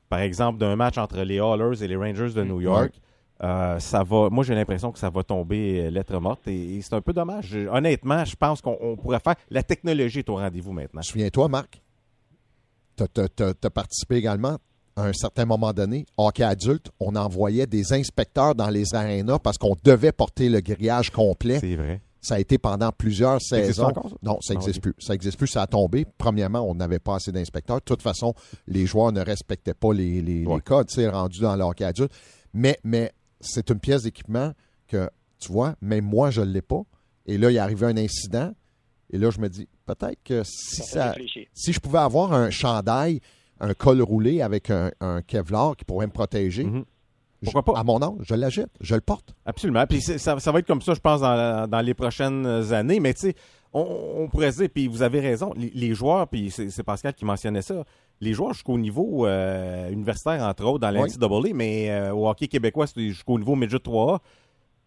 par 0.09 0.21
exemple, 0.21 0.59
d'un 0.59 0.77
match 0.77 0.99
entre 0.99 1.21
les 1.21 1.39
Hallers 1.39 1.83
et 1.83 1.89
les 1.89 1.97
Rangers 1.97 2.33
de 2.35 2.45
New 2.45 2.61
York, 2.61 2.93
euh, 3.43 3.79
ça 3.81 4.03
va. 4.05 4.29
Moi, 4.31 4.45
j'ai 4.45 4.55
l'impression 4.55 4.93
que 4.93 4.99
ça 4.99 5.11
va 5.11 5.23
tomber 5.23 5.87
euh, 5.87 5.91
lettre 5.91 6.19
morte 6.21 6.47
et, 6.49 6.77
et 6.77 6.83
c'est 6.83 6.95
un 6.95 7.01
peu 7.01 7.13
dommage. 7.13 7.47
Je- 7.49 7.67
honnêtement, 7.69 8.25
je 8.25 8.37
pense 8.37 8.61
qu'on 8.61 8.77
on 8.81 8.97
pourrait 8.97 9.21
faire. 9.21 9.35
La 9.51 9.63
technologie 9.63 10.21
est 10.21 10.29
au 10.29 10.37
rendez-vous 10.37 10.73
maintenant. 10.73 11.03
Souviens-toi, 11.03 11.49
Marc, 11.49 11.81
tu 12.97 13.05
as, 13.21 13.71
participé 13.71 14.17
également 14.17 14.59
à 14.95 15.07
un 15.07 15.13
certain 15.15 15.47
moment 15.47 15.73
donné, 15.73 16.05
hockey 16.19 16.43
adulte, 16.45 16.91
on 17.01 17.17
envoyait 17.17 17.67
des 17.67 17.93
inspecteurs 17.95 18.55
dans 18.55 18.69
les 18.69 18.95
arénas 18.95 19.39
parce 19.39 19.57
qu'on 19.57 19.75
devait 19.83 20.13
porter 20.13 20.49
le 20.51 20.61
grillage 20.61 21.11
complet. 21.11 21.59
C'est 21.61 21.77
vrai. 21.77 22.03
Ça 22.21 22.35
a 22.37 22.39
été 22.39 22.57
pendant 22.59 22.93
plusieurs 22.93 23.41
saisons. 23.41 23.87
encore, 23.87 24.11
ça? 24.11 24.17
Non, 24.23 24.39
ça 24.43 24.55
n'existe 24.55 24.77
ok. 24.77 24.83
plus. 24.83 24.95
Ça 25.01 25.15
n'existe 25.15 25.37
plus. 25.39 25.49
Ça 25.49 25.63
a 25.63 25.67
tombé. 25.67 26.07
Premièrement, 26.19 26.61
on 26.61 26.75
n'avait 26.75 27.01
pas 27.01 27.17
assez 27.17 27.33
d'inspecteurs. 27.33 27.79
De 27.79 27.85
toute 27.85 28.03
façon, 28.03 28.35
les 28.69 28.87
joueurs 28.87 29.11
ne 29.11 29.21
respectaient 29.23 29.75
pas 29.75 29.93
les, 29.93 30.21
les- 30.23 30.41
les 30.41 30.47
Ouais. 30.47 30.61
codes, 30.61 30.87
rendus 31.11 31.41
dans 31.41 31.57
le 31.57 31.65
hockey 31.65 31.85
adulte. 31.85 32.13
Mais, 32.55 32.79
mais 32.85 33.11
c'est 33.43 33.69
une 33.71 33.79
pièce 33.79 34.05
d'équipement 34.05 34.53
que, 34.89 35.11
tu 35.39 35.53
vois, 35.53 35.75
même 35.83 36.05
moi, 36.05 36.31
je 36.31 36.41
ne 36.41 36.47
l'ai 36.47 36.63
pas. 36.63 36.83
Et 37.27 37.37
là, 37.37 37.51
il 37.51 37.57
est 37.57 37.61
arrivé 37.61 37.87
un 37.87 37.97
incident. 37.97 38.53
Et 39.11 39.19
là, 39.19 39.31
je 39.31 39.39
me 39.41 39.49
dis, 39.49 39.69
peut-être 39.85 40.19
que 40.25 40.43
si, 40.45 40.83
ça, 40.83 41.15
si 41.53 41.73
je 41.73 41.81
pouvais 41.81 41.99
avoir 41.99 42.33
un 42.33 42.49
chandail, 42.51 43.21
un 43.61 43.75
col 43.75 44.01
roulé 44.01 44.41
avec 44.41 44.71
un, 44.71 44.91
un 45.01 45.21
Kevlar 45.23 45.77
qui 45.77 45.85
pourrait 45.85 46.07
me 46.07 46.13
protéger, 46.13 46.65
Mhm. 46.65 46.85
je- 47.43 47.51
Pourquoi 47.51 47.63
pas? 47.75 47.79
à 47.81 47.85
mon 47.85 48.01
âge, 48.03 48.13
je 48.23 48.35
l'achète, 48.35 48.71
je 48.81 48.95
le 48.95 49.01
porte. 49.03 49.35
Absolument. 49.45 49.85
Puis 49.87 50.01
ça, 50.01 50.39
ça 50.41 50.53
va 50.53 50.59
être 50.61 50.67
comme 50.67 50.81
ça, 50.83 50.95
je 50.95 51.01
pense, 51.01 51.21
dans, 51.21 51.35
la- 51.35 51.67
dans 51.67 51.81
les 51.81 51.95
prochaines 51.95 52.47
années. 52.73 53.01
Mais 53.01 53.13
tu 53.15 53.21
sais, 53.21 53.35
on, 53.75 53.81
on 54.19 54.29
pourrait 54.29 54.53
se 54.53 54.59
dire, 54.59 54.71
puis 54.73 54.87
vous 54.89 55.03
avez 55.03 55.21
raison, 55.21 55.53
les, 55.57 55.71
les 55.75 55.95
joueurs, 55.95 56.27
puis 56.29 56.51
c'est 56.51 56.83
Pascal 56.83 57.15
qui 57.15 57.25
mentionnait 57.25 57.63
ça, 57.63 57.85
les 58.21 58.35
joueurs 58.35 58.53
jusqu'au 58.53 58.79
niveau 58.79 59.27
euh, 59.27 59.91
universitaire, 59.91 60.43
entre 60.43 60.65
autres, 60.65 60.79
dans 60.81 60.91
la 60.91 61.03
Oui. 61.03 61.53
Mais 61.55 61.91
euh, 61.91 62.15
au 62.15 62.29
hockey 62.29 62.47
québécois, 62.49 62.87
c'était 62.87 63.09
jusqu'au 63.09 63.39
niveau 63.39 63.57
Midget 63.57 63.79
3A. 63.79 64.19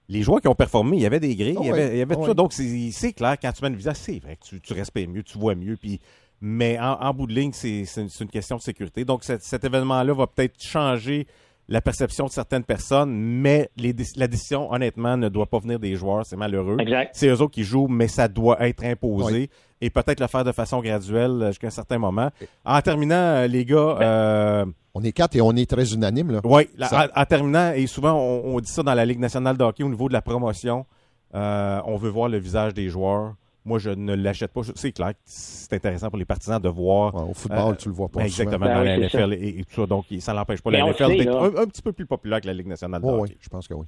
Les 0.07 0.21
joueurs 0.21 0.39
qui 0.39 0.47
ont 0.47 0.55
performé, 0.55 0.97
il 0.97 1.03
y 1.03 1.05
avait 1.05 1.19
des 1.19 1.35
grilles, 1.35 1.55
Ah 1.57 1.61
il 1.63 1.67
y 1.67 1.71
avait, 1.71 1.95
il 1.95 1.97
y 1.97 2.01
avait 2.01 2.15
oui. 2.15 2.21
tout 2.21 2.21
Ah 2.21 2.25
ça. 2.25 2.29
oui. 2.31 2.35
Donc, 2.35 2.53
c'est 2.93 3.13
clair, 3.13 3.37
quand 3.41 3.51
tu 3.51 3.63
mets 3.63 3.69
une 3.69 3.75
visage, 3.75 3.95
c'est 3.97 4.19
vrai 4.19 4.35
que 4.35 4.45
tu, 4.45 4.61
tu 4.61 4.73
respires 4.73 5.09
mieux, 5.09 5.23
tu 5.23 5.37
vois 5.37 5.55
mieux. 5.55 5.75
Puis, 5.77 5.99
mais 6.41 6.79
en, 6.79 6.93
en 7.01 7.13
bout 7.13 7.25
de 7.27 7.33
ligne, 7.33 7.51
c'est 7.53 7.83
une, 7.97 8.29
question 8.29 8.57
de 8.57 8.61
sécurité. 8.61 9.03
Donc, 9.03 9.23
cet, 9.23 9.41
cet 9.41 9.63
événement-là 9.63 10.13
va 10.13 10.27
peut-être 10.27 10.61
changer 10.61 11.25
la 11.67 11.81
perception 11.81 12.25
de 12.25 12.31
certaines 12.31 12.63
personnes, 12.63 13.11
mais 13.11 13.69
les 13.77 13.93
la 14.17 14.27
décision, 14.27 14.71
honnêtement, 14.71 15.17
ne 15.17 15.29
doit 15.29 15.47
pas 15.47 15.59
venir 15.59 15.79
des 15.79 15.95
joueurs. 15.95 16.25
C'est 16.25 16.35
malheureux. 16.35 16.77
Exact. 16.79 17.11
C'est 17.13 17.27
eux 17.27 17.41
autres 17.41 17.53
qui 17.53 17.63
jouent, 17.63 17.87
mais 17.87 18.07
ça 18.07 18.27
doit 18.27 18.65
être 18.67 18.83
imposé 18.83 19.49
et 19.81 19.89
peut-être 19.89 20.19
le 20.19 20.27
faire 20.27 20.43
de 20.43 20.51
façon 20.51 20.79
graduelle 20.81 21.41
euh, 21.41 21.47
jusqu'à 21.47 21.67
un 21.67 21.71
certain 21.71 21.97
moment. 21.97 22.29
En 22.63 22.79
terminant, 22.81 23.15
euh, 23.15 23.47
les 23.47 23.65
gars, 23.65 23.97
euh, 24.01 24.65
On 24.93 25.03
est 25.03 25.11
quatre 25.11 25.35
et 25.35 25.41
on 25.41 25.51
est 25.53 25.69
très 25.69 25.93
unanime. 25.93 26.31
Là. 26.31 26.41
oui, 26.43 26.69
Ça- 26.79 27.09
en, 27.15 27.21
en 27.21 27.25
terminant, 27.25 27.73
et 27.73 27.85
souvent 27.87 28.13
on, 28.13 28.55
on 28.55 28.59
dit 28.59 28.71
ça 28.71 28.83
dans 28.83 28.93
la 28.93 29.05
Ligue 29.05 29.19
nationale 29.19 29.57
de 29.57 29.63
hockey 29.63 29.83
au 29.83 29.89
niveau 29.89 30.07
de 30.07 30.13
la 30.13 30.21
promotion, 30.21 30.85
euh, 31.33 31.81
on 31.85 31.97
veut 31.97 32.09
voir 32.09 32.29
le 32.29 32.37
visage 32.37 32.73
des 32.73 32.89
joueurs. 32.89 33.33
Moi, 33.65 33.79
je 33.79 33.89
ne 33.89 34.13
l'achète 34.13 34.53
pas. 34.53 34.61
C'est 34.75 34.91
clair 34.91 35.09
que 35.13 35.19
c'est 35.25 35.73
intéressant 35.73 36.09
pour 36.09 36.19
les 36.19 36.25
partisans 36.25 36.61
de 36.61 36.69
voir. 36.69 37.15
Ouais, 37.15 37.29
au 37.31 37.33
football, 37.33 37.73
Euh, 37.73 37.75
tu 37.75 37.89
le 37.89 37.95
vois 37.95 38.09
pas. 38.09 38.19
Ben, 38.19 38.25
exactement, 38.25 38.65
Ben 38.65 38.75
dans 38.75 38.81
oui, 38.81 38.87
la 38.87 38.97
NFL 38.99 39.33
et, 39.33 39.59
et 39.59 39.63
tout 39.63 39.81
ça. 39.81 39.85
Donc, 39.87 40.05
ça 40.19 40.33
n'empêche 40.33 40.61
pas 40.61 40.69
Mais 40.69 40.77
la 40.79 40.85
NFL 40.91 41.17
d'être 41.17 41.35
un, 41.35 41.63
un 41.63 41.65
petit 41.65 41.81
peu 41.81 41.91
plus 41.91 42.05
populaire 42.05 42.41
que 42.41 42.47
la 42.47 42.53
Ligue 42.53 42.67
nationale 42.67 43.01
Oh, 43.03 43.21
oui, 43.21 43.35
je 43.41 43.49
pense 43.49 43.67
que 43.67 43.73
oui. 43.73 43.85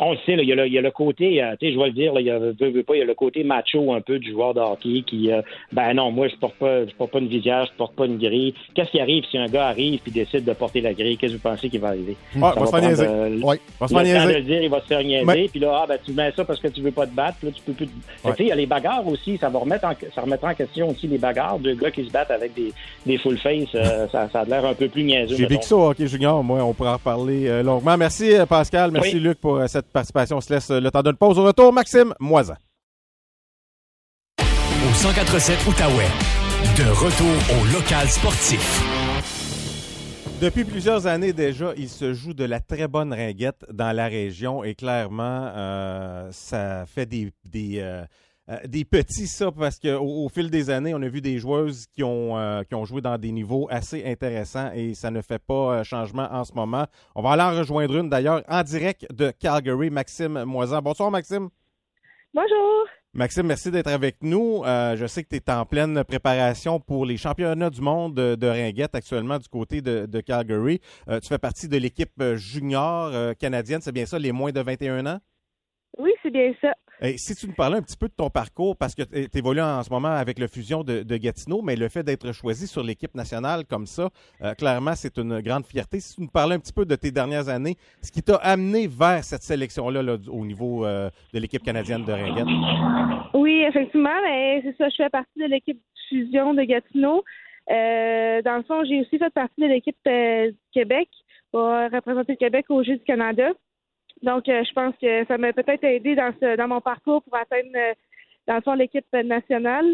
On, 0.00 0.12
le 0.12 0.18
sait, 0.18 0.34
il, 0.34 0.44
y 0.44 0.52
a 0.78 0.80
le, 0.80 0.90
côté, 0.92 1.42
euh, 1.42 1.56
tu 1.58 1.66
sais, 1.66 1.72
je 1.72 1.78
vais 1.78 1.86
le 1.86 1.92
dire, 1.92 2.12
il 2.20 2.26
y 2.26 2.30
a, 2.30 2.38
pas, 2.38 2.94
il 2.94 2.98
y 2.98 3.02
a 3.02 3.04
le 3.04 3.14
côté 3.14 3.42
macho 3.42 3.92
un 3.92 4.00
peu 4.00 4.20
du 4.20 4.30
joueur 4.30 4.54
de 4.54 4.60
hockey 4.60 5.02
qui, 5.04 5.32
euh, 5.32 5.42
ben 5.72 5.92
non, 5.94 6.12
moi, 6.12 6.28
je 6.28 6.36
porte 6.36 6.54
pas, 6.54 6.86
je 6.86 6.94
porte 6.94 7.10
pas 7.10 7.18
une 7.18 7.26
visière, 7.26 7.66
je 7.66 7.72
porte 7.76 7.96
pas 7.96 8.06
une 8.06 8.16
grille. 8.16 8.54
Qu'est-ce 8.74 8.92
qui 8.92 9.00
arrive 9.00 9.24
si 9.28 9.36
un 9.38 9.46
gars 9.46 9.66
arrive 9.66 10.00
et 10.06 10.10
décide 10.12 10.44
de 10.44 10.52
porter 10.52 10.82
la 10.82 10.94
grille? 10.94 11.16
Qu'est-ce 11.16 11.32
que 11.32 11.38
vous 11.38 11.42
pensez 11.42 11.68
qu'il 11.68 11.80
va 11.80 11.88
arriver? 11.88 12.16
Ah, 12.40 12.54
il 12.54 12.60
va, 12.60 12.66
se 12.66 12.70
faire 12.70 12.80
niaiser. 12.80 13.06
Euh, 13.08 13.40
ouais. 13.40 13.60
va 13.80 13.88
se 13.88 13.94
faire 13.94 14.04
niaiser. 14.04 14.34
Le 14.34 14.42
dire, 14.42 14.62
il 14.62 14.70
va 14.70 14.80
se 14.80 14.86
faire 14.86 15.02
niaiser, 15.02 15.48
puis 15.48 15.60
là, 15.60 15.80
ah, 15.82 15.86
ben, 15.88 15.98
tu 16.04 16.12
mets 16.12 16.30
ça 16.30 16.44
parce 16.44 16.60
que 16.60 16.68
tu 16.68 16.80
veux 16.80 16.92
pas 16.92 17.06
te 17.06 17.14
battre, 17.14 17.38
là, 17.42 17.50
tu 17.50 17.62
peux 17.62 17.72
plus. 17.72 17.86
Tu 17.86 17.92
sais, 18.22 18.34
il 18.38 18.46
y 18.46 18.52
a 18.52 18.54
les 18.54 18.66
bagarres 18.66 19.06
aussi, 19.06 19.36
ça 19.36 19.48
va 19.48 19.58
remettre 19.58 19.84
en, 19.84 19.94
ça 20.14 20.20
remettra 20.20 20.52
en 20.52 20.54
question 20.54 20.90
aussi 20.90 21.08
les 21.08 21.18
bagarres 21.18 21.58
de 21.58 21.74
gars 21.74 21.90
qui 21.90 22.04
se 22.06 22.12
battent 22.12 22.30
avec 22.30 22.54
des, 22.54 22.72
des 23.04 23.18
full 23.18 23.36
face, 23.36 23.68
ça, 24.12 24.28
ça, 24.28 24.40
a 24.40 24.44
l'air 24.44 24.64
un 24.64 24.74
peu 24.74 24.86
plus 24.86 25.02
niaiseux. 25.02 25.34
J'ai 25.36 25.46
vécu 25.46 25.66
ça 25.66 25.76
hockey 25.76 26.06
junior, 26.06 26.44
moi, 26.44 26.62
on 26.62 26.72
pourra 26.72 26.90
en 26.90 26.94
reparler 26.98 27.64
longuement. 27.64 27.96
Merci, 27.96 28.30
Pascal. 28.48 28.92
Merci, 28.92 29.18
Luc, 29.18 29.40
pour 29.40 29.60
cette 29.66 29.87
participation. 29.92 30.36
On 30.38 30.40
se 30.40 30.52
laisse 30.52 30.70
le 30.70 30.90
temps 30.90 31.02
d'une 31.02 31.16
pause. 31.16 31.38
Au 31.38 31.44
retour, 31.44 31.72
Maxime 31.72 32.14
Moisin. 32.20 32.56
Au 34.40 34.94
147 34.94 35.66
Outaouais. 35.66 36.08
De 36.76 36.90
retour 36.90 37.60
au 37.60 37.64
local 37.72 38.08
sportif. 38.08 38.82
Depuis 40.40 40.64
plusieurs 40.64 41.08
années 41.08 41.32
déjà, 41.32 41.72
il 41.76 41.88
se 41.88 42.14
joue 42.14 42.32
de 42.32 42.44
la 42.44 42.60
très 42.60 42.86
bonne 42.86 43.12
ringuette 43.12 43.64
dans 43.72 43.90
la 43.94 44.06
région 44.06 44.62
et 44.62 44.76
clairement, 44.76 45.50
euh, 45.56 46.28
ça 46.30 46.86
fait 46.86 47.06
des, 47.06 47.32
des, 47.44 47.80
euh, 47.80 48.04
euh, 48.50 48.56
des 48.66 48.84
petits, 48.86 49.26
ça, 49.26 49.52
parce 49.52 49.78
qu'au 49.78 50.24
au 50.24 50.28
fil 50.30 50.50
des 50.50 50.70
années, 50.70 50.94
on 50.94 51.02
a 51.02 51.08
vu 51.08 51.20
des 51.20 51.38
joueuses 51.38 51.86
qui 51.86 52.02
ont, 52.02 52.38
euh, 52.38 52.62
qui 52.62 52.74
ont 52.74 52.86
joué 52.86 53.02
dans 53.02 53.18
des 53.18 53.30
niveaux 53.30 53.68
assez 53.70 54.04
intéressants 54.06 54.70
et 54.74 54.94
ça 54.94 55.10
ne 55.10 55.20
fait 55.20 55.38
pas 55.38 55.80
euh, 55.80 55.84
changement 55.84 56.26
en 56.30 56.44
ce 56.44 56.54
moment. 56.54 56.86
On 57.14 57.20
va 57.20 57.32
aller 57.32 57.42
en 57.42 57.58
rejoindre 57.58 57.94
une 57.96 58.08
d'ailleurs 58.08 58.42
en 58.48 58.62
direct 58.62 59.06
de 59.12 59.30
Calgary, 59.38 59.90
Maxime 59.90 60.44
Moisan. 60.44 60.80
Bonsoir, 60.80 61.10
Maxime. 61.10 61.50
Bonjour. 62.32 62.86
Maxime, 63.12 63.46
merci 63.46 63.70
d'être 63.70 63.88
avec 63.88 64.22
nous. 64.22 64.62
je 64.64 65.06
sais 65.06 65.24
que 65.24 65.28
tu 65.28 65.36
es 65.36 65.50
en 65.50 65.64
pleine 65.64 66.04
préparation 66.04 66.78
pour 66.78 67.04
les 67.04 67.16
championnats 67.16 67.70
du 67.70 67.80
monde 67.80 68.14
de, 68.14 68.46
ringuette 68.46 68.94
actuellement 68.94 69.38
du 69.38 69.48
côté 69.48 69.80
de, 69.80 70.06
de 70.06 70.20
Calgary. 70.20 70.80
tu 71.08 71.28
fais 71.28 71.38
partie 71.38 71.68
de 71.68 71.78
l'équipe 71.78 72.22
junior 72.34 73.34
canadienne, 73.36 73.80
c'est 73.80 73.92
bien 73.92 74.06
ça, 74.06 74.18
les 74.18 74.30
moins 74.30 74.52
de 74.52 74.60
21 74.60 75.06
ans? 75.06 75.20
Oui, 75.96 76.12
c'est 76.22 76.30
bien 76.30 76.52
ça 76.60 76.74
si 77.16 77.36
tu 77.36 77.46
nous 77.46 77.52
parlais 77.52 77.76
un 77.78 77.82
petit 77.82 77.96
peu 77.96 78.08
de 78.08 78.12
ton 78.12 78.30
parcours, 78.30 78.76
parce 78.76 78.94
que 78.94 79.02
tu 79.02 79.38
évolues 79.38 79.60
en 79.60 79.82
ce 79.82 79.90
moment 79.90 80.08
avec 80.08 80.38
le 80.38 80.48
fusion 80.48 80.82
de, 80.82 81.16
Gatineau, 81.16 81.62
mais 81.62 81.76
le 81.76 81.88
fait 81.88 82.02
d'être 82.02 82.32
choisi 82.32 82.66
sur 82.66 82.82
l'équipe 82.82 83.14
nationale 83.14 83.64
comme 83.64 83.86
ça, 83.86 84.08
euh, 84.42 84.54
clairement, 84.54 84.94
c'est 84.94 85.18
une 85.18 85.40
grande 85.40 85.66
fierté. 85.66 86.00
Si 86.00 86.14
tu 86.14 86.22
nous 86.22 86.28
parlais 86.28 86.54
un 86.54 86.58
petit 86.58 86.72
peu 86.72 86.84
de 86.84 86.94
tes 86.94 87.10
dernières 87.10 87.48
années, 87.48 87.76
ce 88.02 88.12
qui 88.12 88.22
t'a 88.22 88.36
amené 88.36 88.86
vers 88.86 89.24
cette 89.24 89.42
sélection-là 89.42 90.16
au 90.28 90.44
niveau 90.44 90.84
euh, 90.84 91.10
de 91.34 91.40
l'équipe 91.40 91.62
canadienne 91.62 92.04
de 92.04 92.12
Ringuette? 92.12 92.46
Oui, 93.34 93.62
effectivement, 93.66 94.14
mais 94.24 94.62
c'est 94.62 94.76
ça, 94.76 94.88
je 94.88 94.96
fais 94.96 95.10
partie 95.10 95.38
de 95.38 95.46
l'équipe 95.46 95.80
fusion 96.08 96.54
de 96.54 96.62
Gatineau. 96.62 97.24
Euh, 97.70 98.42
dans 98.42 98.56
le 98.56 98.62
fond, 98.62 98.82
j'ai 98.84 99.00
aussi 99.00 99.18
fait 99.18 99.30
partie 99.30 99.60
de 99.60 99.66
l'équipe 99.66 99.96
du 100.04 100.56
Québec 100.72 101.08
pour 101.52 101.62
représenter 101.62 102.32
le 102.32 102.38
Québec 102.38 102.66
au 102.68 102.82
Jeux 102.82 102.96
du 102.96 103.04
Canada. 103.04 103.52
Donc, 104.22 104.48
euh, 104.48 104.64
je 104.64 104.72
pense 104.72 104.94
que 105.00 105.24
ça 105.26 105.38
m'a 105.38 105.52
peut-être 105.52 105.84
aidé 105.84 106.14
dans, 106.14 106.32
ce, 106.40 106.56
dans 106.56 106.68
mon 106.68 106.80
parcours 106.80 107.22
pour 107.22 107.36
atteindre, 107.36 107.70
euh, 107.74 107.94
dans 108.46 108.56
le 108.56 108.60
fond, 108.62 108.74
l'équipe 108.74 109.06
nationale. 109.12 109.86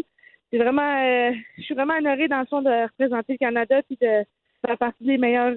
C'est 0.51 0.57
vraiment, 0.57 0.81
euh, 0.81 1.31
je 1.57 1.63
suis 1.63 1.75
vraiment 1.75 1.95
honorée, 1.97 2.27
dans 2.27 2.39
le 2.39 2.45
fond, 2.45 2.61
de 2.61 2.83
représenter 2.83 3.33
le 3.33 3.37
Canada 3.37 3.81
puis 3.83 3.97
de 4.01 4.23
faire 4.65 4.77
partie 4.77 5.03
des 5.03 5.17
meilleurs 5.17 5.55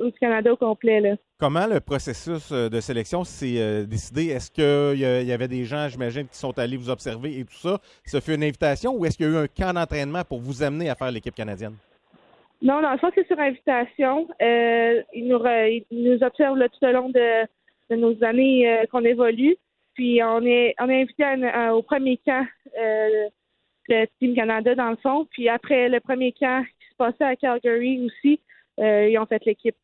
du 0.00 0.12
Canada 0.18 0.52
au 0.52 0.56
complet. 0.56 1.00
Là. 1.00 1.16
Comment 1.38 1.66
le 1.66 1.80
processus 1.80 2.50
de 2.50 2.80
sélection 2.80 3.22
s'est 3.22 3.86
décidé? 3.86 4.28
Est-ce 4.28 4.50
qu'il 4.50 4.98
y, 4.98 5.26
y, 5.26 5.32
avait 5.32 5.46
des 5.46 5.64
gens, 5.64 5.88
j'imagine, 5.88 6.26
qui 6.26 6.36
sont 6.36 6.58
allés 6.58 6.76
vous 6.76 6.90
observer 6.90 7.38
et 7.38 7.44
tout 7.44 7.54
ça? 7.54 7.78
Ça 8.04 8.20
fait 8.20 8.34
une 8.34 8.42
invitation 8.42 8.94
ou 8.96 9.04
est-ce 9.04 9.16
qu'il 9.16 9.26
y 9.26 9.28
a 9.28 9.32
eu 9.32 9.44
un 9.44 9.46
camp 9.46 9.72
d'entraînement 9.72 10.22
pour 10.24 10.40
vous 10.40 10.62
amener 10.62 10.90
à 10.90 10.94
faire 10.94 11.10
l'équipe 11.12 11.34
canadienne? 11.34 11.74
Non, 12.62 12.80
dans 12.80 12.92
le 12.92 12.98
fond, 12.98 13.10
c'est 13.14 13.26
sur 13.26 13.38
invitation. 13.38 14.26
ils, 14.40 15.28
nous, 15.28 15.38
ils 15.90 16.12
nous 16.12 16.22
observent 16.24 16.58
tout 16.58 16.86
au 16.86 16.92
long 16.92 17.10
de, 17.10 17.46
nos 17.96 18.22
années 18.24 18.68
euh, 18.68 18.84
qu'on 18.90 19.04
évolue. 19.04 19.56
Puis 19.94 20.22
on 20.22 20.42
est 20.44 20.74
on 20.80 20.88
est 20.88 21.02
invité 21.02 21.24
au 21.72 21.82
premier 21.82 22.18
camp 22.18 22.46
euh, 22.78 23.28
de 23.88 24.06
Team 24.18 24.34
Canada 24.34 24.74
dans 24.74 24.90
le 24.90 24.96
fond. 24.96 25.26
Puis 25.30 25.48
après 25.48 25.88
le 25.88 26.00
premier 26.00 26.32
camp 26.32 26.64
qui 26.64 26.88
se 26.90 26.96
passait 26.96 27.24
à 27.24 27.36
Calgary 27.36 28.04
aussi, 28.04 28.40
euh, 28.80 29.08
ils 29.08 29.18
ont 29.18 29.26
fait 29.26 29.44
l'équipe 29.44 29.76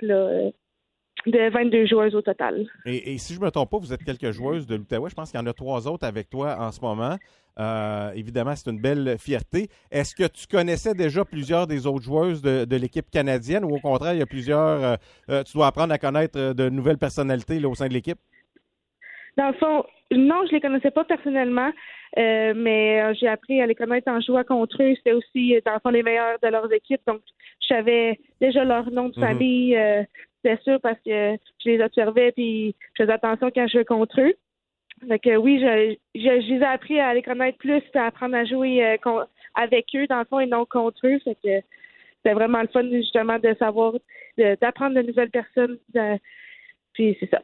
de 1.27 1.51
22 1.51 1.87
joueuses 1.87 2.15
au 2.15 2.23
total. 2.23 2.67
Et, 2.87 3.19
si 3.19 3.35
je 3.35 3.41
ne 3.41 3.45
me 3.45 3.51
trompe 3.51 3.71
pas, 3.71 3.79
vous 3.79 3.93
êtes 3.93 4.03
quelques 4.05 4.31
joueuses 4.31 4.67
de 4.67 4.77
l'Outaouais. 4.77 5.11
Je 5.11 5.15
pense 5.15 5.31
qu'il 5.31 5.41
y 5.41 5.43
en 5.43 5.47
a 5.47 5.53
trois 5.53 5.87
autres 5.87 6.07
avec 6.07 6.31
toi 6.31 6.57
en 6.59 6.73
ce 6.73 6.81
moment. 6.81 7.17
évidemment, 8.15 8.55
c'est 8.57 8.71
une 8.71 8.81
belle 8.81 9.17
fierté. 9.19 9.69
Est-ce 9.91 10.15
que 10.15 10.27
tu 10.27 10.47
connaissais 10.47 10.95
déjà 10.95 11.25
plusieurs 11.25 11.67
des 11.67 11.87
autres 11.87 12.05
joueuses 12.05 12.43
de, 12.43 12.77
l'équipe 12.77 13.11
canadienne 13.11 13.65
ou 13.65 13.75
au 13.75 13.81
contraire, 13.81 14.15
il 14.15 14.19
y 14.19 14.23
a 14.23 14.27
plusieurs, 14.27 14.99
tu 15.29 15.53
dois 15.55 15.67
apprendre 15.67 15.93
à 15.93 15.99
connaître 15.99 16.55
de 16.55 16.69
nouvelles 16.69 16.99
personnalités 16.99 17.65
au 17.65 17.75
sein 17.75 17.89
de 17.89 17.95
l'équipe? 17.95 18.19
Dans 19.37 19.49
le 19.49 19.55
fond, 19.55 19.85
non, 20.13 20.45
je 20.47 20.53
les 20.53 20.61
connaissais 20.61 20.91
pas 20.91 21.05
personnellement, 21.05 21.71
euh, 22.19 22.53
mais 22.57 23.01
euh, 23.01 23.15
j'ai 23.19 23.29
appris 23.29 23.61
à 23.61 23.67
les 23.67 23.77
connaître 23.77 24.11
en 24.11 24.21
jouant 24.21 24.43
contre 24.43 24.83
eux. 24.83 24.95
C'était 24.97 25.13
aussi, 25.13 25.55
euh, 25.55 25.61
dans 25.65 25.75
le 25.75 25.79
fond, 25.81 25.91
les 25.91 26.03
meilleurs 26.03 26.39
de 26.43 26.49
leurs 26.49 26.73
équipes. 26.73 27.03
Donc, 27.07 27.21
je 27.61 27.69
savais 27.69 28.19
déjà 28.41 28.65
leur 28.65 28.91
nom 28.91 29.09
de 29.09 29.19
mhm. 29.19 29.25
famille, 29.25 29.79
c'est 30.45 30.61
sûr, 30.63 30.81
parce 30.81 30.99
que 31.05 31.37
je 31.65 31.71
les 31.71 31.83
observais 31.83 32.33
puis 32.33 32.75
je 32.95 33.03
faisais 33.03 33.13
attention 33.13 33.51
quand 33.55 33.67
je 33.67 33.73
jouais 33.73 33.85
contre 33.85 34.21
eux. 34.21 34.35
Fait 35.09 35.19
que 35.19 35.37
oui, 35.37 35.59
je, 35.61 35.97
je, 36.15 36.29
les 36.29 36.61
ai 36.61 36.65
appris 36.65 37.01
à 37.01 37.15
les 37.15 37.23
connaître 37.23 37.59
plus, 37.59 37.83
à 37.95 38.07
apprendre 38.07 38.37
à 38.37 38.45
jouer 38.45 38.99
avec 39.55 39.87
eux, 39.95 40.07
dans 40.07 40.19
le 40.19 40.25
fond, 40.27 40.41
et 40.41 40.47
non 40.47 40.67
contre 40.67 41.07
eux. 41.07 41.19
Fait 41.21 41.37
que 41.37 41.67
c'était 42.17 42.35
vraiment 42.35 42.61
le 42.61 42.69
fun, 42.69 42.89
justement, 42.91 43.39
de 43.39 43.55
savoir, 43.59 43.95
d'apprendre 44.37 44.97
de, 44.97 45.03
nouvelles 45.03 45.31
personnes. 45.31 45.79
puis 46.93 47.17
c'est 47.19 47.31
ça. 47.31 47.43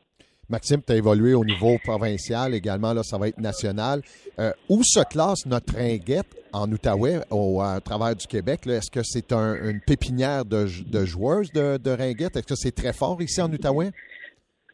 Maxime, 0.48 0.80
tu 0.86 0.92
as 0.92 0.96
évolué 0.96 1.34
au 1.34 1.44
niveau 1.44 1.76
provincial 1.82 2.54
également, 2.54 2.92
là, 2.92 3.02
ça 3.02 3.18
va 3.18 3.28
être 3.28 3.38
national. 3.40 4.00
Euh, 4.38 4.52
où 4.68 4.82
se 4.84 5.00
classe 5.04 5.44
notre 5.46 5.74
ringuette 5.74 6.36
en 6.52 6.70
Outaouais, 6.70 7.20
au 7.30 7.60
à 7.60 7.80
travers 7.80 8.14
du 8.14 8.26
Québec? 8.26 8.60
Est-ce 8.66 8.90
que 8.90 9.02
c'est 9.02 9.32
une 9.32 9.80
pépinière 9.84 10.44
de, 10.44 10.66
joueuses 11.04 11.50
de, 11.52 11.78
de 11.78 11.90
ringuette? 11.90 12.36
Est-ce 12.36 12.46
que 12.46 12.54
c'est 12.54 12.74
très 12.74 12.92
fort 12.92 13.20
ici 13.20 13.40
en 13.40 13.52
Outaouais? 13.52 13.90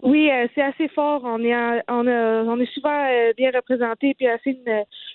Oui, 0.03 0.31
euh, 0.31 0.47
c'est 0.55 0.63
assez 0.63 0.89
fort. 0.89 1.23
On 1.25 1.39
est 1.43 2.75
souvent 2.75 3.07
euh, 3.09 3.33
bien 3.37 3.51
représenté, 3.55 4.15
puis 4.15 4.27
assez 4.27 4.59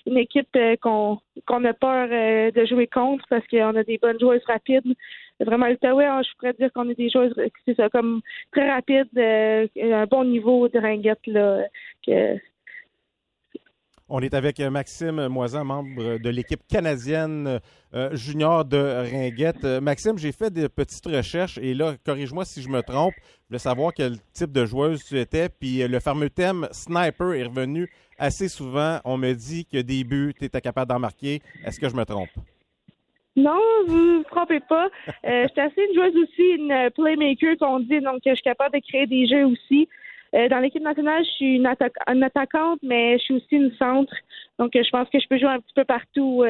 une, 0.06 0.16
équipe 0.16 0.48
qu'on 0.80 1.20
a 1.64 1.72
peur 1.74 2.08
de 2.08 2.64
jouer 2.66 2.86
contre 2.86 3.24
parce 3.28 3.46
qu'on 3.46 3.76
a 3.76 3.84
des 3.84 3.98
bonnes 3.98 4.18
joueuses 4.18 4.44
rapides 4.46 4.94
vraiment 5.44 5.66
hein, 5.66 5.76
je 5.82 6.36
pourrais 6.38 6.52
dire 6.54 6.72
qu'on 6.72 6.88
est 6.90 6.94
des 6.94 7.10
joueurs, 7.10 7.30
c'est 7.64 7.76
ça, 7.76 7.88
comme 7.88 8.20
très 8.52 8.70
rapide, 8.70 9.08
euh, 9.16 9.66
un 9.76 10.06
bon 10.06 10.24
niveau 10.24 10.68
de 10.68 10.78
ringuette, 10.78 11.26
là. 11.26 11.64
On 14.10 14.20
est 14.20 14.32
avec 14.32 14.58
Maxime 14.58 15.28
Moisan, 15.28 15.66
membre 15.66 16.16
de 16.18 16.30
l'équipe 16.30 16.62
canadienne 16.66 17.60
euh, 17.92 18.16
junior 18.16 18.64
de 18.64 18.78
Ringuette. 18.78 19.64
Euh, 19.64 19.82
Maxime, 19.82 20.16
j'ai 20.16 20.32
fait 20.32 20.50
des 20.50 20.70
petites 20.70 21.04
recherches 21.06 21.58
et 21.58 21.74
là, 21.74 21.94
corrige-moi 22.06 22.46
si 22.46 22.62
je 22.62 22.70
me 22.70 22.80
trompe, 22.80 23.12
je 23.18 23.48
voulais 23.48 23.58
savoir 23.58 23.92
quel 23.92 24.18
type 24.32 24.50
de 24.50 24.64
joueuse 24.64 25.04
tu 25.04 25.20
étais. 25.20 25.50
Puis 25.50 25.86
le 25.86 26.00
fameux 26.00 26.30
thème 26.30 26.68
sniper 26.72 27.34
est 27.34 27.44
revenu 27.44 27.90
assez 28.18 28.48
souvent. 28.48 28.98
On 29.04 29.18
me 29.18 29.34
dit 29.34 29.66
que 29.66 29.76
des 29.76 30.04
buts, 30.04 30.32
tu 30.38 30.46
étais 30.46 30.62
capable 30.62 30.88
d'en 30.88 30.98
marquer. 30.98 31.42
Est-ce 31.66 31.78
que 31.78 31.90
je 31.90 31.94
me 31.94 32.04
trompe? 32.06 32.30
Non, 33.38 33.60
vous 33.86 34.18
ne 34.18 34.22
trompez 34.24 34.58
pas. 34.58 34.88
Euh, 35.24 35.44
je 35.44 35.48
suis 35.48 35.60
assez 35.60 35.80
une 35.88 35.94
joueuse 35.94 36.16
aussi, 36.24 36.42
une 36.42 36.72
euh, 36.72 36.90
playmaker 36.90 37.56
qu'on 37.58 37.78
dit, 37.78 38.00
donc 38.00 38.20
je 38.26 38.34
suis 38.34 38.42
capable 38.42 38.74
de 38.74 38.82
créer 38.84 39.06
des 39.06 39.28
jeux 39.28 39.46
aussi. 39.46 39.88
Euh, 40.34 40.48
dans 40.48 40.58
l'équipe 40.58 40.82
nationale, 40.82 41.24
je 41.24 41.30
suis 41.30 41.56
une, 41.56 41.66
attaquante, 41.66 42.80
mais 42.82 43.16
je 43.18 43.22
suis 43.22 43.34
aussi 43.34 43.52
une 43.52 43.72
centre. 43.78 44.12
Donc 44.58 44.72
je 44.74 44.90
pense 44.90 45.08
que 45.08 45.20
je 45.20 45.28
peux 45.28 45.38
jouer 45.38 45.50
un 45.50 45.60
petit 45.60 45.74
peu 45.74 45.84
partout 45.84 46.42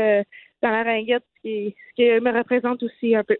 dans 0.62 0.70
la 0.70 0.82
ringuette, 0.82 1.24
ce 1.45 1.70
qui, 1.95 2.11
me 2.22 2.36
représente 2.36 2.82
aussi 2.82 3.14
un 3.14 3.22
peu. 3.22 3.36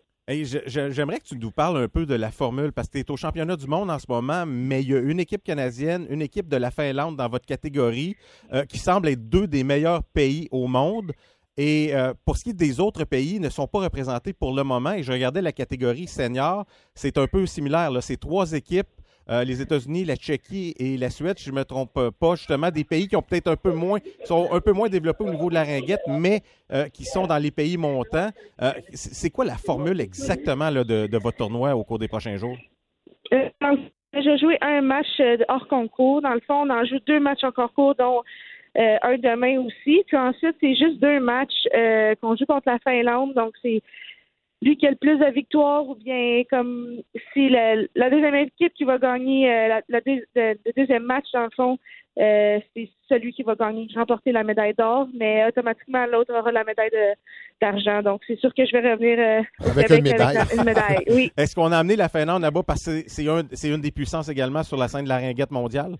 J'aimerais 0.67 1.21
que 1.21 1.29
tu 1.29 1.39
nous 1.39 1.51
parles 1.51 1.79
un 1.79 1.89
peu 1.89 2.05
de 2.05 2.15
la 2.15 2.31
formule, 2.31 2.73
parce 2.73 2.89
que 2.89 2.93
tu 2.93 2.99
es 2.99 3.11
au 3.11 3.17
championnat 3.17 3.57
du 3.57 3.67
monde 3.67 3.91
en 3.91 3.99
ce 3.99 4.05
moment, 4.11 4.45
mais 4.47 4.83
il 4.83 4.91
y 4.91 4.95
a 4.95 4.99
une 4.99 5.21
équipe 5.21 5.43
canadienne, 5.43 6.07
une 6.11 6.21
équipe 6.21 6.49
de 6.49 6.59
la 6.59 6.71
Finlande 6.71 7.17
dans 7.17 7.29
votre 7.31 7.47
catégorie, 7.47 8.15
qui 8.69 8.77
semble 8.77 9.09
être 9.09 9.27
deux 9.27 9.47
des 9.47 9.65
meilleurs 9.65 10.05
pays 10.05 10.49
au 10.51 10.67
monde. 10.67 11.13
Et 11.59 11.93
euh, 11.93 12.15
pour 12.25 12.37
ce 12.37 12.45
qui 12.45 12.51
est 12.51 12.55
des 12.55 12.79
autres 12.79 13.05
pays, 13.05 13.41
ne 13.41 13.49
sont 13.49 13.67
pas 13.67 13.81
représentés 13.81 14.33
pour 14.33 14.55
le 14.55 14.63
moment. 14.63 14.93
Et 14.93 15.03
je 15.03 15.11
regardais 15.11 15.43
la 15.43 15.51
catégorie 15.51 16.07
senior, 16.07 16.65
c'est 16.95 17.19
un 17.19 17.27
peu 17.27 17.45
similaire. 17.47 17.91
C'est 18.01 18.17
trois 18.17 18.53
équipes, 18.53 18.87
euh, 19.29 19.43
les 19.43 19.61
États-Unis, 19.61 20.05
la 20.05 20.15
Tchéquie 20.15 20.73
et 20.79 20.97
la 20.97 21.11
Suède, 21.11 21.37
si 21.37 21.47
je 21.47 21.51
ne 21.51 21.57
me 21.57 21.65
trompe 21.65 22.11
pas, 22.21 22.37
justement, 22.37 22.71
des 22.71 22.85
pays 22.85 23.09
qui 23.09 23.17
ont 23.17 23.23
peut-être 23.23 23.49
un 23.49 23.57
peu 23.57 23.73
moins, 23.73 23.99
sont 24.25 24.49
un 24.53 24.61
peu 24.61 24.71
moins 24.71 24.89
développés 24.89 25.25
au 25.25 25.31
niveau 25.31 25.49
de 25.49 25.55
la 25.55 25.65
ringuette, 25.65 26.03
mais 26.07 26.43
euh, 26.73 26.89
qui 26.91 27.05
sont 27.05 27.27
dans 27.27 27.39
les 27.39 27.51
pays 27.51 27.77
montants. 27.77 28.31
c'est 28.93 29.31
quoi 29.31 29.45
la 29.45 29.57
formule 29.57 30.01
exactement 30.01 30.71
de, 30.71 31.19
votre 31.19 31.39
tournoi 31.39 31.75
au 31.75 31.83
cours 31.83 31.99
des 31.99 32.09
prochains 32.09 32.37
jours? 32.37 32.57
déjà 34.15 34.37
joué 34.37 34.57
un 34.63 34.81
match 34.81 35.21
hors 35.49 35.69
concours. 35.69 36.23
Dans 36.23 36.33
le 36.33 36.41
fond, 36.47 36.63
on 36.67 36.71
en 36.71 36.85
joue 36.85 36.99
deux 37.07 37.21
matchs 37.21 37.45
en 37.45 37.53
concours, 37.53 37.95
dont 37.97 38.23
euh, 38.79 38.97
un 39.03 39.17
demain 39.19 39.61
aussi. 39.61 40.03
Puis 40.07 40.17
ensuite, 40.17 40.57
c'est 40.61 40.75
juste 40.75 41.01
deux 41.01 41.21
matchs 41.21 41.67
euh, 41.75 42.15
qu'on 42.21 42.37
joue 42.37 42.47
contre 42.47 42.69
la 42.71 42.79
Finlande. 42.79 43.35
Donc, 43.35 43.53
c'est 43.63 43.83
lui 44.63 44.77
qui 44.77 44.87
a 44.87 44.91
le 44.91 44.97
plus 44.97 45.19
de 45.19 45.27
victoires 45.33 45.89
ou 45.89 45.95
bien 45.95 46.43
comme 46.51 46.97
si 47.33 47.49
la, 47.49 47.77
la 47.95 48.11
deuxième 48.11 48.35
équipe 48.35 48.73
qui 48.75 48.85
va 48.85 48.99
gagner 48.99 49.49
euh, 49.53 49.69
la, 49.69 49.83
la 49.89 50.01
deux- 50.01 50.25
le, 50.35 50.55
le 50.67 50.73
deuxième 50.77 51.05
match, 51.05 51.27
dans 51.33 51.45
le 51.45 51.51
fond, 51.55 51.79
euh, 52.19 52.59
c'est 52.75 52.91
celui 53.09 53.33
qui 53.33 53.45
va 53.45 53.55
gagner, 53.55 53.87
remporter 53.95 54.33
la 54.33 54.43
médaille 54.43 54.75
d'or, 54.75 55.07
mais 55.15 55.47
automatiquement 55.47 56.05
l'autre 56.07 56.35
aura 56.37 56.51
la 56.51 56.65
médaille 56.65 56.91
de- 56.91 57.15
d'argent. 57.61 58.03
Donc 58.03 58.23
c'est 58.27 58.39
sûr 58.41 58.53
que 58.53 58.67
je 58.67 58.73
vais 58.73 58.91
revenir 58.93 59.19
euh, 59.21 59.41
au 59.65 59.71
Avec 59.71 59.87
Québec 59.87 59.99
une 60.05 60.13
médaille. 60.13 60.35
la- 60.35 60.55
une 60.57 60.65
médaille. 60.65 61.05
Oui. 61.11 61.31
Est-ce 61.37 61.55
qu'on 61.55 61.71
a 61.71 61.79
amené 61.79 61.95
la 61.95 62.09
Finlande 62.09 62.43
là-bas? 62.43 62.63
Parce 62.67 62.85
que 62.85 62.91
c'est- 62.91 63.09
c'est 63.09 63.29
un- 63.29 63.47
c'est 63.53 63.69
une 63.69 63.81
des 63.81 63.93
puissances 63.93 64.29
également 64.29 64.65
sur 64.65 64.77
la 64.77 64.89
scène 64.89 65.05
de 65.05 65.09
la 65.09 65.19
ringuette 65.19 65.53
mondiale? 65.53 65.95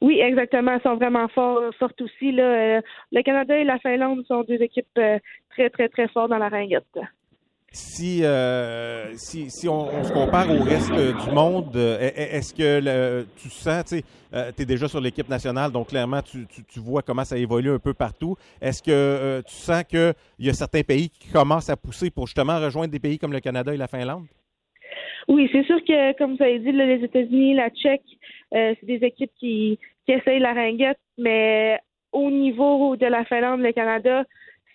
Oui, 0.00 0.18
exactement. 0.20 0.72
Ils 0.74 0.82
sont 0.82 0.96
vraiment 0.96 1.28
forts, 1.28 1.62
fortes 1.78 2.00
aussi. 2.00 2.32
Là. 2.32 2.42
Euh, 2.78 2.80
Le 3.12 3.22
Canada 3.22 3.56
et 3.58 3.64
la 3.64 3.78
Finlande 3.78 4.24
sont 4.26 4.42
deux 4.44 4.60
équipes 4.62 4.86
euh, 4.98 5.18
très, 5.50 5.68
très, 5.68 5.88
très 5.88 6.08
fortes 6.08 6.30
dans 6.30 6.38
la 6.38 6.48
ringuette. 6.48 6.98
Si, 7.72 8.24
euh, 8.24 9.12
si, 9.14 9.48
si 9.48 9.68
on, 9.68 9.78
on 9.94 10.02
se 10.02 10.12
compare 10.12 10.50
au 10.50 10.64
reste 10.64 10.90
euh, 10.90 11.12
du 11.12 11.30
monde, 11.32 11.76
est- 11.76 12.34
est-ce 12.36 12.52
que 12.52 12.80
le- 12.82 13.26
tu 13.36 13.48
sens, 13.48 13.84
tu 13.84 13.98
sais, 13.98 14.04
es 14.58 14.64
déjà 14.64 14.88
sur 14.88 15.00
l'équipe 15.00 15.28
nationale, 15.28 15.70
donc 15.70 15.88
clairement, 15.88 16.20
tu, 16.20 16.46
tu, 16.48 16.64
tu 16.64 16.80
vois 16.80 17.02
comment 17.02 17.22
ça 17.24 17.36
évolue 17.38 17.70
un 17.70 17.78
peu 17.78 17.94
partout. 17.94 18.34
Est-ce 18.60 18.82
que 18.82 18.90
euh, 18.90 19.42
tu 19.42 19.54
sens 19.54 19.84
qu'il 19.84 20.14
y 20.40 20.48
a 20.48 20.52
certains 20.52 20.82
pays 20.82 21.10
qui 21.10 21.30
commencent 21.30 21.70
à 21.70 21.76
pousser 21.76 22.10
pour 22.10 22.26
justement 22.26 22.58
rejoindre 22.58 22.90
des 22.90 22.98
pays 22.98 23.18
comme 23.18 23.32
le 23.32 23.40
Canada 23.40 23.72
et 23.72 23.76
la 23.76 23.86
Finlande? 23.86 24.26
Oui, 25.28 25.48
c'est 25.52 25.62
sûr 25.64 25.78
que, 25.84 26.16
comme 26.18 26.34
vous 26.36 26.42
avez 26.42 26.58
dit, 26.58 26.72
là, 26.72 26.86
les 26.86 27.04
États-Unis, 27.04 27.54
la 27.54 27.70
Tchèque, 27.70 28.02
euh, 28.52 28.74
c'est 28.80 28.86
des 28.86 29.06
équipes 29.06 29.30
qui, 29.38 29.78
qui 30.10 30.16
essayent 30.16 30.40
la 30.40 30.52
ringuette, 30.52 30.98
mais 31.18 31.78
au 32.12 32.30
niveau 32.30 32.96
de 32.96 33.06
la 33.06 33.24
Finlande, 33.24 33.60
le 33.60 33.72
Canada, 33.72 34.24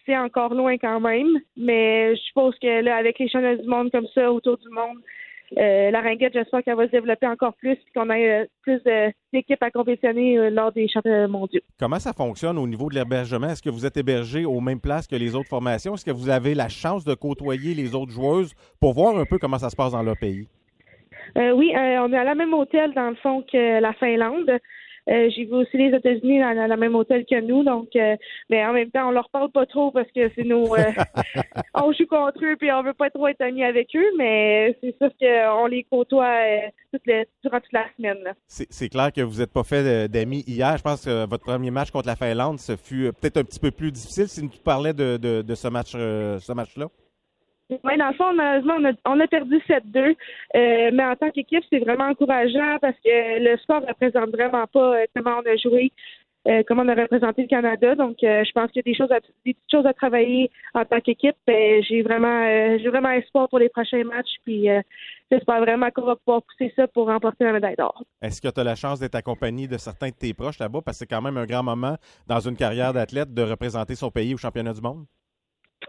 c'est 0.05 0.17
encore 0.17 0.53
loin 0.53 0.77
quand 0.77 1.01
même. 1.01 1.27
Mais 1.57 2.15
je 2.15 2.21
suppose 2.21 2.55
que 2.61 2.81
là, 2.81 2.95
avec 2.95 3.19
les 3.19 3.27
championnats 3.27 3.61
du 3.61 3.67
monde 3.67 3.91
comme 3.91 4.07
ça 4.13 4.31
autour 4.31 4.57
du 4.57 4.69
monde, 4.69 4.97
euh, 5.57 5.91
la 5.91 5.99
ringuette, 5.99 6.33
j'espère 6.33 6.63
qu'elle 6.63 6.77
va 6.77 6.85
se 6.87 6.91
développer 6.91 7.27
encore 7.27 7.53
plus 7.55 7.73
et 7.73 7.91
qu'on 7.93 8.09
ait 8.11 8.43
euh, 8.43 8.45
plus 8.61 8.81
d'équipes 9.33 9.61
à 9.61 9.69
compétitionner 9.71 10.37
euh, 10.37 10.49
lors 10.49 10.71
des 10.71 10.87
championnats 10.87 11.27
mondiaux. 11.27 11.61
Comment 11.77 11.99
ça 11.99 12.13
fonctionne 12.13 12.57
au 12.57 12.65
niveau 12.65 12.89
de 12.89 12.95
l'hébergement? 12.95 13.47
Est-ce 13.47 13.61
que 13.61 13.69
vous 13.69 13.85
êtes 13.85 13.97
hébergé 13.97 14.45
aux 14.45 14.61
mêmes 14.61 14.79
places 14.79 15.05
que 15.05 15.15
les 15.15 15.35
autres 15.35 15.49
formations? 15.49 15.95
Est-ce 15.95 16.05
que 16.05 16.11
vous 16.11 16.29
avez 16.29 16.55
la 16.55 16.69
chance 16.69 17.03
de 17.03 17.13
côtoyer 17.13 17.73
les 17.73 17.93
autres 17.93 18.11
joueuses 18.11 18.53
pour 18.79 18.93
voir 18.93 19.17
un 19.17 19.25
peu 19.25 19.37
comment 19.37 19.59
ça 19.59 19.69
se 19.69 19.75
passe 19.75 19.91
dans 19.91 20.03
leur 20.03 20.17
pays? 20.17 20.47
Euh, 21.37 21.51
oui, 21.51 21.73
euh, 21.75 21.99
on 22.01 22.13
est 22.13 22.17
à 22.17 22.23
la 22.23 22.35
même 22.35 22.53
hôtel 22.53 22.93
dans 22.93 23.09
le 23.09 23.15
fond 23.15 23.43
que 23.51 23.79
la 23.79 23.93
Finlande. 23.93 24.51
Euh, 25.09 25.29
J'ai 25.35 25.45
vu 25.45 25.53
aussi 25.53 25.77
les 25.77 25.95
États-Unis 25.95 26.39
dans, 26.39 26.55
dans 26.55 26.67
le 26.67 26.77
même 26.77 26.95
hôtel 26.95 27.25
que 27.25 27.39
nous, 27.41 27.63
donc 27.63 27.89
euh, 27.95 28.15
mais 28.49 28.65
en 28.65 28.73
même 28.73 28.89
temps, 28.91 29.07
on 29.07 29.11
leur 29.11 29.29
parle 29.29 29.51
pas 29.51 29.65
trop 29.65 29.91
parce 29.91 30.09
que 30.11 30.31
c'est 30.35 30.43
nos 30.43 30.75
euh, 30.75 30.79
on 31.75 31.91
joue 31.93 32.07
contre 32.07 32.43
eux 32.43 32.55
puis 32.57 32.71
on 32.71 32.81
veut 32.83 32.93
pas 32.93 33.09
trop 33.09 33.27
être 33.27 33.41
amis 33.41 33.63
avec 33.63 33.95
eux, 33.95 34.11
mais 34.17 34.75
c'est 34.81 34.95
sûr 34.97 35.09
qu'on 35.19 35.67
les 35.67 35.83
côtoie 35.83 36.25
euh, 36.25 36.59
toute 36.91 37.03
durant 37.43 37.59
toute 37.59 37.73
la 37.73 37.85
semaine. 37.97 38.33
C'est 38.47 38.89
clair 38.89 39.11
que 39.13 39.21
vous 39.21 39.39
n'êtes 39.39 39.53
pas 39.53 39.63
fait 39.63 40.07
d'amis 40.07 40.43
hier. 40.47 40.77
Je 40.77 40.83
pense 40.83 41.05
que 41.05 41.27
votre 41.27 41.43
premier 41.43 41.71
match 41.71 41.91
contre 41.91 42.07
la 42.07 42.15
Finlande, 42.15 42.59
ce 42.59 42.75
fut 42.75 43.11
peut-être 43.19 43.37
un 43.37 43.43
petit 43.43 43.59
peu 43.59 43.71
plus 43.71 43.91
difficile 43.91 44.27
si 44.27 44.47
tu 44.49 44.59
parlais 44.59 44.93
de, 44.93 45.17
de, 45.17 45.41
de 45.41 45.55
ce 45.55 45.67
match, 45.67 45.93
euh, 45.95 46.39
ce 46.39 46.53
match-là. 46.53 46.87
Oui, 47.69 47.97
dans 47.97 48.09
le 48.09 48.13
fond, 48.13 48.31
malheureusement, 48.33 48.91
on 49.05 49.19
a, 49.19 49.27
perdu 49.27 49.57
7-2. 49.67 50.15
Euh, 50.55 50.91
mais 50.93 51.03
en 51.03 51.15
tant 51.15 51.31
qu'équipe, 51.31 51.63
c'est 51.71 51.79
vraiment 51.79 52.05
encourageant 52.05 52.77
parce 52.79 52.97
que 53.03 53.39
le 53.43 53.57
sport 53.57 53.81
ne 53.81 53.87
représente 53.87 54.29
vraiment 54.29 54.67
pas 54.67 54.97
euh, 54.97 55.05
comment 55.15 55.37
on 55.43 55.49
a 55.49 55.55
joué, 55.57 55.91
euh, 56.47 56.61
comment 56.67 56.83
on 56.83 56.87
a 56.89 56.93
représenté 56.93 57.41
le 57.41 57.47
Canada. 57.47 57.95
Donc, 57.95 58.17
je 58.21 58.51
pense 58.51 58.71
qu'il 58.71 58.83
y 58.85 58.87
a 58.87 58.91
des 58.91 58.95
choses 58.95 59.11
à, 59.11 59.19
petites 59.19 59.57
choses 59.71 59.87
à 59.87 59.93
travailler 59.93 60.51
en 60.75 60.85
tant 60.85 60.99
qu'équipe. 60.99 61.35
Euh, 61.49 61.81
j'ai 61.89 62.03
vraiment 62.03 62.77
j'ai 62.77 62.87
vraiment 62.87 63.09
espoir 63.09 63.49
pour 63.49 63.57
les 63.57 63.69
prochains 63.69 64.03
matchs. 64.03 64.35
Puis 64.43 64.67
j'espère 65.31 65.59
vraiment 65.61 65.89
qu'on 65.89 66.05
va 66.05 66.15
pouvoir 66.17 66.43
pousser 66.43 66.71
ça 66.75 66.87
pour 66.87 67.07
remporter 67.07 67.45
la 67.45 67.53
médaille 67.53 67.77
d'or. 67.77 68.03
Est-ce 68.21 68.41
que 68.41 68.49
tu 68.49 68.59
as 68.59 68.63
la 68.63 68.75
chance 68.75 68.99
d'être 68.99 69.15
accompagné 69.15 69.67
de 69.67 69.79
certains 69.79 70.09
de 70.09 70.15
tes 70.15 70.35
proches 70.35 70.59
là-bas? 70.59 70.81
Parce 70.85 70.97
que 70.97 70.99
c'est 70.99 71.07
quand 71.07 71.21
même 71.23 71.37
un 71.37 71.47
grand 71.47 71.63
moment 71.63 71.97
dans 72.27 72.41
une 72.41 72.55
carrière 72.55 72.93
d'athlète 72.93 73.33
de 73.33 73.41
représenter 73.41 73.95
son 73.95 74.11
pays 74.11 74.35
au 74.35 74.37
championnat 74.37 74.73
du 74.73 74.81
monde. 74.81 75.05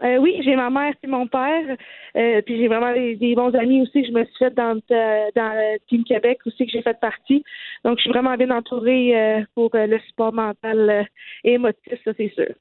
Euh, 0.03 0.17
oui, 0.17 0.39
j'ai 0.43 0.55
ma 0.55 0.69
mère 0.69 0.93
et 1.01 1.07
mon 1.07 1.27
père. 1.27 1.77
Euh, 2.15 2.41
puis 2.43 2.57
j'ai 2.57 2.67
vraiment 2.67 2.93
des, 2.93 3.15
des 3.15 3.35
bons 3.35 3.53
amis 3.55 3.81
aussi 3.81 4.01
que 4.01 4.07
je 4.07 4.13
me 4.13 4.23
suis 4.25 4.37
fait 4.37 4.53
dans, 4.53 4.79
euh, 4.91 5.25
dans 5.35 5.53
le 5.53 5.79
Team 5.87 6.03
Québec 6.03 6.39
aussi 6.45 6.65
que 6.65 6.71
j'ai 6.71 6.81
fait 6.81 6.99
partie. 6.99 7.43
Donc 7.83 7.97
je 7.97 8.03
suis 8.03 8.11
vraiment 8.11 8.35
bien 8.35 8.51
entourée 8.51 9.15
euh, 9.15 9.41
pour 9.55 9.71
le 9.73 9.99
support 10.07 10.33
mental 10.33 11.07
et 11.43 11.53
émotif, 11.53 11.99
ça 12.03 12.11
c'est 12.17 12.31
sûr. 12.35 12.53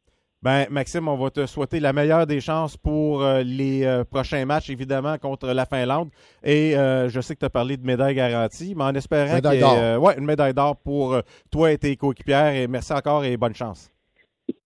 Ben, 0.42 0.66
Maxime, 0.70 1.08
on 1.08 1.16
va 1.16 1.30
te 1.30 1.44
souhaiter 1.46 1.80
la 1.80 1.92
meilleure 1.92 2.26
des 2.26 2.40
chances 2.40 2.76
pour 2.76 3.22
euh, 3.22 3.42
les 3.42 3.84
euh, 3.84 4.04
prochains 4.04 4.44
matchs, 4.44 4.70
évidemment, 4.70 5.16
contre 5.18 5.48
la 5.48 5.64
Finlande. 5.64 6.10
Et 6.44 6.76
euh, 6.76 7.08
je 7.08 7.20
sais 7.20 7.34
que 7.34 7.40
tu 7.40 7.46
as 7.46 7.50
parlé 7.50 7.76
de 7.76 7.84
médaille 7.84 8.14
garantie, 8.14 8.74
mais 8.76 8.84
en 8.84 8.94
espérant 8.94 9.34
Médaille 9.34 9.58
qu'il 9.58 9.66
y 9.66 9.70
ait, 9.70 9.82
euh, 9.82 9.98
ouais, 9.98 10.16
une 10.18 10.26
médaille 10.26 10.54
d'or 10.54 10.76
pour 10.76 11.14
euh, 11.14 11.20
toi 11.50 11.72
et 11.72 11.78
tes 11.78 11.96
coéquipières. 11.96 12.54
Et 12.54 12.68
merci 12.68 12.92
encore 12.92 13.24
et 13.24 13.36
bonne 13.36 13.54
chance. 13.54 13.90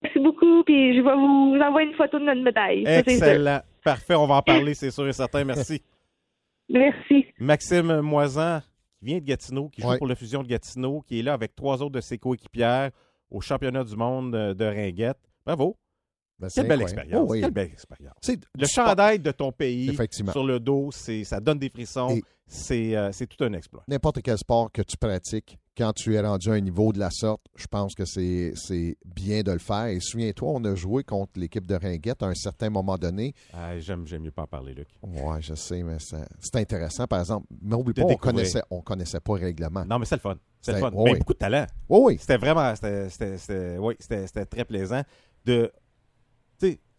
Merci 0.02 0.18
beaucoup, 0.18 0.62
puis 0.64 0.96
je 0.96 1.00
vais 1.02 1.14
vous 1.14 1.58
envoyer 1.62 1.88
une 1.88 1.94
photo 1.96 2.18
de 2.18 2.24
notre 2.24 2.42
médaille. 2.42 2.84
Excellent. 2.86 3.60
Parfait, 3.84 4.14
on 4.14 4.26
va 4.26 4.36
en 4.36 4.42
parler, 4.42 4.74
c'est 4.74 4.90
sûr 4.90 5.06
et 5.08 5.12
certain. 5.12 5.44
Merci. 5.44 5.82
Merci. 6.68 7.26
Maxime 7.38 8.00
Moisan, 8.00 8.60
qui 8.98 9.04
vient 9.06 9.18
de 9.18 9.24
Gatineau, 9.24 9.68
qui 9.68 9.80
joue 9.82 9.88
Ouais. 9.88 9.98
pour 9.98 10.06
le 10.06 10.14
Fusion 10.14 10.42
de 10.42 10.48
Gatineau, 10.48 11.00
qui 11.06 11.18
est 11.18 11.22
là 11.22 11.32
avec 11.32 11.54
trois 11.56 11.82
autres 11.82 11.92
de 11.92 12.00
ses 12.00 12.18
coéquipières 12.18 12.90
au 13.30 13.40
championnat 13.40 13.82
du 13.84 13.96
monde 13.96 14.32
de 14.32 14.64
ringuette. 14.64 15.18
Bravo. 15.46 15.76
Ben, 16.40 16.48
c'est 16.48 16.62
Quelle 16.62 16.68
belle 16.68 16.82
incroyable. 16.82 17.00
expérience. 17.00 17.28
Oh 17.28 17.32
oui. 17.32 17.40
Quelle 17.40 17.50
belle 17.50 17.70
expérience. 17.70 18.14
Le 18.58 18.66
sport. 18.66 18.86
chandail 18.86 19.18
de 19.18 19.30
ton 19.30 19.52
pays 19.52 19.94
sur 20.30 20.44
le 20.44 20.58
dos, 20.58 20.90
ça 20.90 21.40
donne 21.40 21.58
des 21.58 21.68
frissons. 21.68 22.18
C'est, 22.52 22.96
euh, 22.96 23.12
c'est 23.12 23.28
tout 23.28 23.44
un 23.44 23.52
exploit. 23.52 23.84
N'importe 23.86 24.22
quel 24.22 24.36
sport 24.36 24.72
que 24.72 24.82
tu 24.82 24.96
pratiques, 24.96 25.56
quand 25.76 25.92
tu 25.92 26.16
es 26.16 26.20
rendu 26.20 26.50
à 26.50 26.54
un 26.54 26.60
niveau 26.60 26.92
de 26.92 26.98
la 26.98 27.10
sorte, 27.10 27.42
je 27.54 27.66
pense 27.68 27.94
que 27.94 28.04
c'est 28.04 28.96
bien 29.04 29.42
de 29.42 29.52
le 29.52 29.60
faire. 29.60 29.86
Et 29.86 30.00
souviens-toi, 30.00 30.50
on 30.54 30.64
a 30.64 30.74
joué 30.74 31.04
contre 31.04 31.32
l'équipe 31.36 31.64
de 31.64 31.76
Ringuette 31.76 32.24
à 32.24 32.26
un 32.26 32.34
certain 32.34 32.68
moment 32.68 32.98
donné. 32.98 33.34
Ah, 33.52 33.78
j'aime, 33.78 34.04
mieux 34.20 34.32
pas 34.32 34.42
en 34.42 34.46
parler, 34.48 34.74
Luc. 34.74 34.88
Ouais, 35.02 35.40
je 35.40 35.54
sais, 35.54 35.82
mais 35.84 35.98
c'est 36.00 36.56
intéressant, 36.56 37.06
par 37.06 37.20
exemple. 37.20 37.46
Mais 37.62 37.76
oublie 37.76 37.94
De 37.94 38.02
pas, 38.02 38.08
on 38.08 38.16
connaissait, 38.16 38.62
on 38.68 38.80
connaissait 38.80 39.20
pas 39.20 39.38
le 39.38 39.44
règlement. 39.44 39.84
Non, 39.84 40.00
mais 40.00 40.06
c'est 40.06 40.16
le 40.16 40.20
fun. 40.20 40.36
C'est 40.60 40.72
le 40.72 40.78
fun. 40.78 40.90
oui, 40.92 41.12
oui. 41.12 41.18
beaucoup 41.20 41.34
de 41.34 41.38
talent. 41.38 41.66
Oui, 41.88 42.00
oui. 42.02 42.18
C'était 42.18 42.36
vraiment, 42.36 42.74
c'était, 42.74 43.78
oui, 43.78 43.94
très 44.50 44.64
plaisant 44.64 45.02
de, 45.44 45.70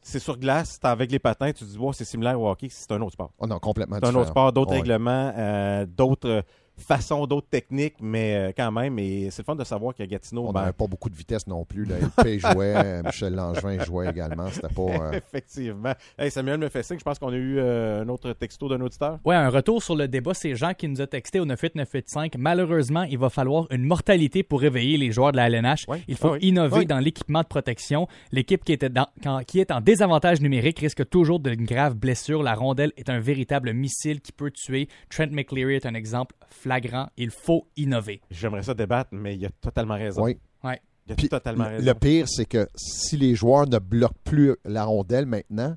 c'est 0.01 0.19
sur 0.19 0.37
glace, 0.37 0.79
t'es 0.79 0.87
avec 0.87 1.11
les 1.11 1.19
patins, 1.19 1.47
tu 1.51 1.63
te 1.63 1.69
dis, 1.69 1.77
wow, 1.77 1.93
c'est 1.93 2.05
similaire 2.05 2.39
au 2.39 2.49
hockey, 2.49 2.67
c'est 2.69 2.91
un 2.91 3.01
autre 3.01 3.13
sport. 3.13 3.31
Oh 3.37 3.47
non, 3.47 3.59
complètement 3.59 3.97
C'est 3.97 4.05
un 4.05 4.07
différent. 4.09 4.21
autre 4.21 4.29
sport, 4.31 4.53
d'autres 4.53 4.71
Ouais. 4.71 4.77
règlements, 4.77 5.33
euh, 5.37 5.85
d'autres 5.85 6.43
façons, 6.81 7.25
d'autres 7.25 7.47
techniques, 7.49 7.95
mais 8.01 8.35
euh, 8.35 8.51
quand 8.55 8.71
même, 8.71 8.99
et 8.99 9.29
c'est 9.31 9.41
le 9.41 9.45
fun 9.45 9.55
de 9.55 9.63
savoir 9.63 9.95
qu'à 9.95 10.05
Gatineau, 10.05 10.47
On 10.47 10.51
ben, 10.51 10.61
n'avait 10.61 10.73
pas 10.73 10.87
beaucoup 10.87 11.09
de 11.09 11.15
vitesse 11.15 11.47
non 11.47 11.63
plus. 11.63 11.85
LP 11.85 12.39
jouait, 12.53 13.01
Michel 13.03 13.33
Langevin 13.35 13.83
jouait 13.85 14.09
également. 14.09 14.47
C'était 14.51 14.67
pas. 14.67 14.81
euh, 14.81 15.11
effectivement. 15.13 15.93
Hey, 16.17 16.29
Samuel 16.31 16.57
me 16.59 16.69
fait 16.69 16.83
signe, 16.83 16.99
je 16.99 17.03
pense 17.03 17.17
qu'on 17.19 17.29
a 17.31 17.35
eu 17.37 17.57
euh, 17.59 18.01
un 18.03 18.09
autre 18.09 18.33
texto 18.33 18.67
d'un 18.67 18.81
auditeur. 18.81 19.19
Ouais, 19.25 19.35
un 19.35 19.49
retour 19.49 19.81
sur 19.81 19.95
le 19.95 20.07
débat, 20.07 20.33
c'est 20.33 20.55
Jean 20.55 20.73
qui 20.73 20.87
nous 20.87 21.01
a 21.01 21.07
texté 21.07 21.39
au 21.39 21.45
98985. 21.45 22.35
Malheureusement, 22.37 23.03
il 23.03 23.17
va 23.17 23.29
falloir 23.29 23.67
une 23.71 23.83
mortalité 23.85 24.43
pour 24.43 24.61
réveiller 24.61 24.97
les 24.97 25.11
joueurs 25.11 25.31
de 25.31 25.37
la 25.37 25.47
LNH. 25.49 25.85
Ouais. 25.87 26.01
Il 26.07 26.15
faut 26.17 26.29
Ah 26.29 26.33
oui. 26.33 26.39
innover 26.41 26.77
Oui. 26.79 26.85
dans 26.85 26.99
l'équipement 26.99 27.41
de 27.41 27.47
protection. 27.47 28.07
L'équipe 28.31 28.63
qui, 28.63 28.73
était 28.73 28.89
dans- 28.89 29.07
quand- 29.23 29.43
qui 29.45 29.59
est 29.59 29.71
en 29.71 29.81
désavantage 29.81 30.41
numérique 30.41 30.79
risque 30.79 31.07
toujours 31.09 31.39
d'une 31.39 31.65
grave 31.65 31.95
blessure. 31.95 32.43
La 32.43 32.55
rondelle 32.55 32.91
est 32.97 33.09
un 33.09 33.19
véritable 33.19 33.73
missile 33.73 34.21
qui 34.21 34.31
peut 34.31 34.51
tuer. 34.51 34.87
Trent 35.09 35.27
McCleary 35.31 35.75
est 35.75 35.85
un 35.85 35.93
exemple 35.93 36.35
flagrant. 36.49 36.70
Il 37.17 37.29
faut 37.31 37.67
innover. 37.77 38.21
J'aimerais 38.29 38.63
ça 38.63 38.73
débattre, 38.73 39.09
mais 39.13 39.35
il 39.35 39.45
a 39.45 39.49
totalement 39.61 39.95
raison. 39.95 40.23
oui. 40.23 40.37
Ouais. 40.63 40.79
Il 41.07 41.13
a 41.13 41.15
Puis, 41.15 41.29
totalement 41.29 41.63
le- 41.65 41.69
raison. 41.77 41.85
Le 41.85 41.93
pire, 41.95 42.27
c'est 42.29 42.45
que 42.45 42.67
si 42.75 43.17
les 43.17 43.33
joueurs 43.33 43.67
ne 43.67 43.79
bloquent 43.79 44.13
plus 44.23 44.55
la 44.65 44.83
rondelle 44.85 45.25
maintenant, 45.25 45.75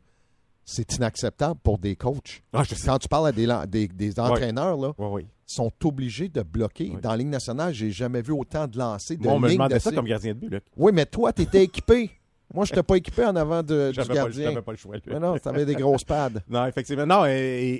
c'est 0.66 0.96
inacceptable 0.96 1.58
pour 1.62 1.78
des 1.78 1.96
coachs. 1.96 2.42
Ah, 2.52 2.62
je 2.62 2.74
sais. 2.74 2.86
Quand 2.86 2.98
tu 2.98 3.08
parles 3.08 3.28
à 3.28 3.32
des, 3.32 3.46
lan- 3.46 3.64
des, 3.66 3.88
des 3.88 4.20
entraîneurs, 4.20 4.76
là, 4.76 4.92
Oui, 4.98 5.06
oui. 5.12 5.26
sont 5.46 5.72
obligés 5.84 6.28
de 6.28 6.42
bloquer. 6.42 6.90
Oui. 6.94 7.00
Dans 7.00 7.10
la 7.10 7.16
Ligue 7.16 7.28
nationale, 7.28 7.72
j'ai 7.72 7.90
jamais 7.90 8.20
vu 8.22 8.32
autant 8.32 8.66
de 8.66 8.76
lancers 8.78 9.16
de 9.16 9.22
Moi, 9.22 9.32
on 9.32 9.40
me 9.40 9.50
demandait 9.50 9.76
de 9.76 9.80
ça 9.80 9.90
comme 9.92 10.04
gardien 10.06 10.34
de 10.34 10.38
but, 10.38 10.48
Luc. 10.50 10.64
Oui, 10.76 10.92
mais 10.94 11.06
toi, 11.06 11.32
tu 11.32 11.42
étais 11.42 11.64
équipé. 11.64 12.10
Moi, 12.54 12.64
je 12.64 12.72
n'étais 12.72 12.82
pas 12.82 12.94
équipé 12.96 13.24
en 13.24 13.36
avant 13.36 13.62
de, 13.62 13.88
du 13.88 13.94
J'avais 13.94 14.08
pas, 14.08 14.14
gardien. 14.14 14.50
j'avais 14.50 14.62
pas 14.62 14.70
le 14.72 14.78
choix. 14.78 14.94
lui. 14.94 15.02
Mais 15.08 15.18
non, 15.20 15.36
t'avais 15.38 15.66
des 15.66 15.74
grosses 15.74 16.04
pads. 16.04 16.30
Non, 16.48 16.66
effectivement. 16.66 17.04
Non, 17.06 17.26
et, 17.26 17.32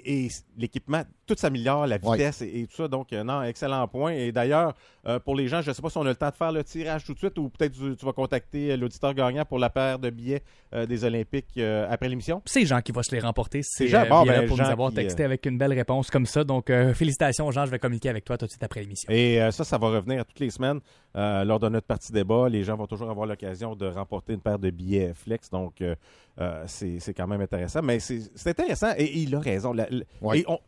et- 0.05 0.25
et 0.27 0.29
l'équipement, 0.59 1.03
tout 1.27 1.35
s'améliore, 1.39 1.87
la 1.87 1.97
Ouais. 2.03 2.17
vitesse 2.19 2.43
et, 2.43 2.61
et 2.63 2.67
tout 2.67 2.77
ça. 2.77 2.89
Donc, 2.89 3.13
euh, 3.13 3.23
non, 3.25 3.43
excellent 3.43 3.87
point. 3.89 4.13
Et 4.13 4.33
d'ailleurs, 4.33 4.75
euh, 5.07 5.19
pour 5.21 5.37
les 5.37 5.49
gens, 5.49 5.63
je 5.63 5.71
ne 5.71 5.75
sais 5.75 5.81
pas 5.83 5.91
si 5.91 5.99
on 5.99 6.03
a 6.03 6.09
le 6.09 6.15
temps 6.17 6.29
de 6.31 6.35
faire 6.35 6.53
le 6.53 6.65
tirage 6.65 7.05
tout 7.05 7.15
de 7.15 7.19
suite 7.19 7.39
ou 7.39 7.49
peut-être 7.51 7.73
tu, 7.73 7.97
tu 7.97 8.05
vas 8.05 8.13
contacter 8.13 8.73
euh, 8.73 8.77
l'auditeur 8.77 9.15
gagnant 9.15 9.45
pour 9.45 9.59
la 9.59 9.71
paire 9.71 9.99
de 9.99 10.11
billets 10.11 10.43
euh, 10.75 10.87
des 10.87 11.05
Olympiques 11.05 11.47
euh, 11.59 11.87
après 11.89 12.09
l'émission. 12.09 12.43
C'est 12.45 12.67
Jean 12.67 12.81
qui 12.81 12.93
va 12.93 13.03
se 13.03 13.15
les 13.15 13.21
remporter. 13.21 13.61
C'est 13.63 13.87
Jean. 13.89 14.07
Bon, 14.09 14.25
ben, 14.25 14.47
pour 14.47 14.57
Jean 14.57 14.65
nous 14.65 14.71
avoir 14.71 14.91
qui, 14.91 14.97
texté 14.97 15.23
avec 15.25 15.47
une 15.47 15.57
belle 15.59 15.73
réponse 15.73 16.11
comme 16.11 16.27
ça. 16.27 16.43
Donc, 16.45 16.69
euh, 16.71 16.93
félicitations, 16.95 17.51
Jean. 17.53 17.65
Je 17.67 17.71
vais 17.71 17.79
communiquer 17.79 18.09
avec 18.09 18.25
toi 18.25 18.37
tout 18.37 18.47
de 18.47 18.51
suite 18.51 18.63
après 18.65 18.81
l'émission. 18.81 19.09
Et 19.13 19.41
euh, 19.41 19.51
ça, 19.51 19.63
ça 19.65 19.79
va 19.79 19.89
revenir 19.89 20.25
toutes 20.25 20.41
les 20.41 20.51
semaines 20.51 20.81
euh, 21.17 21.45
lors 21.45 21.61
de 21.61 21.69
notre 21.69 21.87
partie 21.87 22.13
débat. 22.13 22.49
Les 22.49 22.65
gens 22.65 22.77
vont 22.77 22.87
toujours 22.87 23.11
avoir 23.11 23.27
l'occasion 23.27 23.77
de 23.77 23.87
remporter 23.87 24.33
une 24.35 24.41
paire 24.41 24.59
de 24.59 24.64
billets 24.71 25.13
flex. 25.15 25.51
Donc, 25.51 25.81
euh, 25.81 25.95
euh, 26.41 26.65
c'est 26.67 27.15
quand 27.17 27.27
même 27.27 27.41
intéressant. 27.41 27.83
Mais 27.83 27.99
c'est 28.01 28.47
intéressant 28.47 28.93
et, 28.97 29.19
il 29.21 29.35
a 29.35 29.41
raison. 29.41 29.73
La- 29.73 29.89
la- 29.91 30.05
Ouais. 30.21 30.41
et 30.41 30.45
on- 30.49 30.59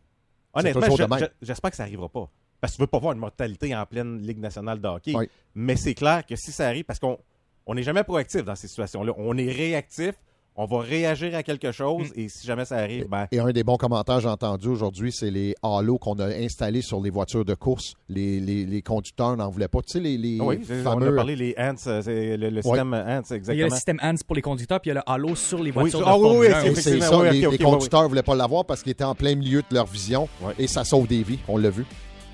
honnêtement, 0.53 0.81
je- 0.95 1.03
de 1.03 1.17
je- 1.19 1.45
j'espère 1.45 1.71
que 1.71 1.77
ça 1.77 1.83
n'arrivera 1.83 2.09
pas. 2.09 2.29
Parce 2.59 2.73
que 2.73 2.77
tu 2.77 2.81
veux 2.83 2.87
pas 2.87 2.99
voir 2.99 3.13
une 3.13 3.19
mortalité 3.19 3.75
en 3.75 3.85
pleine 3.85 4.19
Ligue 4.19 4.39
nationale 4.39 4.81
de 4.81 4.87
hockey. 4.87 5.13
Ouais. 5.15 5.29
Mais 5.53 5.75
c'est 5.75 5.93
clair 5.93 6.25
que 6.25 6.35
si 6.35 6.51
ça 6.51 6.67
arrive, 6.67 6.85
parce 6.85 6.99
qu'on 6.99 7.19
on 7.67 7.75
n'est 7.75 7.83
jamais 7.83 8.03
proactif 8.03 8.43
dans 8.43 8.55
ces 8.55 8.67
situations-là. 8.67 9.13
On 9.17 9.37
est 9.37 9.51
réactif. 9.51 10.13
On 10.59 10.65
va 10.65 10.79
réagir 10.79 11.35
à 11.35 11.43
quelque 11.43 11.71
chose 11.71 12.07
et 12.15 12.29
si 12.29 12.47
jamais 12.47 12.65
ça 12.65 12.77
arrive, 12.77 13.07
ben, 13.07 13.27
Et 13.31 13.39
un 13.39 13.51
des 13.51 13.63
bons 13.63 13.77
commentaires 13.77 14.15
que 14.15 14.23
j'ai 14.23 14.27
entendu 14.27 14.67
aujourd'hui, 14.67 15.11
c'est 15.11 15.29
les 15.29 15.53
halos 15.61 15.99
qu'on 15.99 16.17
a 16.17 16.25
installés 16.25 16.81
sur 16.81 16.99
les 16.99 17.11
voitures 17.11 17.45
de 17.45 17.53
course. 17.53 17.93
Les, 18.09 18.39
les, 18.39 18.65
les 18.65 18.81
conducteurs 18.81 19.37
n'en 19.37 19.49
voulaient 19.51 19.67
pas. 19.67 19.81
Tu 19.83 19.91
sais, 19.93 19.99
les, 19.99 20.17
les 20.17 20.39
ah 20.41 20.45
oui, 20.45 20.59
c'est- 20.67 20.79
on 20.81 20.83
fameux... 20.83 21.13
a 21.13 21.15
parlé 21.15 21.35
les 21.35 21.53
Ants, 21.59 21.75
euh, 21.85 22.01
c'est 22.01 22.37
le, 22.37 22.49
le 22.49 22.61
système 22.63 22.93
Ants, 22.93 22.97
Il 22.97 23.03
y 23.05 23.11
a 23.11 23.19
le 23.29 23.35
exactement. 23.35 23.69
système 23.75 23.99
HANS 24.01 24.15
pour 24.25 24.35
les 24.35 24.41
conducteurs, 24.41 24.79
puis 24.81 24.89
il 24.89 24.95
y 24.95 24.97
a 24.97 25.03
le 25.05 25.11
Halo 25.11 25.35
sur 25.35 25.61
les 25.61 25.69
voitures 25.69 25.99
sur- 25.99 26.07
de 26.07 26.11
ah 26.11 26.17
oui, 26.17 26.37
oui, 26.39 26.47
1 26.47 26.73
c'est 26.75 27.01
ça, 27.01 27.19
oui, 27.19 27.29
les, 27.31 27.41
les 27.41 27.47
oui, 27.47 27.57
conducteurs 27.59 28.01
ne 28.03 28.07
voulaient 28.07 28.23
pas 28.23 28.35
l'avoir 28.35 28.65
parce 28.65 28.81
qu'ils 28.81 28.93
étaient 28.93 29.03
en 29.03 29.13
plein 29.15 29.35
milieu 29.35 29.59
de 29.61 29.75
leur 29.75 29.85
vision 29.85 30.27
et 30.57 30.65
ça 30.65 30.83
sauve 30.83 31.05
des 31.07 31.21
vies. 31.21 31.37
On 31.47 31.57
l'a 31.57 31.69
vu. 31.69 31.85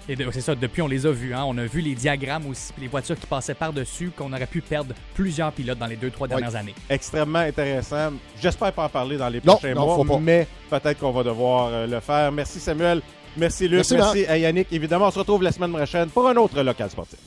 Et 0.09 0.15
de- 0.17 0.29
c'est 0.31 0.41
ça, 0.41 0.53
depuis 0.53 0.81
on 0.81 0.87
les 0.87 1.05
a 1.05 1.11
vus. 1.11 1.33
Hein. 1.33 1.43
On 1.47 1.57
a 1.57 1.63
vu 1.65 1.79
les 1.79 1.95
diagrammes 1.95 2.45
aussi, 2.47 2.73
puis 2.73 2.81
les 2.81 2.87
voitures 2.89 3.17
qui 3.17 3.25
passaient 3.25 3.53
par-dessus, 3.53 4.11
qu'on 4.15 4.31
aurait 4.33 4.45
pu 4.47 4.59
perdre 4.61 4.93
plusieurs 5.13 5.51
pilotes 5.53 5.77
dans 5.79 5.85
les 5.85 5.95
deux, 5.95 6.09
trois 6.11 6.27
dernières 6.27 6.55
années. 6.55 6.75
extrêmement 6.89 7.39
intéressant. 7.39 8.11
J'espère 8.41 8.73
pas 8.73 8.85
en 8.85 8.89
parler 8.89 9.15
dans 9.17 9.29
les 9.29 9.39
Non, 9.45 9.53
prochains 9.55 9.73
non, 9.73 9.85
mois, 9.85 9.95
faut 9.95 10.03
pas. 10.05 10.19
mais 10.19 10.47
peut-être 10.69 10.99
qu'on 10.99 11.11
va 11.11 11.23
devoir 11.23 11.69
euh, 11.71 11.87
le 11.87 11.99
faire. 12.01 12.31
Merci 12.33 12.59
Samuel, 12.59 13.01
merci 13.37 13.63
Luc, 13.67 13.75
Merci, 13.89 13.95
merci, 13.95 14.25
à 14.25 14.37
Yannick. 14.37 14.67
Évidemment, 14.71 15.07
on 15.07 15.11
se 15.11 15.19
retrouve 15.19 15.41
la 15.43 15.51
semaine 15.53 15.71
prochaine 15.71 16.09
pour 16.09 16.27
un 16.27 16.35
autre 16.35 16.61
local 16.61 16.89
sportif. 16.89 17.19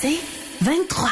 C'est 0.00 0.18
23. 0.60 1.08